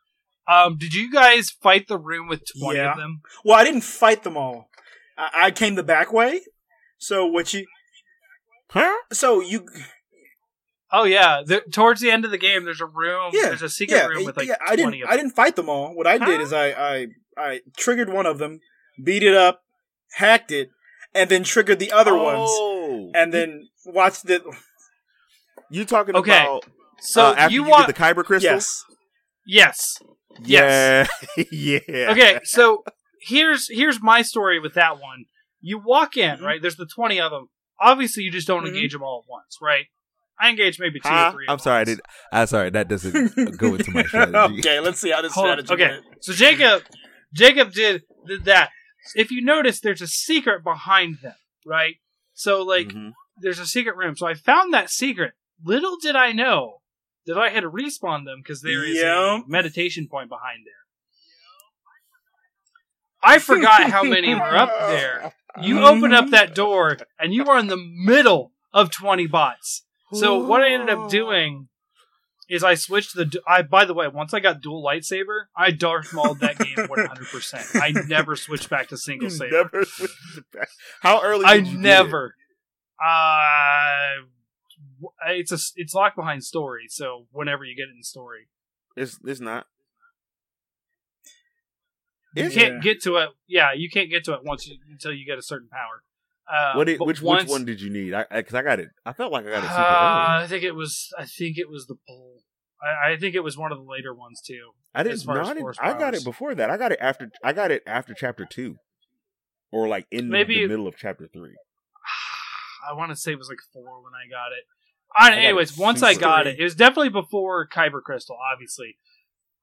um, 0.48 0.76
did 0.76 0.92
you 0.94 1.10
guys 1.10 1.50
fight 1.50 1.86
the 1.88 1.98
room 1.98 2.28
with 2.28 2.42
twenty 2.58 2.78
Yeah. 2.78 2.92
of 2.92 2.98
them? 2.98 3.20
well 3.44 3.56
i 3.58 3.62
didn't 3.64 3.84
fight 3.84 4.24
them 4.24 4.36
all 4.36 4.68
I, 5.16 5.30
I 5.46 5.50
came 5.52 5.76
the 5.76 5.84
back 5.84 6.12
way 6.12 6.40
so 6.98 7.24
what 7.26 7.54
you 7.54 7.64
Huh? 8.70 8.92
so 9.12 9.40
you 9.40 9.66
Oh 10.94 11.04
yeah. 11.04 11.40
The, 11.46 11.60
towards 11.72 12.00
the 12.02 12.10
end 12.10 12.24
of 12.26 12.30
the 12.30 12.38
game, 12.38 12.64
there's 12.66 12.80
a 12.82 12.86
room. 12.86 13.30
Yeah, 13.32 13.48
There's 13.48 13.62
a 13.62 13.70
secret 13.70 13.96
yeah, 13.96 14.06
room 14.08 14.26
with 14.26 14.36
like 14.36 14.46
yeah, 14.48 14.56
I 14.60 14.76
twenty 14.76 14.98
didn't. 14.98 15.04
of 15.04 15.10
I 15.10 15.16
didn't 15.16 15.32
fight 15.32 15.56
them 15.56 15.68
all. 15.70 15.94
What 15.96 16.06
I 16.06 16.18
did 16.18 16.40
is 16.40 16.52
I, 16.52 16.66
I 16.72 17.06
I 17.36 17.60
triggered 17.78 18.10
one 18.10 18.26
of 18.26 18.36
them, 18.38 18.60
beat 19.02 19.22
it 19.22 19.34
up, 19.34 19.62
hacked 20.16 20.52
it, 20.52 20.68
and 21.14 21.30
then 21.30 21.44
triggered 21.44 21.78
the 21.78 21.92
other 21.92 22.14
ones, 22.14 22.50
Oh. 22.52 23.10
and 23.14 23.32
then 23.32 23.68
watched 23.86 24.28
it. 24.28 24.42
You 25.72 25.84
talking 25.84 26.14
Okay. 26.16 26.30
about 26.42 26.64
So 27.00 27.26
uh, 27.28 27.34
after 27.36 27.52
you 27.54 27.64
you, 27.64 27.70
want 27.70 27.86
get 27.86 27.96
the 27.96 28.02
kyber 28.02 28.24
crystal? 28.24 28.52
Yes. 28.54 28.84
yes. 29.46 29.98
Yeah. 30.44 31.06
yeah. 31.52 32.10
Okay, 32.10 32.40
so 32.44 32.84
here's 33.20 33.68
here's 33.68 34.00
my 34.02 34.22
story 34.22 34.58
with 34.60 34.74
that 34.74 34.94
one. 35.00 35.24
You 35.60 35.78
walk 35.78 36.16
in, 36.16 36.38
Mhm. 36.38 36.42
right? 36.42 36.60
There's 36.62 36.76
the 36.76 36.86
20 36.86 37.20
of 37.20 37.30
them. 37.30 37.48
Obviously, 37.80 38.22
you 38.22 38.30
just 38.30 38.46
don't 38.46 38.64
Mhm. 38.64 38.68
engage 38.68 38.92
them 38.92 39.02
all 39.02 39.22
at 39.24 39.30
once, 39.30 39.58
right? 39.60 39.86
I 40.40 40.48
engage 40.50 40.78
maybe 40.80 40.98
two 41.00 41.08
Huh? 41.08 41.28
or 41.28 41.32
three. 41.32 41.46
I'm 41.48 41.58
sorry, 41.58 41.80
I 41.80 41.84
did. 41.84 42.00
I'm 42.32 42.46
sorry, 42.46 42.70
that 42.70 42.88
doesn't 42.88 43.14
go 43.58 43.74
into 43.74 43.90
my 43.92 44.02
strategy. 44.04 44.58
okay, 44.60 44.80
let's 44.80 44.98
see 45.00 45.10
how 45.10 45.20
this 45.22 45.34
Hold 45.34 45.48
on. 45.50 45.64
strategy 45.64 45.74
Okay, 45.74 45.92
went. 45.92 46.24
so 46.24 46.32
Jacob, 46.32 46.82
Jacob 47.32 47.72
did 47.72 48.02
did 48.26 48.44
that. 48.44 48.70
If 49.14 49.30
you 49.30 49.42
notice, 49.42 49.80
there's 49.80 50.00
a 50.02 50.06
secret 50.06 50.62
behind 50.64 51.18
them, 51.22 51.34
right? 51.66 51.96
So 52.34 52.62
like, 52.62 52.88
Mhm. 52.88 53.12
there's 53.36 53.58
a 53.58 53.66
secret 53.66 53.96
room. 53.96 54.16
So 54.16 54.26
I 54.26 54.34
found 54.34 54.72
that 54.72 54.90
secret. 54.90 55.34
Little 55.64 55.96
did 56.00 56.16
I 56.16 56.32
know 56.32 56.78
that 57.26 57.38
I 57.38 57.50
had 57.50 57.60
to 57.60 57.70
respawn 57.70 58.24
them 58.24 58.40
because 58.42 58.62
there 58.62 58.84
is 58.84 59.00
a 59.00 59.42
meditation 59.46 60.08
point 60.10 60.28
behind 60.28 60.60
there. 60.66 60.74
I 63.22 63.38
forgot 63.38 63.90
how 63.90 64.02
many 64.02 64.34
were 64.34 64.56
up 64.56 64.70
there. 64.88 65.32
You 65.60 65.80
open 65.84 66.12
up 66.12 66.30
that 66.30 66.54
door 66.54 66.96
and 67.18 67.32
you 67.32 67.44
are 67.46 67.58
in 67.58 67.68
the 67.68 67.76
middle 67.76 68.52
of 68.72 68.90
20 68.90 69.26
bots. 69.28 69.84
So 70.12 70.38
what 70.44 70.62
I 70.62 70.72
ended 70.72 70.90
up 70.90 71.08
doing 71.08 71.68
is 72.48 72.62
I 72.62 72.74
switched 72.74 73.14
the. 73.14 73.40
I 73.48 73.62
by 73.62 73.86
the 73.86 73.94
way, 73.94 74.08
once 74.08 74.34
I 74.34 74.40
got 74.40 74.60
dual 74.60 74.84
lightsaber, 74.84 75.44
I 75.56 75.70
Darth 75.70 76.12
Mauled 76.12 76.40
that 76.40 76.58
game 76.58 76.74
100. 76.86 77.28
percent 77.28 77.64
I 77.74 77.92
never 78.08 78.36
switched 78.36 78.68
back 78.68 78.88
to 78.88 78.98
single 78.98 79.30
saber. 79.30 79.50
never 79.72 79.84
switched 79.86 80.52
back. 80.52 80.68
How 81.00 81.22
early? 81.22 81.46
I 81.46 81.58
did 81.58 81.68
you 81.68 81.72
get 81.74 81.78
it? 81.78 81.82
never. 81.82 82.34
Uh, 83.02 84.26
it's 85.28 85.52
a 85.52 85.58
it's 85.76 85.94
locked 85.94 86.16
behind 86.16 86.44
story. 86.44 86.84
So 86.88 87.26
whenever 87.32 87.64
you 87.64 87.76
get 87.76 87.88
it 87.88 87.96
in 87.96 88.02
story, 88.02 88.48
It's 88.96 89.18
it's 89.24 89.40
not. 89.40 89.66
you 92.34 92.44
Is 92.44 92.54
can't 92.54 92.74
Yeah. 92.74 92.80
get 92.80 93.02
to 93.02 93.16
it. 93.16 93.30
Yeah, 93.46 93.72
you 93.74 93.90
can't 93.90 94.10
get 94.10 94.24
to 94.24 94.32
it 94.34 94.40
once 94.44 94.66
you, 94.66 94.78
until 94.90 95.12
you 95.12 95.26
get 95.26 95.38
a 95.38 95.42
certain 95.42 95.68
power. 95.68 96.02
Uh, 96.50 96.74
What 96.74 96.86
did, 96.86 97.00
which 97.00 97.22
once, 97.22 97.44
which 97.44 97.50
one 97.50 97.64
did 97.64 97.80
you 97.80 97.90
need? 97.90 98.14
I 98.14 98.24
because 98.30 98.54
I, 98.54 98.62
got 98.62 98.80
it. 98.80 98.88
I 99.06 99.12
felt 99.12 99.32
like 99.32 99.46
I 99.46 99.50
got 99.50 99.64
it 99.64 99.70
Uh. 99.70 100.44
I 100.44 100.46
think 100.48 100.64
it 100.64 100.72
was. 100.74 101.12
I 101.18 101.24
think 101.24 101.56
it 101.58 101.68
was 101.68 101.86
the 101.86 101.96
pole. 102.08 102.42
I, 102.82 103.12
I 103.12 103.16
think 103.16 103.34
it 103.34 103.40
was 103.40 103.56
one 103.56 103.70
of 103.70 103.78
the 103.78 103.84
later 103.84 104.12
ones 104.14 104.40
too. 104.40 104.72
I 104.94 105.02
didn't. 105.02 105.24
No, 105.26 105.34
I, 105.34 105.44
didn't 105.48 105.60
force 105.60 105.78
I 105.80 105.96
got 105.98 106.14
it 106.14 106.24
before 106.24 106.54
that. 106.54 106.68
I 106.68 106.76
got 106.76 106.92
it 106.92 106.98
after. 107.00 107.30
I 107.44 107.52
got 107.52 107.70
it 107.70 107.82
after 107.86 108.12
chapter 108.12 108.44
two, 108.44 108.76
or 109.70 109.86
like 109.88 110.06
in 110.10 110.28
Maybe 110.28 110.56
the 110.56 110.64
it- 110.64 110.68
middle 110.68 110.88
of 110.88 110.96
chapter 110.96 111.28
three. 111.32 111.54
I 112.90 112.94
want 112.94 113.10
to 113.12 113.16
say 113.16 113.32
it 113.32 113.38
was 113.38 113.48
like 113.48 113.60
four 113.72 114.02
when 114.02 114.12
I 114.14 114.28
got 114.28 114.52
it. 114.52 114.64
I, 115.16 115.32
anyways, 115.36 115.76
once 115.76 116.02
I 116.02 116.14
got 116.14 116.46
it, 116.46 116.58
it 116.58 116.62
was 116.62 116.74
definitely 116.74 117.10
before 117.10 117.66
Kyber 117.68 118.02
Crystal. 118.02 118.36
Obviously, 118.52 118.96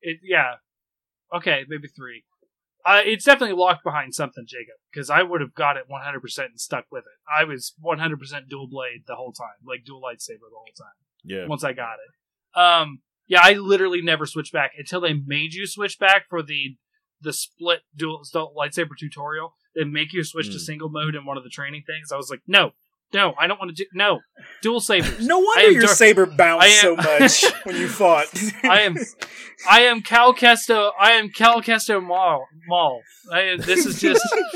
it 0.02 0.20
yeah. 0.24 0.56
Okay, 1.34 1.66
maybe 1.68 1.88
three. 1.88 2.24
Uh, 2.86 3.02
it's 3.06 3.26
definitely 3.26 3.56
locked 3.56 3.84
behind 3.84 4.16
something, 4.16 4.46
Jacob, 4.48 4.76
because 4.92 5.10
I 5.10 5.22
would 5.22 5.42
have 5.42 5.54
got 5.54 5.78
it 5.78 5.84
100 5.88 6.20
percent 6.22 6.52
and 6.52 6.60
stuck 6.60 6.86
with 6.92 7.04
it. 7.04 7.18
I 7.32 7.44
was 7.44 7.74
100 7.80 8.20
percent 8.20 8.50
dual 8.50 8.68
blade 8.68 9.04
the 9.08 9.16
whole 9.16 9.34
time, 9.34 9.60
like 9.66 9.84
dual 9.86 10.02
lightsaber 10.02 10.48
the 10.50 10.56
whole 10.56 10.66
time. 10.78 10.94
Yeah. 11.24 11.48
once 11.48 11.64
I 11.64 11.74
got 11.74 11.96
it. 11.96 12.60
Um, 12.60 13.02
yeah, 13.28 13.42
I 13.44 13.54
literally 13.54 14.02
never 14.02 14.26
switched 14.26 14.54
back 14.54 14.72
until 14.78 15.02
they 15.02 15.14
made 15.14 15.54
you 15.54 15.68
switch 15.68 16.00
back 16.00 16.24
for 16.30 16.42
the 16.42 16.78
the 17.22 17.34
split 17.34 17.82
dual, 17.96 18.22
dual 18.32 18.54
lightsaber 18.58 18.98
tutorial. 18.98 19.54
They 19.76 19.84
make 19.84 20.14
you 20.14 20.24
switch 20.24 20.48
to 20.52 20.56
Mm. 20.58 20.62
single 20.62 20.90
mode 20.90 21.16
in 21.16 21.26
one 21.26 21.38
of 21.38 21.44
the 21.44 21.50
training 21.50 21.84
things. 21.86 22.12
I 22.14 22.16
was 22.16 22.30
like, 22.30 22.42
no, 22.48 22.72
no, 23.14 23.34
I 23.38 23.48
don't 23.48 23.60
want 23.60 23.76
to 23.76 23.84
do 23.84 23.88
no 23.94 24.20
dual 24.62 24.80
sabers. 24.80 25.26
No 25.26 25.40
wonder 25.40 25.72
your 25.72 25.88
saber 25.88 26.26
bounced 26.26 26.82
so 26.82 26.96
much 26.96 27.46
when 27.64 27.76
you 27.76 27.88
fought. 27.88 28.28
I 28.64 28.82
am, 28.82 28.98
I 29.70 29.82
am 29.82 30.02
Cal 30.02 30.34
Kestis. 30.34 30.92
I 31.00 31.14
am 31.14 31.30
Cal 31.30 31.62
Kestis 31.62 32.04
Maul. 32.04 32.46
Maul. 32.68 33.02
I 33.32 33.58
this 33.58 33.86
is 33.86 34.00
just. 34.00 34.24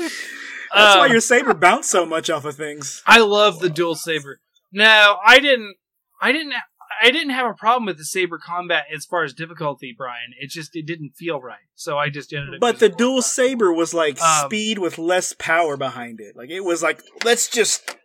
That's 0.74 0.96
why 0.96 1.06
um, 1.06 1.12
your 1.12 1.20
saber 1.20 1.54
bounced 1.54 1.90
so 1.90 2.04
much 2.04 2.30
off 2.30 2.44
of 2.44 2.56
things. 2.56 3.02
I 3.06 3.20
love 3.20 3.60
the 3.60 3.70
dual 3.70 3.94
saber. 3.94 4.40
No, 4.72 5.16
I 5.24 5.38
didn't. 5.38 5.76
I 6.20 6.32
didn't. 6.32 6.54
I 7.02 7.10
didn't 7.10 7.30
have 7.30 7.46
a 7.46 7.54
problem 7.54 7.86
with 7.86 7.98
the 7.98 8.04
saber 8.04 8.38
combat 8.38 8.84
as 8.94 9.04
far 9.04 9.24
as 9.24 9.32
difficulty, 9.32 9.94
Brian. 9.96 10.32
It 10.40 10.50
just 10.50 10.74
it 10.74 10.86
didn't 10.86 11.12
feel 11.16 11.40
right, 11.40 11.58
so 11.74 11.98
I 11.98 12.08
just 12.08 12.32
ended 12.32 12.54
up. 12.54 12.60
But 12.60 12.78
the 12.78 12.88
dual 12.88 13.22
saber 13.22 13.72
was 13.72 13.94
like 13.94 14.20
Um, 14.20 14.46
speed 14.46 14.78
with 14.78 14.98
less 14.98 15.34
power 15.38 15.76
behind 15.76 16.20
it. 16.20 16.36
Like 16.36 16.50
it 16.50 16.60
was 16.60 16.82
like 16.82 17.02
let's 17.24 17.48
just 17.48 17.96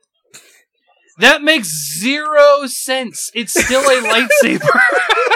that 1.20 1.42
makes 1.42 1.70
zero 2.00 2.66
sense. 2.68 3.32
It's 3.34 3.54
still 3.54 3.82
a 3.82 4.02
lightsaber. 4.44 4.70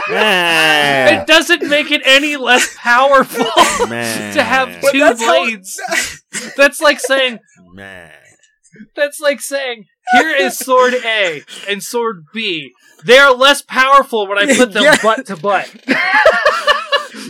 Man. 0.10 1.22
it 1.22 1.27
doesn't 1.27 1.68
make 1.69 1.91
it 1.91 2.01
any 2.05 2.35
less 2.35 2.76
powerful 2.77 3.45
Man. 3.88 4.34
to 4.35 4.43
have 4.43 4.81
But 4.81 4.91
two 4.91 4.99
that's 4.99 5.22
how- 5.22 5.43
blades. 5.43 5.80
That's 6.57 6.81
like 6.81 6.99
saying 6.99 7.39
Man. 7.73 8.11
That's 8.95 9.19
like 9.22 9.39
saying, 9.39 9.85
here 10.14 10.30
is 10.35 10.57
sword 10.57 10.95
A 10.95 11.43
and 11.69 11.81
sword 11.84 12.26
B. 12.34 12.72
They 13.05 13.18
are 13.19 13.34
less 13.34 13.61
powerful 13.61 14.27
when 14.27 14.38
I 14.39 14.55
put 14.57 14.73
them 14.73 14.84
Yeah. 14.84 14.97
butt 15.01 15.26
to 15.27 15.35
butt. 15.38 15.69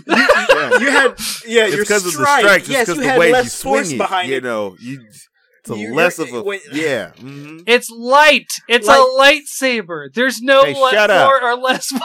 Yeah. 0.07 0.80
you 0.80 0.91
had 0.91 1.15
yeah 1.45 1.65
It's 1.65 1.75
your 1.75 1.84
because 1.84 2.05
of 2.05 2.13
the 2.13 2.19
strike. 2.19 2.39
strikes. 2.41 2.69
Yes, 2.69 2.88
it's 2.89 2.97
you 2.97 3.03
the 3.03 3.09
had 3.09 3.19
way 3.19 3.27
you 3.27 3.34
less 3.34 3.53
swing 3.53 3.73
force 3.75 3.91
it. 3.91 3.97
behind 3.97 4.30
you 4.30 4.38
it. 4.38 4.43
know, 4.43 4.75
you. 4.80 5.05
It's 5.65 5.69
a 5.72 5.77
You- 5.77 5.94
less 5.95 6.19
of 6.19 6.34
a 6.34 6.44
wait. 6.44 6.61
yeah. 6.73 7.11
hmm 7.19 7.60
It's 7.65 7.90
light. 7.90 8.48
It's 8.68 8.85
Like- 8.85 8.99
a 8.99 9.03
lightsaber. 9.03 10.14
There's 10.14 10.41
no 10.41 10.65
Hey, 10.65 10.73
le- 10.73 11.07
more 11.07 11.41
or 11.44 11.56
less. 11.56 11.91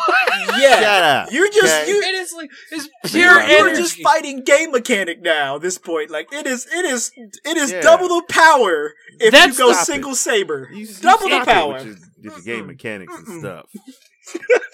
Yeah, 0.59 0.81
Shut 0.81 1.03
up. 1.03 1.33
you're 1.33 1.51
just 1.51 1.65
okay? 1.83 1.89
you. 1.91 2.01
it 2.01 2.15
is 2.15 2.33
like 2.33 2.51
it's 2.73 2.89
You're- 3.15 3.29
pure 3.41 3.49
you're 3.49 3.67
You're 3.69 3.77
just 3.77 4.01
fighting 4.01 4.45
game 4.45 4.71
mechanic 4.71 5.21
now. 5.23 5.57
At 5.57 5.63
this 5.63 5.77
point, 5.79 6.11
like 6.11 6.33
it 6.33 6.47
is, 6.47 6.67
it 6.73 6.85
is, 6.85 7.11
it 7.45 7.57
is 7.57 7.73
Yeah. 7.73 7.81
double 7.81 8.09
the 8.09 8.23
power 8.29 8.95
if 9.19 9.33
That's 9.33 9.59
you 9.59 9.65
go 9.67 9.73
Stop 9.73 9.83
it. 9.83 9.87
single 9.87 10.15
saber. 10.15 10.69
You- 10.73 10.79
you 10.87 10.95
Double 11.01 11.29
the 11.29 11.43
stop 11.43 11.49
it 11.49 11.51
power. 11.53 11.73
with 11.75 12.11
your- 12.21 12.41
game 12.43 12.67
mechanics 12.69 13.13
and 13.17 13.27
Mm-mm. 13.27 13.41
stuff. 13.41 13.67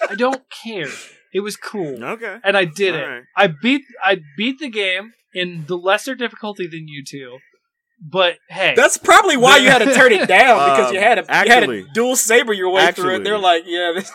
I 0.09 0.15
don't 0.15 0.43
care. 0.63 0.89
It 1.33 1.39
was 1.41 1.57
cool, 1.57 2.03
Okay. 2.03 2.37
and 2.43 2.55
I 2.55 2.65
did 2.65 2.95
it. 2.95 3.03
Alright. 3.03 3.23
I 3.35 3.47
beat. 3.47 3.81
I 4.03 4.19
beat 4.37 4.59
the 4.59 4.69
game 4.69 5.13
in 5.33 5.65
the 5.67 5.77
lesser 5.77 6.15
difficulty 6.15 6.67
than 6.67 6.87
you 6.87 7.03
two. 7.03 7.39
But 8.01 8.35
hey, 8.49 8.73
That's 8.75 8.97
probably 8.97 9.37
why 9.37 9.57
you 9.57 9.69
had 9.69 9.79
to 9.79 9.93
turn 9.93 10.11
it 10.11 10.27
down 10.27 10.57
because 10.69 10.91
you 10.91 10.99
Um, 10.99 11.03
had 11.03 11.15
to 11.15 11.21
you 11.21 11.27
had 11.29 11.47
actually- 11.63 11.83
to 11.83 11.89
dual 11.93 12.15
saber 12.15 12.53
your 12.53 12.69
way 12.69 12.91
through 12.91 13.15
it. 13.15 13.23
They're 13.23 13.37
like, 13.37 13.63
yeah, 13.65 13.93
this, 13.95 14.11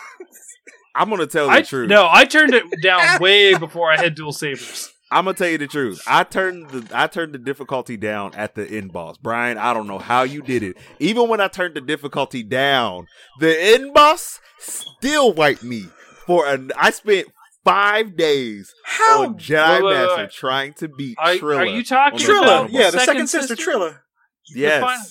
I'm 0.95 1.09
gonna 1.09 1.27
tell 1.27 1.47
the 1.47 1.53
I 1.53 1.63
truth. 1.63 1.89
no, 1.89 2.07
I 2.11 2.25
turned 2.25 2.55
it 2.55 2.65
down 2.83 3.21
way 3.21 3.57
before 3.57 3.91
I 3.91 3.97
had 3.97 4.15
dual 4.15 4.33
sabers. 4.33 4.93
I'm 5.13 5.25
gonna 5.25 5.37
tell 5.37 5.49
you 5.49 5.59
the 5.59 5.67
truth. 5.67 6.01
I 6.07 6.23
turned 6.25 6.71
the 6.71 6.89
I 6.97 7.07
turned 7.09 7.33
the 7.35 7.39
difficulty 7.39 7.97
down 7.97 8.33
at 8.35 8.55
the 8.55 8.65
end 8.69 8.93
boss. 8.93 9.17
Brian, 9.19 9.59
I 9.59 9.73
don't 9.75 9.87
know 9.89 9.99
how 9.99 10.23
you 10.23 10.41
did 10.43 10.63
it. 10.63 10.77
Even 11.01 11.29
when 11.29 11.41
I 11.41 11.49
turned 11.49 11.75
the 11.75 11.81
difficulty 11.81 12.43
down, 12.45 13.07
the 13.41 13.61
end 13.61 13.93
boss 13.95 14.41
still 14.59 15.33
wiped 15.33 15.65
me 15.65 15.87
for 16.27 16.47
an. 16.47 16.71
I 16.77 16.91
spent 16.91 17.27
five 17.65 18.17
days 18.17 18.73
how 18.85 19.25
on 19.25 19.35
Jedi 19.39 19.83
Wait, 19.83 19.85
wait, 19.85 19.95
Master 19.95 20.23
wait. 20.23 20.31
trying 20.31 20.73
to 20.75 20.89
beat 20.89 21.17
Are, 21.19 21.35
Trilla. 21.35 21.57
are 21.59 21.67
you 21.67 21.85
talking 21.85 22.21
on 22.31 22.67
the 22.67 22.73
yeah, 22.73 22.91
the 22.91 22.99
second, 23.01 23.05
Second 23.07 23.27
sister, 23.29 23.57
sister? 23.57 23.71
Trilla. 23.73 23.99
Yes. 24.55 24.83
final- 24.83 25.03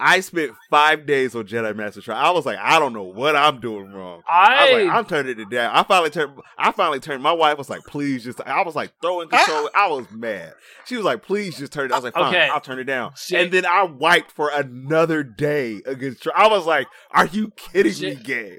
I 0.00 0.20
spent 0.20 0.52
five 0.70 1.06
days 1.06 1.36
on 1.36 1.44
Jedi 1.46 1.74
Master 1.74 2.00
Trial. 2.00 2.18
I 2.18 2.30
was 2.30 2.44
like, 2.44 2.58
I 2.58 2.80
don't 2.80 2.92
know 2.92 3.04
what 3.04 3.36
I'm 3.36 3.60
doing 3.60 3.92
wrong. 3.92 4.22
I 4.28 4.64
was 4.64 4.74
I, 4.74 4.82
like, 4.84 4.92
I'm 4.92 5.04
turning 5.04 5.38
it 5.38 5.48
down. 5.48 5.72
I 5.72 5.84
finally 5.84 6.10
turned. 6.10 6.32
I 6.58 6.72
finally 6.72 6.98
turned. 6.98 7.22
My 7.22 7.32
wife 7.32 7.56
was 7.58 7.70
like, 7.70 7.82
"Please 7.86 8.24
just." 8.24 8.40
I 8.40 8.62
was 8.64 8.74
like 8.74 8.92
throwing 9.00 9.28
ah. 9.32 9.36
control. 9.36 9.70
I 9.72 9.86
was 9.86 10.06
mad. 10.10 10.52
She 10.86 10.96
was 10.96 11.04
like, 11.04 11.22
"Please 11.22 11.56
just 11.56 11.72
turn 11.72 11.86
it." 11.86 11.92
I 11.92 11.96
was 11.96 12.04
like, 12.04 12.14
"Fine, 12.14 12.34
Okay. 12.34 12.48
I'll 12.48 12.60
turn 12.60 12.80
it 12.80 12.84
down." 12.84 13.12
Ja- 13.30 13.38
and 13.38 13.52
then 13.52 13.64
I 13.64 13.84
wiped 13.84 14.32
for 14.32 14.50
another 14.50 15.22
day 15.22 15.80
against. 15.86 16.24
Tri- 16.24 16.32
I 16.34 16.48
was 16.48 16.66
like, 16.66 16.88
"Are 17.12 17.26
you 17.26 17.52
kidding 17.56 17.92
Ja- 17.94 18.08
me, 18.10 18.14
game?" 18.16 18.58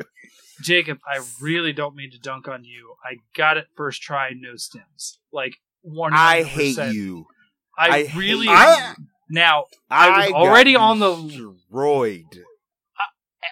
Jacob, 0.62 1.00
I 1.08 1.22
really 1.42 1.74
don't 1.74 1.96
mean 1.96 2.12
to 2.12 2.20
dunk 2.20 2.48
on 2.48 2.64
you. 2.64 2.96
I 3.04 3.18
got 3.36 3.58
it 3.58 3.68
first 3.76 4.02
try, 4.02 4.32
no 4.36 4.54
stims. 4.54 5.18
Like 5.34 5.56
one. 5.82 6.14
I 6.14 6.44
hate 6.44 6.78
you. 6.94 7.26
I, 7.78 8.04
I 8.10 8.12
really. 8.16 8.48
I- 8.50 8.94
now 9.30 9.66
I 9.90 10.20
was 10.20 10.30
got 10.30 10.36
already 10.40 10.76
on 10.76 11.00
the- 11.00 11.56
droid. 11.74 12.24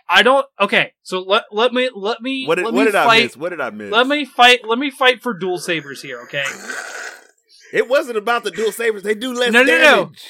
I 0.09 0.21
don't. 0.21 0.45
Okay, 0.59 0.93
so 1.01 1.21
let 1.21 1.45
let 1.51 1.73
me 1.73 1.89
let 1.95 2.21
me 2.21 2.45
What 2.45 2.55
did, 2.55 2.65
let 2.65 2.73
what 2.73 2.79
me 2.81 2.85
did 2.85 2.95
I 2.95 3.05
fight. 3.05 3.23
miss? 3.23 3.37
What 3.37 3.49
did 3.49 3.61
I 3.61 3.69
miss? 3.71 3.91
Let 3.91 4.07
me 4.07 4.25
fight. 4.25 4.59
Let 4.67 4.77
me 4.77 4.91
fight 4.91 5.21
for 5.21 5.33
dual 5.33 5.57
sabers 5.59 6.01
here. 6.01 6.19
Okay. 6.21 6.43
It 7.73 7.87
wasn't 7.89 8.17
about 8.17 8.43
the 8.43 8.51
dual 8.51 8.71
sabers. 8.71 9.01
They 9.03 9.15
do 9.15 9.33
less 9.33 9.51
No, 9.51 9.63
no, 9.63 9.77
no. 9.77 9.81
damage. 10.05 10.23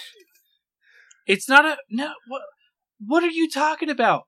It's 1.27 1.49
not 1.49 1.65
a 1.65 1.77
no. 1.89 2.13
What 2.27 2.41
what 3.05 3.23
are 3.23 3.29
you 3.31 3.49
talking 3.49 3.89
about? 3.89 4.23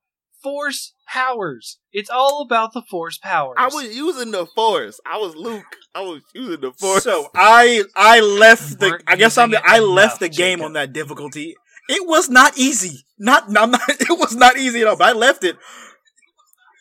Force 0.45 0.93
powers. 1.07 1.79
It's 1.91 2.09
all 2.11 2.43
about 2.43 2.73
the 2.73 2.83
force 2.83 3.17
powers. 3.17 3.55
I 3.57 3.65
was 3.65 3.95
using 3.95 4.29
the 4.29 4.45
force. 4.45 4.99
I 5.03 5.17
was 5.17 5.35
Luke. 5.35 5.63
I 5.95 6.01
was 6.01 6.21
using 6.35 6.61
the 6.61 6.71
force. 6.71 7.03
So 7.03 7.29
I 7.33 7.83
I 7.95 8.19
left 8.19 8.79
the 8.79 8.99
I 9.07 9.15
guess 9.15 9.39
I'm 9.39 9.49
the, 9.49 9.61
I 9.65 9.79
left 9.79 10.19
the 10.19 10.29
game 10.29 10.59
Jacob. 10.59 10.65
on 10.65 10.73
that 10.73 10.93
difficulty 10.93 11.55
It 11.89 12.07
was 12.07 12.29
not 12.29 12.57
easy. 12.59 13.05
Not, 13.17 13.49
not, 13.55 13.69
not 13.71 13.81
it 13.89 14.19
was 14.19 14.35
not 14.35 14.57
easy 14.57 14.81
at 14.81 14.87
all. 14.87 14.97
But 14.97 15.09
I 15.09 15.13
left 15.13 15.43
it. 15.43 15.57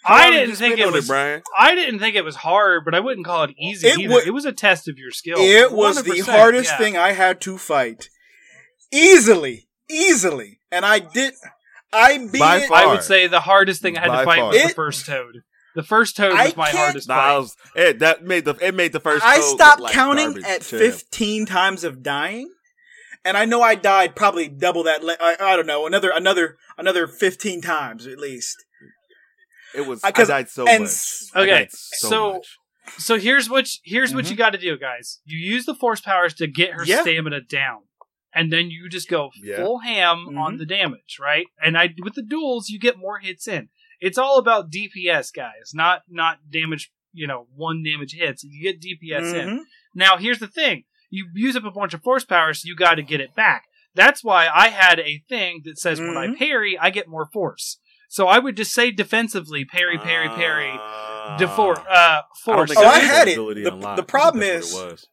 I 0.06 0.30
did 0.30 0.36
didn't 0.36 0.50
you 0.50 0.56
think 0.56 0.78
it 0.78 0.86
on 0.86 0.92
was. 0.92 1.08
Brian. 1.08 1.42
I 1.58 1.74
didn't 1.74 2.00
think 2.00 2.14
it 2.16 2.24
was 2.24 2.36
hard, 2.36 2.84
but 2.84 2.94
I 2.94 3.00
wouldn't 3.00 3.24
call 3.24 3.44
it 3.44 3.54
easy 3.58 3.88
It 3.88 3.98
either. 3.98 4.12
wa- 4.12 4.20
it 4.26 4.34
was 4.34 4.44
a 4.44 4.52
test 4.52 4.88
of 4.88 4.98
your 4.98 5.10
skill. 5.10 5.36
It 5.38 5.72
was 5.72 6.02
the 6.02 6.20
hardest 6.20 6.72
yeah. 6.72 6.78
thing 6.78 6.96
I 6.98 7.12
had 7.12 7.40
to 7.42 7.56
fight. 7.56 8.10
Easily, 8.92 9.68
easily, 9.88 10.60
and 10.70 10.84
I 10.84 10.98
did. 10.98 11.32
I 11.94 12.18
beat 12.18 12.38
By 12.38 12.56
it. 12.58 12.68
far. 12.68 12.78
I 12.78 12.86
would 12.86 13.02
say 13.02 13.26
the 13.26 13.40
hardest 13.40 13.80
thing 13.82 13.96
I 13.96 14.00
had 14.00 14.08
By 14.08 14.18
to 14.20 14.24
fight 14.24 14.38
far. 14.38 14.48
was 14.48 14.56
the 14.62 14.68
It- 14.68 14.74
first 14.74 15.06
toad. 15.06 15.42
The 15.76 15.82
first 15.82 16.16
toad 16.16 16.32
I 16.36 16.44
was 16.44 16.56
my 16.56 16.66
can't- 16.66 16.78
hardest 16.78 17.08
Nah, 17.08 17.14
fight. 17.16 17.38
Was, 17.38 17.56
it, 17.74 17.98
that 17.98 18.22
made 18.24 18.44
the 18.44 18.54
it 18.60 18.74
made 18.74 18.92
the 18.92 19.00
first. 19.00 19.24
I 19.24 19.36
code 19.38 19.44
look 19.44 19.58
stopped 19.60 19.80
like 19.80 19.92
counting 19.92 20.26
garbage. 20.26 20.44
at 20.44 20.62
Chill. 20.62 20.78
15 20.78 21.46
times 21.46 21.82
of 21.84 22.02
dying. 22.02 22.50
And 23.24 23.36
I 23.38 23.44
know 23.46 23.62
I 23.62 23.74
died 23.74 24.14
probably 24.14 24.48
double 24.48 24.82
that. 24.84 25.02
Le- 25.02 25.16
I, 25.18 25.36
I 25.40 25.56
don't 25.56 25.66
know, 25.66 25.86
another, 25.86 26.10
another, 26.14 26.58
another 26.76 27.06
15 27.08 27.60
times 27.62 28.06
at 28.06 28.18
least. 28.18 28.54
It 29.74 29.86
was. 29.86 30.04
I- 30.04 30.08
I, 30.08 30.12
'cause- 30.12 30.28
died 30.28 30.48
so 30.50 30.66
and 30.68 30.82
much. 30.84 30.90
s- 30.90 31.30
I 31.34 31.40
Okay, 31.40 31.50
died 31.50 31.68
so, 31.72 32.08
so- 32.08 32.32
much. 32.34 32.46
So 32.98 33.18
here's 33.18 33.48
what 33.48 33.66
here's 33.82 34.14
what 34.14 34.26
Mhm. 34.26 34.30
you 34.30 34.36
got 34.36 34.50
to 34.50 34.58
do, 34.58 34.76
guys. 34.78 35.20
You 35.24 35.38
use 35.38 35.64
the 35.64 35.74
force 35.74 36.00
powers 36.02 36.34
to 36.34 36.46
get 36.46 36.74
her 36.74 36.84
Yeah. 36.84 37.00
stamina 37.00 37.40
down, 37.40 37.84
and 38.34 38.52
then 38.52 38.70
you 38.70 38.88
just 38.88 39.08
go 39.08 39.30
Yeah. 39.42 39.56
full 39.56 39.78
ham 39.80 40.28
Mhm. 40.30 40.38
on 40.38 40.56
the 40.58 40.66
damage, 40.66 41.18
right? 41.20 41.46
And 41.62 41.76
I 41.78 41.94
with 42.02 42.14
the 42.14 42.22
duels, 42.22 42.68
you 42.68 42.78
get 42.78 42.98
more 42.98 43.18
hits 43.18 43.46
in. 43.48 43.68
It's 44.00 44.18
all 44.18 44.38
about 44.38 44.70
DPS, 44.70 45.30
guys, 45.30 45.72
not 45.72 46.02
not 46.08 46.38
damage. 46.50 46.90
You 47.12 47.26
know, 47.26 47.46
one 47.54 47.82
damage 47.82 48.12
hits. 48.14 48.42
You 48.44 48.62
get 48.62 48.80
DPS 48.80 49.32
in. 49.32 49.48
Mhm. 49.48 49.62
Now, 49.94 50.16
here's 50.16 50.40
the 50.40 50.48
thing: 50.48 50.84
you 51.10 51.28
use 51.34 51.54
up 51.56 51.64
a 51.64 51.70
bunch 51.70 51.94
of 51.94 52.02
force 52.02 52.24
powers, 52.24 52.62
so 52.62 52.66
you 52.66 52.74
got 52.76 52.96
to 52.96 53.02
get 53.02 53.20
it 53.20 53.34
back. 53.34 53.64
That's 53.94 54.24
why 54.24 54.48
I 54.52 54.68
had 54.68 54.98
a 54.98 55.22
thing 55.28 55.62
that 55.64 55.78
says 55.78 56.00
when 56.00 56.16
I 56.16 56.26
Mhm. 56.26 56.38
parry, 56.38 56.76
I 56.76 56.90
get 56.90 57.06
more 57.08 57.26
force. 57.32 57.78
So 58.08 58.26
I 58.26 58.38
would 58.40 58.56
just 58.56 58.72
say 58.72 58.90
defensively, 58.90 59.64
parry, 59.64 59.98
parry, 59.98 60.28
parry, 60.28 60.70
Ah. 60.72 61.36
defor- 61.40 61.84
uh, 61.88 62.22
force. 62.44 62.70
think 62.70 62.80
Oh, 62.84 62.88
I 62.88 62.98
had 62.98 63.26
had 63.26 63.28
it. 63.28 63.36
The- 63.36 63.94
the 63.96 64.02
problem 64.02 64.42
is- 64.42 64.72
it 64.72 64.90
was. 64.90 65.06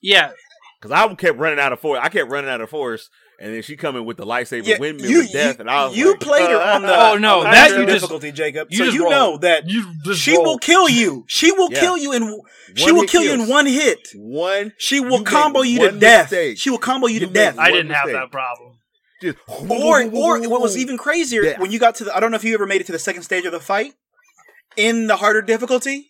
yeah, 0.00 0.32
Because 0.80 0.92
I 0.92 1.12
kept 1.14 1.38
running 1.38 1.58
out 1.58 1.72
of 1.72 1.80
force. 1.80 1.98
I 2.02 2.08
kept 2.08 2.30
running 2.30 2.48
out 2.50 2.60
of 2.60 2.70
force, 2.70 3.10
and 3.40 3.52
then 3.52 3.62
she 3.62 3.76
coming 3.76 4.04
with 4.04 4.16
the 4.16 4.24
lightsaber 4.24 4.64
Yeah, 4.64 4.78
windmill 4.78 5.10
you, 5.10 5.20
of 5.22 5.32
death, 5.32 5.56
you, 5.56 5.60
and 5.62 5.70
I 5.70 5.86
was 5.86 5.96
you 5.96 6.10
like, 6.12 6.20
played 6.20 6.48
her 6.50 6.56
uh, 6.56 6.74
on 6.76 6.82
the 6.82 6.88
Oh, 6.94 7.16
no, 7.16 7.38
on 7.38 7.44
the 7.44 7.50
that 7.50 7.70
higher 7.70 7.80
you 7.80 7.86
just- 7.86 7.96
difficulty, 7.96 8.30
Jacob. 8.30 8.68
you 8.70 8.78
so 8.78 8.84
just 8.84 8.94
you 8.94 9.02
roll. 9.02 9.10
know 9.10 9.38
that 9.38 9.68
you 9.68 9.92
just 10.04 10.20
she 10.22 10.36
roll. 10.36 10.44
will 10.44 10.58
kill 10.58 10.88
you. 10.88 11.24
She 11.26 11.50
will 11.50 11.68
Yeah. 11.72 11.80
kill 11.80 11.98
you 11.98 12.12
in 12.12 12.40
she 12.76 12.84
One 12.84 12.94
will 12.94 13.00
hit 13.02 13.10
kill 13.10 13.22
you 13.24 13.32
in 13.32 13.48
one 13.48 13.66
hit. 13.66 14.08
one. 14.14 14.72
She 14.78 15.00
will 15.00 15.18
You 15.18 15.24
combo 15.24 15.62
you 15.62 15.80
to 15.90 15.98
death. 15.98 16.30
mistake. 16.30 16.58
She 16.58 16.70
will 16.70 16.78
combo 16.78 17.08
you 17.08 17.20
to 17.20 17.26
death. 17.26 17.58
I 17.58 17.70
didn't 17.72 17.90
have 17.92 18.10
that 18.12 18.30
problem. 18.30 18.74
Just 19.20 19.38
Or 19.48 20.02
or 20.04 20.40
what 20.48 20.60
was 20.60 20.78
even 20.78 20.96
crazier 20.96 21.42
Yeah. 21.42 21.58
when 21.60 21.72
you 21.72 21.80
got 21.80 21.96
to 21.96 22.04
the 22.04 22.16
I 22.16 22.20
don't 22.20 22.30
know 22.30 22.36
if 22.36 22.44
you 22.44 22.54
ever 22.54 22.66
made 22.66 22.80
it 22.80 22.86
to 22.86 22.92
the 22.92 23.00
second 23.00 23.22
stage 23.24 23.44
of 23.46 23.50
the 23.52 23.58
fight 23.58 23.94
in 24.76 25.08
the 25.08 25.16
harder 25.16 25.42
difficulty. 25.42 26.08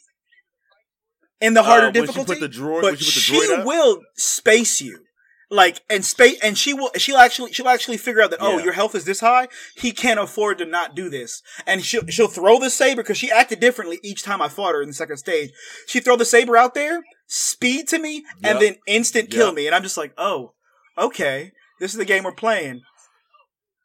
In 1.40 1.55
the 1.55 1.62
harder 1.62 1.86
Uh, 1.86 1.93
she 1.93 2.01
difficulty, 2.01 2.40
the 2.40 2.48
droid- 2.48 2.82
but 2.82 2.98
she 2.98 3.05
put 3.05 3.15
the 3.15 3.20
she 3.20 3.32
droid 3.40 3.59
up? 3.60 3.66
will 3.66 4.02
space 4.16 4.81
you, 4.81 5.05
like 5.51 5.81
and 5.89 6.05
space, 6.05 6.36
and 6.43 6.59
she 6.59 6.74
will. 6.74 6.90
She'll 6.97 7.16
actually, 7.16 7.52
she'll 7.52 7.69
actually 7.69 7.97
figure 7.97 8.20
out 8.23 8.31
that 8.31 8.40
oh, 8.43 8.59
your 8.59 8.73
health 8.73 8.94
is 8.97 9.05
this 9.05 9.20
high. 9.20 9.47
He 9.77 9.93
can't 9.93 10.19
afford 10.19 10.59
to 10.59 10.65
not 10.66 10.97
do 10.97 11.09
this, 11.09 11.40
and 11.66 11.85
she'll 11.85 12.05
she'll 12.09 12.27
throw 12.28 12.59
the 12.59 12.70
saber 12.70 13.02
because 13.02 13.19
she 13.19 13.31
acted 13.31 13.60
differently 13.60 14.01
each 14.02 14.23
time 14.24 14.43
I 14.43 14.48
fought 14.48 14.74
her 14.74 14.82
in 14.82 14.89
the 14.89 14.94
second 14.94 15.19
stage. 15.19 15.51
She 15.86 16.01
throw 16.01 16.16
the 16.16 16.24
saber 16.24 16.56
out 16.56 16.74
there, 16.74 17.02
speed 17.28 17.86
to 17.89 17.98
me, 18.01 18.24
and 18.43 18.59
Yep. 18.59 18.60
then 18.60 18.77
instant 18.89 19.31
kill 19.31 19.47
Yep. 19.48 19.55
me, 19.55 19.66
and 19.66 19.77
I'm 19.77 19.85
just 19.85 19.97
like, 19.97 20.12
oh, 20.19 20.55
okay, 20.98 21.52
this 21.78 21.93
is 21.93 21.98
the 21.98 22.05
game 22.05 22.24
we're 22.24 22.32
playing. 22.32 22.82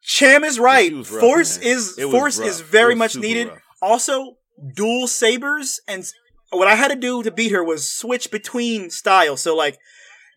Cham 0.02 0.42
is 0.44 0.58
right. 0.58 0.92
Rough, 0.92 1.06
Force 1.06 1.58
man. 1.58 1.66
is 1.68 1.98
force 2.10 2.38
rough. 2.38 2.48
is 2.48 2.60
very 2.60 2.94
much 2.94 3.16
needed. 3.16 3.48
rough. 3.48 3.58
Also, 3.80 4.36
dual 4.74 5.06
sabers 5.08 5.80
and 5.88 6.04
what 6.56 6.68
I 6.68 6.74
had 6.74 6.88
to 6.88 6.96
do 6.96 7.22
to 7.22 7.30
beat 7.30 7.52
her 7.52 7.62
was 7.64 7.90
switch 7.90 8.30
between 8.30 8.90
styles. 8.90 9.40
So 9.40 9.54
like 9.56 9.78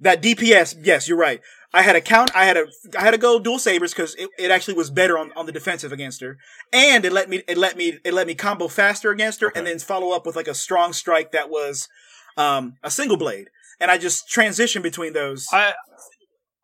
that 0.02 0.22
DPS, 0.22 0.76
yes, 0.81 1.07
you're 1.07 1.18
right. 1.18 1.41
I 1.73 1.81
had 1.81 1.95
a 1.98 2.02
count. 2.02 2.31
I 2.34 2.45
had 2.45 2.56
a. 2.57 2.65
I 2.98 3.02
had 3.02 3.11
to 3.11 3.18
go 3.18 3.39
dual 3.39 3.60
sabers 3.60 3.94
because 3.94 4.15
it, 4.15 4.30
it 4.39 4.52
actually 4.52 4.76
was 4.76 4.89
better 4.89 5.18
on, 5.18 5.31
on 5.35 5.45
the 5.45 5.52
defensive 5.52 5.91
against 5.91 6.22
her, 6.22 6.38
and 6.72 7.03
it 7.03 7.11
let 7.11 7.30
me. 7.30 7.44
It 7.48 7.57
let 7.57 7.76
me. 7.76 7.99
It 8.06 8.14
let 8.14 8.26
me 8.26 8.35
combo 8.35 8.69
faster 8.69 9.11
against 9.11 9.41
her, 9.41 9.52
and 9.53 9.68
then 9.68 9.77
follow 9.80 10.15
up 10.15 10.26
with 10.26 10.35
like 10.38 10.48
a 10.48 10.53
strong 10.53 10.94
strike 10.94 11.34
that 11.34 11.49
was 11.49 11.89
um, 12.38 12.76
a 12.84 12.89
single 12.89 13.18
blade, 13.18 13.49
and 13.81 13.91
I 13.91 13.98
just 13.98 14.30
transitioned 14.34 14.81
between 14.81 15.11
those. 15.11 15.45
I 15.52 15.73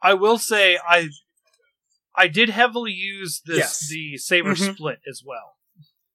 I 0.01 0.13
will 0.13 0.37
say 0.37 0.79
I 0.87 1.09
I 2.15 2.27
did 2.29 2.49
heavily 2.49 2.91
use 2.93 3.41
this 3.45 3.57
Yes. 3.57 3.87
the 3.89 4.17
saber 4.17 4.55
Mhm. 4.55 4.73
split 4.75 4.99
as 5.07 5.21
well. 5.25 5.55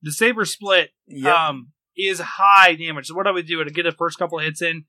The 0.03 0.13
saber 0.13 0.47
split 0.47 0.91
Yep. 1.09 1.35
um 1.35 1.73
is 1.99 2.21
high 2.21 2.75
damage. 2.75 3.09
So 3.09 3.15
what 3.15 3.27
I 3.27 3.31
would 3.33 3.47
do, 3.47 3.61
I'd 3.61 3.75
get 3.75 3.83
the 3.83 3.93
first 3.93 4.19
couple 4.19 4.39
of 4.39 4.45
hits 4.45 4.63
in, 4.63 4.85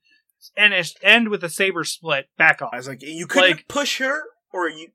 and 0.56 0.72
end 1.02 1.28
with 1.28 1.44
a 1.44 1.48
saber 1.50 1.84
split. 1.84 2.28
Back 2.38 2.62
off. 2.62 2.70
I 2.72 2.76
was 2.76 2.88
like, 2.88 3.02
you 3.02 3.26
couldn't 3.26 3.50
like- 3.50 3.68
push 3.68 3.98
her, 3.98 4.22
or 4.52 4.68
you. 4.68 4.88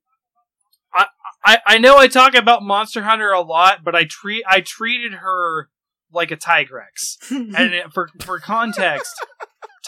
I, 1.47 1.59
I 1.67 1.77
know 1.77 1.97
I 1.97 2.07
talk 2.07 2.33
about 2.33 2.63
Monster 2.63 3.03
Hunter 3.03 3.29
a 3.29 3.41
lot, 3.41 3.83
but 3.83 3.93
I 3.93 4.05
treat 4.05 4.43
I 4.47 4.61
treated 4.61 5.13
her 5.15 5.69
like 6.11 6.31
a 6.31 6.37
Tigrex. 6.37 7.17
and 7.29 7.73
it- 7.73 7.93
for 7.93 8.09
for 8.23 8.39
context, 8.39 9.13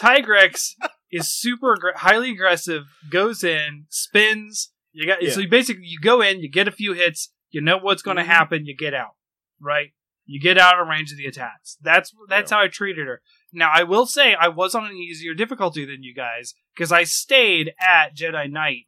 Tigrex 0.00 0.74
is 1.10 1.28
super 1.32 1.76
aggr- 1.76 1.96
highly 1.96 2.30
aggressive. 2.30 2.84
Goes 3.10 3.42
in, 3.42 3.86
spins. 3.88 4.70
You 4.92 5.06
got 5.06 5.22
Yeah. 5.22 5.32
so 5.32 5.40
you 5.40 5.48
basically 5.48 5.84
you 5.86 5.98
go 6.00 6.20
in, 6.20 6.40
you 6.40 6.48
get 6.50 6.68
a 6.68 6.72
few 6.72 6.92
hits, 6.92 7.32
you 7.50 7.60
know 7.60 7.78
what's 7.78 8.02
going 8.02 8.16
to 8.18 8.22
Mhm. 8.22 8.26
happen, 8.26 8.66
you 8.66 8.76
get 8.76 8.94
out, 8.94 9.14
right? 9.60 9.88
You 10.30 10.38
get 10.38 10.58
out 10.58 10.78
of 10.78 10.86
range 10.86 11.10
of 11.10 11.16
the 11.16 11.24
attacks. 11.24 11.78
That's 11.80 12.12
that's 12.28 12.50
how 12.50 12.60
I 12.60 12.68
treated 12.68 13.06
her. 13.06 13.22
Now 13.50 13.70
I 13.74 13.82
will 13.82 14.04
say 14.04 14.34
I 14.34 14.48
was 14.48 14.74
on 14.74 14.84
an 14.84 14.92
easier 14.94 15.32
difficulty 15.32 15.86
than 15.86 16.02
you 16.02 16.14
guys 16.14 16.54
because 16.74 16.92
I 16.92 17.04
stayed 17.04 17.72
at 17.80 18.14
Jedi 18.14 18.50
Knight 18.50 18.84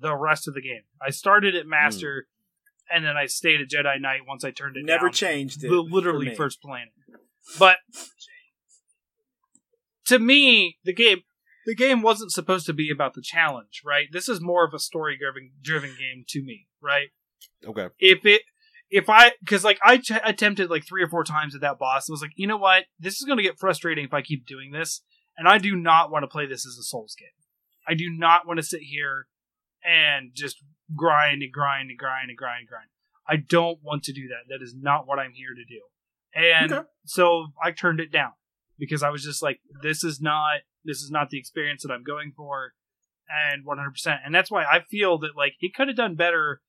the 0.00 0.16
rest 0.16 0.48
of 0.48 0.54
the 0.54 0.60
game. 0.60 0.82
I 1.00 1.10
started 1.10 1.54
at 1.54 1.66
Master, 1.66 2.26
and 2.92 3.04
then 3.04 3.16
I 3.16 3.26
stayed 3.26 3.60
at 3.60 3.68
Jedi 3.68 4.00
Knight 4.00 4.22
once 4.26 4.44
I 4.44 4.50
turned 4.50 4.76
it 4.76 4.84
Never 4.84 5.06
down 5.06 5.12
changed 5.12 5.62
it. 5.62 5.68
the 5.68 5.80
literally 5.80 6.26
for 6.26 6.30
me. 6.30 6.36
first 6.36 6.60
planet. 6.60 6.92
But 7.56 7.78
to 10.06 10.18
me, 10.18 10.78
the 10.84 10.92
game 10.92 11.20
the 11.66 11.74
game 11.76 12.02
wasn't 12.02 12.32
supposed 12.32 12.66
to 12.66 12.72
be 12.72 12.90
about 12.90 13.14
the 13.14 13.22
challenge, 13.22 13.82
right? 13.84 14.08
This 14.10 14.28
is 14.28 14.40
more 14.40 14.66
of 14.66 14.74
a 14.74 14.80
story 14.80 15.16
driven 15.16 15.52
driven 15.62 15.90
game 15.90 16.24
to 16.30 16.42
me, 16.42 16.66
right? 16.82 17.08
Okay. 17.64 17.88
If 18.00 18.26
it 18.26 18.42
if 18.90 19.08
I 19.08 19.32
because 19.40 19.64
like 19.64 19.78
I 19.82 20.00
attempted 20.24 20.70
like 20.70 20.86
three 20.86 21.02
or 21.02 21.08
four 21.08 21.24
times 21.24 21.54
at 21.54 21.60
that 21.60 21.78
boss, 21.78 22.08
I 22.08 22.12
was 22.12 22.22
like, 22.22 22.32
you 22.36 22.46
know 22.46 22.56
what, 22.56 22.84
this 22.98 23.14
is 23.14 23.24
going 23.24 23.36
to 23.38 23.42
get 23.42 23.58
frustrating 23.58 24.04
if 24.04 24.14
I 24.14 24.22
keep 24.22 24.46
doing 24.46 24.72
this, 24.72 25.02
and 25.36 25.46
I 25.48 25.58
do 25.58 25.76
not 25.76 26.10
want 26.10 26.22
to 26.22 26.28
play 26.28 26.46
this 26.46 26.66
as 26.66 26.76
a 26.78 26.82
Souls 26.82 27.14
game. 27.18 27.28
I 27.86 27.94
do 27.94 28.10
not 28.10 28.46
want 28.46 28.58
to 28.58 28.62
sit 28.62 28.80
here 28.82 29.26
and 29.84 30.30
just 30.34 30.56
grind 30.96 31.42
and 31.42 31.52
grind 31.52 31.90
and 31.90 31.98
grind 31.98 32.30
and 32.30 32.38
grind 32.38 32.60
and 32.60 32.68
grind. 32.68 32.88
I 33.28 33.36
don't 33.36 33.78
want 33.82 34.04
to 34.04 34.12
do 34.12 34.28
that. 34.28 34.48
That 34.48 34.62
is 34.62 34.74
not 34.74 35.06
what 35.06 35.18
I'm 35.18 35.32
here 35.32 35.54
to 35.54 35.64
do. 35.64 35.80
And 36.34 36.72
Okay. 36.72 36.88
so 37.04 37.48
I 37.62 37.72
turned 37.72 38.00
it 38.00 38.10
down 38.12 38.32
because 38.78 39.02
I 39.02 39.10
was 39.10 39.22
just 39.22 39.42
like, 39.42 39.60
this 39.82 40.02
is 40.04 40.20
not 40.20 40.60
this 40.84 40.98
is 40.98 41.10
not 41.10 41.28
the 41.28 41.38
experience 41.38 41.82
that 41.82 41.92
I'm 41.92 42.04
going 42.04 42.32
for, 42.34 42.72
and 43.28 43.66
100%. 43.66 44.18
And 44.24 44.34
that's 44.34 44.50
why 44.50 44.64
I 44.64 44.80
feel 44.80 45.18
that 45.18 45.36
like 45.36 45.54
it 45.60 45.74
could 45.74 45.88
have 45.88 45.96
done 45.96 46.14
better 46.14 46.62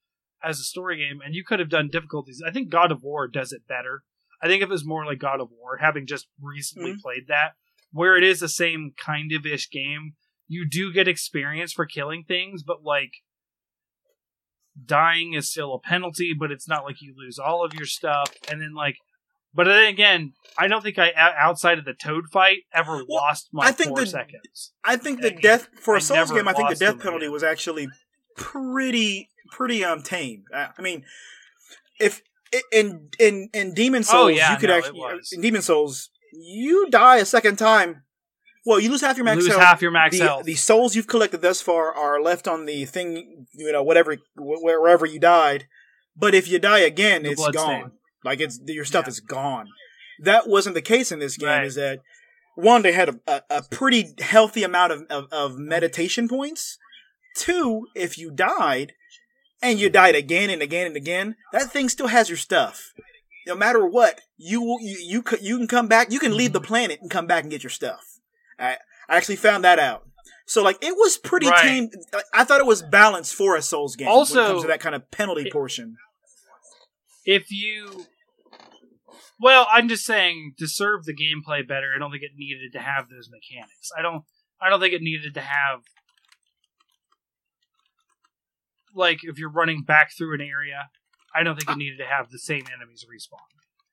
as 0.43 0.59
a 0.59 0.63
story 0.63 0.97
game, 0.97 1.19
and 1.23 1.35
you 1.35 1.43
could 1.43 1.59
have 1.59 1.69
done 1.69 1.89
difficulties. 1.91 2.41
I 2.45 2.51
think 2.51 2.69
God 2.69 2.91
of 2.91 3.03
War 3.03 3.27
does 3.27 3.51
it 3.51 3.67
better. 3.67 4.03
I 4.41 4.47
think 4.47 4.61
if 4.63 4.69
it 4.69 4.71
was 4.71 4.85
more 4.85 5.05
like 5.05 5.19
God 5.19 5.41
of 5.41 5.49
War, 5.51 5.77
having 5.77 6.05
just 6.07 6.27
recently 6.41 6.93
Mhm. 6.93 7.01
played 7.01 7.27
that, 7.27 7.53
where 7.91 8.15
it 8.17 8.23
is 8.23 8.39
the 8.39 8.47
same 8.49 8.93
kind 8.97 9.31
of 9.33 9.45
ish 9.45 9.69
game, 9.69 10.15
you 10.47 10.65
do 10.67 10.93
get 10.93 11.07
experience 11.07 11.73
for 11.73 11.85
killing 11.85 12.23
things, 12.23 12.63
but 12.63 12.83
like 12.83 13.11
dying 14.85 15.33
is 15.33 15.49
still 15.51 15.73
a 15.73 15.79
penalty, 15.79 16.33
but 16.37 16.51
it's 16.51 16.67
not 16.67 16.83
like 16.85 17.01
you 17.01 17.13
lose 17.17 17.37
all 17.37 17.65
of 17.65 17.73
your 17.73 17.85
stuff. 17.85 18.33
And 18.49 18.61
then 18.61 18.73
like, 18.73 18.95
but 19.53 19.65
then 19.65 19.87
again, 19.87 20.33
I 20.57 20.67
don't 20.67 20.81
think 20.81 20.97
I 20.97 21.11
outside 21.17 21.79
of 21.79 21.85
the 21.85 21.93
Toad 21.93 22.25
fight 22.31 22.59
ever 22.73 23.03
lost 23.07 23.49
my 23.51 23.65
I 23.67 23.71
think 23.71 23.89
four 23.89 24.01
the- 24.01 24.05
seconds. 24.07 24.73
I 24.83 24.95
think 24.95 25.21
the 25.21 25.35
I- 25.35 25.39
death 25.41 25.67
for 25.79 25.95
I 25.95 25.97
a 25.97 26.01
Souls 26.01 26.31
game. 26.31 26.47
I 26.47 26.53
think 26.53 26.69
the 26.69 26.75
death 26.75 26.99
penalty 27.01 27.25
again. 27.25 27.33
was 27.33 27.43
actually 27.43 27.89
pretty 28.37 29.29
pretty 29.51 29.83
um 29.83 30.01
tame. 30.01 30.43
I, 30.53 30.81
mean, 30.81 31.03
if 31.99 32.21
in 32.71 33.09
in 33.19 33.49
in 33.53 33.73
Demon's 33.73 34.07
Souls 34.09 34.25
Oh, 34.25 34.27
yeah, 34.27 34.53
you 34.53 34.57
could 34.59 34.69
no, 34.69 34.77
actually 34.77 34.99
was. 34.99 35.31
in 35.31 35.41
Demon's 35.41 35.65
Souls 35.65 36.09
you 36.33 36.89
die 36.89 37.17
a 37.17 37.25
second 37.25 37.57
time. 37.57 38.03
Well, 38.65 38.79
you 38.79 38.91
lose 38.91 39.01
half 39.01 39.17
your 39.17 39.23
max 39.25 39.37
Lose 39.37 39.47
health. 39.47 39.61
half 39.61 39.81
your 39.81 39.89
max 39.91 40.17
the, 40.17 40.23
health. 40.25 40.43
the 40.45 40.53
souls 40.55 40.95
you've 40.95 41.07
collected 41.07 41.41
thus 41.41 41.61
far 41.61 41.91
are 41.93 42.21
left 42.21 42.47
on 42.47 42.65
the 42.65 42.85
thing, 42.85 43.47
you 43.53 43.71
know, 43.71 43.81
whatever, 43.81 44.17
wherever 44.37 45.05
you 45.05 45.19
died. 45.19 45.65
But 46.15 46.35
if 46.35 46.47
you 46.47 46.59
die 46.59 46.79
again, 46.79 47.23
The 47.23 47.31
it's 47.31 47.41
gone. 47.41 47.51
stain. 47.53 47.91
Like 48.23 48.41
it's 48.41 48.59
your 48.67 48.85
stuff 48.85 49.05
Yeah. 49.05 49.09
is 49.09 49.19
gone. 49.21 49.67
That 50.21 50.47
wasn't 50.47 50.75
the 50.75 50.81
case 50.81 51.11
in 51.11 51.19
this 51.19 51.37
game. 51.37 51.47
Right. 51.49 51.63
Is 51.65 51.75
that 51.75 52.01
one? 52.55 52.81
They 52.81 52.91
had 52.91 53.09
a, 53.09 53.19
a, 53.25 53.41
a 53.49 53.63
pretty 53.63 54.13
healthy 54.19 54.63
amount 54.63 54.91
of, 54.91 55.03
of, 55.09 55.25
of 55.31 55.57
meditation 55.57 56.27
points. 56.27 56.77
Two, 57.37 57.87
if 57.95 58.17
you 58.17 58.29
died, 58.29 58.91
and 59.61 59.79
you 59.79 59.89
died 59.89 60.15
again 60.15 60.49
and 60.49 60.61
again 60.61 60.87
and 60.87 60.95
again, 60.95 61.35
that 61.51 61.71
thing 61.71 61.89
still 61.89 62.07
has 62.07 62.29
your 62.29 62.37
stuff. 62.37 62.93
No 63.47 63.55
matter 63.55 63.85
what, 63.85 64.21
you 64.37 64.61
will 64.61 64.79
you 64.81 64.97
you, 64.99 65.23
you 65.41 65.57
can 65.57 65.67
come 65.67 65.87
back. 65.87 66.11
You 66.11 66.19
can 66.19 66.35
leave 66.37 66.53
the 66.53 66.61
planet 66.61 66.99
and 67.01 67.09
come 67.09 67.25
back 67.27 67.43
and 67.43 67.51
get 67.51 67.63
your 67.63 67.69
stuff. 67.71 68.01
I 68.59 68.77
I 69.07 69.17
actually 69.17 69.37
found 69.37 69.63
that 69.63 69.79
out. 69.79 70.05
So 70.45 70.63
like 70.63 70.77
it 70.83 70.95
was 70.95 71.17
pretty 71.17 71.47
Right. 71.47 71.61
tame. 71.61 71.89
I 72.33 72.43
thought 72.43 72.59
it 72.59 72.65
was 72.67 72.81
balanced 72.81 73.35
for 73.35 73.55
a 73.55 73.61
Souls 73.61 73.95
game. 73.95 74.07
when 74.07 74.13
it 74.15 74.17
Also- 74.17 74.47
comes 74.47 74.61
to 74.63 74.67
that 74.67 74.79
kind 74.81 74.95
of 74.95 75.09
penalty 75.11 75.49
portion. 75.51 75.97
if 77.25 77.51
you 77.51 78.05
well 79.39 79.67
i'm 79.71 79.87
just 79.89 80.05
saying 80.05 80.53
to 80.57 80.67
serve 80.67 81.03
the 81.05 81.13
gameplay 81.13 81.67
better 81.67 81.91
i 81.95 81.99
don't 81.99 82.11
think 82.11 82.23
it 82.23 82.31
needed 82.37 82.71
to 82.73 82.79
have 82.79 83.09
those 83.09 83.29
mechanics 83.29 83.89
i 83.97 84.01
don't 84.01 84.23
i 84.61 84.69
don't 84.69 84.79
think 84.79 84.93
it 84.93 85.01
needed 85.01 85.33
to 85.33 85.41
have 85.41 85.81
like 88.95 89.19
if 89.23 89.37
you're 89.37 89.51
running 89.51 89.83
back 89.83 90.11
through 90.17 90.33
an 90.35 90.41
area 90.41 90.89
i 91.35 91.43
don't 91.43 91.55
think 91.59 91.69
it 91.69 91.77
needed 91.77 91.97
to 91.97 92.05
have 92.05 92.29
the 92.29 92.39
same 92.39 92.63
enemies 92.75 93.05
respawn 93.11 93.39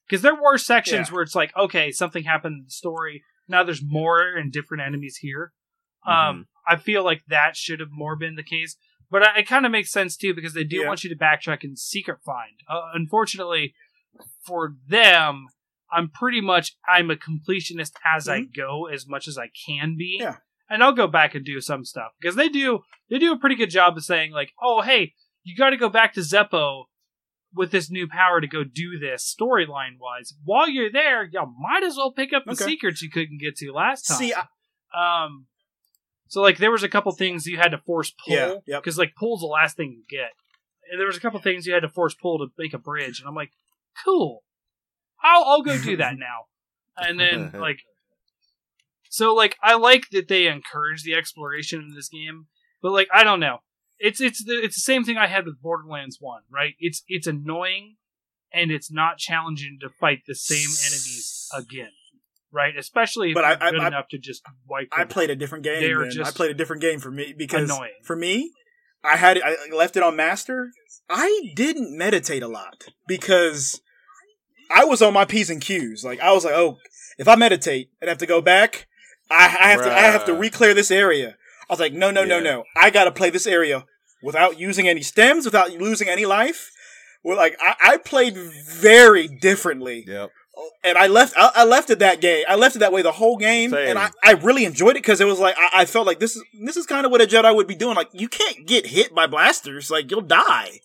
because 0.09 0.23
there 0.23 0.35
were 0.35 0.59
sections 0.59 1.09
Yeah. 1.09 1.15
where 1.15 1.23
it's 1.23 1.35
like 1.35 1.57
okay 1.57 1.91
something 1.91 2.25
happened 2.25 2.55
in 2.59 2.65
the 2.65 2.71
story 2.71 3.23
now 3.49 3.63
there's 3.65 3.83
more 3.85 4.21
and 4.37 4.53
different 4.53 4.83
enemies 4.83 5.19
here 5.21 5.53
um 6.07 6.47
i 6.67 6.77
feel 6.77 7.05
like 7.05 7.23
that 7.29 7.57
should 7.57 7.81
have 7.81 7.91
more 7.93 8.17
been 8.17 8.35
the 8.37 8.43
case 8.43 8.77
but 9.11 9.23
I- 9.23 9.39
it 9.41 9.47
kind 9.49 9.65
of 9.67 9.73
makes 9.73 9.91
sense 9.93 10.17
too 10.17 10.35
because 10.35 10.55
they 10.55 10.65
do 10.65 10.79
Yeah. 10.79 10.89
want 10.89 11.05
you 11.05 11.11
to 11.11 11.17
backtrack 11.17 11.63
and 11.63 11.79
secret 11.79 12.19
find. 12.27 12.55
Uh, 12.69 12.91
unfortunately, 12.93 13.73
for 14.45 14.75
them, 14.89 15.47
I'm 15.93 16.11
pretty 16.11 16.41
much 16.41 16.73
I'm 16.89 17.09
a 17.13 17.15
completionist 17.15 17.93
as 18.05 18.29
I 18.29 18.41
go 18.43 18.87
as 18.87 19.07
much 19.07 19.29
as 19.29 19.39
I 19.39 19.49
can 19.65 19.95
be. 19.97 20.19
Mm-hmm. 20.21 20.33
Yeah. 20.33 20.37
And 20.69 20.83
I'll 20.83 20.93
go 20.93 21.07
back 21.07 21.35
and 21.35 21.45
do 21.45 21.61
some 21.61 21.85
stuff 21.85 22.13
because 22.21 22.35
they 22.37 22.49
do 22.49 22.81
they 23.09 23.19
do 23.19 23.33
a 23.33 23.39
pretty 23.39 23.55
good 23.57 23.71
job 23.71 23.97
of 23.97 24.05
saying 24.05 24.33
like, 24.33 24.53
oh 24.61 24.83
hey, 24.83 25.15
you 25.45 25.57
got 25.57 25.71
to 25.71 25.77
go 25.77 25.89
back 25.89 26.13
to 26.15 26.21
Zeffo 26.21 26.85
with 27.55 27.71
this 27.71 27.91
new 27.91 28.09
power 28.09 28.41
to 28.41 28.47
go 28.49 28.65
do 28.65 28.99
this 28.99 29.35
storyline 29.41 29.99
wise. 30.01 30.35
While 30.45 30.69
you're 30.69 30.91
there, 30.91 31.25
y'all 31.25 31.53
might 31.59 31.85
as 31.85 31.97
well 31.97 32.13
pick 32.13 32.33
up 32.33 32.45
the 32.45 32.53
Okay. 32.53 32.65
secrets 32.65 33.01
you 33.01 33.11
couldn't 33.11 33.39
get 33.41 33.57
to 33.59 33.73
last 33.73 34.09
time. 34.09 34.19
See, 34.19 34.35
I, 34.35 35.25
Um, 35.25 35.47
so 36.29 36.43
like 36.43 36.59
there 36.59 36.73
was 36.73 36.83
a 36.83 36.89
couple 36.89 37.13
things 37.13 37.47
you 37.47 37.57
had 37.59 37.71
to 37.71 37.79
force 37.79 38.11
pull 38.25 38.35
Yeah, 38.35 38.55
yep. 38.67 38.83
because 38.83 38.99
like 38.99 39.15
pull's 39.17 39.41
the 39.41 39.47
last 39.47 39.77
thing 39.77 39.93
you 39.93 40.05
get, 40.09 40.33
and 40.91 40.99
there 41.01 41.07
was 41.07 41.17
a 41.17 41.21
couple 41.21 41.39
things 41.41 41.67
you 41.67 41.73
had 41.75 41.83
to 41.83 41.89
force 41.89 42.15
pull 42.15 42.39
to 42.39 42.49
make 42.59 42.75
a 42.75 42.79
bridge, 42.79 43.21
and 43.21 43.29
I'm 43.29 43.35
like, 43.37 43.53
cool, 44.05 44.43
I'll 45.23 45.45
I'll 45.45 45.63
go 45.63 45.79
do 45.79 45.97
that 45.99 46.19
now, 46.19 46.47
and 46.97 47.19
then 47.21 47.53
like, 47.61 47.79
so 49.17 49.35
like 49.35 49.57
I 49.63 49.77
like 49.77 50.05
that 50.13 50.29
they 50.29 50.47
encourage 50.47 51.03
the 51.03 51.15
exploration 51.15 51.81
in 51.81 51.95
this 51.95 52.09
game, 52.11 52.47
but 52.83 52.93
like 52.93 53.09
I 53.15 53.25
don't 53.25 53.41
know, 53.41 53.59
it's 53.99 54.21
it's 54.21 54.45
the 54.45 54.63
it's 54.63 54.77
the 54.77 54.81
same 54.93 55.05
thing 55.05 55.17
I 55.17 55.27
had 55.27 55.47
with 55.47 55.61
Borderlands 55.63 56.19
One, 56.21 56.43
right? 56.53 56.75
It's 56.79 57.03
it's 57.09 57.27
annoying, 57.27 57.97
and 58.53 58.71
it's 58.71 58.93
not 58.93 59.17
challenging 59.17 59.79
to 59.81 59.89
fight 59.89 60.19
the 60.27 60.35
same 60.35 60.69
enemies 60.87 61.49
again. 61.55 61.93
Right, 62.53 62.77
especially 62.79 63.31
if 63.31 63.35
But 63.35 63.45
I- 63.45 63.67
I- 63.67 63.71
good 63.71 63.81
I- 63.81 63.89
enough 63.89 64.09
to 64.11 64.19
just 64.19 64.43
wipe. 64.69 64.89
I 64.93 65.05
played 65.05 65.31
a 65.31 65.37
different 65.37 65.65
game. 65.65 65.81
They're 65.81 66.09
then. 66.09 66.23
I 66.25 66.31
played 66.31 66.51
a 66.51 66.55
different 66.55 66.81
game 66.83 67.01
for 67.01 67.11
me 67.11 67.35
because 67.37 67.71
annoying. 67.71 67.93
for 68.05 68.17
me, 68.17 68.53
I 69.03 69.17
had 69.17 69.41
I 69.43 69.57
left 69.75 69.97
it 69.97 70.03
on 70.03 70.15
master. 70.17 70.71
I 71.09 71.53
didn't 71.55 71.97
meditate 71.97 72.43
a 72.43 72.49
lot 72.49 72.85
because 73.09 73.81
I 74.71 74.85
was 74.85 75.01
on 75.03 75.13
my 75.15 75.25
p's 75.25 75.49
and 75.51 75.61
q's. 75.61 76.05
Like 76.05 76.21
I 76.21 76.33
was 76.33 76.45
like, 76.45 76.55
oh, 76.55 76.79
if 77.19 77.29
I 77.29 77.35
meditate 77.37 77.91
I'd 78.03 78.09
have 78.09 78.19
to 78.19 78.27
go 78.27 78.41
back, 78.41 78.87
I, 79.31 79.45
I 79.45 79.69
have 79.71 79.83
to 79.83 79.93
I 79.93 80.01
have 80.01 80.25
to 80.27 80.33
Bruh. 80.33 80.41
re-clear 80.41 80.75
this 80.75 80.91
area. 80.91 81.37
I 81.69 81.73
was 81.73 81.81
like, 81.81 81.93
no, 81.93 82.11
no, 82.11 82.25
no, 82.25 82.39
no. 82.41 82.65
I 82.77 82.91
got 82.91 83.05
to 83.05 83.13
play 83.13 83.31
this 83.31 83.47
area 83.47 83.85
without 84.23 84.59
using 84.59 84.87
any 84.89 85.01
stims, 85.01 85.45
without 85.45 85.71
losing 85.73 86.09
any 86.09 86.25
life. 86.27 86.71
Well, 87.25 87.37
like 87.37 87.57
I, 87.61 87.75
I 87.81 87.97
played 87.97 88.37
very 88.37 89.27
differently 89.27 90.05
Yep. 90.07 90.31
and 90.85 90.97
I 90.97 91.09
left. 91.09 91.35
I, 91.37 91.51
I 91.57 91.65
left 91.65 91.91
it 91.91 91.99
that 91.99 92.21
game. 92.21 92.45
I 92.49 92.55
left 92.55 92.77
it 92.77 92.79
that 92.79 92.93
way 92.93 93.03
the 93.03 93.11
whole 93.13 93.37
game, 93.37 93.71
Same. 93.71 93.89
and 93.89 93.99
I, 93.99 94.11
I 94.23 94.33
really 94.33 94.65
enjoyed 94.65 94.91
it 94.93 95.03
because 95.03 95.21
it 95.21 95.27
was 95.27 95.41
like 95.41 95.57
I, 95.59 95.83
I 95.83 95.85
felt 95.87 96.07
like 96.07 96.21
this 96.21 96.37
is 96.37 96.45
this 96.65 96.77
is 96.77 96.87
kind 96.87 97.05
of 97.05 97.11
what 97.11 97.21
a 97.21 97.27
Jedi 97.27 97.55
would 97.55 97.67
be 97.67 97.75
doing. 97.75 97.97
Like 97.97 98.11
you 98.13 98.29
can't 98.29 98.65
get 98.67 98.87
hit 98.87 99.13
by 99.13 99.27
blasters, 99.27 99.91
like 99.91 100.09
you'll 100.11 100.21
die. 100.21 100.81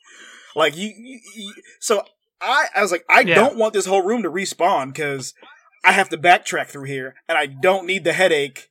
Like 0.56 0.76
you, 0.76 0.92
you, 0.98 1.20
you 1.36 1.54
so 1.80 2.04
I 2.42 2.66
I 2.76 2.82
was 2.82 2.92
like 2.92 3.06
I 3.08 3.22
Yeah. 3.22 3.36
don't 3.36 3.56
want 3.58 3.74
this 3.74 3.86
whole 3.86 4.02
room 4.02 4.24
to 4.24 4.32
respawn 4.32 4.88
because 4.88 5.36
I 5.84 5.94
have 5.94 6.10
to 6.10 6.18
backtrack 6.18 6.68
through 6.68 6.86
here, 6.86 7.16
and 7.28 7.38
I 7.38 7.46
don't 7.48 7.88
need 7.88 8.04
the 8.04 8.14
headache. 8.14 8.70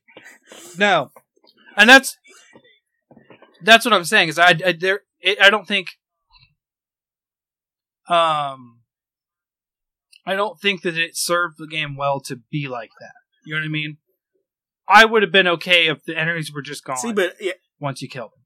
No, 0.77 1.11
and 1.77 1.89
that's 1.89 2.17
that's 3.61 3.85
what 3.85 3.93
I'm 3.93 4.05
saying. 4.05 4.29
Is 4.29 4.39
I, 4.39 4.55
I 4.65 4.71
there 4.71 5.01
it, 5.19 5.41
I 5.41 5.49
don't 5.49 5.67
think 5.67 5.87
um 8.07 8.79
I 10.25 10.35
don't 10.35 10.59
think 10.59 10.81
that 10.83 10.97
it 10.97 11.15
served 11.17 11.55
the 11.57 11.67
game 11.67 11.95
well 11.95 12.19
to 12.21 12.39
be 12.51 12.67
like 12.67 12.91
that. 12.99 13.13
You 13.45 13.55
know 13.55 13.61
what 13.61 13.65
I 13.65 13.69
mean? 13.69 13.97
I 14.87 15.05
would 15.05 15.23
have 15.23 15.31
been 15.31 15.47
okay 15.47 15.87
if 15.87 16.03
the 16.03 16.17
enemies 16.17 16.51
were 16.53 16.61
just 16.61 16.83
gone 16.83 16.97
See, 16.97 17.13
but 17.13 17.35
yeah, 17.39 17.53
once 17.79 18.01
you 18.01 18.07
killed 18.09 18.31
them, 18.31 18.43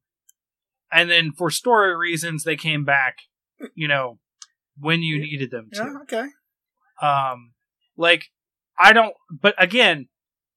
and 0.92 1.10
then 1.10 1.32
for 1.32 1.50
story 1.50 1.96
reasons 1.96 2.44
they 2.44 2.56
came 2.56 2.84
back. 2.86 3.18
You 3.74 3.88
know 3.88 4.20
when 4.80 5.02
you 5.02 5.20
needed 5.20 5.50
them 5.52 5.70
to. 5.74 5.78
yeah, 5.84 5.94
okay, 6.02 6.28
Um, 7.02 7.54
like 7.98 8.26
I 8.78 8.94
don't. 8.94 9.14
But 9.30 9.56
again, 9.58 10.08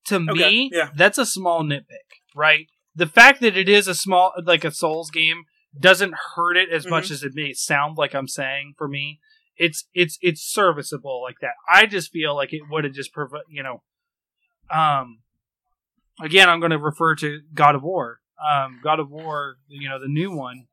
to 0.07 0.17
Okay, 0.17 0.33
me, 0.33 0.71
yeah. 0.73 0.91
that's 0.97 1.19
a 1.19 1.27
small 1.27 1.63
nitpick, 1.63 2.09
right? 2.35 2.67
The 2.95 3.07
fact 3.07 3.41
that 3.43 3.57
it 3.57 3.69
is 3.69 3.87
a 3.89 3.95
small, 3.95 4.33
like 4.45 4.65
a 4.65 4.71
Souls 4.71 5.11
game, 5.11 5.45
doesn't 5.79 6.15
hurt 6.35 6.57
it 6.57 6.71
as 6.73 6.85
Mm-hmm. 6.85 6.91
much 6.91 7.11
as 7.11 7.23
it 7.23 7.33
may 7.35 7.53
sound 7.53 7.97
like 7.99 8.15
I'm 8.15 8.27
saying. 8.29 8.75
For 8.79 8.89
me, 8.89 9.21
it's 9.57 9.87
it's 9.95 10.19
it's 10.21 10.43
serviceable 10.43 11.23
like 11.23 11.37
that. 11.43 11.53
I 11.73 11.87
just 11.87 12.11
feel 12.11 12.35
like 12.35 12.53
it 12.53 12.63
would 12.71 12.85
have 12.85 12.93
just 12.95 13.13
provi- 13.13 13.39
you 13.49 13.63
know, 13.63 13.83
um, 14.71 15.21
again, 16.21 16.49
I'm 16.49 16.61
going 16.61 16.71
to 16.73 16.79
refer 16.79 17.15
to 17.17 17.41
God 17.55 17.75
of 17.75 17.83
War. 17.83 18.21
Um, 18.45 18.81
God 18.83 19.01
of 19.01 19.11
War, 19.11 19.57
you 19.69 19.89
know, 19.89 20.01
the 20.01 20.09
new 20.09 20.31
one. 20.31 20.67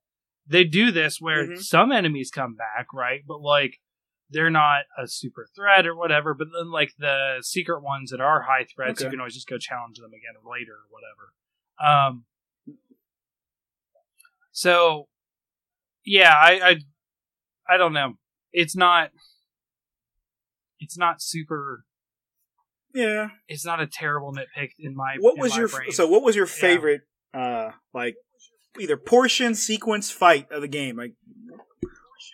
They 0.47 0.63
do 0.63 0.91
this 0.91 1.19
where 1.19 1.47
Mhm. 1.47 1.57
some 1.63 1.91
enemies 1.91 2.29
come 2.29 2.55
back, 2.55 2.93
right? 2.93 3.21
But 3.27 3.41
like 3.41 3.79
they're 4.29 4.49
not 4.49 4.83
a 4.97 5.07
super 5.07 5.47
threat 5.55 5.85
or 5.85 5.95
whatever. 5.95 6.33
But 6.33 6.47
then 6.57 6.71
like 6.71 6.93
the 6.97 7.37
secret 7.41 7.81
ones 7.81 8.11
that 8.11 8.21
are 8.21 8.41
high 8.43 8.65
threats, 8.65 9.01
you 9.01 9.09
can 9.09 9.19
always 9.19 9.35
just 9.35 9.47
go 9.47 9.57
challenge 9.57 9.97
them 9.97 10.11
again 10.11 10.35
later 10.49 10.73
or 10.73 10.87
whatever. 10.89 11.33
Um. 12.09 12.25
So, 14.51 15.09
yeah, 16.05 16.31
I, 16.33 16.61
I, 16.63 17.73
I 17.73 17.77
don't 17.77 17.91
know. 17.91 18.13
It's 18.53 18.73
not. 18.73 19.09
It's 20.79 20.97
not 20.97 21.21
super. 21.21 21.83
yeah. 22.93 23.29
It's 23.49 23.65
not 23.65 23.81
a 23.81 23.87
terrible 23.87 24.33
nitpick 24.33 24.69
in 24.79 24.95
my. 24.95 25.17
What 25.19 25.35
in 25.35 25.41
was 25.41 25.51
my 25.51 25.57
your 25.57 25.67
brain. 25.67 25.91
so? 25.91 26.07
What 26.07 26.23
was 26.23 26.37
your 26.37 26.45
favorite, 26.45 27.01
uh, 27.33 27.71
like 27.93 28.15
either 28.79 28.95
portion, 28.95 29.55
sequence, 29.55 30.09
fight 30.09 30.49
of 30.51 30.61
the 30.61 30.69
game? 30.69 30.95
Like, 30.95 31.15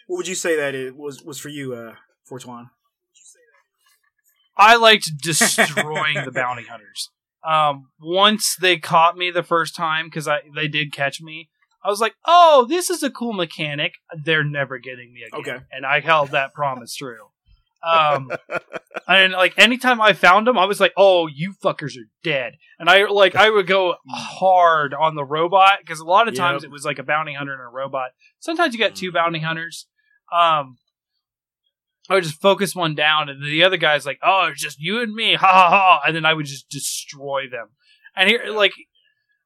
what 0.08 0.18
would 0.18 0.28
you 0.28 0.36
say 0.36 0.56
that 0.58 0.76
it 0.76 0.96
was 0.96 1.24
was 1.24 1.40
for 1.40 1.50
you, 1.50 1.74
uh, 1.74 1.96
Fortuan? 2.26 2.70
I 4.58 4.76
liked 4.76 5.10
destroying 5.22 6.24
the 6.26 6.32
bounty 6.32 6.64
hunters. 6.64 7.10
Um, 7.48 7.90
once 8.00 8.56
they 8.62 8.78
caught 8.78 9.18
me 9.18 9.32
the 9.32 9.44
first 9.44 9.76
time 9.76 10.06
because 10.08 10.28
I 10.28 10.42
they 10.56 10.68
did 10.68 10.94
catch 10.94 11.22
me, 11.22 11.50
I 11.84 11.90
was 11.90 12.00
like, 12.00 12.14
"Oh, 12.26 12.66
this 12.70 12.90
is 12.90 13.02
a 13.02 13.10
cool 13.10 13.34
mechanic." 13.34 13.94
They're 14.24 14.44
never 14.44 14.78
getting 14.78 15.14
me 15.14 15.24
again, 15.24 15.40
Okay. 15.56 15.66
and 15.72 15.86
I 15.86 16.02
held 16.02 16.30
that 16.32 16.54
promise 16.54 16.96
true. 16.96 17.30
Um, 17.84 18.32
and 19.08 19.34
like 19.34 19.54
anytime 19.58 20.00
I 20.02 20.14
found 20.14 20.48
them, 20.48 20.58
I 20.58 20.66
was 20.66 20.80
like, 20.80 20.94
"Oh, 20.96 21.28
you 21.28 21.54
fuckers 21.64 21.98
are 21.98 22.08
dead," 22.24 22.54
and 22.80 22.90
I 22.90 23.06
like 23.06 23.36
I 23.36 23.50
would 23.50 23.68
go 23.68 23.96
hard 24.10 24.94
on 24.94 25.16
the 25.16 25.26
robot 25.26 25.80
because 25.82 26.00
a 26.00 26.06
lot 26.06 26.28
of 26.28 26.36
times 26.36 26.64
Yep. 26.64 26.70
it 26.70 26.72
was 26.72 26.86
like 26.86 27.00
a 27.00 27.04
bounty 27.04 27.34
hunter 27.34 27.54
and 27.54 27.62
a 27.62 27.66
robot. 27.68 28.12
Sometimes 28.40 28.74
you 28.74 28.80
got 28.80 28.96
two 28.96 29.12
bounty 29.12 29.40
hunters. 29.40 29.88
Um, 30.32 30.78
I 32.10 32.16
would 32.16 32.24
just 32.24 32.42
focus 32.42 32.76
one 32.76 32.96
down, 32.96 33.30
and 33.30 33.44
the 33.44 33.64
other 33.64 33.78
guy's 33.78 34.06
like, 34.06 34.20
"Oh, 34.24 34.50
it's 34.52 34.62
just 34.62 34.80
you 34.80 35.02
and 35.02 35.14
me, 35.14 35.36
ha 35.36 35.48
ha 35.48 35.70
ha," 35.70 36.02
and 36.06 36.16
then 36.16 36.26
I 36.26 36.34
would 36.34 36.46
just 36.46 36.70
destroy 36.70 37.48
them. 37.50 37.70
And 38.16 38.30
here, 38.30 38.44
like, 38.48 38.74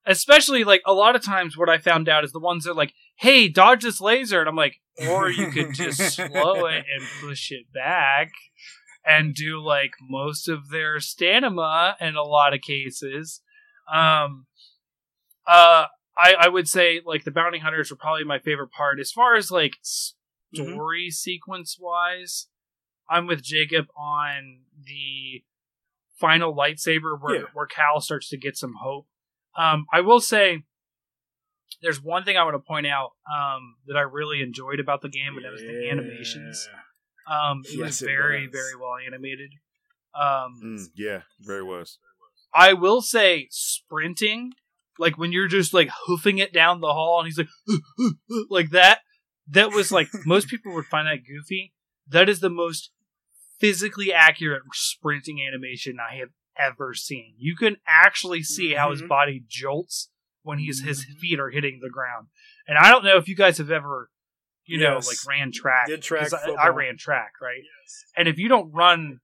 especially 0.05 0.63
like 0.63 0.81
a 0.85 0.93
lot 0.93 1.15
of 1.15 1.23
times, 1.23 1.57
what 1.57 1.69
I 1.69 1.77
found 1.77 2.09
out 2.09 2.23
is 2.23 2.31
the 2.31 2.39
ones 2.39 2.63
that 2.63 2.71
are 2.71 2.75
like, 2.75 2.93
"Hey, 3.17 3.47
dodge 3.47 3.83
this 3.83 4.01
laser," 4.01 4.39
and 4.39 4.49
I'm 4.49 4.55
like, 4.55 4.81
or 4.97 5.29
you 5.29 5.51
could 5.51 5.73
just 5.73 6.15
slow 6.15 6.65
it 6.65 6.85
and 6.93 7.07
push 7.21 7.51
it 7.51 7.71
back, 7.73 8.31
and 9.05 9.33
do 9.35 9.59
like 9.61 9.91
most 10.01 10.47
of 10.49 10.69
their 10.69 10.99
stamina 10.99 11.95
in 11.99 12.15
a 12.15 12.23
lot 12.23 12.53
of 12.53 12.61
cases. 12.61 13.41
Um, 13.91 14.47
uh, 15.47 15.85
I 16.17 16.33
I 16.39 16.47
would 16.47 16.67
say 16.67 17.01
like 17.05 17.23
the 17.23 17.31
bounty 17.31 17.59
hunters 17.59 17.91
were 17.91 17.97
probably 17.97 18.23
my 18.23 18.39
favorite 18.39 18.71
part 18.71 18.99
as 18.99 19.11
far 19.11 19.35
as 19.35 19.51
like 19.51 19.77
Mhm. 20.53 20.71
story 20.71 21.09
sequence 21.11 21.77
wise. 21.79 22.47
I'm 23.09 23.27
with 23.27 23.43
Jacob 23.43 23.85
on 23.95 24.61
the 24.81 25.43
final 26.19 26.55
lightsaber 26.55 27.19
where 27.21 27.35
Yeah. 27.41 27.45
where 27.53 27.67
Cal 27.67 27.99
starts 28.01 28.29
to 28.29 28.37
get 28.37 28.57
some 28.57 28.75
hope. 28.81 29.07
Um, 29.55 29.85
I 29.93 30.01
will 30.01 30.19
say 30.21 30.63
there's 31.85 32.01
one 32.01 32.23
thing 32.23 32.35
I 32.35 32.43
want 32.43 32.55
to 32.55 32.67
point 32.67 32.87
out 32.87 33.11
um, 33.31 33.75
that 33.85 33.95
I 33.95 34.01
really 34.01 34.41
enjoyed 34.41 34.79
about 34.79 35.01
the 35.03 35.09
game, 35.09 35.37
and 35.37 35.45
that 35.45 35.51
was 35.51 35.61
the 35.61 35.87
animations. 35.89 36.67
Um, 37.29 37.61
it 37.63 37.77
was 37.79 38.01
Yes, 38.01 38.01
it 38.01 38.05
very, 38.05 38.47
was. 38.47 38.53
very 38.53 38.75
well 38.81 38.95
animated. 39.05 39.51
Um, 40.19 40.61
Mm, 40.63 40.85
yeah, 40.95 41.21
very 41.39 41.61
was. 41.63 41.99
I 42.53 42.73
will 42.73 43.01
say 43.01 43.47
sprinting, 43.51 44.53
like 44.97 45.17
when 45.17 45.31
you're 45.31 45.47
just 45.47 45.73
like 45.73 45.89
hoofing 46.05 46.39
it 46.39 46.53
down 46.53 46.81
the 46.81 46.93
hall 46.93 47.19
and 47.19 47.27
he's 47.27 47.37
like 47.37 47.49
like 48.49 48.69
that, 48.71 49.01
that 49.49 49.71
was 49.71 49.91
like 49.91 50.07
most 50.25 50.47
people 50.47 50.73
would 50.73 50.85
find 50.85 51.07
that 51.07 51.25
goofy. 51.27 51.73
That 52.07 52.29
is 52.29 52.39
the 52.39 52.49
most 52.49 52.91
physically 53.59 54.11
accurate 54.13 54.63
sprinting 54.73 55.39
animation 55.45 55.97
I 55.99 56.15
have 56.17 56.29
ever 56.57 56.93
seen. 56.93 57.35
You 57.37 57.55
can 57.55 57.77
actually 57.87 58.41
see 58.43 58.73
how 58.73 58.91
his 58.91 59.01
Mhm. 59.01 59.07
body 59.09 59.43
jolts 59.47 60.09
when 60.45 60.59
he's 60.59 60.81
his 60.81 61.01
mm-hmm. 61.01 61.19
feet 61.19 61.39
are 61.39 61.49
hitting 61.49 61.79
the 61.81 61.89
ground. 61.89 62.27
And 62.67 62.77
I 62.77 62.89
don't 62.89 63.03
know 63.03 63.17
if 63.17 63.27
you 63.27 63.35
guys 63.35 63.57
have 63.57 63.71
ever, 63.71 64.09
you 64.65 64.79
know, 64.79 64.95
like 64.95 65.17
ran 65.27 65.51
track. 65.51 65.87
Did 65.87 66.01
track 66.01 66.31
I, 66.33 66.51
I 66.51 66.67
ran 66.69 66.97
track, 66.97 67.33
right? 67.41 67.61
Yes. 67.61 68.05
And 68.15 68.27
if 68.27 68.37
you 68.37 68.47
don't 68.47 68.71
run 68.71 69.19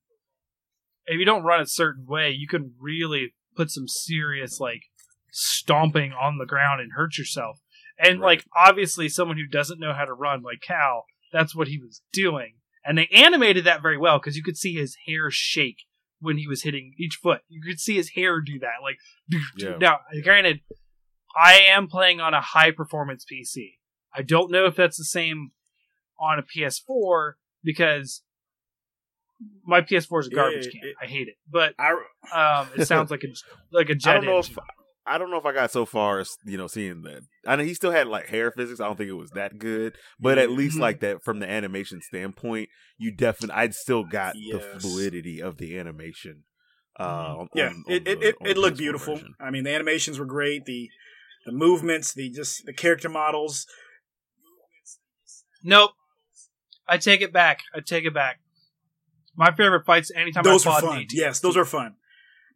if 1.06 1.20
you 1.20 1.26
don't 1.26 1.44
run 1.44 1.62
a 1.62 1.68
certain 1.68 2.06
way, 2.06 2.32
you 2.32 2.48
can 2.48 2.74
really 2.80 3.34
put 3.56 3.70
some 3.70 3.88
serious 3.88 4.60
like 4.60 4.84
stomping 5.32 6.14
on 6.14 6.38
the 6.38 6.46
ground 6.46 6.82
and 6.82 6.94
hurt 6.94 7.18
yourself. 7.18 7.60
And 7.98 8.20
Right. 8.20 8.38
like 8.38 8.46
obviously 8.56 9.10
someone 9.10 9.38
who 9.38 9.48
doesn't 9.48 9.80
know 9.80 9.94
how 9.94 10.06
to 10.06 10.14
run 10.14 10.42
like 10.42 10.62
Cal, 10.62 11.06
that's 11.32 11.56
what 11.56 11.68
he 11.68 11.78
was 11.78 12.02
doing. 12.12 12.56
And 12.84 12.98
they 12.98 13.08
animated 13.08 13.66
that 13.66 13.82
very 13.82 13.98
well 13.98 14.20
because 14.20 14.36
you 14.36 14.44
could 14.44 14.58
see 14.58 14.74
his 14.74 14.98
hair 15.06 15.30
shake 15.30 15.84
when 16.20 16.38
he 16.38 16.48
was 16.48 16.64
hitting 16.64 16.94
each 16.98 17.16
foot. 17.22 17.42
You 17.48 17.62
could 17.62 17.80
see 17.80 17.96
his 17.96 18.12
hair 18.12 18.42
do 18.42 18.60
that. 18.60 18.82
Like 18.82 18.98
Yeah. 19.58 19.78
now, 19.78 20.00
granted, 20.24 20.62
I 21.36 21.60
am 21.70 21.88
playing 21.88 22.20
on 22.20 22.34
a 22.34 22.42
high 22.42 22.72
performance 22.72 23.26
PC. 23.32 23.74
I 24.16 24.22
don't 24.22 24.52
know 24.52 24.66
if 24.66 24.76
that's 24.76 24.98
the 24.98 25.06
same 25.06 25.52
on 26.20 26.40
a 26.40 26.44
PS4 26.44 27.34
because 27.64 28.22
my 29.66 29.82
PS4 29.82 30.20
is 30.22 30.28
a 30.28 30.30
garbage 30.30 30.66
Yeah, 30.66 30.72
can. 30.72 30.90
it- 30.90 30.96
I 31.02 31.06
hate 31.06 31.28
it, 31.28 31.36
but 31.50 31.74
I, 31.80 31.92
um, 32.62 32.70
it 32.78 32.86
sounds 32.86 33.10
like 33.12 33.24
a 33.24 33.28
like 33.72 33.90
a 33.90 33.94
I 33.94 33.96
jet 33.96 34.14
don't 34.16 34.26
know 34.26 34.38
engine. 34.38 34.54
if 34.54 34.60
I 35.08 35.18
don't 35.18 35.32
know 35.32 35.38
if 35.38 35.46
I 35.46 35.52
got 35.52 35.72
so 35.72 35.86
far 35.86 36.20
as 36.20 36.30
you 36.46 36.58
know 36.58 36.68
seeing 36.68 37.02
that. 37.04 37.22
I 37.48 37.56
know 37.56 37.64
he 37.64 37.74
still 37.74 37.92
had 37.92 38.08
like 38.08 38.28
hair 38.28 38.52
physics. 38.52 38.80
I 38.80 38.86
don't 38.86 38.98
think 38.98 39.10
it 39.10 39.14
was 39.14 39.32
that 39.32 39.58
good, 39.58 39.96
but 40.20 40.38
at 40.38 40.52
least 40.52 40.78
Mhm. 40.78 40.82
like 40.82 41.00
that 41.00 41.24
from 41.24 41.40
the 41.40 41.50
animation 41.50 42.02
standpoint, 42.02 42.70
you 43.00 43.12
definitely 43.12 43.56
I'd 43.56 43.74
still 43.74 44.04
got 44.04 44.34
the 44.36 44.60
fluidity 44.80 45.42
of 45.42 45.58
the 45.58 45.78
animation. 45.80 46.44
Uh, 47.00 47.04
on- 47.40 47.48
yeah, 47.56 47.70
on- 47.70 47.84
it, 47.88 48.08
on 48.08 48.08
it, 48.08 48.20
the- 48.20 48.28
it, 48.28 48.36
on 48.42 48.48
it 48.48 48.58
looked 48.58 48.78
beautiful. 48.78 49.16
version. 49.16 49.34
I 49.40 49.50
mean, 49.50 49.64
the 49.64 49.74
animations 49.74 50.20
were 50.20 50.26
great. 50.26 50.66
The 50.66 50.88
the 51.46 51.52
movements, 51.52 52.14
the 52.14 52.30
just 52.30 52.66
the 52.66 52.74
character 52.74 53.10
models. 53.10 53.66
Nope. 55.64 55.92
I 56.88 56.98
take 56.98 57.22
it 57.22 57.32
back. 57.32 57.62
I 57.76 57.80
take 57.80 58.06
it 58.06 58.14
back. 58.14 58.40
My 59.36 59.52
favorite 59.52 59.86
fights 59.86 60.12
anytime 60.16 60.44
those 60.44 60.66
I 60.66 60.72
are 60.72 60.82
fought 60.82 60.88
fun. 60.90 60.98
an 60.98 61.04
AT. 61.04 61.14
Yes, 61.14 61.40
those 61.40 61.56
are 61.56 61.66
fun. 61.66 61.96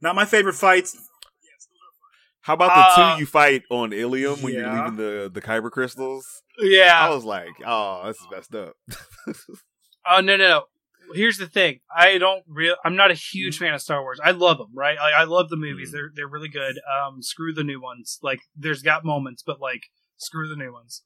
Not 0.02 0.16
my 0.16 0.26
favorite 0.26 0.54
fights. 0.56 0.98
How 2.42 2.54
about 2.54 2.68
the 2.76 3.02
Uh, 3.02 3.16
two 3.16 3.20
you 3.22 3.26
fight 3.26 3.64
on 3.72 3.90
Ilum 3.92 4.44
when 4.44 4.54
you're 4.54 4.70
leaving 4.72 4.96
the 4.98 5.32
the 5.34 5.42
kyber 5.42 5.72
crystals? 5.72 6.44
Yeah, 6.60 7.00
I 7.00 7.10
was 7.10 7.24
like, 7.24 7.50
oh, 7.66 8.04
this 8.08 8.18
is 8.18 8.28
messed 8.32 8.56
up. 8.56 8.74
Oh 10.08 10.22
no 10.22 10.38
no 10.38 10.48
no. 10.48 10.64
Here's 11.14 11.38
the 11.38 11.48
thing. 11.48 11.80
I 11.96 12.18
don't 12.18 12.44
real. 12.48 12.76
I'm 12.84 12.96
not 12.96 13.12
a 13.12 13.16
huge 13.16 13.58
fan 13.58 13.74
of 13.74 13.82
Star 13.82 14.02
Wars. 14.02 14.20
I 14.24 14.32
love 14.32 14.58
them, 14.58 14.72
right? 14.74 14.98
Like, 14.98 15.14
I 15.14 15.24
love 15.24 15.50
the 15.50 15.56
movies. 15.58 15.90
Mhm. 15.90 15.94
They're 15.94 16.12
they're 16.16 16.28
really 16.28 16.50
good. 16.50 16.80
Um, 16.80 17.22
screw 17.22 17.54
the 17.54 17.64
new 17.64 17.82
ones. 17.82 18.20
Like 18.22 18.40
there's 18.56 18.82
got 18.82 19.06
moments, 19.06 19.44
but 19.46 19.60
like 19.62 19.84
screw 20.18 20.48
the 20.48 20.56
new 20.56 20.74
ones. 20.74 21.04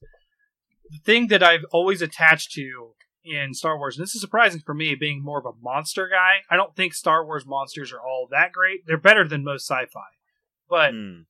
The 0.90 0.98
thing 1.04 1.28
that 1.28 1.42
I've 1.42 1.64
always 1.72 2.02
attached 2.02 2.52
to 2.52 2.94
in 3.22 3.54
Star 3.54 3.76
Wars, 3.78 3.96
and 3.96 4.02
this 4.02 4.14
is 4.14 4.20
surprising 4.20 4.60
for 4.64 4.74
me, 4.74 4.94
being 4.94 5.22
more 5.22 5.38
of 5.38 5.46
a 5.46 5.52
monster 5.62 6.08
guy. 6.08 6.38
I 6.50 6.56
don't 6.56 6.74
think 6.74 6.94
Star 6.94 7.24
Wars 7.24 7.44
monsters 7.46 7.92
are 7.92 8.00
all 8.00 8.26
that 8.30 8.52
great. 8.52 8.80
They're 8.86 8.96
better 8.98 9.28
than 9.28 9.44
most 9.44 9.68
sci-fi, 9.70 10.00
but 10.68 10.92
Mm. 10.94 11.26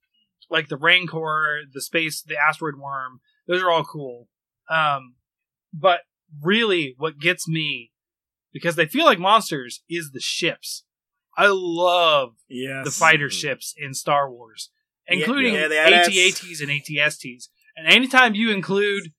like 0.49 0.69
the 0.69 0.77
Rancor, 0.77 1.61
the 1.71 1.81
space, 1.81 2.21
the 2.21 2.37
asteroid 2.37 2.75
worm. 2.75 3.19
Those 3.47 3.61
are 3.61 3.69
all 3.69 3.83
cool. 3.83 4.29
Um, 4.69 5.15
but 5.73 6.01
really, 6.41 6.95
what 6.97 7.19
gets 7.19 7.47
me 7.47 7.90
because 8.53 8.75
they 8.75 8.85
feel 8.85 9.05
like 9.05 9.19
monsters 9.19 9.83
is 9.89 10.11
the 10.11 10.19
ships. 10.19 10.83
I 11.37 11.47
love 11.49 12.35
Yes, 12.49 12.85
the 12.85 12.91
fighter 12.91 13.27
Mhm. 13.29 13.39
ships 13.39 13.73
in 13.77 13.93
Star 13.93 14.29
Wars, 14.29 14.69
including 15.07 15.53
yeah, 15.53 15.67
the 15.67 15.79
AT-ATs. 15.79 16.07
AT-ATs 16.09 16.61
and 16.61 16.69
ATSTs. 16.69 17.49
And 17.75 17.87
anytime 17.87 18.35
you 18.35 18.51
include 18.51 19.13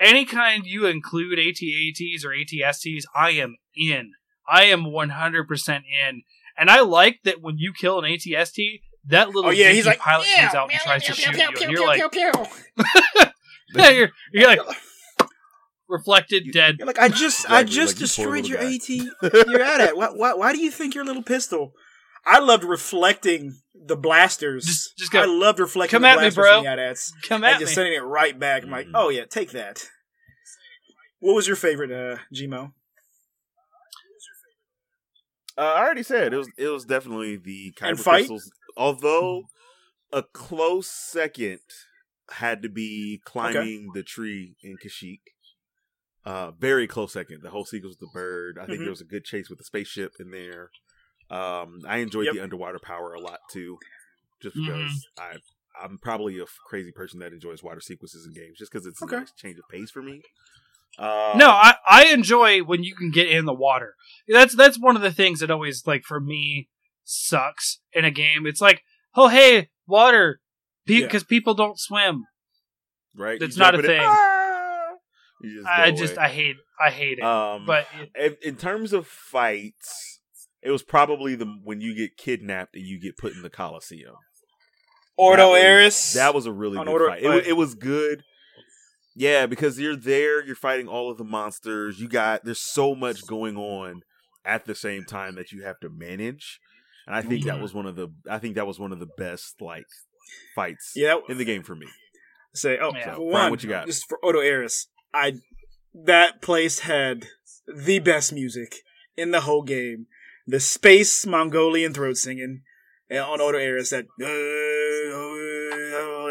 any 0.00 0.24
kind 0.24 0.66
you 0.66 0.86
include 0.86 1.38
AT-ATs 1.38 2.24
or 2.24 2.30
ATSTs, 2.32 3.04
I 3.14 3.30
am 3.30 3.56
in. 3.76 4.12
I 4.48 4.64
am 4.64 4.84
100% 4.84 5.84
in. 5.86 6.22
And 6.58 6.68
I 6.68 6.80
like 6.80 7.20
that 7.24 7.40
when 7.40 7.58
you 7.58 7.72
kill 7.72 7.98
an 8.00 8.04
ATST, 8.04 8.82
that 9.06 9.28
little 9.28 9.46
Oh 9.46 9.52
yeah, 9.52 9.70
he's 9.70 9.86
like 9.86 9.98
pilot 10.00 10.26
yeah, 10.28 10.42
comes 10.42 10.54
out 10.54 10.70
and 10.72 10.80
tries 10.80 11.02
meow, 11.08 11.14
to 11.14 11.20
meow, 11.20 11.30
shoot 11.30 11.36
meow, 11.38 11.48
you, 11.48 11.56
pew, 11.56 11.62
and 11.62 11.72
you're 11.72 11.80
pew, 11.80 11.86
like, 11.86 12.12
pew, 12.12 12.32
pew. 13.74 13.84
you're, 13.94 14.10
you're 14.32 14.48
like 14.48 14.60
reflected, 15.92 16.50
dead. 16.52 16.76
You're 16.78 16.86
like, 16.86 16.98
I 16.98 17.08
just, 17.08 17.48
I 17.50 17.62
just 17.62 17.94
like, 17.94 18.00
destroyed 18.00 18.46
your 18.48 18.60
little 18.60 18.74
AT. 18.74 19.46
You're 19.48 19.62
at 19.62 19.80
it. 19.80 19.96
Why, 19.96 20.08
why, 20.08 20.34
why 20.34 20.52
do 20.52 20.60
you 20.60 20.70
think 20.72 20.94
your 20.96 21.04
little 21.04 21.22
pistol? 21.22 21.72
I 22.24 22.38
loved 22.40 22.64
reflecting 22.64 23.60
the 23.74 23.96
blasters. 23.96 24.64
Just- 24.64 24.96
just 24.98 25.12
go, 25.12 25.22
I 25.22 25.26
loved 25.26 25.58
reflecting 25.60 25.96
"Come 25.96 26.02
the 26.02 26.08
at 26.08 26.14
me, 26.16 26.20
blasters 26.22 26.34
bro." 26.36 26.54
from 26.56 26.64
the 26.64 26.70
AT-ATs 26.70 27.12
Come 27.28 27.44
and 27.44 27.54
at 27.54 27.60
just 27.60 27.70
me. 27.72 27.74
sending 27.74 27.94
it 27.94 27.98
right 28.02 28.38
back. 28.38 28.62
I'm 28.64 28.70
like, 28.70 28.86
Mhm. 28.86 28.92
oh 28.94 29.08
yeah, 29.08 29.24
take 29.24 29.50
that. 29.52 29.88
What 31.20 31.34
was 31.34 31.46
your 31.46 31.56
favorite, 31.56 31.90
uh, 31.92 32.18
Gmo? 32.34 32.72
Uh, 35.58 35.60
I 35.60 35.80
already 35.82 36.02
said 36.02 36.32
it 36.32 36.36
was 36.36 36.48
it 36.56 36.68
was 36.68 36.84
definitely 36.84 37.36
the 37.36 37.74
And 37.82 37.98
kyber 37.98 38.02
fight? 38.02 38.16
crystals. 38.20 38.50
Although 38.76 39.42
a 40.12 40.22
close 40.22 40.88
second 40.88 41.60
had 42.30 42.62
to 42.62 42.68
be 42.70 43.20
climbing 43.24 43.90
the 43.94 44.02
tree 44.02 44.56
in 44.62 44.76
Kashyyyk. 44.78 45.20
Uh, 46.24 46.52
very 46.52 46.86
close 46.86 47.12
second. 47.12 47.40
The 47.42 47.50
whole 47.50 47.64
sequence 47.64 47.96
with 48.00 48.08
the 48.08 48.12
bird. 48.14 48.58
I 48.58 48.66
think 48.66 48.78
Mhm. 48.78 48.82
there 48.84 48.90
was 48.90 49.00
a 49.00 49.04
good 49.04 49.24
chase 49.24 49.48
with 49.48 49.58
the 49.58 49.64
spaceship 49.64 50.12
in 50.20 50.30
there. 50.30 50.70
Um, 51.30 51.80
I 51.86 51.98
enjoyed 51.98 52.26
Yep. 52.26 52.34
the 52.34 52.42
underwater 52.42 52.78
power 52.78 53.12
a 53.14 53.20
lot 53.20 53.40
too, 53.50 53.78
just 54.40 54.56
Mhm. 54.56 54.66
because 54.66 55.06
I 55.18 55.36
I'm 55.80 55.96
probably 55.98 56.38
a 56.38 56.44
crazy 56.68 56.92
person 56.92 57.18
that 57.20 57.32
enjoys 57.32 57.62
water 57.62 57.80
sequences 57.80 58.26
in 58.26 58.34
games, 58.34 58.58
just 58.58 58.70
because 58.70 58.86
it's 58.86 59.02
Okay. 59.02 59.16
a 59.16 59.20
nice 59.20 59.32
change 59.32 59.56
of 59.58 59.64
pace 59.70 59.90
for 59.90 60.02
me. 60.02 60.22
Um, 60.98 61.38
No, 61.38 61.48
I, 61.48 61.76
I 61.88 62.04
enjoy 62.12 62.60
when 62.62 62.84
you 62.84 62.94
can 62.94 63.10
get 63.10 63.26
in 63.30 63.46
the 63.46 63.54
water. 63.54 63.96
That's 64.28 64.54
that's 64.54 64.78
one 64.78 64.96
of 64.96 65.02
the 65.02 65.10
things 65.10 65.40
that 65.40 65.50
always 65.50 65.86
like 65.86 66.04
for 66.04 66.20
me 66.20 66.68
sucks 67.04 67.80
in 67.94 68.04
a 68.04 68.10
game. 68.10 68.46
It's 68.46 68.60
like, 68.60 68.84
oh 69.14 69.28
hey, 69.28 69.70
water, 69.86 70.40
Yeah. 70.86 71.06
because 71.06 71.24
people 71.24 71.54
don't 71.54 71.80
swim. 71.80 72.26
right. 73.14 73.40
It's 73.42 73.56
not 73.56 73.74
a 73.74 73.78
jump 73.78 73.84
in 73.86 73.90
it, 73.90 73.94
thing. 73.98 74.06
"Ah!" 74.08 74.31
You 75.42 75.56
just 75.58 75.68
I 75.68 75.90
go 75.90 75.96
just 75.96 76.12
away. 76.14 76.22
I 76.24 76.28
hate 76.28 76.56
I 76.80 76.90
hate 76.90 77.18
it. 77.18 77.24
Um, 77.24 77.66
but 77.66 77.86
it, 78.14 78.36
in, 78.42 78.50
in 78.50 78.56
terms 78.56 78.92
of 78.92 79.06
fights, 79.06 80.20
it 80.62 80.70
was 80.70 80.82
probably 80.82 81.34
the 81.34 81.46
when 81.64 81.80
you 81.80 81.94
get 81.94 82.16
kidnapped 82.16 82.74
and 82.76 82.84
you 82.86 83.00
get 83.00 83.16
put 83.16 83.32
in 83.34 83.42
the 83.42 83.50
Coliseum. 83.50 84.14
Ordo 85.16 85.42
That 85.46 85.50
was- 85.52 85.62
Eris. 85.62 86.12
That 86.14 86.34
was 86.34 86.46
a 86.46 86.52
really 86.52 86.78
good 86.78 86.88
Order- 86.88 87.08
fight. 87.08 87.22
It, 87.22 87.46
it 87.48 87.52
was 87.56 87.74
good. 87.74 88.22
Yeah, 89.14 89.44
because 89.46 89.78
you're 89.78 89.96
there, 89.96 90.42
you're 90.44 90.56
fighting 90.56 90.88
all 90.88 91.10
of 91.10 91.18
the 91.18 91.24
monsters. 91.24 92.00
You 92.00 92.08
got 92.08 92.44
there's 92.44 92.60
so 92.60 92.94
much 92.94 93.26
going 93.26 93.56
on 93.56 94.02
at 94.44 94.64
the 94.64 94.74
same 94.74 95.04
time 95.04 95.34
that 95.34 95.52
you 95.52 95.62
have 95.64 95.78
to 95.80 95.90
manage. 95.90 96.58
And 97.06 97.14
I 97.14 97.20
think 97.20 97.44
that 97.44 97.56
Mhm. 97.58 97.62
was 97.62 97.74
one 97.74 97.86
of 97.86 97.96
the 97.96 98.08
I 98.30 98.38
think 98.38 98.54
that 98.54 98.66
was 98.66 98.78
one 98.78 98.90
of 98.92 99.00
the 99.00 99.08
best 99.18 99.60
like 99.60 99.84
fights 100.54 100.92
yeah. 100.96 101.16
in 101.28 101.36
the 101.36 101.44
game 101.44 101.62
for 101.62 101.74
me. 101.74 101.86
Say, 102.54 102.78
oh, 102.78 102.92
Yeah. 102.94 103.14
for 103.14 103.16
Brian, 103.16 103.30
one, 103.32 103.50
what 103.50 103.62
you 103.62 103.68
got? 103.68 103.86
just 103.86 104.08
for 104.08 104.18
Odo 104.24 104.38
Eris, 104.40 104.86
I 105.14 105.40
that 105.94 106.40
place 106.40 106.80
had 106.80 107.26
the 107.66 107.98
best 107.98 108.32
music 108.32 108.76
in 109.16 109.30
the 109.30 109.42
whole 109.42 109.62
game. 109.62 110.06
The 110.46 110.60
space 110.60 111.26
Mongolian 111.26 111.94
throat 111.94 112.16
singing 112.16 112.62
uh, 113.12 113.18
on 113.18 113.40
Odo 113.40 113.58
Eris, 113.58 113.90
that, 113.90 114.04
uh, 114.04 114.26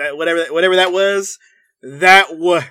that 0.04 0.18
whatever 0.18 0.40
that, 0.40 0.54
whatever 0.54 0.76
that 0.76 0.92
was, 0.92 1.38
that 1.82 2.38
was 2.38 2.64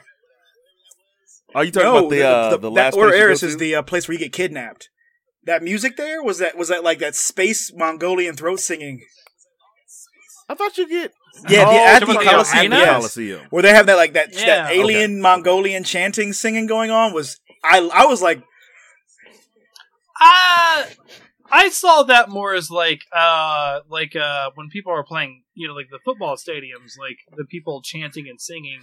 Are 1.54 1.64
you 1.64 1.70
talking 1.70 1.86
no, 1.88 1.98
about 1.98 2.10
the 2.10 2.22
uh, 2.22 2.50
the, 2.50 2.58
that 2.58 2.70
last 2.70 2.94
Ordo 2.94 3.08
place 3.08 3.16
you 3.16 3.20
go 3.20 3.26
Eris 3.26 3.42
is 3.42 3.56
the 3.56 3.74
uh, 3.76 3.82
place 3.82 4.06
where 4.06 4.14
you 4.14 4.18
get 4.18 4.32
kidnapped. 4.32 4.90
That 5.44 5.62
music 5.62 5.96
there 5.96 6.22
was 6.22 6.38
that 6.38 6.58
was 6.58 6.68
that 6.68 6.84
like 6.84 6.98
that 6.98 7.14
space 7.14 7.72
Mongolian 7.74 8.36
throat 8.36 8.60
singing. 8.60 9.00
I 10.48 10.54
thought 10.54 10.76
you 10.76 10.88
get 10.88 11.12
Yeah, 11.48 11.64
Oh, 11.66 11.72
the, 11.72 11.78
at 11.80 11.98
talking 12.00 12.14
the 12.14 12.20
the 12.20 12.30
Coliseum. 12.30 12.60
arena? 12.60 12.76
yes. 12.76 12.96
Coliseum. 12.96 13.46
where 13.50 13.62
they 13.62 13.70
have 13.70 13.86
that 13.86 13.96
like 13.96 14.12
that 14.14 14.32
Yeah, 14.32 14.64
that 14.64 14.72
alien 14.72 15.20
Mongolian 15.20 15.84
chanting 15.84 16.32
singing 16.32 16.66
going 16.66 16.90
on 16.90 17.12
was 17.12 17.38
I 17.64 17.78
I 17.92 18.06
was 18.06 18.20
like 18.22 18.42
ah, 20.20 20.86
I 21.50 21.68
saw 21.70 22.02
that 22.04 22.28
more 22.28 22.54
as 22.54 22.70
like 22.70 23.02
uh 23.12 23.80
like 23.88 24.14
uh 24.16 24.50
when 24.54 24.68
people 24.68 24.92
are 24.92 25.04
playing 25.04 25.42
you 25.54 25.68
know 25.68 25.74
like 25.74 25.88
the 25.90 25.98
football 26.04 26.36
stadiums 26.36 26.98
like 26.98 27.18
the 27.36 27.44
people 27.44 27.82
chanting 27.82 28.28
and 28.28 28.40
singing. 28.40 28.80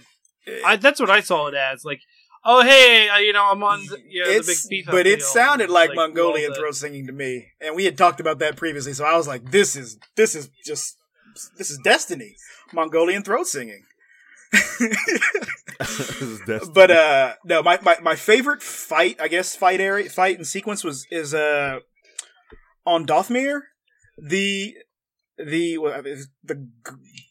I, 0.64 0.76
that's 0.76 0.98
what 0.98 1.10
I 1.10 1.20
saw 1.20 1.48
it 1.48 1.54
as 1.54 1.84
like 1.84 2.00
oh 2.44 2.62
hey 2.62 3.08
uh, 3.08 3.18
you 3.18 3.32
know 3.32 3.44
I'm 3.50 3.62
on 3.62 3.84
the, 3.86 3.98
you 4.08 4.24
know, 4.24 4.30
the 4.32 4.38
big 4.70 4.86
FIFA 4.86 4.90
but 4.90 5.06
it 5.06 5.18
field. 5.18 5.30
sounded 5.30 5.70
like, 5.70 5.90
all 5.90 5.96
Mongolian 5.96 6.52
the- 6.52 6.58
throat 6.58 6.74
singing 6.74 7.06
to 7.06 7.12
me, 7.12 7.48
and 7.60 7.76
we 7.76 7.84
had 7.84 7.98
talked 7.98 8.20
about 8.20 8.38
that 8.38 8.56
previously. 8.56 8.94
So 8.94 9.04
I 9.04 9.16
was 9.16 9.28
like, 9.28 9.50
"This 9.50 9.76
is 9.76 9.98
this 10.16 10.34
is 10.34 10.48
just 10.64 10.96
this 11.56 11.70
is 11.70 11.78
destiny." 11.78 12.36
Mongolian 12.72 13.22
throat 13.22 13.46
singing. 13.46 13.84
This 15.78 16.62
is 16.62 16.68
but 16.74 16.90
uh, 16.90 17.34
no, 17.44 17.62
my, 17.62 17.78
my 17.82 17.96
my 18.02 18.16
favorite 18.16 18.62
fight, 18.62 19.20
I 19.20 19.28
guess, 19.28 19.54
fight 19.54 19.80
area, 19.80 20.08
fight 20.10 20.36
and 20.36 20.46
sequence 20.46 20.82
was 20.82 21.06
is 21.10 21.34
uh 21.34 21.80
on 22.84 23.06
Dathomir, 23.06 23.60
the 24.16 24.74
the 25.36 25.78
what 25.78 26.06
is 26.06 26.28
the 26.42 26.68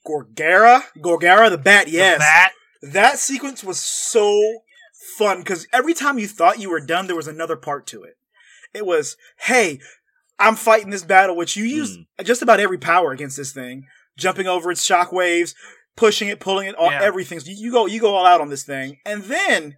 Gorgara, 0.08 0.84
Gorgara, 0.98 1.50
the 1.50 1.58
bat. 1.58 1.86
the 1.88 1.92
Yes, 1.94 2.20
bat. 2.20 2.52
that 2.94 3.20
sequence 3.20 3.64
was 3.64 3.80
so 3.82 4.62
fun 5.18 5.40
because 5.40 5.68
every 5.74 5.94
time 5.94 6.18
you 6.20 6.28
thought 6.28 6.60
you 6.60 6.70
were 6.70 6.80
done, 6.80 7.08
there 7.08 7.16
was 7.16 7.28
another 7.28 7.56
part 7.58 7.86
to 7.88 8.04
it. 8.04 8.14
It 8.74 8.86
was, 8.86 9.18
hey, 9.40 9.80
I'm 10.40 10.56
fighting 10.56 10.90
this 10.92 11.04
battle, 11.04 11.36
which 11.36 11.58
you 11.58 11.66
use 11.66 11.98
just 12.24 12.42
about 12.42 12.60
every 12.60 12.78
power 12.78 13.12
against 13.12 13.38
this 13.38 13.52
thing, 13.52 13.88
jumping 14.18 14.48
over 14.48 14.72
its 14.72 14.88
shockwaves, 14.88 15.54
pushing 15.96 16.28
it, 16.28 16.40
pulling 16.40 16.68
it, 16.68 16.76
all 16.76 16.92
Yeah. 16.92 17.02
everything. 17.02 17.40
So 17.40 17.52
you, 17.52 17.72
go, 17.72 17.86
you 17.86 18.00
go 18.00 18.16
all 18.16 18.26
out 18.26 18.42
on 18.42 18.50
this 18.50 18.64
thing, 18.64 18.98
and 19.06 19.24
then 19.24 19.78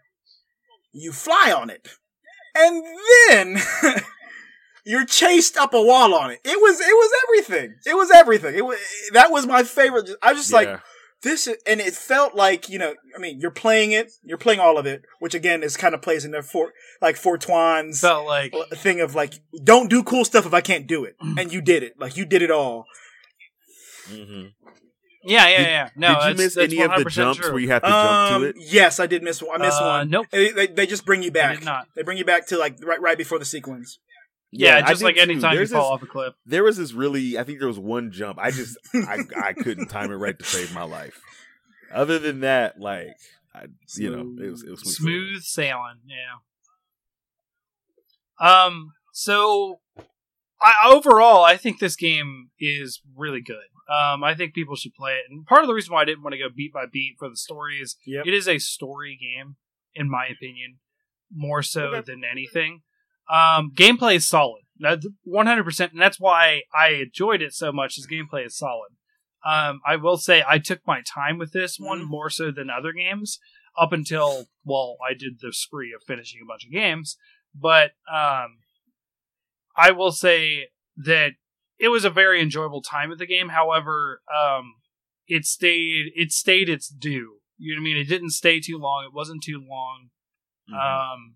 you 0.91 1.11
fly 1.11 1.53
on 1.56 1.70
it, 1.70 1.90
and 2.56 2.84
then. 3.30 3.57
You're 4.86 5.06
chased 5.06 5.56
up 5.56 5.76
a 5.76 5.82
wall 5.82 6.16
on 6.16 6.32
it. 6.32 6.40
It 6.44 6.60
was, 6.60 6.80
it 6.80 6.86
was 6.86 7.11
everything. 7.28 7.76
It 7.86 7.95
was 7.95 8.10
everything. 8.10 8.56
It 8.56 8.66
was, 8.66 8.80
that 9.14 9.30
was 9.30 9.45
my 9.45 9.61
favorite. 9.61 10.10
I 10.24 10.32
was 10.32 10.41
just 10.41 10.53
like, 10.53 10.80
this 11.22 11.48
is, 11.48 11.57
and 11.68 11.80
it 11.80 11.94
felt 11.94 12.36
like 12.36 12.70
you 12.70 12.80
know 12.80 12.94
i 13.16 13.20
mean 13.20 13.40
you're 13.40 13.52
playing 13.52 13.91
it 13.91 14.11
you're 14.24 14.38
playing 14.38 14.60
all 14.60 14.78
of 14.78 14.86
it 14.86 15.03
which 15.20 15.34
again 15.34 15.64
is 15.64 15.76
kind 15.76 15.94
of 15.94 16.02
plays 16.02 16.26
in 16.26 16.32
the 16.32 16.41
for 16.41 16.72
like 17.02 17.18
fortwan's 17.18 17.99
felt 18.02 18.26
like 18.26 18.53
thing 18.76 19.02
of 19.02 19.16
like 19.16 19.36
don't 19.64 19.90
do 19.90 20.03
cool 20.03 20.24
stuff 20.24 20.45
if 20.45 20.53
i 20.53 20.61
can't 20.61 20.88
do 20.88 21.03
it 21.03 21.16
mm. 21.22 21.40
and 21.40 21.52
you 21.52 21.61
did 21.61 21.84
it 21.84 21.94
like 21.99 22.16
you 22.16 22.26
did 22.26 22.41
it 22.41 22.52
all 22.52 22.86
Mhm. 24.10 24.53
yeah 25.23 25.48
yeah 25.49 25.61
yeah 25.61 25.90
no 25.95 26.19
Did 26.19 26.30
you 26.30 26.36
miss 26.45 26.57
any 26.57 26.81
of 26.81 26.91
the 26.95 27.10
jumps 27.10 27.40
true. 27.40 27.52
where 27.52 27.60
you 27.60 27.69
have 27.69 27.81
to 27.84 27.88
jump 27.90 28.31
um 28.34 28.41
to 28.41 28.48
it? 28.49 28.56
yes 28.57 28.99
i 28.99 29.06
did 29.07 29.22
miss 29.23 29.41
one 29.41 29.61
i 29.61 29.65
missed 29.65 29.81
Uh, 29.81 29.86
one 29.86 30.10
nope 30.10 30.27
they, 30.31 30.52
they, 30.52 30.68
they 30.68 30.88
just 30.88 31.06
bring 31.06 31.22
you 31.22 31.30
I 31.30 31.34
back 31.34 31.56
did 31.57 31.65
not 31.65 31.88
they 31.95 32.03
bring 32.03 32.18
you 32.18 32.26
back 32.26 32.48
to 32.48 32.57
like 32.57 32.77
right 32.84 33.02
right 33.02 33.18
before 33.18 33.38
the 33.40 33.45
sequence 33.45 33.99
yeah, 34.52 34.77
I 34.84 34.90
just 34.90 35.03
like 35.03 35.14
too. 35.15 35.22
anytime 35.22 35.52
you 35.52 35.57
There's 35.60 35.72
fall 35.72 35.91
this- 35.91 36.02
off 36.02 36.02
a 36.02 36.07
cliff 36.07 36.34
There 36.44 36.64
was 36.64 36.76
this 36.77 36.91
really, 36.91 37.38
I 37.38 37.44
think 37.44 37.60
there 37.60 37.68
was 37.68 37.77
one 37.77 38.10
jump. 38.11 38.40
I 38.41 38.49
just, 38.49 38.80
I, 38.95 39.19
I 39.44 39.53
couldn't 39.53 39.90
time 39.90 40.11
it 40.11 40.15
right 40.15 40.36
to 40.40 40.44
save 40.44 40.73
my 40.73 40.81
life. 40.81 41.22
Other 41.94 42.18
than 42.18 42.40
that, 42.40 42.80
like, 42.80 43.10
I, 43.53 43.65
you 43.95 44.10
know, 44.10 44.44
it 44.44 44.49
was, 44.49 44.64
it 44.64 44.72
was 44.72 44.80
smooth. 44.81 44.95
sailing. 44.95 45.27
smooth 45.36 45.44
sailing 45.44 45.99
yeah 48.40 48.57
um 48.65 48.94
so 49.14 49.80
I, 50.61 50.73
overall 50.91 51.44
i 51.44 51.56
think 51.57 51.80
this 51.80 51.95
game 51.95 52.49
is 52.60 53.02
really 53.15 53.41
good 53.41 53.68
um 53.90 54.24
i 54.24 54.34
think 54.36 54.53
people 54.53 54.76
should 54.76 54.94
play 54.94 55.14
it 55.14 55.26
and 55.30 55.45
part 55.45 55.61
of 55.61 55.68
the 55.68 55.74
reason 55.74 55.94
why 55.94 56.02
i 56.02 56.06
didn't 56.06 56.24
want 56.24 56.34
to 56.34 56.40
go 56.40 56.48
beat 56.53 56.72
by 56.74 56.86
beat 56.91 57.16
for 57.18 57.30
the 57.30 57.36
story 57.38 57.80
is 57.80 57.95
Yep. 58.06 58.26
it 58.28 58.34
is 58.34 58.48
a 58.48 58.57
story 58.60 59.18
game 59.20 59.56
in 59.94 60.10
my 60.10 60.26
opinion 60.28 60.78
more 61.34 61.61
so 61.64 61.86
Okay. 61.88 62.02
than 62.06 62.24
anything 62.24 62.82
um 63.30 63.72
gameplay 63.76 64.16
is 64.16 64.28
solid 64.28 64.64
that's 64.80 65.06
100% 65.28 65.91
and 65.91 66.02
that's 66.02 66.20
why 66.20 66.61
i 66.74 66.90
enjoyed 66.90 67.41
it 67.41 67.53
so 67.53 67.72
much 67.72 67.98
is 67.98 68.07
gameplay 68.07 68.45
is 68.45 68.57
solid 68.57 68.90
um 69.45 69.80
i 69.86 69.95
will 69.95 70.18
say 70.18 70.44
i 70.48 70.57
took 70.57 70.80
my 70.88 71.02
time 71.02 71.38
with 71.38 71.52
this 71.53 71.78
one 71.80 72.02
Mhm. 72.02 72.07
more 72.07 72.30
so 72.30 72.52
than 72.52 72.70
other 72.70 72.91
games 72.94 73.40
up 73.78 73.91
until 73.94 74.48
well 74.64 74.98
i 75.07 75.14
did 75.14 75.40
the 75.41 75.53
spree 75.53 75.94
of 75.94 76.02
finishing 76.06 76.41
a 76.41 76.45
bunch 76.45 76.66
of 76.66 76.72
games 76.72 77.18
but 77.53 77.91
um 78.11 78.60
i 79.76 79.91
will 79.91 80.11
say 80.11 80.68
that 80.98 81.34
it 81.80 81.88
was 81.89 82.03
a 82.06 82.10
very 82.10 82.41
enjoyable 82.41 82.81
time 82.81 83.10
with 83.10 83.19
the 83.19 83.26
game. 83.26 83.49
However 83.49 84.22
um 84.34 84.76
it 85.27 85.45
stayed 85.45 86.11
it 86.15 86.31
stayed 86.31 86.69
its 86.69 86.88
due. 86.88 87.39
You 87.57 87.76
know 87.76 87.81
what 87.81 87.89
i 87.89 87.93
mean? 87.93 87.97
It 87.97 88.07
didn't 88.10 88.31
stay 88.31 88.60
too 88.60 88.77
long. 88.77 89.06
It 89.06 89.14
wasn't 89.14 89.43
too 89.43 89.61
long. 89.68 90.10
Mhm. 90.69 90.76
um 91.14 91.35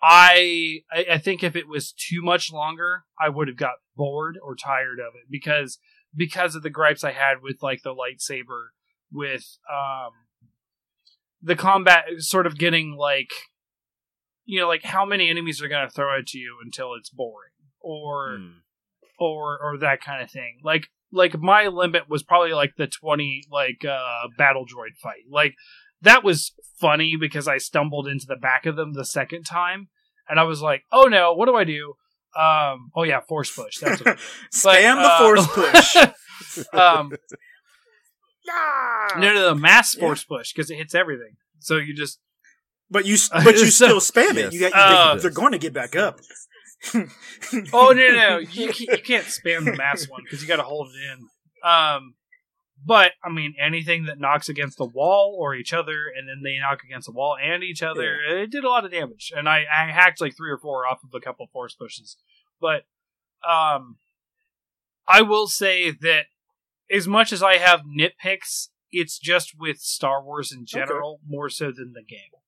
I, 0.00 0.82
I 0.92 1.06
I 1.12 1.18
think 1.18 1.42
if 1.42 1.56
it 1.56 1.66
was 1.66 1.92
too 1.92 2.22
much 2.22 2.52
longer, 2.52 3.04
I 3.20 3.28
would 3.28 3.48
have 3.48 3.56
got 3.56 3.74
bored 3.96 4.38
or 4.40 4.54
tired 4.54 5.00
of 5.00 5.14
it 5.16 5.26
because 5.30 5.78
because 6.14 6.54
of 6.54 6.62
the 6.62 6.70
gripes 6.70 7.02
I 7.04 7.12
had 7.12 7.42
with 7.42 7.62
like 7.62 7.82
the 7.82 7.94
lightsaber 7.94 8.68
with 9.12 9.58
um 9.70 10.12
the 11.42 11.56
combat 11.56 12.04
sort 12.18 12.46
of 12.46 12.58
getting 12.58 12.92
like 12.96 13.30
you 14.44 14.60
know 14.60 14.68
like 14.68 14.84
how 14.84 15.04
many 15.04 15.28
enemies 15.28 15.60
are 15.60 15.68
going 15.68 15.86
to 15.86 15.92
throw 15.92 16.16
at 16.18 16.32
you 16.32 16.58
until 16.64 16.94
it's 16.94 17.10
boring? 17.10 17.50
Or 17.80 18.38
Mm. 18.38 18.54
Or 19.18 19.58
or 19.62 19.78
that 19.78 20.00
kind 20.02 20.22
of 20.22 20.30
thing. 20.30 20.58
Like 20.62 20.86
like 21.12 21.38
my 21.38 21.66
limit 21.68 22.08
was 22.08 22.22
probably 22.22 22.52
like 22.52 22.74
the 22.76 22.86
20 22.86 23.44
like 23.50 23.84
uh 23.84 24.28
battle 24.36 24.64
droid 24.64 24.96
fight. 25.02 25.24
Like 25.30 25.54
that 26.02 26.22
was 26.22 26.52
funny 26.80 27.16
because 27.18 27.48
I 27.48 27.58
stumbled 27.58 28.06
into 28.06 28.26
the 28.26 28.36
back 28.36 28.66
of 28.66 28.76
them 28.76 28.92
the 28.94 29.04
second 29.04 29.44
time 29.44 29.88
and 30.28 30.38
I 30.38 30.44
was 30.44 30.60
like, 30.62 30.84
"Oh 30.92 31.04
no, 31.04 31.32
what 31.32 31.46
do 31.46 31.56
I 31.56 31.64
do?" 31.64 31.94
Um 32.36 32.90
oh 32.94 33.02
yeah, 33.04 33.20
force 33.20 33.50
push. 33.54 33.78
That's 33.78 34.04
what 34.04 34.18
spam 34.54 35.02
the 35.02 35.08
uh, 35.08 35.18
force 35.18 35.46
push 35.48 35.96
um 36.74 37.12
no 39.16 39.32
no 39.32 39.34
no 39.34 39.54
mass 39.54 39.94
Yeah. 39.94 40.00
force 40.00 40.24
push 40.24 40.52
because 40.52 40.70
it 40.70 40.76
hits 40.76 40.94
everything. 40.94 41.36
So 41.58 41.76
you 41.76 41.94
just 41.94 42.20
but 42.90 43.04
you 43.06 43.16
but 43.44 43.56
you 43.56 43.66
still 43.70 43.98
spam 44.00 44.32
it 44.36 44.36
Yes. 44.36 44.52
you 44.52 44.60
got, 44.60 44.72
Uh, 44.74 45.14
they, 45.14 45.22
they're 45.22 45.30
going 45.30 45.52
to 45.52 45.58
get 45.58 45.72
back 45.72 45.96
up 45.96 46.20
Oh 46.94 47.92
no, 47.92 47.92
no, 47.92 48.12
no. 48.12 48.38
You 48.38 48.46
can't, 48.72 48.80
you 48.80 48.98
can't 48.98 49.26
spam 49.26 49.64
the 49.64 49.76
mass 49.76 50.08
one 50.08 50.22
because 50.22 50.42
you 50.42 50.48
got 50.48 50.56
to 50.56 50.62
hold 50.62 50.88
it 50.88 51.12
in. 51.12 51.28
Um, 51.68 52.14
but 52.84 53.12
I 53.24 53.30
mean, 53.30 53.54
anything 53.60 54.04
that 54.04 54.20
knocks 54.20 54.48
against 54.48 54.78
the 54.78 54.84
wall 54.84 55.36
or 55.38 55.54
each 55.54 55.72
other, 55.72 56.06
and 56.16 56.28
then 56.28 56.42
they 56.42 56.58
knock 56.58 56.84
against 56.84 57.06
the 57.06 57.12
wall 57.12 57.36
and 57.42 57.62
each 57.62 57.82
other, 57.82 58.16
it 58.42 58.50
did 58.50 58.64
a 58.64 58.68
lot 58.68 58.84
of 58.84 58.92
damage. 58.92 59.32
And 59.36 59.48
I, 59.48 59.64
I 59.70 59.90
hacked 59.90 60.20
like 60.20 60.36
three 60.36 60.50
or 60.50 60.58
four 60.58 60.86
off 60.86 61.00
of 61.02 61.10
a 61.14 61.20
couple 61.20 61.46
force 61.52 61.74
pushes. 61.74 62.16
But 62.60 62.84
um, 63.48 63.96
I 65.06 65.22
will 65.22 65.48
say 65.48 65.90
that 65.90 66.26
as 66.90 67.08
much 67.08 67.32
as 67.32 67.42
I 67.42 67.58
have 67.58 67.82
nitpicks, 67.82 68.68
it's 68.90 69.18
just 69.18 69.58
with 69.58 69.78
Star 69.78 70.22
Wars 70.22 70.52
in 70.52 70.64
general 70.64 71.20
more 71.26 71.50
so 71.50 71.66
than 71.66 71.92
the 71.92 72.02
game. 72.02 72.40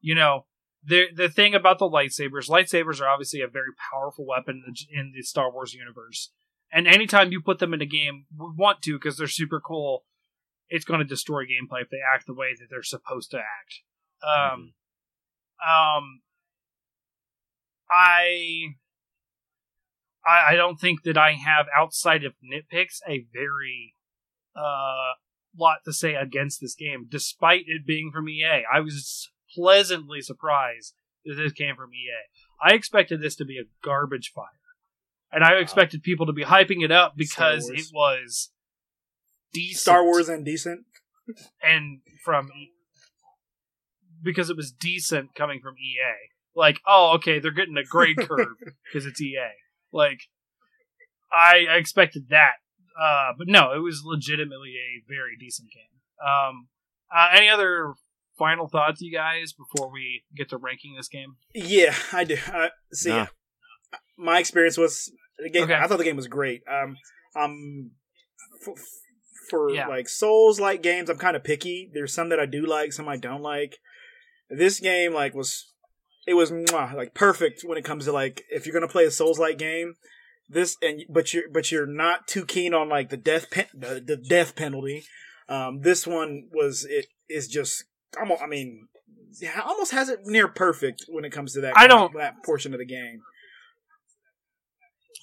You 0.00 0.14
know, 0.14 0.46
the 0.84 1.06
the 1.14 1.28
thing 1.28 1.54
about 1.54 1.78
the 1.78 1.88
lightsabers, 1.88 2.48
lightsabers 2.48 3.00
are 3.00 3.08
obviously 3.08 3.40
a 3.40 3.46
very 3.46 3.70
powerful 3.90 4.26
weapon 4.26 4.64
in 4.90 5.12
the, 5.14 5.22
Star 5.22 5.50
Wars 5.50 5.74
universe. 5.74 6.30
And 6.72 6.88
anytime 6.88 7.32
you 7.32 7.40
put 7.40 7.58
them 7.58 7.74
in 7.74 7.82
a 7.82 7.86
game, 7.86 8.26
we 8.36 8.46
want 8.56 8.82
to 8.82 8.94
because 8.94 9.16
they're 9.16 9.28
super 9.28 9.60
cool. 9.60 10.04
It's 10.68 10.84
going 10.84 11.00
to 11.00 11.04
destroy 11.04 11.42
gameplay 11.42 11.82
if 11.82 11.90
they 11.90 11.98
act 12.14 12.26
the 12.26 12.34
way 12.34 12.54
that 12.58 12.68
they're 12.70 12.82
supposed 12.82 13.30
to 13.32 13.38
act. 13.38 13.82
Um, 14.26 14.72
um, 15.64 16.22
I, 17.90 18.74
I, 20.26 20.52
I 20.52 20.54
don't 20.54 20.80
think 20.80 21.02
that 21.02 21.18
I 21.18 21.32
have 21.32 21.66
outside 21.76 22.24
of 22.24 22.32
nitpicks 22.42 23.00
a 23.06 23.26
very 23.32 23.94
uh 24.56 25.14
lot 25.58 25.78
to 25.84 25.92
say 25.92 26.14
against 26.14 26.60
this 26.60 26.74
game, 26.74 27.06
despite 27.08 27.64
it 27.66 27.86
being 27.86 28.10
from 28.12 28.28
EA. 28.28 28.64
I 28.72 28.80
was 28.80 29.30
pleasantly 29.54 30.20
surprised 30.20 30.94
that 31.24 31.34
this 31.34 31.52
came 31.52 31.76
from 31.76 31.90
EA. 31.92 32.28
I 32.62 32.74
expected 32.74 33.20
this 33.20 33.36
to 33.36 33.44
be 33.44 33.58
a 33.58 33.68
garbage 33.84 34.32
fire. 34.34 34.46
And 35.32 35.42
I 35.42 35.54
expected 35.54 36.02
people 36.02 36.26
to 36.26 36.32
be 36.32 36.44
hyping 36.44 36.84
it 36.84 36.92
up 36.92 37.14
because 37.16 37.70
it 37.70 37.86
was 37.94 38.50
decent. 39.52 39.80
Star 39.80 40.04
Wars 40.04 40.28
and 40.28 40.44
decent. 40.44 40.84
and 41.62 42.00
from 42.22 42.50
because 44.22 44.50
it 44.50 44.56
was 44.56 44.72
decent 44.72 45.34
coming 45.34 45.60
from 45.62 45.74
EA. 45.78 46.30
Like, 46.54 46.80
oh, 46.86 47.14
okay, 47.16 47.38
they're 47.38 47.50
getting 47.50 47.76
a 47.78 47.84
grade 47.84 48.16
curve 48.28 48.56
because 48.84 49.06
it's 49.06 49.20
EA. 49.20 49.38
Like, 49.90 50.20
I, 51.32 51.66
I 51.68 51.76
expected 51.76 52.28
that, 52.28 52.56
uh, 53.00 53.32
but 53.36 53.48
no, 53.48 53.72
it 53.72 53.78
was 53.78 54.02
legitimately 54.04 54.74
a 54.76 55.02
very 55.08 55.36
decent 55.38 55.70
game. 55.72 55.82
Um, 56.22 56.68
uh, 57.14 57.28
any 57.32 57.48
other 57.48 57.94
final 58.42 58.68
thoughts, 58.68 59.00
you 59.00 59.12
guys, 59.12 59.52
before 59.52 59.92
we 59.92 60.24
get 60.36 60.48
to 60.50 60.56
ranking 60.56 60.94
this 60.96 61.08
game? 61.08 61.36
Yeah, 61.54 61.94
I 62.12 62.24
do. 62.24 62.36
Uh, 62.52 62.68
see, 62.92 63.10
Nah. 63.10 63.26
my 64.18 64.40
experience 64.40 64.76
was 64.76 65.12
the 65.38 65.48
game. 65.50 65.64
Okay. 65.64 65.74
I 65.74 65.86
thought 65.86 65.98
the 65.98 66.04
game 66.04 66.16
was 66.16 66.26
great. 66.26 66.62
Um, 66.68 66.96
um, 67.36 67.90
for, 68.64 68.74
for 69.48 69.70
Yeah. 69.70 69.86
like 69.86 70.08
Souls 70.08 70.58
like 70.58 70.82
games, 70.82 71.08
I'm 71.08 71.18
kind 71.18 71.36
of 71.36 71.44
picky. 71.44 71.90
There's 71.94 72.12
some 72.12 72.28
that 72.30 72.40
I 72.40 72.46
do 72.46 72.66
like, 72.66 72.92
some 72.92 73.08
I 73.08 73.16
don't 73.16 73.42
like. 73.42 73.76
This 74.50 74.80
game 74.80 75.14
like 75.14 75.34
was 75.34 75.72
it 76.26 76.34
was 76.34 76.50
mwah, 76.50 76.94
like 76.94 77.14
perfect 77.14 77.62
when 77.64 77.78
it 77.78 77.84
comes 77.84 78.04
to 78.06 78.12
like 78.12 78.42
if 78.50 78.66
you're 78.66 78.74
gonna 78.74 78.88
play 78.88 79.04
a 79.04 79.10
Souls 79.10 79.38
like 79.38 79.56
game. 79.58 79.94
This 80.48 80.76
and 80.82 81.02
but 81.08 81.32
you're 81.32 81.48
but 81.50 81.70
you're 81.72 81.86
not 81.86 82.26
too 82.26 82.44
keen 82.44 82.74
on 82.74 82.88
like 82.88 83.08
the 83.08 83.16
death 83.16 83.50
pen, 83.50 83.66
the, 83.72 84.02
the 84.04 84.16
death 84.16 84.54
penalty. 84.56 85.04
Um, 85.48 85.80
this 85.80 86.06
one 86.06 86.48
was 86.52 86.84
it 86.84 87.06
is 87.28 87.48
just 87.48 87.84
almost, 88.18 88.42
I 88.42 88.46
mean 88.46 88.88
yeah, 89.40 89.60
almost 89.64 89.92
has 89.92 90.08
it 90.10 90.20
near 90.24 90.46
perfect 90.48 91.04
when 91.08 91.24
it 91.24 91.30
comes 91.32 91.54
to 91.54 91.60
that. 91.62 91.72
I 91.76 91.86
don't- 91.86 92.12
that 92.16 92.42
portion 92.44 92.74
of 92.74 92.78
the 92.78 92.86
game. 92.86 93.22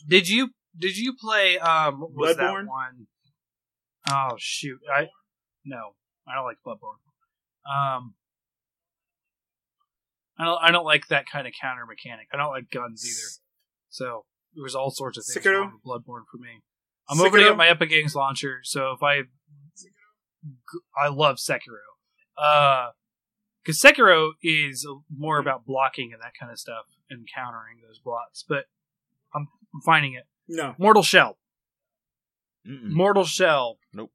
Did 0.07 0.29
you 0.29 0.49
did 0.77 0.97
you 0.97 1.13
play 1.19 1.57
um 1.59 1.99
what 2.01 2.11
was 2.15 2.37
Bloodborne? 2.37 2.63
that 2.65 2.67
one? 2.67 3.07
Oh 4.11 4.35
shoot. 4.37 4.79
I 4.91 5.07
no. 5.65 5.95
I 6.27 6.35
don't 6.35 6.45
like 6.45 6.57
Bloodborne. 6.65 6.99
Um 7.69 8.13
I 10.39 10.45
don't 10.45 10.63
I 10.63 10.71
don't 10.71 10.85
like 10.85 11.07
that 11.09 11.25
kind 11.31 11.45
of 11.47 11.53
counter 11.59 11.85
mechanic. 11.85 12.27
I 12.33 12.37
don't 12.37 12.51
like 12.51 12.69
guns 12.71 13.05
either. 13.05 13.43
So 13.89 14.25
there 14.55 14.63
was 14.63 14.73
all 14.75 14.89
sorts 14.89 15.17
of 15.17 15.25
things 15.25 15.45
Sekiro? 15.45 15.59
wrong 15.61 15.73
with 15.73 15.83
Bloodborne 15.83 16.23
for 16.31 16.37
me. 16.37 16.61
I'm 17.09 17.19
opening 17.19 17.45
Sekiro? 17.47 17.51
up 17.51 17.57
my 17.57 17.67
Epic 17.67 17.89
Games 17.89 18.15
launcher, 18.15 18.59
so 18.63 18.91
if 18.93 19.03
I 19.03 19.23
I 20.97 21.09
love 21.09 21.37
Sekiro. 21.37 21.88
Uh 22.41 22.89
because 23.63 23.81
Sekiro 23.81 24.31
is 24.41 24.87
more 25.15 25.37
about 25.37 25.65
blocking 25.65 26.11
and 26.13 26.21
that 26.21 26.31
kind 26.39 26.51
of 26.51 26.57
stuff 26.57 26.85
and 27.09 27.27
countering 27.35 27.77
those 27.85 27.99
blocks, 27.99 28.43
but 28.47 28.65
I'm, 29.35 29.47
I'm 29.75 29.81
finding 29.85 30.13
it. 30.13 30.23
No, 30.47 30.73
Mortal 30.79 31.03
Shell. 31.03 31.37
Mm-mm. 32.67 32.89
Mortal 32.89 33.25
Shell. 33.25 33.77
Nope. 33.93 34.11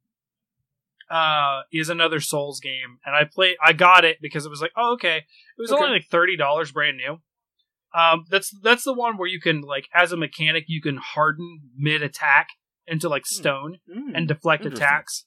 Uh, 1.10 1.62
is 1.72 1.90
another 1.90 2.18
Souls 2.18 2.58
game, 2.60 2.98
and 3.04 3.14
I 3.14 3.24
play. 3.24 3.56
I 3.62 3.74
got 3.74 4.04
it 4.04 4.16
because 4.22 4.46
it 4.46 4.48
was 4.50 4.62
like, 4.62 4.72
oh, 4.76 4.94
okay. 4.94 5.18
It 5.18 5.24
was 5.58 5.70
Okay. 5.70 5.82
only 5.84 5.96
like 5.98 6.06
thirty 6.10 6.36
dollars, 6.36 6.72
brand 6.72 6.96
new. 6.96 7.18
Um, 7.94 8.24
that's 8.30 8.50
that's 8.62 8.84
the 8.84 8.94
one 8.94 9.18
where 9.18 9.28
you 9.28 9.40
can 9.40 9.60
like, 9.60 9.86
as 9.94 10.10
a 10.12 10.16
mechanic, 10.16 10.64
you 10.66 10.80
can 10.80 10.96
harden 10.96 11.60
mid 11.76 12.02
attack 12.02 12.48
into 12.86 13.08
like 13.08 13.26
stone 13.26 13.78
Mm. 13.88 14.12
and 14.16 14.26
deflect 14.26 14.64
attacks. 14.64 15.26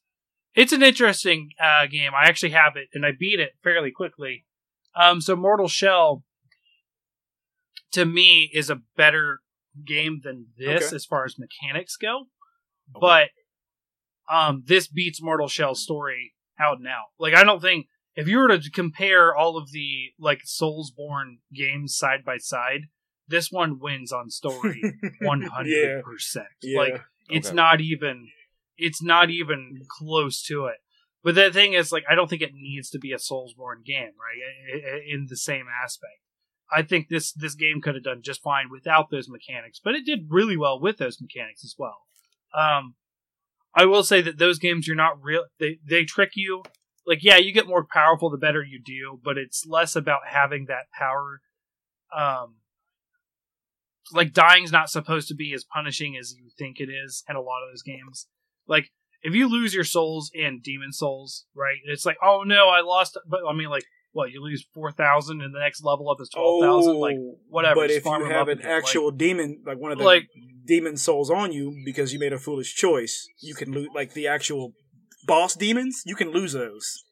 It's 0.57 0.73
an 0.73 0.81
interesting 0.81 1.51
uh, 1.63 1.85
game. 1.85 2.11
I 2.13 2.25
actually 2.27 2.49
have 2.49 2.75
it, 2.75 2.87
and 2.93 3.05
I 3.05 3.11
beat 3.17 3.39
it 3.39 3.51
fairly 3.63 3.91
quickly. 3.91 4.43
Um, 4.95 5.21
so 5.21 5.35
Mortal 5.35 5.67
Shell, 5.67 6.23
to 7.91 8.05
me, 8.05 8.49
is 8.51 8.71
a 8.71 8.81
better 8.97 9.39
game 9.85 10.21
than 10.23 10.47
this 10.57 10.87
Okay. 10.87 10.95
as 10.95 11.05
far 11.05 11.25
as 11.25 11.35
mechanics 11.37 11.95
go. 11.95 12.25
But 12.99 13.29
um, 14.31 14.63
this 14.65 14.87
beats 14.87 15.21
Mortal 15.21 15.47
Shell's 15.47 15.83
story 15.83 16.33
out 16.59 16.79
and 16.79 16.87
out. 16.87 17.09
Like 17.19 17.35
I 17.35 17.43
don't 17.43 17.61
think 17.61 17.85
if 18.15 18.27
you 18.27 18.39
were 18.39 18.47
to 18.57 18.71
compare 18.71 19.35
all 19.35 19.57
of 19.57 19.71
the 19.71 20.07
like 20.19 20.41
Soulsborne 20.43 21.37
games 21.53 21.95
side 21.95 22.25
by 22.25 22.37
side, 22.37 22.87
this 23.27 23.51
one 23.51 23.77
wins 23.79 24.11
on 24.11 24.31
story 24.31 24.81
one 25.21 25.43
hundred 25.43 26.03
percent. 26.03 26.47
Like 26.75 26.99
it's 27.29 27.49
Okay. 27.49 27.55
not 27.55 27.79
even 27.79 28.29
it's 28.77 29.01
not 29.01 29.29
even 29.29 29.81
close 29.87 30.41
to 30.43 30.65
it. 30.65 30.77
But 31.23 31.35
the 31.35 31.51
thing 31.51 31.73
is, 31.73 31.91
like, 31.91 32.05
I 32.09 32.15
don't 32.15 32.29
think 32.29 32.41
it 32.41 32.53
needs 32.53 32.89
to 32.91 32.99
be 32.99 33.11
a 33.11 33.17
Soulsborne 33.17 33.83
game, 33.85 34.11
right? 34.17 35.03
In 35.07 35.27
the 35.29 35.35
same 35.35 35.65
aspect, 35.83 36.21
I 36.71 36.83
think 36.83 37.09
this 37.09 37.31
this 37.33 37.55
game 37.55 37.81
could 37.81 37.95
have 37.95 38.03
done 38.03 38.21
just 38.21 38.41
fine 38.41 38.69
without 38.71 39.09
those 39.09 39.29
mechanics, 39.29 39.79
but 39.83 39.95
it 39.95 40.05
did 40.05 40.27
really 40.29 40.57
well 40.57 40.79
with 40.79 40.97
those 40.97 41.21
mechanics 41.21 41.63
as 41.63 41.75
well. 41.77 41.97
Um, 42.53 42.95
I 43.73 43.85
will 43.85 44.03
say 44.03 44.21
that 44.21 44.37
those 44.37 44.59
games 44.59 44.87
you're 44.87 44.95
not 44.95 45.21
real 45.21 45.45
they 45.59 45.79
they 45.85 46.03
trick 46.03 46.31
you. 46.35 46.63
Like, 47.05 47.23
yeah, 47.23 47.37
you 47.37 47.53
get 47.53 47.67
more 47.67 47.85
powerful 47.85 48.29
the 48.29 48.37
better 48.37 48.61
you 48.61 48.81
do, 48.83 49.19
but 49.23 49.37
it's 49.37 49.65
less 49.65 49.95
about 49.95 50.21
having 50.27 50.65
that 50.65 50.91
power. 50.97 51.41
Um, 52.15 52.55
like 54.11 54.33
dying's 54.33 54.71
not 54.71 54.89
supposed 54.89 55.27
to 55.29 55.35
be 55.35 55.53
as 55.53 55.63
punishing 55.63 56.17
as 56.17 56.35
you 56.37 56.49
think 56.57 56.79
it 56.79 56.89
is 56.89 57.23
in 57.29 57.35
a 57.35 57.41
lot 57.41 57.63
of 57.63 57.71
those 57.71 57.81
games. 57.81 58.27
Like 58.67 58.89
if 59.23 59.33
you 59.33 59.49
lose 59.49 59.73
your 59.73 59.83
souls 59.83 60.29
in 60.33 60.61
Demon's 60.63 60.97
Souls, 60.99 61.45
right? 61.55 61.77
It's 61.85 62.05
like, 62.05 62.17
oh 62.23 62.43
no, 62.45 62.69
I 62.69 62.81
lost. 62.81 63.17
But 63.27 63.41
I 63.49 63.53
mean, 63.53 63.69
like, 63.69 63.83
what 64.11 64.31
you 64.31 64.41
lose 64.43 64.65
four 64.73 64.91
thousand, 64.91 65.41
and 65.41 65.53
the 65.53 65.59
next 65.59 65.83
level 65.83 66.09
up 66.09 66.17
is 66.21 66.29
twelve 66.29 66.61
thousand. 66.61 66.95
Oh, 66.95 66.99
like, 66.99 67.17
whatever, 67.49 67.75
But 67.81 67.91
if 67.91 68.05
you 68.05 68.11
have 68.11 68.47
an 68.47 68.59
again, 68.59 68.71
like- 68.71 68.83
actual 68.83 69.11
demon, 69.11 69.61
like 69.65 69.77
one 69.77 69.91
of 69.91 69.97
the 69.97 70.03
Like- 70.03 70.27
demon 70.65 70.97
souls 70.97 71.29
on 71.31 71.51
you 71.51 71.75
because 71.85 72.11
you 72.13 72.19
made 72.19 72.33
a 72.33 72.37
foolish 72.39 72.75
choice, 72.75 73.27
you 73.39 73.55
can 73.55 73.71
lose. 73.71 73.87
Like 73.95 74.13
the 74.13 74.27
actual 74.27 74.73
boss 75.25 75.55
demons, 75.55 76.03
you 76.05 76.15
can 76.15 76.31
lose 76.31 76.53
those 76.53 77.03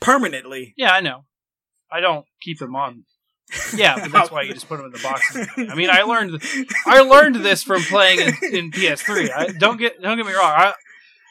permanently. 0.00 0.74
yeah, 0.76 0.92
I 0.92 1.00
know. 1.00 1.24
I 1.90 2.00
don't 2.00 2.26
keep 2.42 2.58
them 2.58 2.74
on. 2.74 3.04
Yeah, 3.74 3.96
but 4.00 4.12
that's 4.12 4.30
why 4.30 4.42
you 4.42 4.54
just 4.54 4.68
put 4.68 4.78
them 4.78 4.86
in 4.86 4.92
the 4.92 4.98
box. 4.98 5.36
I 5.56 5.74
mean, 5.74 5.90
I 5.90 6.02
learned 6.02 6.42
I 6.86 7.00
learned 7.00 7.36
this 7.36 7.62
from 7.62 7.82
playing 7.82 8.20
in, 8.20 8.54
in 8.54 8.70
PS3. 8.70 9.30
I, 9.30 9.46
don't 9.52 9.76
get 9.78 10.00
don't 10.00 10.16
get 10.16 10.26
me 10.26 10.32
wrong. 10.32 10.52
I 10.52 10.74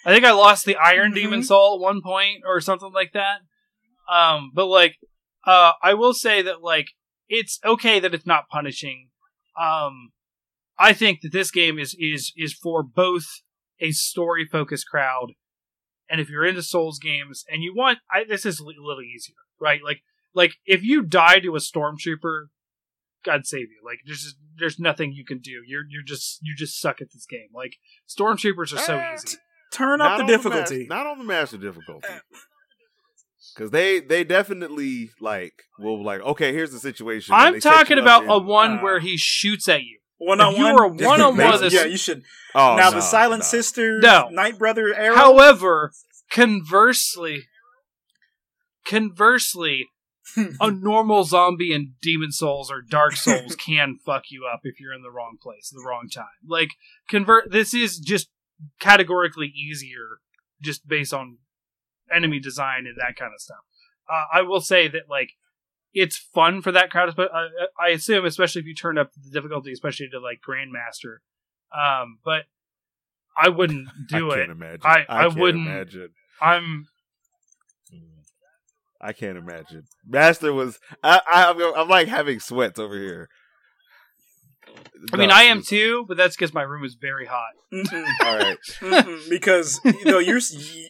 I 0.05 0.13
think 0.13 0.25
I 0.25 0.31
lost 0.31 0.65
the 0.65 0.75
Iron 0.75 1.13
Demon 1.13 1.41
Mhm. 1.41 1.45
Soul 1.45 1.75
at 1.75 1.81
one 1.81 2.01
point 2.01 2.43
or 2.45 2.59
something 2.61 2.91
like 2.93 3.13
that. 3.13 3.39
Um, 4.11 4.51
but 4.53 4.65
like, 4.67 4.97
uh, 5.47 5.71
I 5.81 5.93
will 5.93 6.13
say 6.13 6.41
that 6.41 6.61
like 6.61 6.87
it's 7.29 7.59
okay 7.65 7.99
that 7.99 8.13
it's 8.13 8.25
not 8.27 8.49
punishing. 8.51 9.09
Um, 9.59 10.11
I 10.77 10.93
think 10.93 11.21
that 11.21 11.31
this 11.31 11.51
game 11.51 11.79
is 11.79 11.95
is 11.99 12.33
is 12.35 12.53
for 12.53 12.83
both 12.83 13.25
a 13.79 13.91
story 13.91 14.45
focused 14.45 14.87
crowd, 14.89 15.33
and 16.09 16.19
if 16.21 16.29
you're 16.29 16.45
into 16.45 16.63
Souls 16.63 16.99
games 16.99 17.43
and 17.49 17.63
you 17.63 17.73
want, 17.75 17.99
I, 18.11 18.23
this 18.23 18.45
is 18.45 18.59
a 18.59 18.63
little 18.65 19.01
easier, 19.01 19.35
right? 19.59 19.81
Like 19.83 20.01
like 20.33 20.55
if 20.65 20.83
you 20.83 21.03
die 21.03 21.39
to 21.39 21.55
a 21.55 21.59
stormtrooper, 21.59 22.45
God 23.25 23.45
save 23.45 23.69
you. 23.69 23.81
Like 23.85 23.99
there's 24.05 24.23
just, 24.23 24.35
there's 24.57 24.79
nothing 24.79 25.11
you 25.13 25.25
can 25.25 25.39
do. 25.39 25.61
You're 25.67 25.83
you're 25.89 26.03
just 26.05 26.39
you 26.41 26.55
just 26.55 26.79
suck 26.79 27.01
at 27.01 27.07
this 27.13 27.25
game. 27.25 27.47
Like 27.53 27.75
stormtroopers 28.07 28.73
are 28.73 28.77
so 28.79 28.97
Eh, 28.97 29.13
easy. 29.13 29.37
Turn 29.71 30.01
up 30.01 30.09
Not 30.11 30.17
the 30.17 30.23
on 30.23 30.27
mas- 30.27 30.37
difficulty. 30.43 30.87
not 30.87 31.07
on 31.07 31.17
the 31.17 31.23
master 31.23 31.57
difficulty. 31.57 32.07
Because 33.55 33.71
they 33.71 33.99
they 33.99 34.23
definitely 34.23 35.11
like 35.19 35.63
will 35.79 36.03
like 36.03 36.21
okay 36.21 36.53
here's 36.53 36.71
the 36.71 36.79
situation. 36.79 37.33
I'm 37.35 37.59
talking 37.59 37.99
about 37.99 38.23
in- 38.23 38.29
a 38.29 38.37
one 38.39 38.79
uh, 38.79 38.81
where 38.81 38.99
he 38.99 39.17
shoots 39.17 39.67
at 39.67 39.81
you. 39.83 39.99
One 40.19 40.39
on 40.39 40.53
If 40.53 40.59
you 40.59 40.63
one. 40.65 40.75
were 40.75 40.87
one-on-one 40.87 41.53
of 41.55 41.59
this- 41.59 41.73
Yeah, 41.73 41.83
you 41.83 41.97
should. 41.97 42.23
oh, 42.55 42.77
now 42.77 42.91
no, 42.91 42.95
the 42.95 43.01
Silent 43.01 43.41
no. 43.41 43.45
Sisters, 43.45 44.01
No. 44.01 44.29
Night 44.31 44.57
Brother 44.57 44.93
era. 44.95 45.17
However, 45.17 45.91
conversely, 46.31 47.43
conversely, 48.85 49.87
a 50.59 50.71
normal 50.71 51.23
zombie 51.23 51.73
in 51.73 51.93
Demon's 52.01 52.37
Souls 52.37 52.71
or 52.71 52.81
Dark 52.81 53.15
Souls 53.15 53.55
can 53.65 53.97
fuck 54.05 54.23
you 54.29 54.45
up 54.51 54.61
if 54.63 54.79
you're 54.79 54.93
in 54.93 55.01
the 55.03 55.11
wrong 55.11 55.37
place, 55.41 55.69
the 55.69 55.83
wrong 55.85 56.07
time. 56.13 56.25
Like 56.47 56.69
convert. 57.09 57.51
This 57.51 57.73
is 57.73 57.99
just 57.99 58.29
categorically 58.79 59.47
easier, 59.47 60.19
just 60.61 60.87
based 60.87 61.13
on 61.13 61.37
enemy 62.13 62.39
design 62.39 62.85
and 62.87 62.95
that 62.97 63.15
kind 63.17 63.31
of 63.33 63.41
stuff. 63.41 63.57
Uh, 64.09 64.25
I 64.33 64.41
will 64.41 64.61
say 64.61 64.87
that 64.87 65.03
like 65.09 65.29
it's 65.93 66.17
fun 66.17 66.61
for 66.61 66.71
that 66.71 66.89
crowd, 66.89 67.13
but 67.15 67.29
uh, 67.33 67.47
I 67.79 67.89
assume, 67.89 68.25
especially 68.25 68.61
if 68.61 68.65
you 68.67 68.75
turn 68.75 68.97
up 68.97 69.11
the 69.13 69.29
difficulty, 69.31 69.71
especially 69.71 70.09
to 70.09 70.19
like 70.19 70.39
Grandmaster. 70.47 71.17
Um, 71.77 72.19
but 72.23 72.43
I 73.37 73.49
wouldn't 73.49 73.89
do 74.09 74.31
I 74.31 74.39
it. 74.39 74.49
Imagine. 74.49 74.81
I- 74.83 75.05
I 75.09 75.21
can't 75.23 75.37
wouldn't- 75.39 75.67
imagine. 75.67 76.09
I'm 76.41 76.87
I 79.03 79.11
can't 79.13 79.37
imagine. 79.37 79.83
Master 80.07 80.53
was. 80.53 80.79
I, 81.03 81.21
I 81.29 81.49
I'm, 81.49 81.61
I'm 81.75 81.89
like 81.89 82.07
having 82.07 82.39
sweats 82.39 82.79
over 82.79 82.95
here. 82.95 83.27
I 85.11 85.17
mean, 85.17 85.29
No, 85.29 85.35
I 85.35 85.43
am 85.43 85.57
it's- 85.59 85.67
too, 85.69 86.05
but 86.07 86.17
that's 86.17 86.35
because 86.35 86.53
my 86.53 86.61
room 86.63 86.83
is 86.85 86.95
very 86.99 87.25
hot. 87.25 87.51
Mm-mm. 87.73 88.05
All 88.25 88.37
right. 88.37 88.57
Mm-mm. 88.79 89.29
because 89.29 89.79
you 89.83 90.05
know 90.05 90.19
you're 90.19 90.39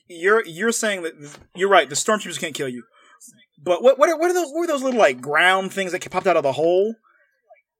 you're 0.07 0.45
you're 0.45 0.71
saying 0.71 1.01
that 1.03 1.13
you're 1.55 1.69
right. 1.69 1.89
The 1.89 1.95
stormtroopers 1.95 2.39
can't 2.39 2.53
kill 2.53 2.69
you, 2.69 2.83
but 3.63 3.81
what 3.83 3.97
what 3.97 4.09
are, 4.09 4.17
what 4.17 4.29
are 4.29 4.33
those 4.33 4.51
what 4.51 4.63
are 4.63 4.67
those 4.67 4.83
little 4.83 4.99
like 4.99 5.19
ground 5.21 5.73
things 5.73 5.91
that 5.91 6.09
popped 6.11 6.27
out 6.27 6.37
of 6.37 6.43
the 6.43 6.51
hole? 6.53 6.95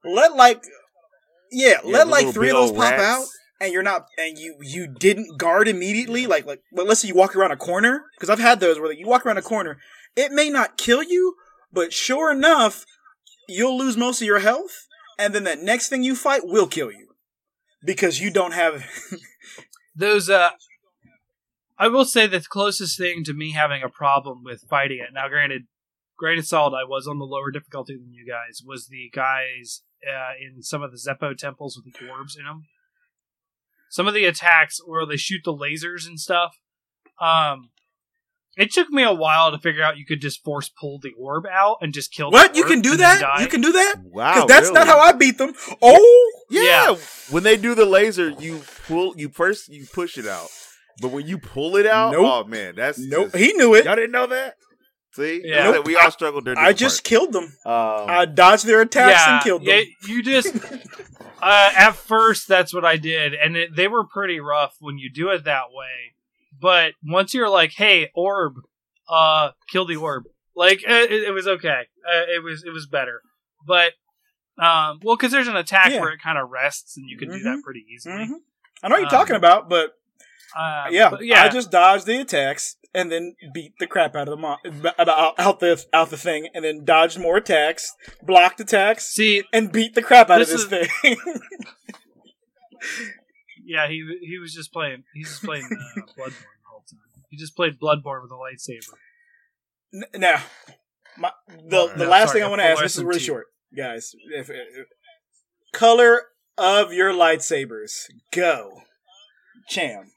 Let 0.04 0.36
like 0.36 0.64
yeah, 1.52 1.76
Yeah, 1.86 1.92
let 1.98 2.08
like 2.08 2.34
three 2.34 2.50
of 2.50 2.56
those 2.56 2.72
pop 2.72 2.92
rats. 2.92 3.04
out, 3.04 3.26
and 3.62 3.72
you're 3.72 3.84
not 3.84 4.08
and 4.18 4.38
you 4.38 4.56
you 4.62 4.88
didn't 4.88 5.38
guard 5.38 5.68
immediately. 5.68 6.26
Like 6.26 6.46
like 6.48 6.62
but 6.74 6.88
let's 6.88 7.02
say 7.02 7.08
you 7.08 7.16
walk 7.16 7.36
around 7.36 7.52
a 7.52 7.58
corner 7.58 8.04
because 8.18 8.30
I've 8.30 8.40
had 8.40 8.60
those 8.60 8.80
where 8.80 8.90
like, 8.90 8.98
you 8.98 9.08
walk 9.08 9.26
around 9.26 9.38
a 9.38 9.42
corner. 9.44 9.78
It 10.16 10.32
may 10.32 10.50
not 10.50 10.78
kill 10.78 11.04
you, 11.04 11.36
but 11.72 11.94
sure 11.94 12.32
enough, 12.32 12.86
you'll 13.48 13.78
lose 13.78 13.98
most 13.98 14.22
of 14.22 14.28
your 14.28 14.40
health, 14.40 14.88
and 15.18 15.34
then 15.34 15.44
that 15.46 15.62
next 15.62 15.90
thing 15.90 16.04
you 16.04 16.16
fight 16.16 16.42
will 16.44 16.68
kill 16.68 16.92
you 16.92 17.10
because 17.84 18.20
you 18.20 18.32
don't 18.32 18.54
have 18.54 18.86
Those, 19.96 20.30
uh, 20.30 20.52
I 21.78 21.88
will 21.88 22.06
say 22.06 22.28
the 22.28 22.42
closest 22.42 22.98
thing 22.98 23.24
to 23.26 23.34
me 23.34 23.52
having 23.52 23.84
a 23.84 23.90
problem 23.90 24.44
with 24.44 24.64
fighting 24.70 25.00
it. 25.00 25.14
Now, 25.14 25.28
granted, 25.28 25.64
granted, 26.18 26.48
solid, 26.48 26.76
I 26.76 26.84
was 26.84 27.08
on 27.08 27.20
the 27.20 27.26
lower 27.26 27.52
difficulty 27.52 27.96
than 27.96 28.14
you 28.14 28.26
guys. 28.26 28.62
Was 28.66 28.88
the 28.88 29.12
guys 29.14 29.84
uh, 30.08 30.34
in 30.40 30.64
some 30.64 30.82
of 30.82 30.92
the 30.92 30.98
Zeffo 30.98 31.38
temples 31.38 31.78
with 31.78 31.94
the 31.94 32.10
orbs 32.10 32.36
in 32.36 32.46
them? 32.46 32.66
Some 33.90 34.08
of 34.08 34.16
the 34.16 34.26
attacks 34.26 34.80
where 34.84 35.06
they 35.06 35.18
shoot 35.18 35.42
the 35.46 35.54
lasers 35.54 36.08
and 36.08 36.20
stuff. 36.20 36.58
Um, 37.22 37.70
It 38.56 38.72
took 38.72 38.90
me 38.92 39.02
a 39.04 39.14
while 39.14 39.52
to 39.52 39.58
figure 39.58 39.82
out 39.84 39.98
you 39.98 40.06
could 40.06 40.22
just 40.22 40.44
force 40.44 40.70
pull 40.70 41.00
the 41.02 41.12
orb 41.20 41.46
out 41.52 41.78
and 41.82 41.92
just 41.94 42.12
kill. 42.14 42.30
Them. 42.30 42.40
What 42.40 42.52
The 42.54 42.58
you 42.60 42.64
orb 42.66 42.72
can 42.72 42.82
do 42.82 42.92
and 42.92 43.00
then 43.00 43.20
that? 43.20 43.22
die. 43.22 43.42
You 43.42 43.48
can 43.48 43.62
do 43.62 43.72
that? 43.72 43.96
Wow, 44.04 44.34
Because 44.34 44.48
that's 44.48 44.72
not 44.72 44.86
how 44.86 45.00
I 45.00 45.12
beat 45.14 45.38
them. 45.40 45.54
Oh, 45.82 46.32
Yeah. 46.52 46.62
Yeah. 46.92 46.96
when 47.32 47.42
they 47.44 47.58
do 47.58 47.74
the 47.74 47.86
laser, 47.86 48.30
you 48.30 48.62
pull. 48.88 49.16
You 49.18 49.30
first 49.30 49.70
you 49.70 49.86
push 49.92 50.18
it 50.20 50.28
out, 50.28 50.50
but 51.02 51.10
when 51.12 51.26
you 51.26 51.40
pull 51.40 51.78
it 51.78 51.88
out, 51.88 52.12
Nope. 52.14 52.26
oh 52.26 52.44
man, 52.48 52.76
that's 52.76 53.00
nope. 53.00 53.32
just- 53.32 53.38
He 53.38 53.54
knew 53.54 53.74
it. 53.74 53.86
y'all 53.86 53.96
didn't 53.96 54.12
know 54.12 54.28
that. 54.28 54.56
See, 55.14 55.42
Yeah. 55.44 55.66
That's 55.72 55.78
it. 55.78 55.86
we 55.86 55.96
all 55.96 56.10
struggled 56.12 56.46
during. 56.46 56.58
I 56.60 56.72
this 56.72 56.80
just 56.80 57.04
killed 57.04 57.34
them. 57.34 57.44
Um, 57.66 58.06
I 58.08 58.26
dodged 58.26 58.66
their 58.66 58.82
attacks 58.82 59.20
yeah, 59.20 59.34
and 59.36 59.44
killed 59.44 59.62
them. 59.66 59.68
yeah, 59.70 59.84
you 60.08 60.24
just 60.24 60.56
uh, 61.42 61.72
at 61.76 61.92
first 61.96 62.48
that's 62.48 62.74
what 62.74 62.86
I 62.86 62.98
did, 62.98 63.34
and 63.34 63.56
it, 63.58 63.76
they 63.76 63.88
were 63.88 64.06
pretty 64.06 64.40
rough 64.40 64.76
when 64.80 64.98
you 64.98 65.12
do 65.12 65.30
it 65.30 65.44
that 65.46 65.66
way. 65.72 66.13
But 66.64 66.94
once 67.04 67.34
you're 67.34 67.50
like, 67.50 67.74
"Hey, 67.76 68.10
orb, 68.16 68.54
uh, 69.10 69.50
kill 69.70 69.86
the 69.86 69.98
orb," 69.98 70.24
like 70.56 70.82
it, 70.88 71.12
it 71.12 71.34
was 71.34 71.46
okay. 71.46 71.82
Uh, 72.10 72.24
it 72.34 72.42
was 72.42 72.64
it 72.66 72.70
was 72.72 72.88
better. 72.88 73.22
But 73.68 73.92
um, 74.58 75.02
well, 75.04 75.18
because 75.18 75.34
there's 75.34 75.50
an 75.50 75.58
attack 75.58 75.92
Yeah. 75.92 76.00
where 76.00 76.14
it 76.14 76.22
kind 76.24 76.38
of 76.38 76.50
rests, 76.50 76.96
and 76.96 77.10
you 77.10 77.18
can 77.18 77.28
do 77.30 77.40
that 77.40 77.58
Mhm. 77.58 77.64
pretty 77.64 77.84
easily. 77.94 78.16
Mhm. 78.26 78.38
I 78.82 78.88
know 78.88 78.94
what 78.96 79.02
you're 79.02 79.08
Um, 79.08 79.10
talking 79.10 79.36
about, 79.36 79.68
but 79.70 79.92
Uh, 80.56 80.88
yeah, 80.90 81.10
but 81.10 81.26
yeah. 81.26 81.44
I 81.44 81.50
just 81.50 81.70
dodged 81.70 82.06
the 82.06 82.22
attacks 82.22 82.78
and 82.94 83.12
then 83.12 83.36
beat 83.54 83.74
the 83.80 83.88
crap 83.88 84.16
out 84.16 84.30
of 84.30 84.32
the 84.32 84.38
mo- 84.38 84.60
out, 85.00 85.34
out 85.40 85.60
the 85.60 85.84
out 85.92 86.12
the 86.12 86.18
thing, 86.18 86.48
and 86.54 86.64
then 86.64 86.86
dodged 86.86 87.20
more 87.20 87.38
attacks, 87.38 87.92
blocked 88.22 88.60
attacks, 88.62 89.06
see. 89.08 89.44
and 89.52 89.70
beat 89.72 89.96
the 89.96 90.02
crap 90.04 90.30
out 90.30 90.42
of 90.42 90.48
This 90.48 90.66
this 90.68 90.88
thing. 91.02 91.18
Yeah, 93.66 93.88
he 93.88 94.04
he 94.22 94.38
was 94.40 94.54
just 94.54 94.72
playing. 94.74 95.04
He's 95.14 95.30
just 95.30 95.44
playing 95.44 95.64
uh, 95.66 96.02
Bloodborne 96.18 96.26
the 96.26 96.70
whole 96.70 96.84
time. 96.90 97.00
He 97.30 97.38
just 97.38 97.56
played 97.56 97.80
Bloodborne 97.80 98.22
with 98.22 98.32
a 98.32 98.36
lightsaber. 98.36 98.94
N- 99.94 100.22
now, 100.22 100.42
my, 101.18 101.32
the 101.70 101.78
Oh, 101.78 101.88
the 101.96 102.04
no, 102.06 102.10
last 102.10 102.28
sorry, 102.30 102.40
thing 102.40 102.46
I 102.46 102.50
want 102.50 102.60
to 102.62 102.64
full 102.66 102.72
ask. 102.74 102.84
This 102.84 102.98
is 102.98 103.04
really 103.04 103.20
SMT. 103.20 103.26
short, 103.26 103.46
guys. 103.76 104.12
If, 104.34 104.50
if- 104.50 104.88
color 105.74 106.22
of 106.58 106.94
your 106.94 107.12
lightsabers, 107.14 108.06
go, 108.32 108.82
Cham. 109.70 110.12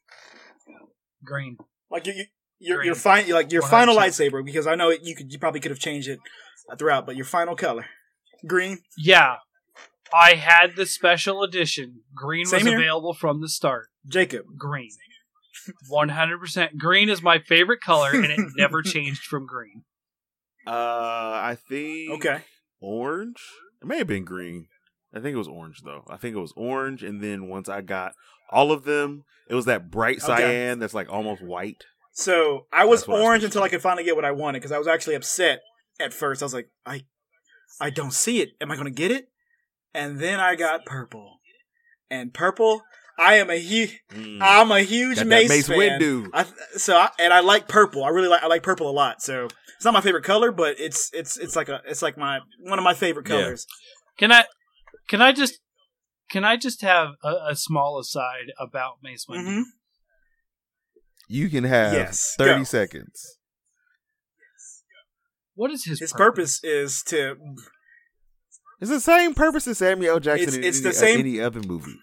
Green. 1.24 1.56
Like 1.90 2.06
you, 2.06 2.12
you 2.14 2.24
your 2.58 2.76
Green. 2.78 2.86
your 2.86 2.94
fine 2.94 3.28
like 3.30 3.52
your 3.52 3.62
final 3.62 3.96
100%. 3.96 3.98
lightsaber 3.98 4.44
because 4.44 4.66
I 4.66 4.74
know 4.74 4.90
it, 4.90 5.00
you 5.02 5.14
could 5.14 5.32
you 5.32 5.38
probably 5.38 5.60
could 5.60 5.70
have 5.70 5.78
changed 5.80 6.08
it 6.08 6.18
throughout, 6.78 7.06
but 7.06 7.16
your 7.16 7.24
final 7.24 7.54
color, 7.56 7.86
green. 8.46 8.78
Yeah. 8.98 9.36
I 10.14 10.34
had 10.34 10.76
the 10.76 10.86
special 10.86 11.42
edition. 11.42 12.02
Green 12.14 12.46
Same 12.46 12.58
was 12.58 12.66
here. 12.66 12.78
available 12.78 13.14
from 13.14 13.40
the 13.40 13.48
start. 13.48 13.88
Jacob. 14.06 14.46
Green. 14.58 14.90
100% 15.90 16.76
green 16.78 17.08
is 17.08 17.22
my 17.22 17.38
favorite 17.38 17.80
color 17.80 18.12
and 18.12 18.26
it 18.26 18.40
never 18.56 18.82
changed 18.82 19.22
from 19.24 19.46
green. 19.46 19.84
uh, 20.66 20.70
I 20.70 21.56
think 21.68 22.10
Okay. 22.24 22.42
orange. 22.80 23.40
It 23.82 23.86
may 23.86 23.98
have 23.98 24.06
been 24.06 24.24
green. 24.24 24.68
I 25.14 25.20
think 25.20 25.34
it 25.34 25.38
was 25.38 25.48
orange 25.48 25.82
though. 25.84 26.04
I 26.08 26.16
think 26.16 26.36
it 26.36 26.40
was 26.40 26.52
orange, 26.56 27.02
and 27.02 27.22
then 27.22 27.48
once 27.48 27.68
I 27.68 27.80
got 27.80 28.12
all 28.50 28.70
of 28.72 28.84
them, 28.84 29.24
it 29.48 29.54
was 29.54 29.64
that 29.64 29.90
bright 29.90 30.18
Okay. 30.22 30.26
cyan 30.42 30.78
that's 30.78 30.94
like 30.94 31.10
almost 31.10 31.42
white. 31.42 31.84
So 32.12 32.66
I 32.72 32.84
was 32.84 33.00
That's 33.00 33.08
what 33.08 33.14
I 33.14 33.18
was 33.20 33.24
orange 33.26 33.44
until 33.44 33.62
I 33.62 33.68
could 33.68 33.82
finally 33.82 34.04
get 34.04 34.16
what 34.16 34.24
I 34.24 34.32
wanted 34.32 34.58
because 34.58 34.72
I 34.72 34.78
was 34.78 34.86
actually 34.88 35.14
upset 35.14 35.60
at 36.00 36.12
first. 36.12 36.42
I 36.42 36.44
was 36.46 36.54
like, 36.54 36.68
I, 36.84 37.02
I 37.80 37.90
don't 37.90 38.12
see 38.12 38.40
it. 38.40 38.50
Am 38.60 38.70
I 38.70 38.74
going 38.74 38.86
to 38.86 38.90
get 38.90 39.10
it? 39.10 39.28
And 39.96 40.20
then 40.20 40.40
I 40.40 40.56
got 40.56 40.84
purple, 40.84 41.40
and 42.10 42.34
purple. 42.34 42.82
I 43.18 43.36
am 43.36 43.48
a 43.48 43.56
huge. 43.56 43.98
Mm. 44.10 44.38
I'm 44.42 44.70
a 44.70 44.80
huge 44.82 45.16
Got 45.16 45.26
Mace, 45.26 45.48
Mace 45.48 45.66
fan. 45.68 46.00
Windu. 46.00 46.28
I, 46.34 46.44
so 46.76 46.96
I, 46.98 47.08
and 47.18 47.32
I 47.32 47.40
like 47.40 47.66
purple. 47.66 48.04
I 48.04 48.10
really 48.10 48.28
like. 48.28 48.42
I 48.42 48.46
like 48.46 48.62
purple 48.62 48.90
a 48.90 48.92
lot. 48.92 49.22
So 49.22 49.46
it's 49.46 49.84
not 49.86 49.94
my 49.94 50.02
favorite 50.02 50.24
color, 50.24 50.52
but 50.52 50.78
it's 50.78 51.10
it's 51.14 51.38
it's 51.38 51.56
like 51.56 51.70
a 51.70 51.80
it's 51.86 52.02
like 52.02 52.18
my 52.18 52.40
one 52.60 52.78
of 52.78 52.84
my 52.84 52.92
favorite 52.92 53.26
Yeah. 53.26 53.36
colors. 53.36 53.66
Can 54.18 54.32
I 54.32 54.44
can 55.08 55.22
I 55.22 55.32
just 55.32 55.60
can 56.30 56.44
I 56.44 56.58
just 56.58 56.82
have 56.82 57.12
a, 57.24 57.34
a 57.50 57.56
small 57.56 57.98
aside 57.98 58.52
about 58.60 58.98
Mace 59.02 59.24
Windu? 59.26 59.44
hmm 59.44 59.62
You 61.26 61.48
can 61.48 61.64
have 61.64 61.94
Yes, 61.94 62.34
thirty 62.36 62.60
go. 62.60 62.64
seconds. 62.64 63.38
What 65.54 65.70
is 65.70 65.86
his 65.86 66.00
His 66.00 66.12
purpose 66.12 66.62
is 66.62 67.02
to 67.04 67.36
It's 68.80 68.90
the 68.90 69.00
same 69.00 69.34
purpose 69.34 69.66
as 69.66 69.78
Samuel 69.78 70.14
L. 70.14 70.20
Jackson 70.20 70.48
It's- 70.48 70.56
in 70.56 70.64
it's 70.64 70.78
any, 70.78 70.88
the 70.88 70.92
same- 70.92 71.18
any 71.20 71.40
other 71.40 71.60
movie. 71.60 71.98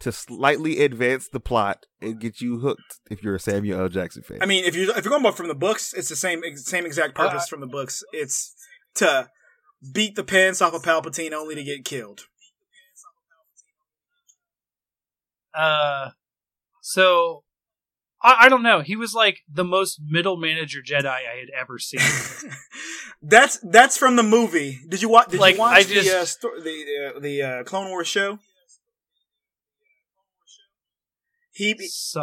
To 0.00 0.10
slightly 0.10 0.82
advance 0.84 1.28
the 1.28 1.38
plot 1.38 1.86
and 2.00 2.18
get 2.20 2.40
you 2.40 2.58
hooked 2.58 2.98
if 3.08 3.22
you're 3.22 3.36
a 3.36 3.38
Samuel 3.40 3.82
L. 3.82 3.88
Jackson 3.88 4.24
fan. 4.24 4.38
I 4.42 4.46
mean, 4.46 4.64
if 4.64 4.74
you 4.74 4.90
if 4.90 5.04
you're 5.04 5.10
going 5.10 5.22
about 5.22 5.36
from 5.36 5.46
the 5.46 5.54
books, 5.54 5.92
it's 5.94 6.08
the 6.08 6.16
same 6.16 6.42
same 6.56 6.84
exact 6.86 7.14
purpose 7.14 7.44
Uh, 7.44 7.46
from 7.46 7.60
the 7.60 7.68
books. 7.68 8.02
It's 8.12 8.52
to 8.96 9.30
beat 9.92 10.16
the 10.16 10.24
pants 10.24 10.60
off 10.60 10.74
of 10.74 10.82
Palpatine 10.82 11.30
only 11.32 11.54
to 11.54 11.62
get 11.62 11.84
killed. 11.84 12.22
Uh, 15.54 16.10
so 16.80 17.44
I, 18.22 18.36
I 18.42 18.48
don't 18.48 18.62
know. 18.62 18.80
He 18.80 18.96
was 18.96 19.14
like 19.14 19.40
the 19.52 19.64
most 19.64 20.00
middle 20.06 20.36
manager 20.36 20.80
Jedi 20.80 21.06
I 21.06 21.38
had 21.40 21.50
ever 21.58 21.78
seen. 21.78 22.00
that's 23.22 23.58
that's 23.62 23.96
from 23.96 24.16
the 24.16 24.22
movie. 24.22 24.80
Did 24.88 25.02
you 25.02 25.08
watch? 25.08 25.28
Did 25.30 25.40
Like, 25.40 25.54
you 25.54 25.60
watch 25.60 25.78
I 25.78 25.82
the 25.82 25.94
just- 25.94 26.10
uh, 26.10 26.24
sto- 26.24 26.60
the 26.62 27.12
uh, 27.16 27.18
the 27.20 27.42
uh, 27.42 27.64
Clone 27.64 27.88
Wars 27.90 28.06
show? 28.08 28.38
He 31.54 31.74
So 31.88 32.20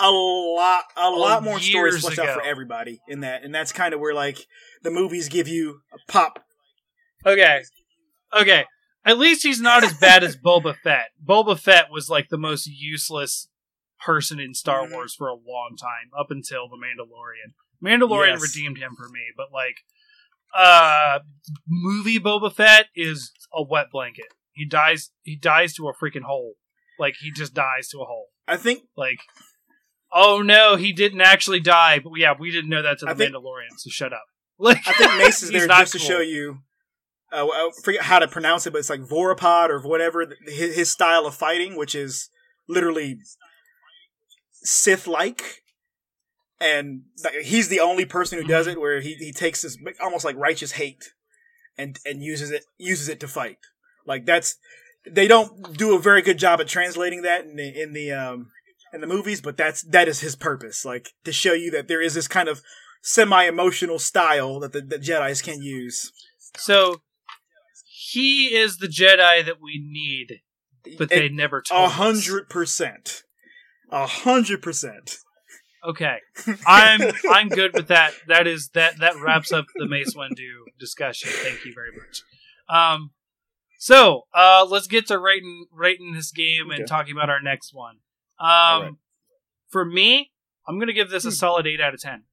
a, 0.00 0.04
a 0.04 0.10
lot 0.10 0.84
a 0.96 1.10
lot 1.10 1.42
more 1.42 1.60
stories 1.60 1.96
Oh, 1.96 2.08
fleshed 2.08 2.18
out 2.18 2.34
for 2.34 2.42
everybody 2.42 3.00
in 3.08 3.20
that, 3.20 3.44
and 3.44 3.54
that's 3.54 3.72
kind 3.72 3.92
of 3.94 4.00
where 4.00 4.14
like 4.14 4.46
the 4.82 4.90
movies 4.90 5.28
give 5.28 5.46
you 5.48 5.80
a 5.92 5.98
pop. 6.10 6.42
okay, 7.26 7.62
okay. 8.32 8.64
At 9.04 9.18
least 9.18 9.42
he's 9.42 9.60
not 9.60 9.82
as 9.82 9.92
bad 9.94 10.22
as 10.22 10.36
Boba 10.36 10.76
Fett. 10.76 11.08
Boba 11.22 11.58
Fett 11.58 11.90
was 11.90 12.08
like 12.08 12.28
the 12.28 12.38
most 12.38 12.66
useless 12.68 13.48
person 14.04 14.38
in 14.40 14.54
Star 14.54 14.86
Mhm. 14.86 14.92
Wars 14.92 15.14
for 15.14 15.28
a 15.28 15.34
long 15.34 15.76
time, 15.80 16.10
up 16.18 16.30
until 16.30 16.68
the 16.68 16.76
Mandalorian. 16.76 17.54
Mandalorian 17.82 18.32
Yes. 18.38 18.42
redeemed 18.42 18.78
him 18.78 18.94
for 18.96 19.08
me, 19.08 19.20
but 19.36 19.52
like, 19.52 19.76
uh, 20.54 21.20
movie 21.68 22.18
Boba 22.18 22.54
Fett 22.54 22.86
is 22.94 23.32
a 23.52 23.62
wet 23.62 23.90
blanket. 23.90 24.26
He 24.52 24.66
dies. 24.66 25.10
He 25.22 25.36
dies 25.36 25.74
to 25.74 25.88
a 25.88 25.94
freaking 25.94 26.22
hole. 26.22 26.54
Like 26.98 27.14
he 27.20 27.30
just 27.32 27.54
dies 27.54 27.88
to 27.88 28.00
a 28.00 28.04
hole. 28.04 28.28
I 28.46 28.56
think 28.56 28.84
Like, 28.96 29.20
oh 30.12 30.42
no, 30.42 30.76
he 30.76 30.92
didn't 30.92 31.22
actually 31.22 31.60
die. 31.60 31.98
But 32.00 32.12
yeah, 32.16 32.34
we 32.38 32.50
didn't 32.50 32.70
know 32.70 32.82
that 32.82 32.98
to 32.98 33.06
the 33.06 33.14
think- 33.14 33.34
Mandalorian. 33.34 33.78
So 33.78 33.90
shut 33.90 34.12
up. 34.12 34.24
Like, 34.58 34.86
I 34.86 34.92
think 34.92 35.16
Mace 35.16 35.42
is 35.42 35.50
there 35.50 35.66
not 35.66 35.80
just 35.80 35.92
to 35.94 35.98
show 35.98 36.20
you. 36.20 36.58
Uh, 37.32 37.46
I 37.48 37.70
forget 37.82 38.02
how 38.02 38.20
to 38.20 38.28
pronounce 38.28 38.64
it, 38.66 38.72
but 38.72 38.78
it's 38.78 38.90
like 38.90 39.00
Vorapod 39.00 39.70
or 39.70 39.80
whatever. 39.80 40.24
His, 40.46 40.76
his 40.76 40.90
style 40.92 41.26
of 41.26 41.34
fighting, 41.34 41.74
which 41.76 41.94
is 41.96 42.28
literally 42.68 43.16
Sith-like, 44.62 45.62
and 46.60 47.02
he's 47.42 47.68
the 47.68 47.80
only 47.80 48.04
person 48.04 48.38
who 48.38 48.46
does 48.46 48.66
it. 48.66 48.80
Where 48.80 49.00
he, 49.00 49.14
he 49.14 49.32
takes 49.32 49.62
this 49.62 49.76
almost 50.00 50.24
like 50.24 50.36
righteous 50.36 50.72
hate 50.72 51.12
and 51.76 51.98
and 52.04 52.22
uses 52.22 52.50
it 52.50 52.64
uses 52.78 53.08
it 53.08 53.20
to 53.20 53.28
fight. 53.28 53.58
Like 54.06 54.26
that's 54.26 54.56
they 55.10 55.26
don't 55.26 55.76
do 55.76 55.94
a 55.96 56.00
very 56.00 56.22
good 56.22 56.38
job 56.38 56.60
at 56.60 56.68
translating 56.68 57.22
that 57.22 57.44
in 57.44 57.56
the 57.56 57.82
in 57.82 57.92
the 57.92 58.12
um 58.12 58.50
in 58.92 59.00
the 59.00 59.06
movies, 59.06 59.40
but 59.40 59.56
that's 59.56 59.82
that 59.82 60.08
is 60.08 60.20
his 60.20 60.36
purpose, 60.36 60.84
like 60.84 61.10
to 61.24 61.32
show 61.32 61.54
you 61.54 61.70
that 61.70 61.88
there 61.88 62.02
is 62.02 62.14
this 62.14 62.28
kind 62.28 62.48
of 62.48 62.62
semi-emotional 63.02 63.98
style 63.98 64.60
that 64.60 64.72
the, 64.72 64.80
the 64.80 64.98
Jedi's 64.98 65.42
can 65.42 65.62
use. 65.62 66.12
So 66.56 67.02
he 67.84 68.54
is 68.54 68.76
the 68.76 68.86
Jedi 68.86 69.44
that 69.44 69.60
we 69.60 69.82
need, 69.84 70.40
but 70.98 71.08
they 71.08 71.28
never 71.28 71.62
told 71.62 71.86
A 71.86 71.88
hundred 71.88 72.48
percent, 72.48 73.24
a 73.92 74.06
hundred 74.06 74.62
percent. 74.62 75.18
Okay, 75.84 76.18
I'm 76.66 77.00
I'm 77.30 77.48
good 77.48 77.72
with 77.74 77.88
that. 77.88 78.14
That 78.28 78.46
is 78.46 78.70
that 78.74 78.98
that 78.98 79.14
wraps 79.20 79.52
up 79.52 79.66
the 79.76 79.86
Mace 79.86 80.14
Windu 80.14 80.62
discussion. 80.78 81.30
Thank 81.32 81.64
you 81.64 81.72
very 81.74 81.90
much. 81.96 82.22
Um, 82.68 83.10
so 83.78 84.22
uh, 84.34 84.64
let's 84.68 84.86
get 84.86 85.06
to 85.08 85.18
rating 85.18 85.66
rating 85.72 86.12
this 86.14 86.30
game 86.32 86.70
and 86.70 86.86
talking 86.86 87.12
about 87.12 87.30
our 87.30 87.40
next 87.42 87.74
one. 87.74 87.96
Um, 88.40 88.48
right. 88.48 88.92
for 89.70 89.84
me, 89.84 90.30
I'm 90.68 90.78
gonna 90.78 90.92
give 90.92 91.10
this 91.10 91.24
a 91.24 91.28
Hmm. 91.28 91.34
solid 91.34 91.66
eight 91.66 91.80
out 91.80 91.94
of 91.94 92.00
ten. 92.00 92.24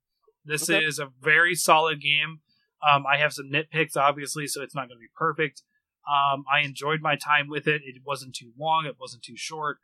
This 0.46 0.70
Okay. 0.70 0.84
is 0.86 1.00
a 1.00 1.10
very 1.22 1.56
solid 1.56 2.02
game. 2.02 2.42
Um, 2.88 3.04
I 3.12 3.18
have 3.18 3.34
some 3.34 3.52
nitpicks, 3.52 3.98
obviously, 3.98 4.48
so 4.48 4.62
it's 4.64 4.74
not 4.74 4.88
going 4.88 4.98
to 4.98 5.02
be 5.02 5.10
perfect. 5.14 5.64
Um, 6.10 6.46
I 6.52 6.62
enjoyed 6.62 7.02
my 7.02 7.18
time 7.18 7.50
with 7.50 7.68
it. 7.68 7.82
It 7.84 8.02
wasn't 8.06 8.36
too 8.36 8.54
long. 8.58 8.86
It 8.86 8.96
wasn't 8.98 9.22
too 9.22 9.36
short. 9.36 9.80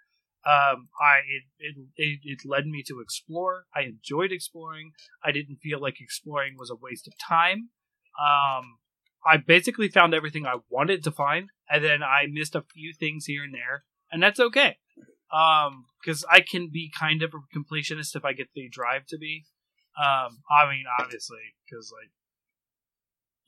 Um, 0.46 0.90
I 1.02 1.22
it, 1.60 1.76
it 1.96 2.20
it 2.24 2.40
led 2.46 2.68
me 2.68 2.84
to 2.88 3.00
explore. 3.00 3.66
I 3.76 3.82
enjoyed 3.82 4.32
exploring. 4.32 4.92
I 5.24 5.32
didn't 5.32 5.58
feel 5.58 5.82
like 5.82 6.00
exploring 6.00 6.56
was 6.58 6.70
a 6.70 6.76
waste 6.76 7.08
of 7.08 7.14
time. 7.18 7.70
Um, 8.20 8.78
I 9.26 9.38
basically 9.38 9.90
found 9.90 10.14
everything 10.14 10.46
I 10.46 10.58
wanted 10.70 11.04
to 11.06 11.12
find, 11.12 11.50
and 11.70 11.84
then 11.84 12.04
I 12.04 12.28
missed 12.30 12.56
a 12.56 12.64
few 12.74 12.94
things 12.94 13.26
here 13.26 13.44
and 13.44 13.54
there, 13.54 13.86
and 14.12 14.22
that's 14.22 14.40
okay. 14.40 14.78
Um, 15.34 15.86
because 16.00 16.24
I 16.30 16.42
can 16.42 16.70
be 16.72 16.92
kind 16.98 17.24
of 17.24 17.34
a 17.34 17.58
completionist 17.58 18.16
if 18.16 18.24
I 18.24 18.34
get 18.34 18.50
the 18.54 18.70
drive 18.70 19.08
to 19.08 19.18
be. 19.18 19.46
Um, 19.98 20.44
I 20.52 20.70
mean, 20.70 20.84
obviously, 21.00 21.40
because 21.66 21.92
like 21.92 22.12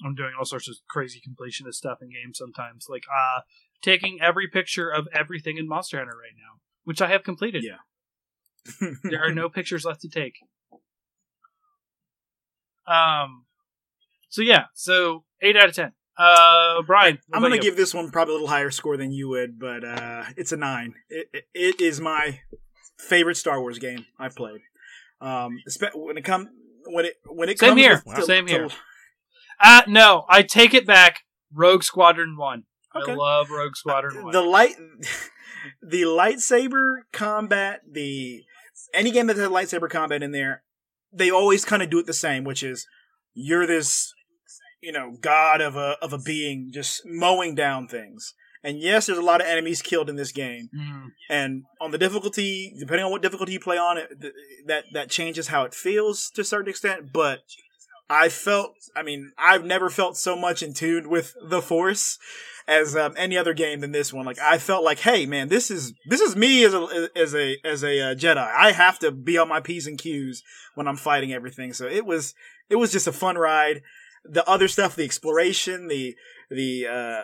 I'm 0.04 0.16
doing 0.16 0.32
all 0.38 0.46
sorts 0.46 0.68
of 0.68 0.76
crazy 0.90 1.22
completionist 1.22 1.76
stuff 1.76 2.00
in 2.02 2.10
games 2.10 2.38
sometimes, 2.38 2.88
like 2.90 3.04
uh, 3.16 3.42
taking 3.82 4.20
every 4.22 4.48
picture 4.48 4.90
of 4.90 5.08
everything 5.14 5.58
in 5.58 5.68
Monster 5.68 5.98
Hunter 5.98 6.18
right 6.18 6.36
now, 6.36 6.62
which 6.88 7.02
I 7.02 7.08
have 7.10 7.24
completed. 7.24 7.66
Yeah. 7.66 8.88
there 9.04 9.22
are 9.22 9.34
no 9.34 9.50
pictures 9.50 9.84
left 9.84 10.00
to 10.04 10.10
take. 10.10 10.36
Um, 12.88 13.44
so 14.30 14.42
yeah, 14.42 14.66
so 14.74 15.26
eight 15.42 15.58
out 15.58 15.68
of 15.68 15.76
ten. 15.76 15.92
Uh, 16.18 16.82
Brian, 16.84 17.20
I'm 17.34 17.42
gonna 17.42 17.56
you? 17.56 17.62
give 17.62 17.76
this 17.76 17.94
one 17.94 18.10
probably 18.10 18.32
a 18.32 18.36
little 18.36 18.48
higher 18.48 18.72
score 18.72 18.96
than 18.96 19.12
you 19.12 19.28
would, 19.28 19.60
but 19.60 19.84
uh, 19.84 20.24
it's 20.38 20.54
a 20.54 20.58
nine. 20.58 20.94
It, 21.10 21.28
it, 21.34 21.44
it 21.54 21.82
is 21.82 22.00
my 22.00 22.40
favorite 22.98 23.36
Star 23.36 23.60
Wars 23.60 23.80
game 23.80 24.06
I've 24.18 24.36
played. 24.36 24.62
Um, 25.20 25.58
when 25.94 26.18
it 26.18 26.24
come 26.24 26.48
when 26.86 27.04
it 27.04 27.16
when 27.26 27.50
it 27.50 27.60
Same 27.60 27.72
comes 27.72 27.82
here. 27.82 28.02
to- 28.16 28.22
Same 28.24 28.46
to- 28.48 28.52
here. 28.54 28.70
Uh 29.62 29.82
no, 29.88 30.24
I 30.30 30.42
take 30.44 30.74
it 30.74 30.88
back. 30.88 31.20
Rogue 31.54 31.84
Squadron 31.84 32.38
One. 32.38 32.64
Okay. 32.96 33.12
I 33.12 33.16
love 33.16 33.50
Rogue 33.50 33.76
Squadron 33.76 34.24
One. 34.24 34.32
the 34.32 34.42
light 34.42 34.76
the 35.82 36.04
lightsaber 36.04 37.02
combat 37.12 37.82
the 37.90 38.44
any 38.94 39.12
game 39.12 39.28
that 39.28 39.38
has 39.38 39.50
lightsaber 39.50 39.90
combat 39.90 40.24
in 40.24 40.32
there 40.32 40.64
they 41.12 41.32
always 41.32 41.66
kind 41.66 41.82
of 41.82 41.90
do 41.90 42.00
it 42.00 42.06
the 42.06 42.14
same 42.14 42.44
which 42.44 42.64
is 42.64 42.88
you're 43.34 43.68
this 43.68 44.14
you 44.82 44.92
know 44.92 45.16
god 45.22 45.62
of 45.62 45.76
a 45.76 45.98
of 46.02 46.14
a 46.14 46.18
being 46.18 46.70
just 46.74 47.02
mowing 47.06 47.56
down 47.56 47.88
things. 47.88 48.34
And 48.64 48.80
yes 48.80 49.06
there's 49.06 49.20
a 49.20 49.24
lot 49.24 49.42
of 49.42 49.48
enemies 49.48 49.82
killed 49.82 50.10
in 50.10 50.16
this 50.16 50.32
game. 50.32 50.70
Mm. 50.76 51.08
and 51.30 51.64
on 51.80 51.92
the 51.92 51.98
difficulty 51.98 52.74
depending 52.80 53.06
on 53.06 53.12
what 53.12 53.22
difficulty 53.22 53.54
you 53.54 53.60
play 53.60 53.78
on 53.78 53.98
it 53.98 54.20
th- 54.22 54.34
that 54.66 54.86
that 54.94 55.10
changes 55.10 55.48
how 55.48 55.64
it 55.64 55.74
feels 55.74 56.30
to 56.32 56.42
a 56.42 56.46
certain 56.46 56.70
extent. 56.70 57.14
But 57.14 57.40
i 58.10 58.30
felt 58.30 58.74
i 58.96 59.04
mean 59.04 59.34
i've 59.38 59.66
never 59.66 59.90
felt 59.90 60.16
so 60.16 60.34
much 60.34 60.64
in 60.64 60.74
tune 60.74 61.10
with 61.10 61.36
the 61.44 61.62
force 61.62 62.18
as 62.68 62.96
um, 62.96 63.14
any 63.18 63.38
other 63.38 63.54
game 63.54 63.80
than 63.80 63.92
this 63.92 64.12
one. 64.14 64.26
Like 64.26 64.40
i 64.40 64.58
felt 64.58 64.84
like 64.84 65.00
hey 65.00 65.26
man 65.26 65.48
this 65.48 65.72
is 65.72 65.94
this 66.08 66.22
is 66.22 66.36
me 66.36 66.64
as 66.66 66.74
a 66.74 67.10
as 67.16 67.36
a 67.36 67.58
as 67.64 67.84
a 67.84 68.12
uh, 68.12 68.16
jedi. 68.16 68.38
I 68.38 68.72
have 68.72 69.00
to 69.00 69.12
be 69.12 69.38
on 69.38 69.48
my 69.48 69.62
p's 69.62 69.88
and 69.88 69.98
q's 69.98 70.44
when 70.76 70.88
i'm 70.88 70.98
fighting 70.98 71.34
everything. 71.34 71.74
So 71.74 71.88
it 71.88 72.06
was 72.06 72.34
it 72.70 72.76
was 72.76 72.92
just 72.92 73.08
a 73.08 73.14
fun 73.14 73.38
ride. 73.38 73.82
The 74.26 74.48
other 74.48 74.68
stuff 74.68 74.96
the 74.96 75.06
exploration 75.06 75.88
the 75.88 76.16
the 76.50 76.88
uh 76.88 77.24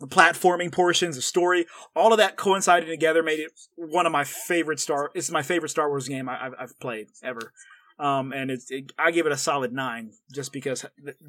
the 0.00 0.06
platforming 0.06 0.72
portions, 0.72 1.16
the 1.16 1.22
story, 1.22 1.66
all 1.94 2.12
of 2.12 2.18
that 2.18 2.36
coincided 2.38 2.88
together 2.88 3.22
made 3.22 3.38
it 3.38 3.52
one 3.76 4.06
of 4.06 4.12
my 4.12 4.24
favorite 4.24 4.80
Star. 4.80 5.10
It's 5.14 5.30
my 5.30 5.42
favorite 5.42 5.68
Star 5.68 5.88
Wars 5.88 6.08
game 6.08 6.28
I, 6.28 6.50
I've 6.58 6.78
played 6.80 7.08
ever, 7.22 7.52
um, 8.00 8.32
and 8.32 8.50
it's 8.50 8.70
it, 8.70 8.92
I 8.98 9.10
give 9.10 9.26
it 9.26 9.32
a 9.32 9.36
solid 9.36 9.72
nine 9.72 10.12
just 10.32 10.52
because 10.52 10.84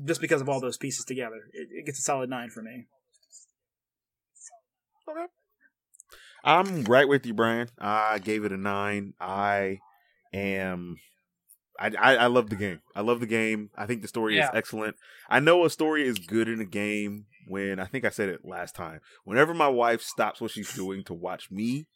just 0.05 0.21
because 0.21 0.41
of 0.41 0.49
all 0.49 0.59
those 0.61 0.77
pieces 0.77 1.05
together. 1.05 1.41
It, 1.53 1.67
it 1.71 1.85
gets 1.85 1.99
a 1.99 2.03
solid 2.03 2.29
nine 2.29 2.49
for 2.49 2.61
me. 2.61 2.85
Okay. 5.09 5.25
I'm 6.43 6.83
right 6.85 7.07
with 7.07 7.25
you, 7.25 7.33
Brian. 7.33 7.69
I 7.79 8.19
gave 8.19 8.45
it 8.45 8.51
a 8.51 8.57
nine. 8.57 9.13
I 9.19 9.79
am. 10.33 10.97
I, 11.79 11.91
I, 11.99 12.15
I 12.15 12.25
love 12.27 12.49
the 12.49 12.55
game. 12.55 12.81
I 12.95 13.01
love 13.01 13.19
the 13.19 13.27
game. 13.27 13.69
I 13.77 13.85
think 13.85 14.01
the 14.01 14.07
story 14.07 14.37
Yeah. 14.37 14.45
is 14.45 14.51
excellent. 14.53 14.95
I 15.29 15.39
know 15.39 15.65
a 15.65 15.69
story 15.69 16.07
is 16.07 16.19
good 16.19 16.47
in 16.47 16.61
a 16.61 16.65
game 16.65 17.25
when 17.47 17.79
I 17.79 17.85
think 17.85 18.05
I 18.05 18.09
said 18.09 18.29
it 18.29 18.45
last 18.45 18.75
time. 18.75 19.01
Whenever 19.23 19.53
my 19.53 19.67
wife 19.67 20.01
stops 20.01 20.41
what 20.41 20.51
she's 20.51 20.73
doing 20.73 21.03
to 21.05 21.13
watch 21.13 21.49
me 21.51 21.87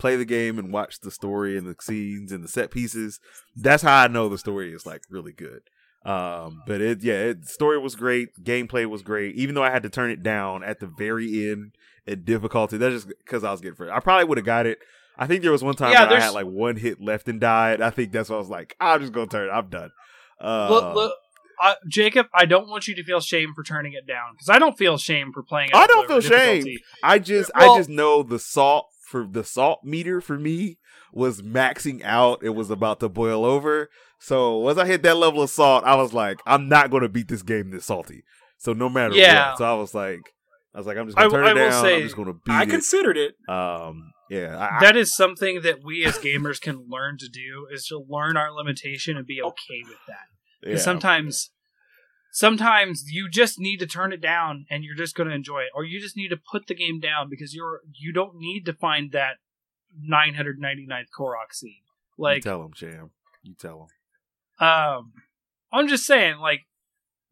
play 0.00 0.16
the 0.16 0.24
game 0.24 0.58
and 0.58 0.72
watch 0.72 1.00
the 1.00 1.10
story 1.10 1.56
and 1.56 1.66
the 1.66 1.76
scenes 1.80 2.32
and 2.32 2.42
the 2.42 2.48
set 2.48 2.70
pieces, 2.70 3.20
that's 3.56 3.82
how 3.82 4.02
I 4.02 4.08
know 4.08 4.28
the 4.28 4.38
story 4.38 4.72
is 4.72 4.86
like 4.86 5.02
really 5.10 5.32
good. 5.32 5.62
Um, 6.04 6.62
but 6.66 6.80
it 6.80 7.02
yeah, 7.02 7.14
it, 7.30 7.46
story 7.46 7.78
was 7.78 7.94
great, 7.94 8.30
gameplay 8.42 8.86
was 8.86 9.02
great. 9.02 9.36
Even 9.36 9.54
though 9.54 9.62
I 9.62 9.70
had 9.70 9.82
to 9.82 9.90
turn 9.90 10.10
it 10.10 10.22
down 10.22 10.64
at 10.64 10.80
the 10.80 10.86
very 10.86 11.50
end 11.50 11.72
at 12.06 12.24
difficulty, 12.24 12.78
that's 12.78 12.94
just 13.04 13.08
because 13.08 13.44
I 13.44 13.50
was 13.52 13.60
getting 13.60 13.74
frustrated. 13.76 13.96
I 13.96 14.00
probably 14.00 14.24
would 14.24 14.38
have 14.38 14.46
got 14.46 14.66
it. 14.66 14.78
I 15.18 15.26
think 15.26 15.42
there 15.42 15.52
was 15.52 15.62
one 15.62 15.74
time 15.74 15.92
Yeah, 15.92 16.08
where 16.08 16.16
I 16.18 16.22
had 16.22 16.30
like 16.30 16.46
one 16.46 16.76
hit 16.76 17.02
left 17.02 17.28
and 17.28 17.38
died. 17.38 17.82
I 17.82 17.90
think 17.90 18.12
that's 18.12 18.30
why 18.30 18.36
I 18.36 18.38
was 18.38 18.48
like, 18.48 18.74
I'm 18.80 19.00
just 19.00 19.12
gonna 19.12 19.26
turn 19.26 19.48
it. 19.48 19.52
I'm 19.52 19.68
done. 19.68 19.90
Uh, 20.40 20.68
look, 20.70 20.94
look, 20.94 21.14
uh, 21.62 21.74
Jacob, 21.86 22.28
I 22.32 22.46
don't 22.46 22.68
want 22.68 22.88
you 22.88 22.94
to 22.94 23.04
feel 23.04 23.20
shame 23.20 23.52
for 23.54 23.62
turning 23.62 23.92
it 23.92 24.06
down 24.06 24.32
because 24.32 24.48
I 24.48 24.58
don't 24.58 24.78
feel 24.78 24.96
shame 24.96 25.30
for 25.34 25.42
playing. 25.42 25.68
it 25.68 25.74
I 25.76 25.86
don't 25.86 26.08
feel 26.08 26.22
shame. 26.22 26.64
I 27.02 27.18
just 27.18 27.50
Well- 27.54 27.74
I 27.74 27.78
just 27.78 27.90
know 27.90 28.22
the 28.22 28.38
salt 28.38 28.86
for 29.10 29.26
the 29.26 29.42
salt 29.44 29.80
meter 29.82 30.20
for 30.20 30.38
me 30.38 30.78
was 31.12 31.42
maxing 31.42 32.00
out. 32.04 32.42
It 32.42 32.50
was 32.50 32.70
about 32.70 33.00
to 33.00 33.08
boil 33.08 33.44
over. 33.44 33.90
So 34.20 34.58
once 34.58 34.78
I 34.78 34.86
hit 34.86 35.02
that 35.02 35.16
level 35.16 35.42
of 35.42 35.50
salt, 35.50 35.82
I 35.84 35.96
was 35.96 36.12
like, 36.12 36.40
I'm 36.46 36.68
not 36.68 36.90
going 36.90 37.02
to 37.02 37.08
beat 37.08 37.26
this 37.28 37.42
game 37.42 37.70
this 37.70 37.86
salty. 37.86 38.22
So 38.58 38.72
no 38.72 38.88
matter 38.88 39.14
Yeah. 39.14 39.50
what, 39.50 39.58
so 39.58 39.64
I 39.64 39.74
was 39.74 39.94
like, 39.94 40.20
I 40.74 40.78
was 40.78 40.86
like, 40.86 40.96
I'm 40.96 41.06
just 41.06 41.18
I 41.18 41.22
going 41.28 41.32
to 41.32 41.36
turn 41.48 41.56
it 41.56 41.60
I 41.60 41.68
down. 41.70 41.82
say, 41.82 41.96
I'm 41.96 42.02
just 42.02 42.14
going 42.16 42.28
to 42.28 42.34
beat 42.34 42.52
I 42.52 42.62
it. 42.62 42.68
considered 42.70 43.16
it. 43.16 43.34
um, 43.48 44.12
yeah, 44.30 44.56
I, 44.56 44.76
I- 44.76 44.80
That 44.82 44.96
is 44.96 45.16
something 45.16 45.62
that 45.62 45.78
we 45.84 46.04
as 46.04 46.18
gamers 46.18 46.60
can 46.60 46.86
learn 46.88 47.18
to 47.18 47.28
do 47.28 47.66
is 47.72 47.86
to 47.86 47.98
learn 48.08 48.36
our 48.36 48.52
limitation 48.52 49.16
and 49.16 49.26
be 49.26 49.42
okay 49.42 49.82
with 49.88 49.98
that. 50.06 50.26
yeah. 50.62 50.68
Because 50.68 50.84
sometimes, 50.84 51.50
sometimes 52.32 53.04
you 53.10 53.28
just 53.28 53.58
need 53.58 53.78
to 53.78 53.86
turn 53.86 54.12
it 54.12 54.20
down 54.20 54.66
and 54.70 54.84
you're 54.84 54.96
just 54.96 55.14
going 55.14 55.28
to 55.28 55.34
enjoy 55.34 55.60
it, 55.60 55.70
or 55.74 55.84
you 55.84 56.00
just 56.00 56.16
need 56.16 56.28
to 56.28 56.36
put 56.36 56.66
the 56.66 56.74
game 56.74 57.00
down 57.00 57.28
because 57.28 57.54
you're 57.54 57.80
you 57.94 58.12
don't 58.12 58.36
need 58.36 58.64
to 58.66 58.72
find 58.72 59.12
that 59.12 59.36
999th 60.08 61.06
Korok 61.16 61.52
seed. 61.52 61.82
you 62.16 62.24
Like, 62.24 62.42
tell 62.42 62.62
them 62.62 62.72
jam 62.74 63.10
You 63.42 63.54
tell 63.54 63.78
them 63.78 63.86
um, 64.60 65.14
I'm 65.72 65.88
just 65.88 66.04
saying, 66.04 66.38
like 66.38 66.66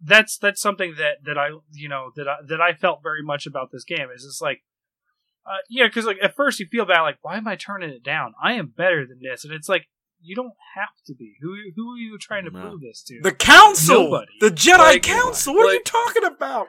that's 0.00 0.38
that's 0.38 0.60
something 0.60 0.94
that 0.96 1.24
that 1.24 1.36
I 1.36 1.50
you 1.72 1.88
know 1.88 2.10
that 2.16 2.26
I 2.26 2.36
that 2.48 2.60
I 2.60 2.72
felt 2.72 3.02
very 3.02 3.22
much 3.22 3.46
about 3.46 3.70
this 3.70 3.84
game. 3.84 4.08
Is 4.14 4.24
just 4.24 4.42
like. 4.42 4.62
Uh, 5.46 5.64
yeah, 5.70 5.86
because 5.86 6.04
like 6.04 6.18
at 6.22 6.36
first 6.36 6.60
you 6.60 6.66
feel 6.66 6.84
bad, 6.84 7.00
like 7.00 7.16
why 7.22 7.38
am 7.38 7.48
I 7.48 7.56
turning 7.56 7.88
it 7.88 8.02
down? 8.02 8.34
I 8.42 8.52
am 8.52 8.66
better 8.66 9.06
than 9.06 9.20
this, 9.22 9.44
and 9.44 9.52
it's 9.54 9.68
like 9.68 9.88
you 10.20 10.34
don't 10.36 10.52
have 10.74 10.88
to 11.06 11.14
be. 11.14 11.34
Who 11.40 11.56
who 11.76 11.94
are 11.94 11.96
you 11.96 12.18
trying 12.18 12.44
to 12.44 12.50
No. 12.50 12.60
prove 12.60 12.80
this 12.80 13.02
to? 13.04 13.20
The 13.22 13.32
council, 13.32 14.04
Nobody. 14.04 14.32
the 14.40 14.50
Jedi 14.50 14.78
Like- 14.78 15.02
Council. 15.02 15.54
What 15.54 15.68
are 15.70 15.74
you 15.74 15.82
talking 15.84 16.24
about? 16.24 16.68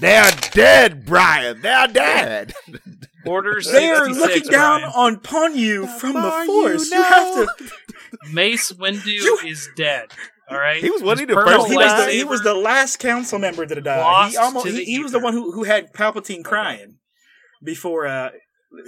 They're 0.00 0.30
dead, 0.52 1.04
Brian. 1.04 1.60
They're 1.60 1.86
dead. 1.88 2.54
Order 3.26 3.60
They 3.62 3.88
are 3.90 4.08
looking 4.08 4.50
down 4.50 4.80
Brian. 4.80 4.92
on 4.96 5.14
upon 5.16 5.56
you 5.56 5.86
from 5.86 6.14
the 6.14 6.30
Force. 6.46 6.90
you 6.90 6.96
You, 6.96 7.02
have 7.04 7.34
to. 7.56 7.70
Mace 8.32 8.72
Windu 8.72 9.06
You- 9.06 9.38
is 9.44 9.68
dead. 9.76 10.10
All 10.50 10.58
right, 10.58 10.82
He 10.82 10.90
was 10.90 11.02
one 11.02 11.18
of 11.20 11.26
the 11.28 11.34
first 11.34 11.68
He 11.68 11.76
was, 11.76 12.04
the, 12.06 12.10
he 12.12 12.24
was 12.24 12.42
the 12.42 12.52
last 12.54 12.98
council 12.98 13.38
member 13.38 13.64
to 13.64 13.80
die. 13.80 13.98
Lost 14.00 14.32
He 14.32 14.36
almost 14.38 14.66
he, 14.66 14.84
he 14.84 14.98
was 14.98 15.12
the 15.12 15.18
one 15.20 15.32
who, 15.32 15.52
who 15.52 15.62
had 15.64 15.92
Palpatine 15.94 16.44
crying 16.44 16.96
before 17.62 18.06
uh 18.06 18.30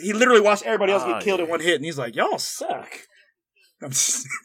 he 0.02 0.12
literally 0.12 0.40
watched 0.40 0.64
everybody 0.64 0.92
else 0.92 1.02
Ah, 1.04 1.14
get 1.14 1.22
killed 1.24 1.40
in 1.40 1.46
yeah. 1.46 1.50
one 1.50 1.60
hit 1.60 1.76
and 1.76 1.84
he's 1.84 1.96
like, 1.98 2.16
Y'all 2.16 2.38
suck. 2.38 2.88
I'm 3.84 3.90
s- 3.90 4.26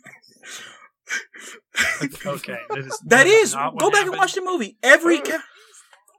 Okay, 2.25 2.57
that 2.69 2.77
is, 2.77 2.99
that 3.05 3.25
is 3.27 3.55
go 3.55 3.89
back 3.89 4.05
and 4.05 4.17
watch 4.17 4.33
the 4.33 4.41
movie. 4.41 4.77
Every 4.83 5.19
ca- 5.21 5.39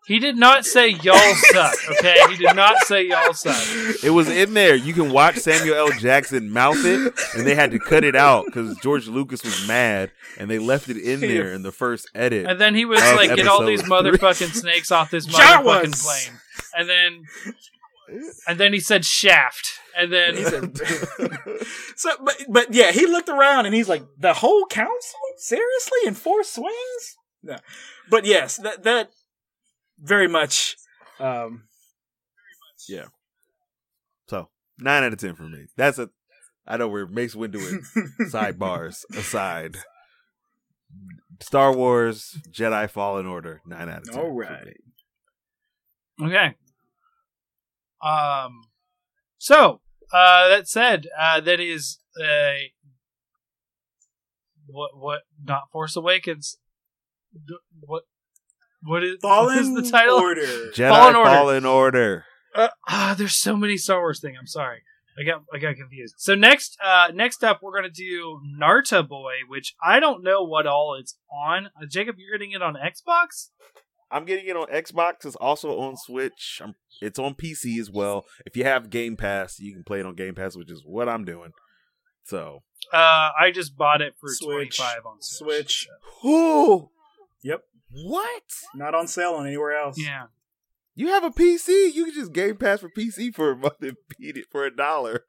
He 0.06 0.18
did 0.18 0.36
not 0.36 0.64
say 0.64 0.88
y'all 0.88 1.34
suck. 1.52 1.74
Okay, 1.98 2.16
he 2.30 2.36
did 2.36 2.56
not 2.56 2.76
say 2.86 3.06
y'all 3.06 3.32
suck. 3.34 3.56
It 4.02 4.10
was 4.10 4.28
in 4.28 4.54
there. 4.54 4.74
You 4.74 4.94
can 4.94 5.12
watch 5.12 5.36
Samuel 5.36 5.76
L. 5.76 5.90
Jackson 5.98 6.50
mouth 6.50 6.82
it, 6.84 7.12
and 7.36 7.46
they 7.46 7.54
had 7.54 7.70
to 7.72 7.78
cut 7.78 8.02
it 8.04 8.16
out 8.16 8.46
because 8.46 8.76
George 8.78 9.06
Lucas 9.06 9.44
was 9.44 9.68
mad, 9.68 10.10
and 10.38 10.50
they 10.50 10.58
left 10.58 10.88
it 10.88 10.96
in 10.96 11.20
there 11.20 11.52
in 11.52 11.62
the 11.62 11.72
first 11.72 12.08
edit. 12.14 12.46
And 12.46 12.58
then 12.60 12.74
he 12.74 12.86
was 12.86 13.00
like, 13.00 13.34
"Get 13.36 13.46
all 13.46 13.64
these 13.64 13.80
episode 13.80 14.02
three. 14.08 14.18
motherfucking 14.18 14.54
snakes 14.54 14.90
off 14.90 15.10
this 15.10 15.26
Jawas. 15.26 15.62
motherfucking 15.62 16.02
plane." 16.02 16.40
And 16.76 16.88
then, 16.88 17.24
and 18.46 18.58
then 18.58 18.72
he 18.72 18.80
said 18.80 19.04
shaft. 19.04 19.78
And 19.96 20.12
then 20.12 20.36
he 20.36 20.44
said 20.44 20.76
So 21.96 22.10
but 22.24 22.36
but 22.48 22.74
yeah, 22.74 22.92
he 22.92 23.06
looked 23.06 23.28
around 23.28 23.66
and 23.66 23.74
he's 23.74 23.88
like, 23.88 24.04
The 24.18 24.34
whole 24.34 24.66
council? 24.66 25.20
Seriously? 25.38 25.98
In 26.06 26.14
four 26.14 26.44
swings? 26.44 27.16
No. 27.42 27.56
But 28.08 28.24
yes, 28.24 28.56
that 28.58 28.82
that 28.84 29.10
very 29.98 30.28
much 30.28 30.76
um 31.18 31.64
yeah. 32.88 33.06
So 34.28 34.48
nine 34.78 35.04
out 35.04 35.12
of 35.12 35.18
ten 35.18 35.34
for 35.34 35.42
me. 35.44 35.66
That's 35.76 35.98
a. 35.98 36.10
I 36.66 36.76
know 36.76 36.88
we're 36.88 37.06
Mace 37.06 37.34
Windu 37.34 37.66
and 37.68 38.30
sidebars 38.30 39.04
aside. 39.16 39.76
Star 41.40 41.74
Wars 41.74 42.38
Jedi 42.50 42.88
Fallen 42.88 43.26
Order 43.26 43.60
nine 43.66 43.88
out 43.88 44.02
of 44.02 44.10
ten. 44.10 44.18
All 44.18 44.42
for 44.42 44.64
me. 44.64 44.74
okay. 46.28 46.54
Um. 48.02 48.62
So 49.38 49.80
uh, 50.12 50.48
that 50.48 50.68
said, 50.68 51.06
uh, 51.18 51.40
that 51.40 51.60
is 51.60 51.98
a 52.20 52.72
what 54.66 54.90
what 54.96 55.22
not 55.42 55.70
Force 55.72 55.96
Awakens. 55.96 56.58
D- 57.34 57.54
What 57.80 58.04
what 58.82 59.02
is 59.04 59.16
Fallen 59.20 59.58
is 59.58 59.74
the 59.74 59.90
title? 59.90 60.16
Order. 60.16 60.40
Jedi 60.74 60.88
Fallen 60.88 61.16
Order. 61.16 61.30
Fallen 61.30 61.64
Order. 61.66 61.98
Order. 61.98 62.24
Uh, 62.54 62.68
ah, 62.88 63.14
there's 63.16 63.36
so 63.36 63.56
many 63.56 63.76
Star 63.76 64.00
Wars 64.00 64.20
things. 64.20 64.36
I'm 64.40 64.46
sorry. 64.46 64.82
I 65.18 65.24
got 65.24 65.42
I 65.52 65.58
got 65.58 65.76
confused. 65.76 66.14
So 66.18 66.34
next 66.34 66.76
uh 66.82 67.08
next 67.14 67.44
up 67.44 67.60
we're 67.62 67.74
gonna 67.74 67.90
do 67.90 68.40
Narita 68.60 69.06
Boy, 69.06 69.34
which 69.48 69.74
I 69.84 70.00
don't 70.00 70.22
know 70.24 70.42
what 70.44 70.66
all 70.66 70.96
it's 70.98 71.16
on. 71.32 71.66
Uh, 71.66 71.86
Jacob, 71.88 72.16
you're 72.18 72.36
getting 72.36 72.52
it 72.52 72.62
on 72.62 72.74
Xbox? 72.74 73.50
I'm 74.10 74.24
getting 74.24 74.46
it 74.46 74.56
on 74.56 74.66
Xbox. 74.68 75.24
It's 75.24 75.36
also 75.36 75.78
on 75.80 75.96
Switch. 75.96 76.60
I'm, 76.62 76.74
it's 77.00 77.18
on 77.18 77.34
PC 77.34 77.78
as 77.80 77.90
well. 77.90 78.26
If 78.44 78.56
you 78.56 78.64
have 78.64 78.90
Game 78.90 79.16
Pass, 79.16 79.58
you 79.60 79.72
can 79.72 79.84
play 79.84 80.00
it 80.00 80.06
on 80.06 80.14
Game 80.14 80.34
Pass, 80.34 80.56
which 80.56 80.70
is 80.70 80.82
what 80.84 81.08
I'm 81.08 81.24
doing. 81.24 81.52
So, 82.24 82.62
Uh 82.92 83.30
I 83.38 83.50
just 83.52 83.76
bought 83.76 84.00
it 84.02 84.14
for 84.20 84.28
Switch. 84.28 84.76
25 84.78 85.06
on 85.06 85.16
Switch. 85.22 85.82
Switch. 85.82 85.88
who? 86.22 86.90
Yep. 87.42 87.62
What? 87.92 88.42
Not 88.74 88.94
on 88.94 89.06
sale 89.06 89.32
on 89.34 89.46
anywhere 89.46 89.72
else. 89.72 89.96
Yeah. 89.98 90.26
You 90.94 91.08
have 91.08 91.24
a 91.24 91.30
PC? 91.30 91.92
You 91.94 92.04
can 92.06 92.14
just 92.14 92.32
Game 92.32 92.56
Pass 92.56 92.80
for 92.80 92.90
PC 92.90 93.34
for 93.34 93.52
a 93.52 93.56
month 93.56 93.80
and 93.80 93.96
beat 94.18 94.36
it 94.36 94.46
for 94.50 94.66
a 94.66 94.74
dollar. 94.74 95.24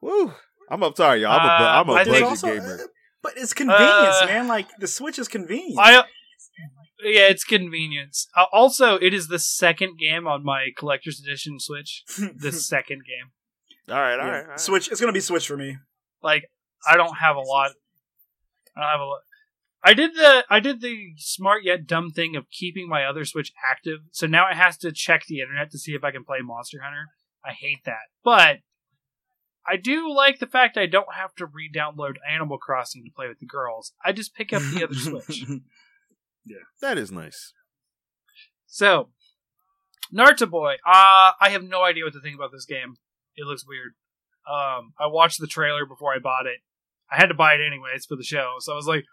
Woo! 0.00 0.32
I'm, 0.70 0.82
I'm 0.82 0.94
sorry, 0.94 1.22
y'all. 1.22 1.32
I'm 1.38 1.46
a, 1.46 1.48
uh, 1.64 1.80
I'm 1.80 1.88
a 1.88 1.92
I 1.92 2.04
There's 2.04 2.14
budget 2.20 2.28
also- 2.28 2.46
gamer. 2.54 2.74
uh, 2.74 2.86
but 3.22 3.32
it's 3.36 3.52
convenience, 3.52 4.16
Uh, 4.22 4.26
man. 4.26 4.46
Like 4.48 4.68
the 4.78 4.86
Switch 4.86 5.18
is 5.18 5.26
convenient. 5.28 5.78
I 5.80 6.04
yeah, 7.02 7.28
it's 7.28 7.44
convenience. 7.44 8.28
Uh, 8.36 8.44
also, 8.52 8.96
it 8.96 9.12
is 9.14 9.28
the 9.28 9.38
second 9.38 9.98
game 9.98 10.26
on 10.26 10.44
my 10.44 10.68
collector's 10.76 11.20
edition 11.20 11.58
Switch. 11.60 12.04
The 12.38 12.52
second 12.52 13.02
game. 13.06 13.30
All 13.94 14.00
right, 14.00 14.18
all 14.18 14.26
Yeah. 14.26 14.32
right. 14.32 14.42
all 14.44 14.48
right. 14.50 14.60
Switch. 14.60 14.90
It's 14.90 15.00
gonna 15.00 15.12
be 15.12 15.20
Switch 15.20 15.46
for 15.46 15.56
me. 15.56 15.76
Like 16.22 16.50
I 16.86 16.96
don't 16.96 17.16
have 17.16 17.36
a 17.36 17.40
lot. 17.40 17.72
I 18.76 18.80
don't 18.80 18.90
have 18.90 19.00
a 19.00 19.04
lot. 19.04 19.20
I 19.84 19.94
did 19.94 20.14
the 20.14 20.44
I 20.50 20.58
did 20.60 20.80
the 20.80 21.12
smart 21.18 21.62
yet 21.62 21.86
dumb 21.86 22.10
thing 22.10 22.34
of 22.34 22.50
keeping 22.50 22.88
my 22.88 23.04
other 23.04 23.24
Switch 23.24 23.52
active, 23.70 24.00
so 24.10 24.26
now 24.26 24.48
it 24.50 24.56
has 24.56 24.76
to 24.78 24.90
check 24.92 25.24
the 25.26 25.40
internet 25.40 25.70
to 25.70 25.78
see 25.78 25.92
if 25.92 26.02
I 26.02 26.10
can 26.10 26.24
play 26.24 26.38
Monster 26.42 26.80
Hunter. 26.82 27.06
I 27.44 27.52
hate 27.52 27.84
that, 27.84 28.06
but 28.24 28.58
I 29.68 29.76
do 29.76 30.12
like 30.12 30.40
the 30.40 30.46
fact 30.46 30.76
I 30.76 30.86
don't 30.86 31.14
have 31.14 31.34
to 31.36 31.46
re-download 31.46 32.14
Animal 32.28 32.58
Crossing 32.58 33.04
to 33.04 33.10
play 33.14 33.28
with 33.28 33.38
the 33.40 33.46
girls. 33.46 33.92
I 34.04 34.12
just 34.12 34.34
pick 34.34 34.52
up 34.52 34.62
the 34.62 34.84
other 34.84 34.94
Switch. 35.24 35.44
That 36.80 36.98
is 36.98 37.10
nice. 37.10 37.52
So, 38.66 39.10
Naruto 40.14 40.48
Boy. 40.48 40.74
Uh, 40.86 41.32
I 41.40 41.50
have 41.50 41.62
no 41.62 41.82
idea 41.82 42.04
what 42.04 42.12
to 42.12 42.20
think 42.20 42.36
about 42.36 42.52
this 42.52 42.66
game. 42.66 42.94
It 43.36 43.46
looks 43.46 43.66
weird. 43.66 43.92
Um, 44.48 44.92
I 45.00 45.06
watched 45.06 45.40
the 45.40 45.46
trailer 45.46 45.86
before 45.86 46.14
I 46.14 46.18
bought 46.18 46.46
it. 46.46 46.58
I 47.10 47.16
had 47.16 47.26
to 47.26 47.34
buy 47.34 47.54
it 47.54 47.60
anyways 47.66 48.04
for 48.06 48.16
the 48.16 48.22
show, 48.22 48.54
so 48.60 48.72
I 48.72 48.76
was 48.76 48.86
like, 48.86 49.04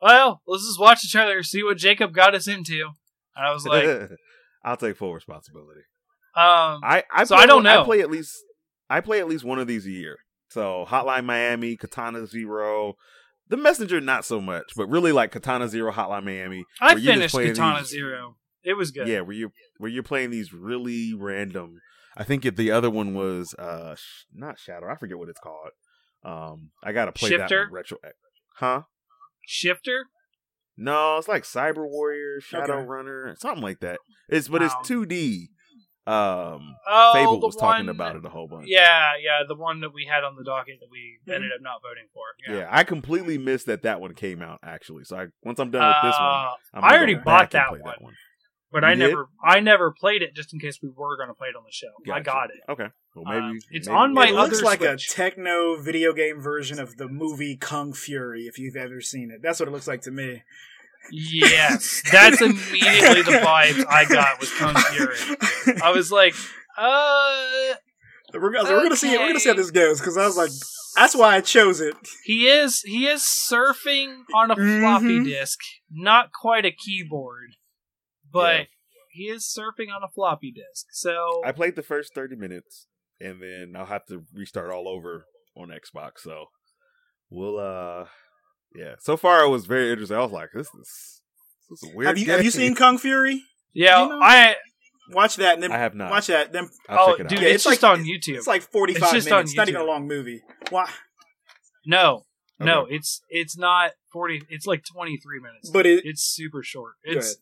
"Well, 0.00 0.42
let's 0.46 0.64
just 0.66 0.80
watch 0.80 1.02
the 1.02 1.08
trailer, 1.08 1.42
see 1.42 1.62
what 1.62 1.76
Jacob 1.78 2.12
got 2.12 2.34
us 2.34 2.46
into." 2.48 2.90
And 3.36 3.46
I 3.46 3.52
was 3.52 3.64
like, 3.66 4.10
I'll 4.64 4.76
take 4.76 4.96
full 4.96 5.14
responsibility. 5.14 5.80
um, 6.36 6.80
I, 6.84 7.04
I 7.12 7.24
So 7.24 7.34
play, 7.34 7.44
I 7.44 7.46
don't 7.46 7.62
know. 7.62 7.82
I 7.82 7.84
play 7.84 8.00
at 8.00 8.10
least 8.10 8.36
I 8.88 9.00
play 9.00 9.20
at 9.20 9.28
least 9.28 9.44
one 9.44 9.58
of 9.58 9.66
these 9.66 9.86
a 9.86 9.90
year. 9.90 10.16
So 10.48 10.84
Hotline 10.88 11.24
Miami, 11.24 11.76
Katana 11.76 12.26
Zero, 12.26 12.94
The 13.50 13.56
Messenger 13.56 14.00
not 14.00 14.24
so 14.24 14.40
much, 14.40 14.72
but 14.76 14.86
really 14.88 15.12
like 15.12 15.32
Katana 15.32 15.68
Zero, 15.68 15.92
Hotline 15.92 16.24
Miami. 16.24 16.64
I 16.80 16.94
you 16.94 17.12
finished 17.12 17.34
Katana 17.36 17.80
these- 17.80 17.88
Zero. 17.88 18.36
It 18.62 18.74
was 18.74 18.90
good. 18.90 19.08
Yeah, 19.08 19.20
where 19.22 19.34
you 19.36 19.50
where 19.78 19.90
you're 19.90 20.02
playing 20.02 20.30
these 20.30 20.52
really 20.52 21.14
random. 21.14 21.80
I 22.16 22.24
think 22.24 22.44
it, 22.44 22.56
the 22.56 22.70
other 22.70 22.90
one 22.90 23.14
was 23.14 23.54
uh 23.58 23.94
sh- 23.96 24.24
not 24.32 24.58
Shadow. 24.58 24.86
I 24.90 24.96
forget 24.96 25.18
what 25.18 25.28
it's 25.28 25.40
called. 25.40 25.70
Um, 26.24 26.70
I 26.82 26.92
gotta 26.92 27.12
play 27.12 27.30
that 27.30 27.40
Shifter? 27.48 27.64
one 27.64 27.72
retro. 27.72 27.98
Huh? 28.56 28.82
Shifter. 29.46 30.04
No, 30.76 31.18
it's 31.18 31.28
like 31.28 31.42
Cyber 31.44 31.88
Warrior, 31.88 32.40
Shadow 32.40 32.78
Okay. 32.78 32.86
Runner, 32.86 33.34
something 33.38 33.62
like 33.62 33.80
that. 33.80 33.98
It's 34.28 34.48
but 34.48 34.62
it's 34.62 34.74
2D. 34.84 35.48
Um, 36.06 36.76
Oh, 36.88 37.10
Fable 37.14 37.40
the 37.40 37.46
was 37.46 37.56
talking 37.56 37.86
one- 37.86 37.94
about 37.94 38.16
it 38.16 38.24
a 38.24 38.28
whole 38.28 38.48
bunch. 38.48 38.66
Yeah, 38.68 39.12
yeah, 39.22 39.42
the 39.46 39.54
one 39.54 39.80
that 39.82 39.92
we 39.92 40.06
had 40.06 40.24
on 40.24 40.34
the 40.36 40.42
docket 40.44 40.80
that 40.80 40.88
we 40.90 41.18
Mhm. 41.28 41.34
ended 41.34 41.52
up 41.52 41.60
not 41.60 41.82
voting 41.82 42.08
for. 42.12 42.24
Yeah. 42.48 42.60
Yeah. 42.60 42.68
I 42.70 42.84
completely 42.84 43.38
missed 43.38 43.66
that 43.66 43.82
that 43.82 44.00
one 44.00 44.14
came 44.14 44.42
out 44.42 44.58
actually. 44.62 45.04
So 45.04 45.16
I 45.18 45.26
once 45.42 45.58
I'm 45.60 45.70
done 45.70 45.86
with 45.86 46.10
this 46.10 46.18
one, 46.18 46.28
Uh, 46.28 46.54
I'm 46.74 46.84
I 46.84 46.88
gonna 46.88 46.96
already 46.96 47.14
go 47.14 47.20
bought 47.22 47.50
back 47.50 47.70
and 47.72 47.84
that 47.84 48.02
one. 48.02 48.14
But 48.72 48.84
I 48.84 48.90
did? 48.94 49.08
never, 49.08 49.28
I 49.44 49.58
never 49.58 49.90
played 49.90 50.22
it 50.22 50.32
just 50.34 50.52
in 50.54 50.60
case 50.60 50.78
we 50.80 50.90
were 50.90 51.16
going 51.16 51.26
to 51.28 51.34
play 51.34 51.48
it 51.48 51.56
on 51.56 51.64
the 51.64 51.72
show. 51.72 51.88
I 52.12 52.20
got 52.20 52.50
it. 52.50 52.60
Okay, 52.68 52.86
well 53.16 53.26
Um, 53.36 53.48
maybe 53.48 53.58
it's 53.72 53.88
maybe- 53.88 53.96
on 53.98 54.14
my 54.14 54.28
it 54.28 54.34
other 54.36 54.42
looks 54.50 54.62
like 54.62 54.78
Switch. 54.78 55.08
a 55.10 55.12
techno 55.12 55.74
video 55.82 56.12
game 56.12 56.40
version 56.40 56.78
of 56.78 56.96
the 56.96 57.08
movie 57.08 57.56
Kung 57.56 57.92
Fury. 57.92 58.42
If 58.46 58.58
you've 58.60 58.76
ever 58.76 59.00
seen 59.00 59.32
it, 59.32 59.42
that's 59.42 59.58
what 59.58 59.68
it 59.68 59.72
looks 59.72 59.88
like 59.88 60.02
to 60.02 60.12
me. 60.12 60.44
Yes, 61.12 62.02
that's 62.12 62.40
immediately 62.40 63.22
the 63.22 63.40
vibes 63.42 63.84
I 63.88 64.04
got 64.08 64.40
with 64.40 64.50
Kung 64.56 64.74
Fury. 64.74 65.16
I 65.82 65.90
was 65.90 66.12
like, 66.12 66.34
uh, 66.78 67.74
we're, 68.34 68.52
gonna- 68.52 68.70
we're 68.70 68.82
gonna 68.82 68.96
see. 68.96 69.10
We're 69.16 69.26
gonna 69.28 69.40
see 69.40 69.48
how 69.50 69.56
this 69.56 69.70
goes 69.70 69.98
because 70.00 70.16
I 70.16 70.24
was 70.26 70.36
like, 70.36 70.50
that's 70.96 71.16
why 71.16 71.36
I 71.36 71.40
chose 71.40 71.80
it. 71.80 71.94
he 72.24 72.46
is 72.48 72.80
he 72.82 73.06
is 73.06 73.22
surfing 73.22 74.22
on 74.34 74.50
a 74.50 74.54
floppy 74.56 75.20
Mhm. 75.20 75.24
disk, 75.24 75.58
not 75.90 76.30
quite 76.32 76.64
a 76.64 76.70
keyboard, 76.72 77.56
but 78.32 78.56
Yeah. 78.60 78.64
he 79.12 79.24
is 79.24 79.44
surfing 79.44 79.88
on 79.94 80.02
a 80.04 80.08
floppy 80.08 80.52
disk. 80.52 80.86
So 80.92 81.42
I 81.44 81.52
played 81.52 81.76
the 81.76 81.82
first 81.82 82.14
thirty 82.14 82.36
minutes, 82.36 82.86
and 83.20 83.42
then 83.42 83.74
I'll 83.76 83.86
have 83.86 84.06
to 84.06 84.24
restart 84.32 84.70
all 84.70 84.86
over 84.88 85.26
on 85.56 85.68
Xbox. 85.70 86.18
So 86.20 86.46
we'll 87.30 87.58
uh, 87.58 88.06
yeah. 88.74 88.94
So 89.00 89.16
far, 89.16 89.42
it 89.44 89.48
was 89.48 89.66
very 89.66 89.90
interesting. 89.90 90.16
I 90.16 90.20
was 90.20 90.32
like, 90.32 90.50
this 90.54 90.68
is 90.68 91.20
this 91.70 91.82
is 91.82 91.90
a 91.92 91.96
weird. 91.96 92.08
Have 92.08 92.18
you 92.18 92.26
have 92.32 92.44
you 92.44 92.50
seen 92.50 92.74
Kung 92.74 92.98
Fury? 92.98 93.42
yeah, 93.72 94.02
you 94.02 94.08
know- 94.10 94.20
I 94.22 94.56
Watch 95.12 95.36
that 95.36 95.54
and 95.54 95.62
then 95.64 95.72
I 95.72 95.78
have 95.78 95.96
not. 95.96 96.08
watch 96.12 96.28
that. 96.28 96.52
Then 96.52 96.68
I'll 96.88 96.98
oh 97.00 97.10
check 97.16 97.20
it 97.26 97.28
dude. 97.30 97.40
Yeah, 97.40 97.46
it's, 97.48 97.54
it's 97.56 97.64
just 97.64 97.82
like- 97.82 97.98
on 97.98 98.04
YouTube. 98.04 98.36
it's 98.36 98.46
like 98.46 98.62
forty 98.62 98.94
five 98.94 99.10
minutes. 99.12 99.30
on 99.32 99.40
It's 99.42 99.56
not 99.56 99.68
even 99.68 99.80
a 99.80 99.84
long 99.84 100.06
movie. 100.06 100.40
Why? 100.68 100.88
no, 101.84 102.26
no, 102.60 102.86
it's 102.88 103.20
it's 103.28 103.58
not 103.58 103.90
forty. 104.12 104.40
It's 104.48 104.66
like 104.66 104.84
twenty 104.84 105.16
three 105.16 105.40
minutes. 105.40 105.68
But 105.68 105.84
it. 105.86 106.04
it's 106.04 106.22
super 106.22 106.62
short. 106.62 106.92
It's 107.02 107.38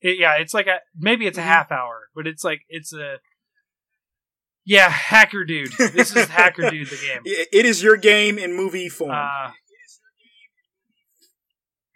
it, 0.00 0.18
yeah, 0.18 0.34
it's 0.38 0.52
like 0.54 0.66
a 0.66 0.80
maybe 0.98 1.26
it's 1.26 1.38
a 1.38 1.42
Mhm. 1.42 1.44
half 1.44 1.70
hour, 1.70 2.08
but 2.14 2.26
it's 2.26 2.42
like 2.42 2.62
it's 2.68 2.92
a 2.92 3.18
yeah, 4.64 4.88
hacker 4.88 5.44
dude. 5.44 5.72
This 5.72 6.14
is 6.14 6.28
hacker 6.28 6.70
dude 6.70 6.88
the 6.88 6.96
game. 7.06 7.20
It- 7.24 7.48
it 7.52 7.66
is 7.66 7.82
your 7.82 7.96
game 7.96 8.38
in 8.38 8.54
movie 8.56 8.88
form. 8.88 9.10
Uh, 9.12 9.50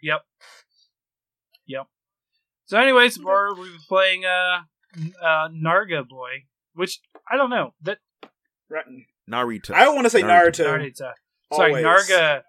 yep, 0.01 0.21
yep. 1.65 1.87
So, 2.65 2.77
anyways, 2.79 3.19
we're 3.19 3.53
we've 3.55 3.71
been 3.71 3.81
playing 3.87 4.25
uh, 4.25 4.59
n- 4.97 5.13
uh 5.21 5.49
Narga 5.49 6.07
Boy, 6.07 6.43
which 6.73 6.99
I 7.29 7.37
don't 7.37 7.49
know 7.49 7.73
that 7.83 7.99
right. 8.69 8.85
Naruto. 9.29 9.71
I 9.73 9.87
want 9.89 10.05
to 10.05 10.09
say 10.09 10.21
Naruto. 10.21 10.65
Naruto. 10.65 10.91
Naruto. 11.01 11.11
Sorry, 11.53 11.83
Always. 11.85 12.09
Narga. 12.09 12.41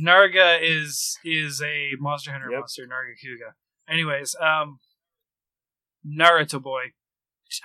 Narga 0.00 0.58
is 0.62 1.18
is 1.24 1.60
a 1.62 1.90
Monster 1.98 2.30
Hunter 2.32 2.50
Yep. 2.50 2.60
monster. 2.60 2.82
Nargacuga. 2.86 3.52
Anyways, 3.92 4.36
um, 4.40 4.78
Naruto 6.06 6.62
boy. 6.62 6.82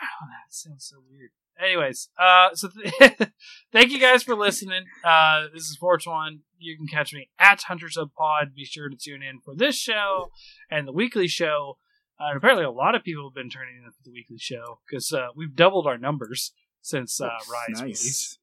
Oh, 0.01 0.25
that 0.27 0.51
sounds 0.51 0.87
so 0.91 0.97
weird. 1.11 1.29
Anyways, 1.61 2.09
uh, 2.19 2.49
so 2.53 2.69
th- 2.69 3.29
thank 3.71 3.91
you 3.91 3.99
guys 3.99 4.23
for 4.23 4.35
listening. 4.35 4.83
Uh, 5.03 5.45
this 5.53 5.63
is 5.63 5.77
Fortuan. 5.77 6.41
You 6.57 6.77
can 6.77 6.87
catch 6.87 7.13
me 7.13 7.29
at 7.39 7.63
Hunters 7.63 7.97
of 7.97 8.13
Pod. 8.13 8.53
Be 8.55 8.65
sure 8.65 8.89
to 8.89 8.95
tune 8.95 9.23
in 9.23 9.39
for 9.39 9.55
this 9.55 9.75
show 9.75 10.31
and 10.69 10.87
the 10.87 10.91
weekly 10.91 11.27
show. 11.27 11.77
Uh, 12.19 12.29
and 12.29 12.37
apparently, 12.37 12.65
a 12.65 12.71
lot 12.71 12.95
of 12.95 13.03
people 13.03 13.29
have 13.29 13.35
been 13.35 13.49
turning 13.49 13.75
in 13.77 13.91
for 13.91 14.03
the 14.03 14.11
weekly 14.11 14.37
show 14.37 14.79
because 14.85 15.11
uh, 15.13 15.27
we've 15.35 15.55
doubled 15.55 15.87
our 15.87 15.97
numbers 15.97 16.53
since 16.81 17.19
uh, 17.21 17.29
Rise 17.51 17.81
nice. 17.81 18.37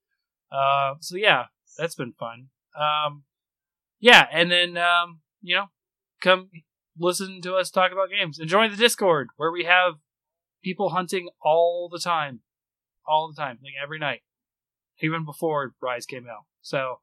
Uh, 0.51 0.95
so 1.01 1.17
yeah, 1.17 1.45
that's 1.79 1.95
been 1.95 2.13
fun. 2.13 2.49
Um, 2.79 3.25
yeah, 4.01 4.27
and 4.33 4.51
then 4.51 4.77
um, 4.77 5.21
you 5.43 5.55
know, 5.55 5.67
come 6.21 6.51
listen 6.99 7.41
to 7.43 7.55
us 7.55 7.71
talk 7.71 7.93
about 7.93 8.11
games 8.11 8.39
and 8.39 8.49
join 8.49 8.71
the 8.71 8.77
Discord 8.77 9.29
where 9.37 9.51
we 9.51 9.65
have 9.65 9.95
people 10.63 10.91
hunting 10.91 11.29
all 11.43 11.89
the 11.91 11.99
time, 11.99 12.41
all 13.07 13.33
the 13.33 13.41
time, 13.41 13.59
like 13.63 13.75
every 13.83 13.99
night, 13.99 14.23
even 15.01 15.25
before 15.25 15.75
Rise 15.81 16.07
came 16.07 16.27
out. 16.29 16.45
So, 16.61 17.01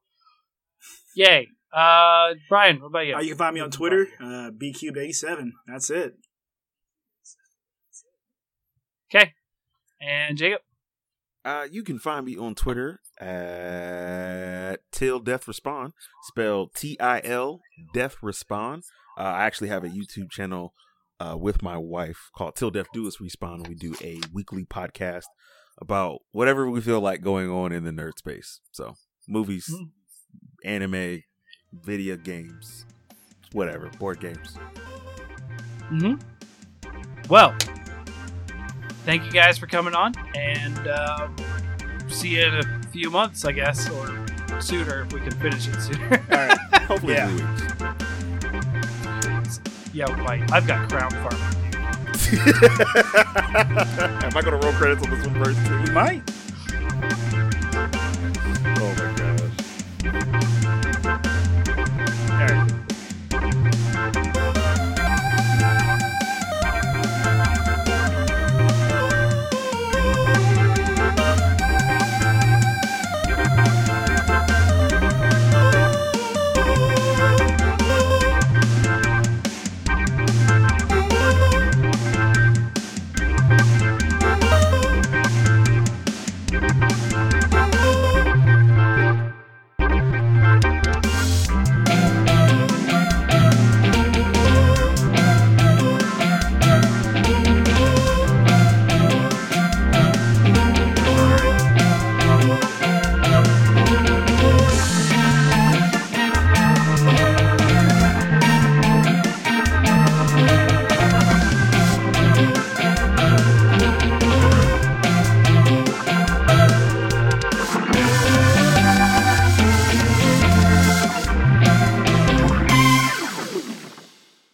yay! 1.14 1.48
Uh, 1.72 2.34
Brian, 2.48 2.80
what 2.80 2.88
about 2.88 3.06
you? 3.06 3.14
Uh, 3.14 3.20
you 3.20 3.28
can 3.30 3.38
find 3.38 3.54
me 3.54 3.60
on 3.60 3.70
Twitter, 3.70 4.08
uh, 4.20 4.50
bcube87. 4.50 5.50
That's 5.66 5.90
it. 5.90 6.14
Okay, 9.14 9.32
and 10.00 10.36
Jacob. 10.36 10.60
Uh, 11.44 11.66
you 11.70 11.82
can 11.82 11.98
find 11.98 12.26
me 12.26 12.36
on 12.36 12.54
Twitter 12.54 13.00
at 13.18 14.76
Till 14.92 15.20
Death 15.20 15.46
Respawn, 15.46 15.92
spelled 16.24 16.74
T 16.74 16.98
I 17.00 17.20
L 17.24 17.60
Death 17.94 18.16
Respawn. 18.22 18.82
Uh, 19.16 19.22
I 19.22 19.44
actually 19.44 19.68
have 19.68 19.84
a 19.84 19.88
YouTube 19.88 20.30
channel 20.30 20.74
uh, 21.18 21.36
with 21.38 21.62
my 21.62 21.76
wife 21.76 22.30
called 22.36 22.56
Till 22.56 22.70
Death 22.70 22.88
Do 22.92 23.06
Us 23.06 23.16
Respawn. 23.16 23.68
We 23.68 23.74
do 23.74 23.94
a 24.02 24.20
weekly 24.32 24.64
podcast 24.64 25.24
about 25.78 26.20
whatever 26.32 26.68
we 26.70 26.80
feel 26.80 27.00
like 27.00 27.22
going 27.22 27.50
on 27.50 27.72
in 27.72 27.84
the 27.84 27.90
nerd 27.90 28.18
space. 28.18 28.60
So 28.72 28.94
movies, 29.28 29.68
mm-hmm. 29.72 30.68
anime, 30.68 31.22
video 31.72 32.16
games, 32.16 32.86
whatever, 33.52 33.90
board 33.98 34.20
games. 34.20 34.56
Hmm. 35.88 36.14
Well, 37.28 37.54
thank 39.04 39.24
you 39.24 39.32
guys 39.32 39.58
for 39.58 39.66
coming 39.66 39.94
on, 39.94 40.14
and 40.34 40.86
uh, 40.86 41.28
see 42.08 42.36
you 42.36 42.42
in 42.42 42.54
a 42.54 42.82
few 42.90 43.10
months, 43.10 43.44
I 43.44 43.52
guess, 43.52 43.88
or 43.90 44.26
sooner 44.60 45.02
if 45.02 45.12
we 45.12 45.20
can 45.20 45.32
finish 45.32 45.68
it 45.68 45.80
sooner. 45.80 46.24
All 46.30 46.38
right. 46.38 46.58
Hopefully, 46.82 47.14
yeah. 47.14 47.94
yeah, 49.92 50.24
right. 50.24 50.50
I've 50.52 50.66
got 50.66 50.88
crown 50.88 51.10
farming. 51.10 51.69
Am 52.32 52.38
I 54.36 54.42
going 54.42 54.60
to 54.60 54.66
roll 54.66 54.72
credits 54.74 55.02
on 55.02 55.10
this 55.10 55.26
one 55.26 55.44
first, 55.44 55.66
too? 55.66 55.80
You 55.80 55.92
might. 55.92 56.22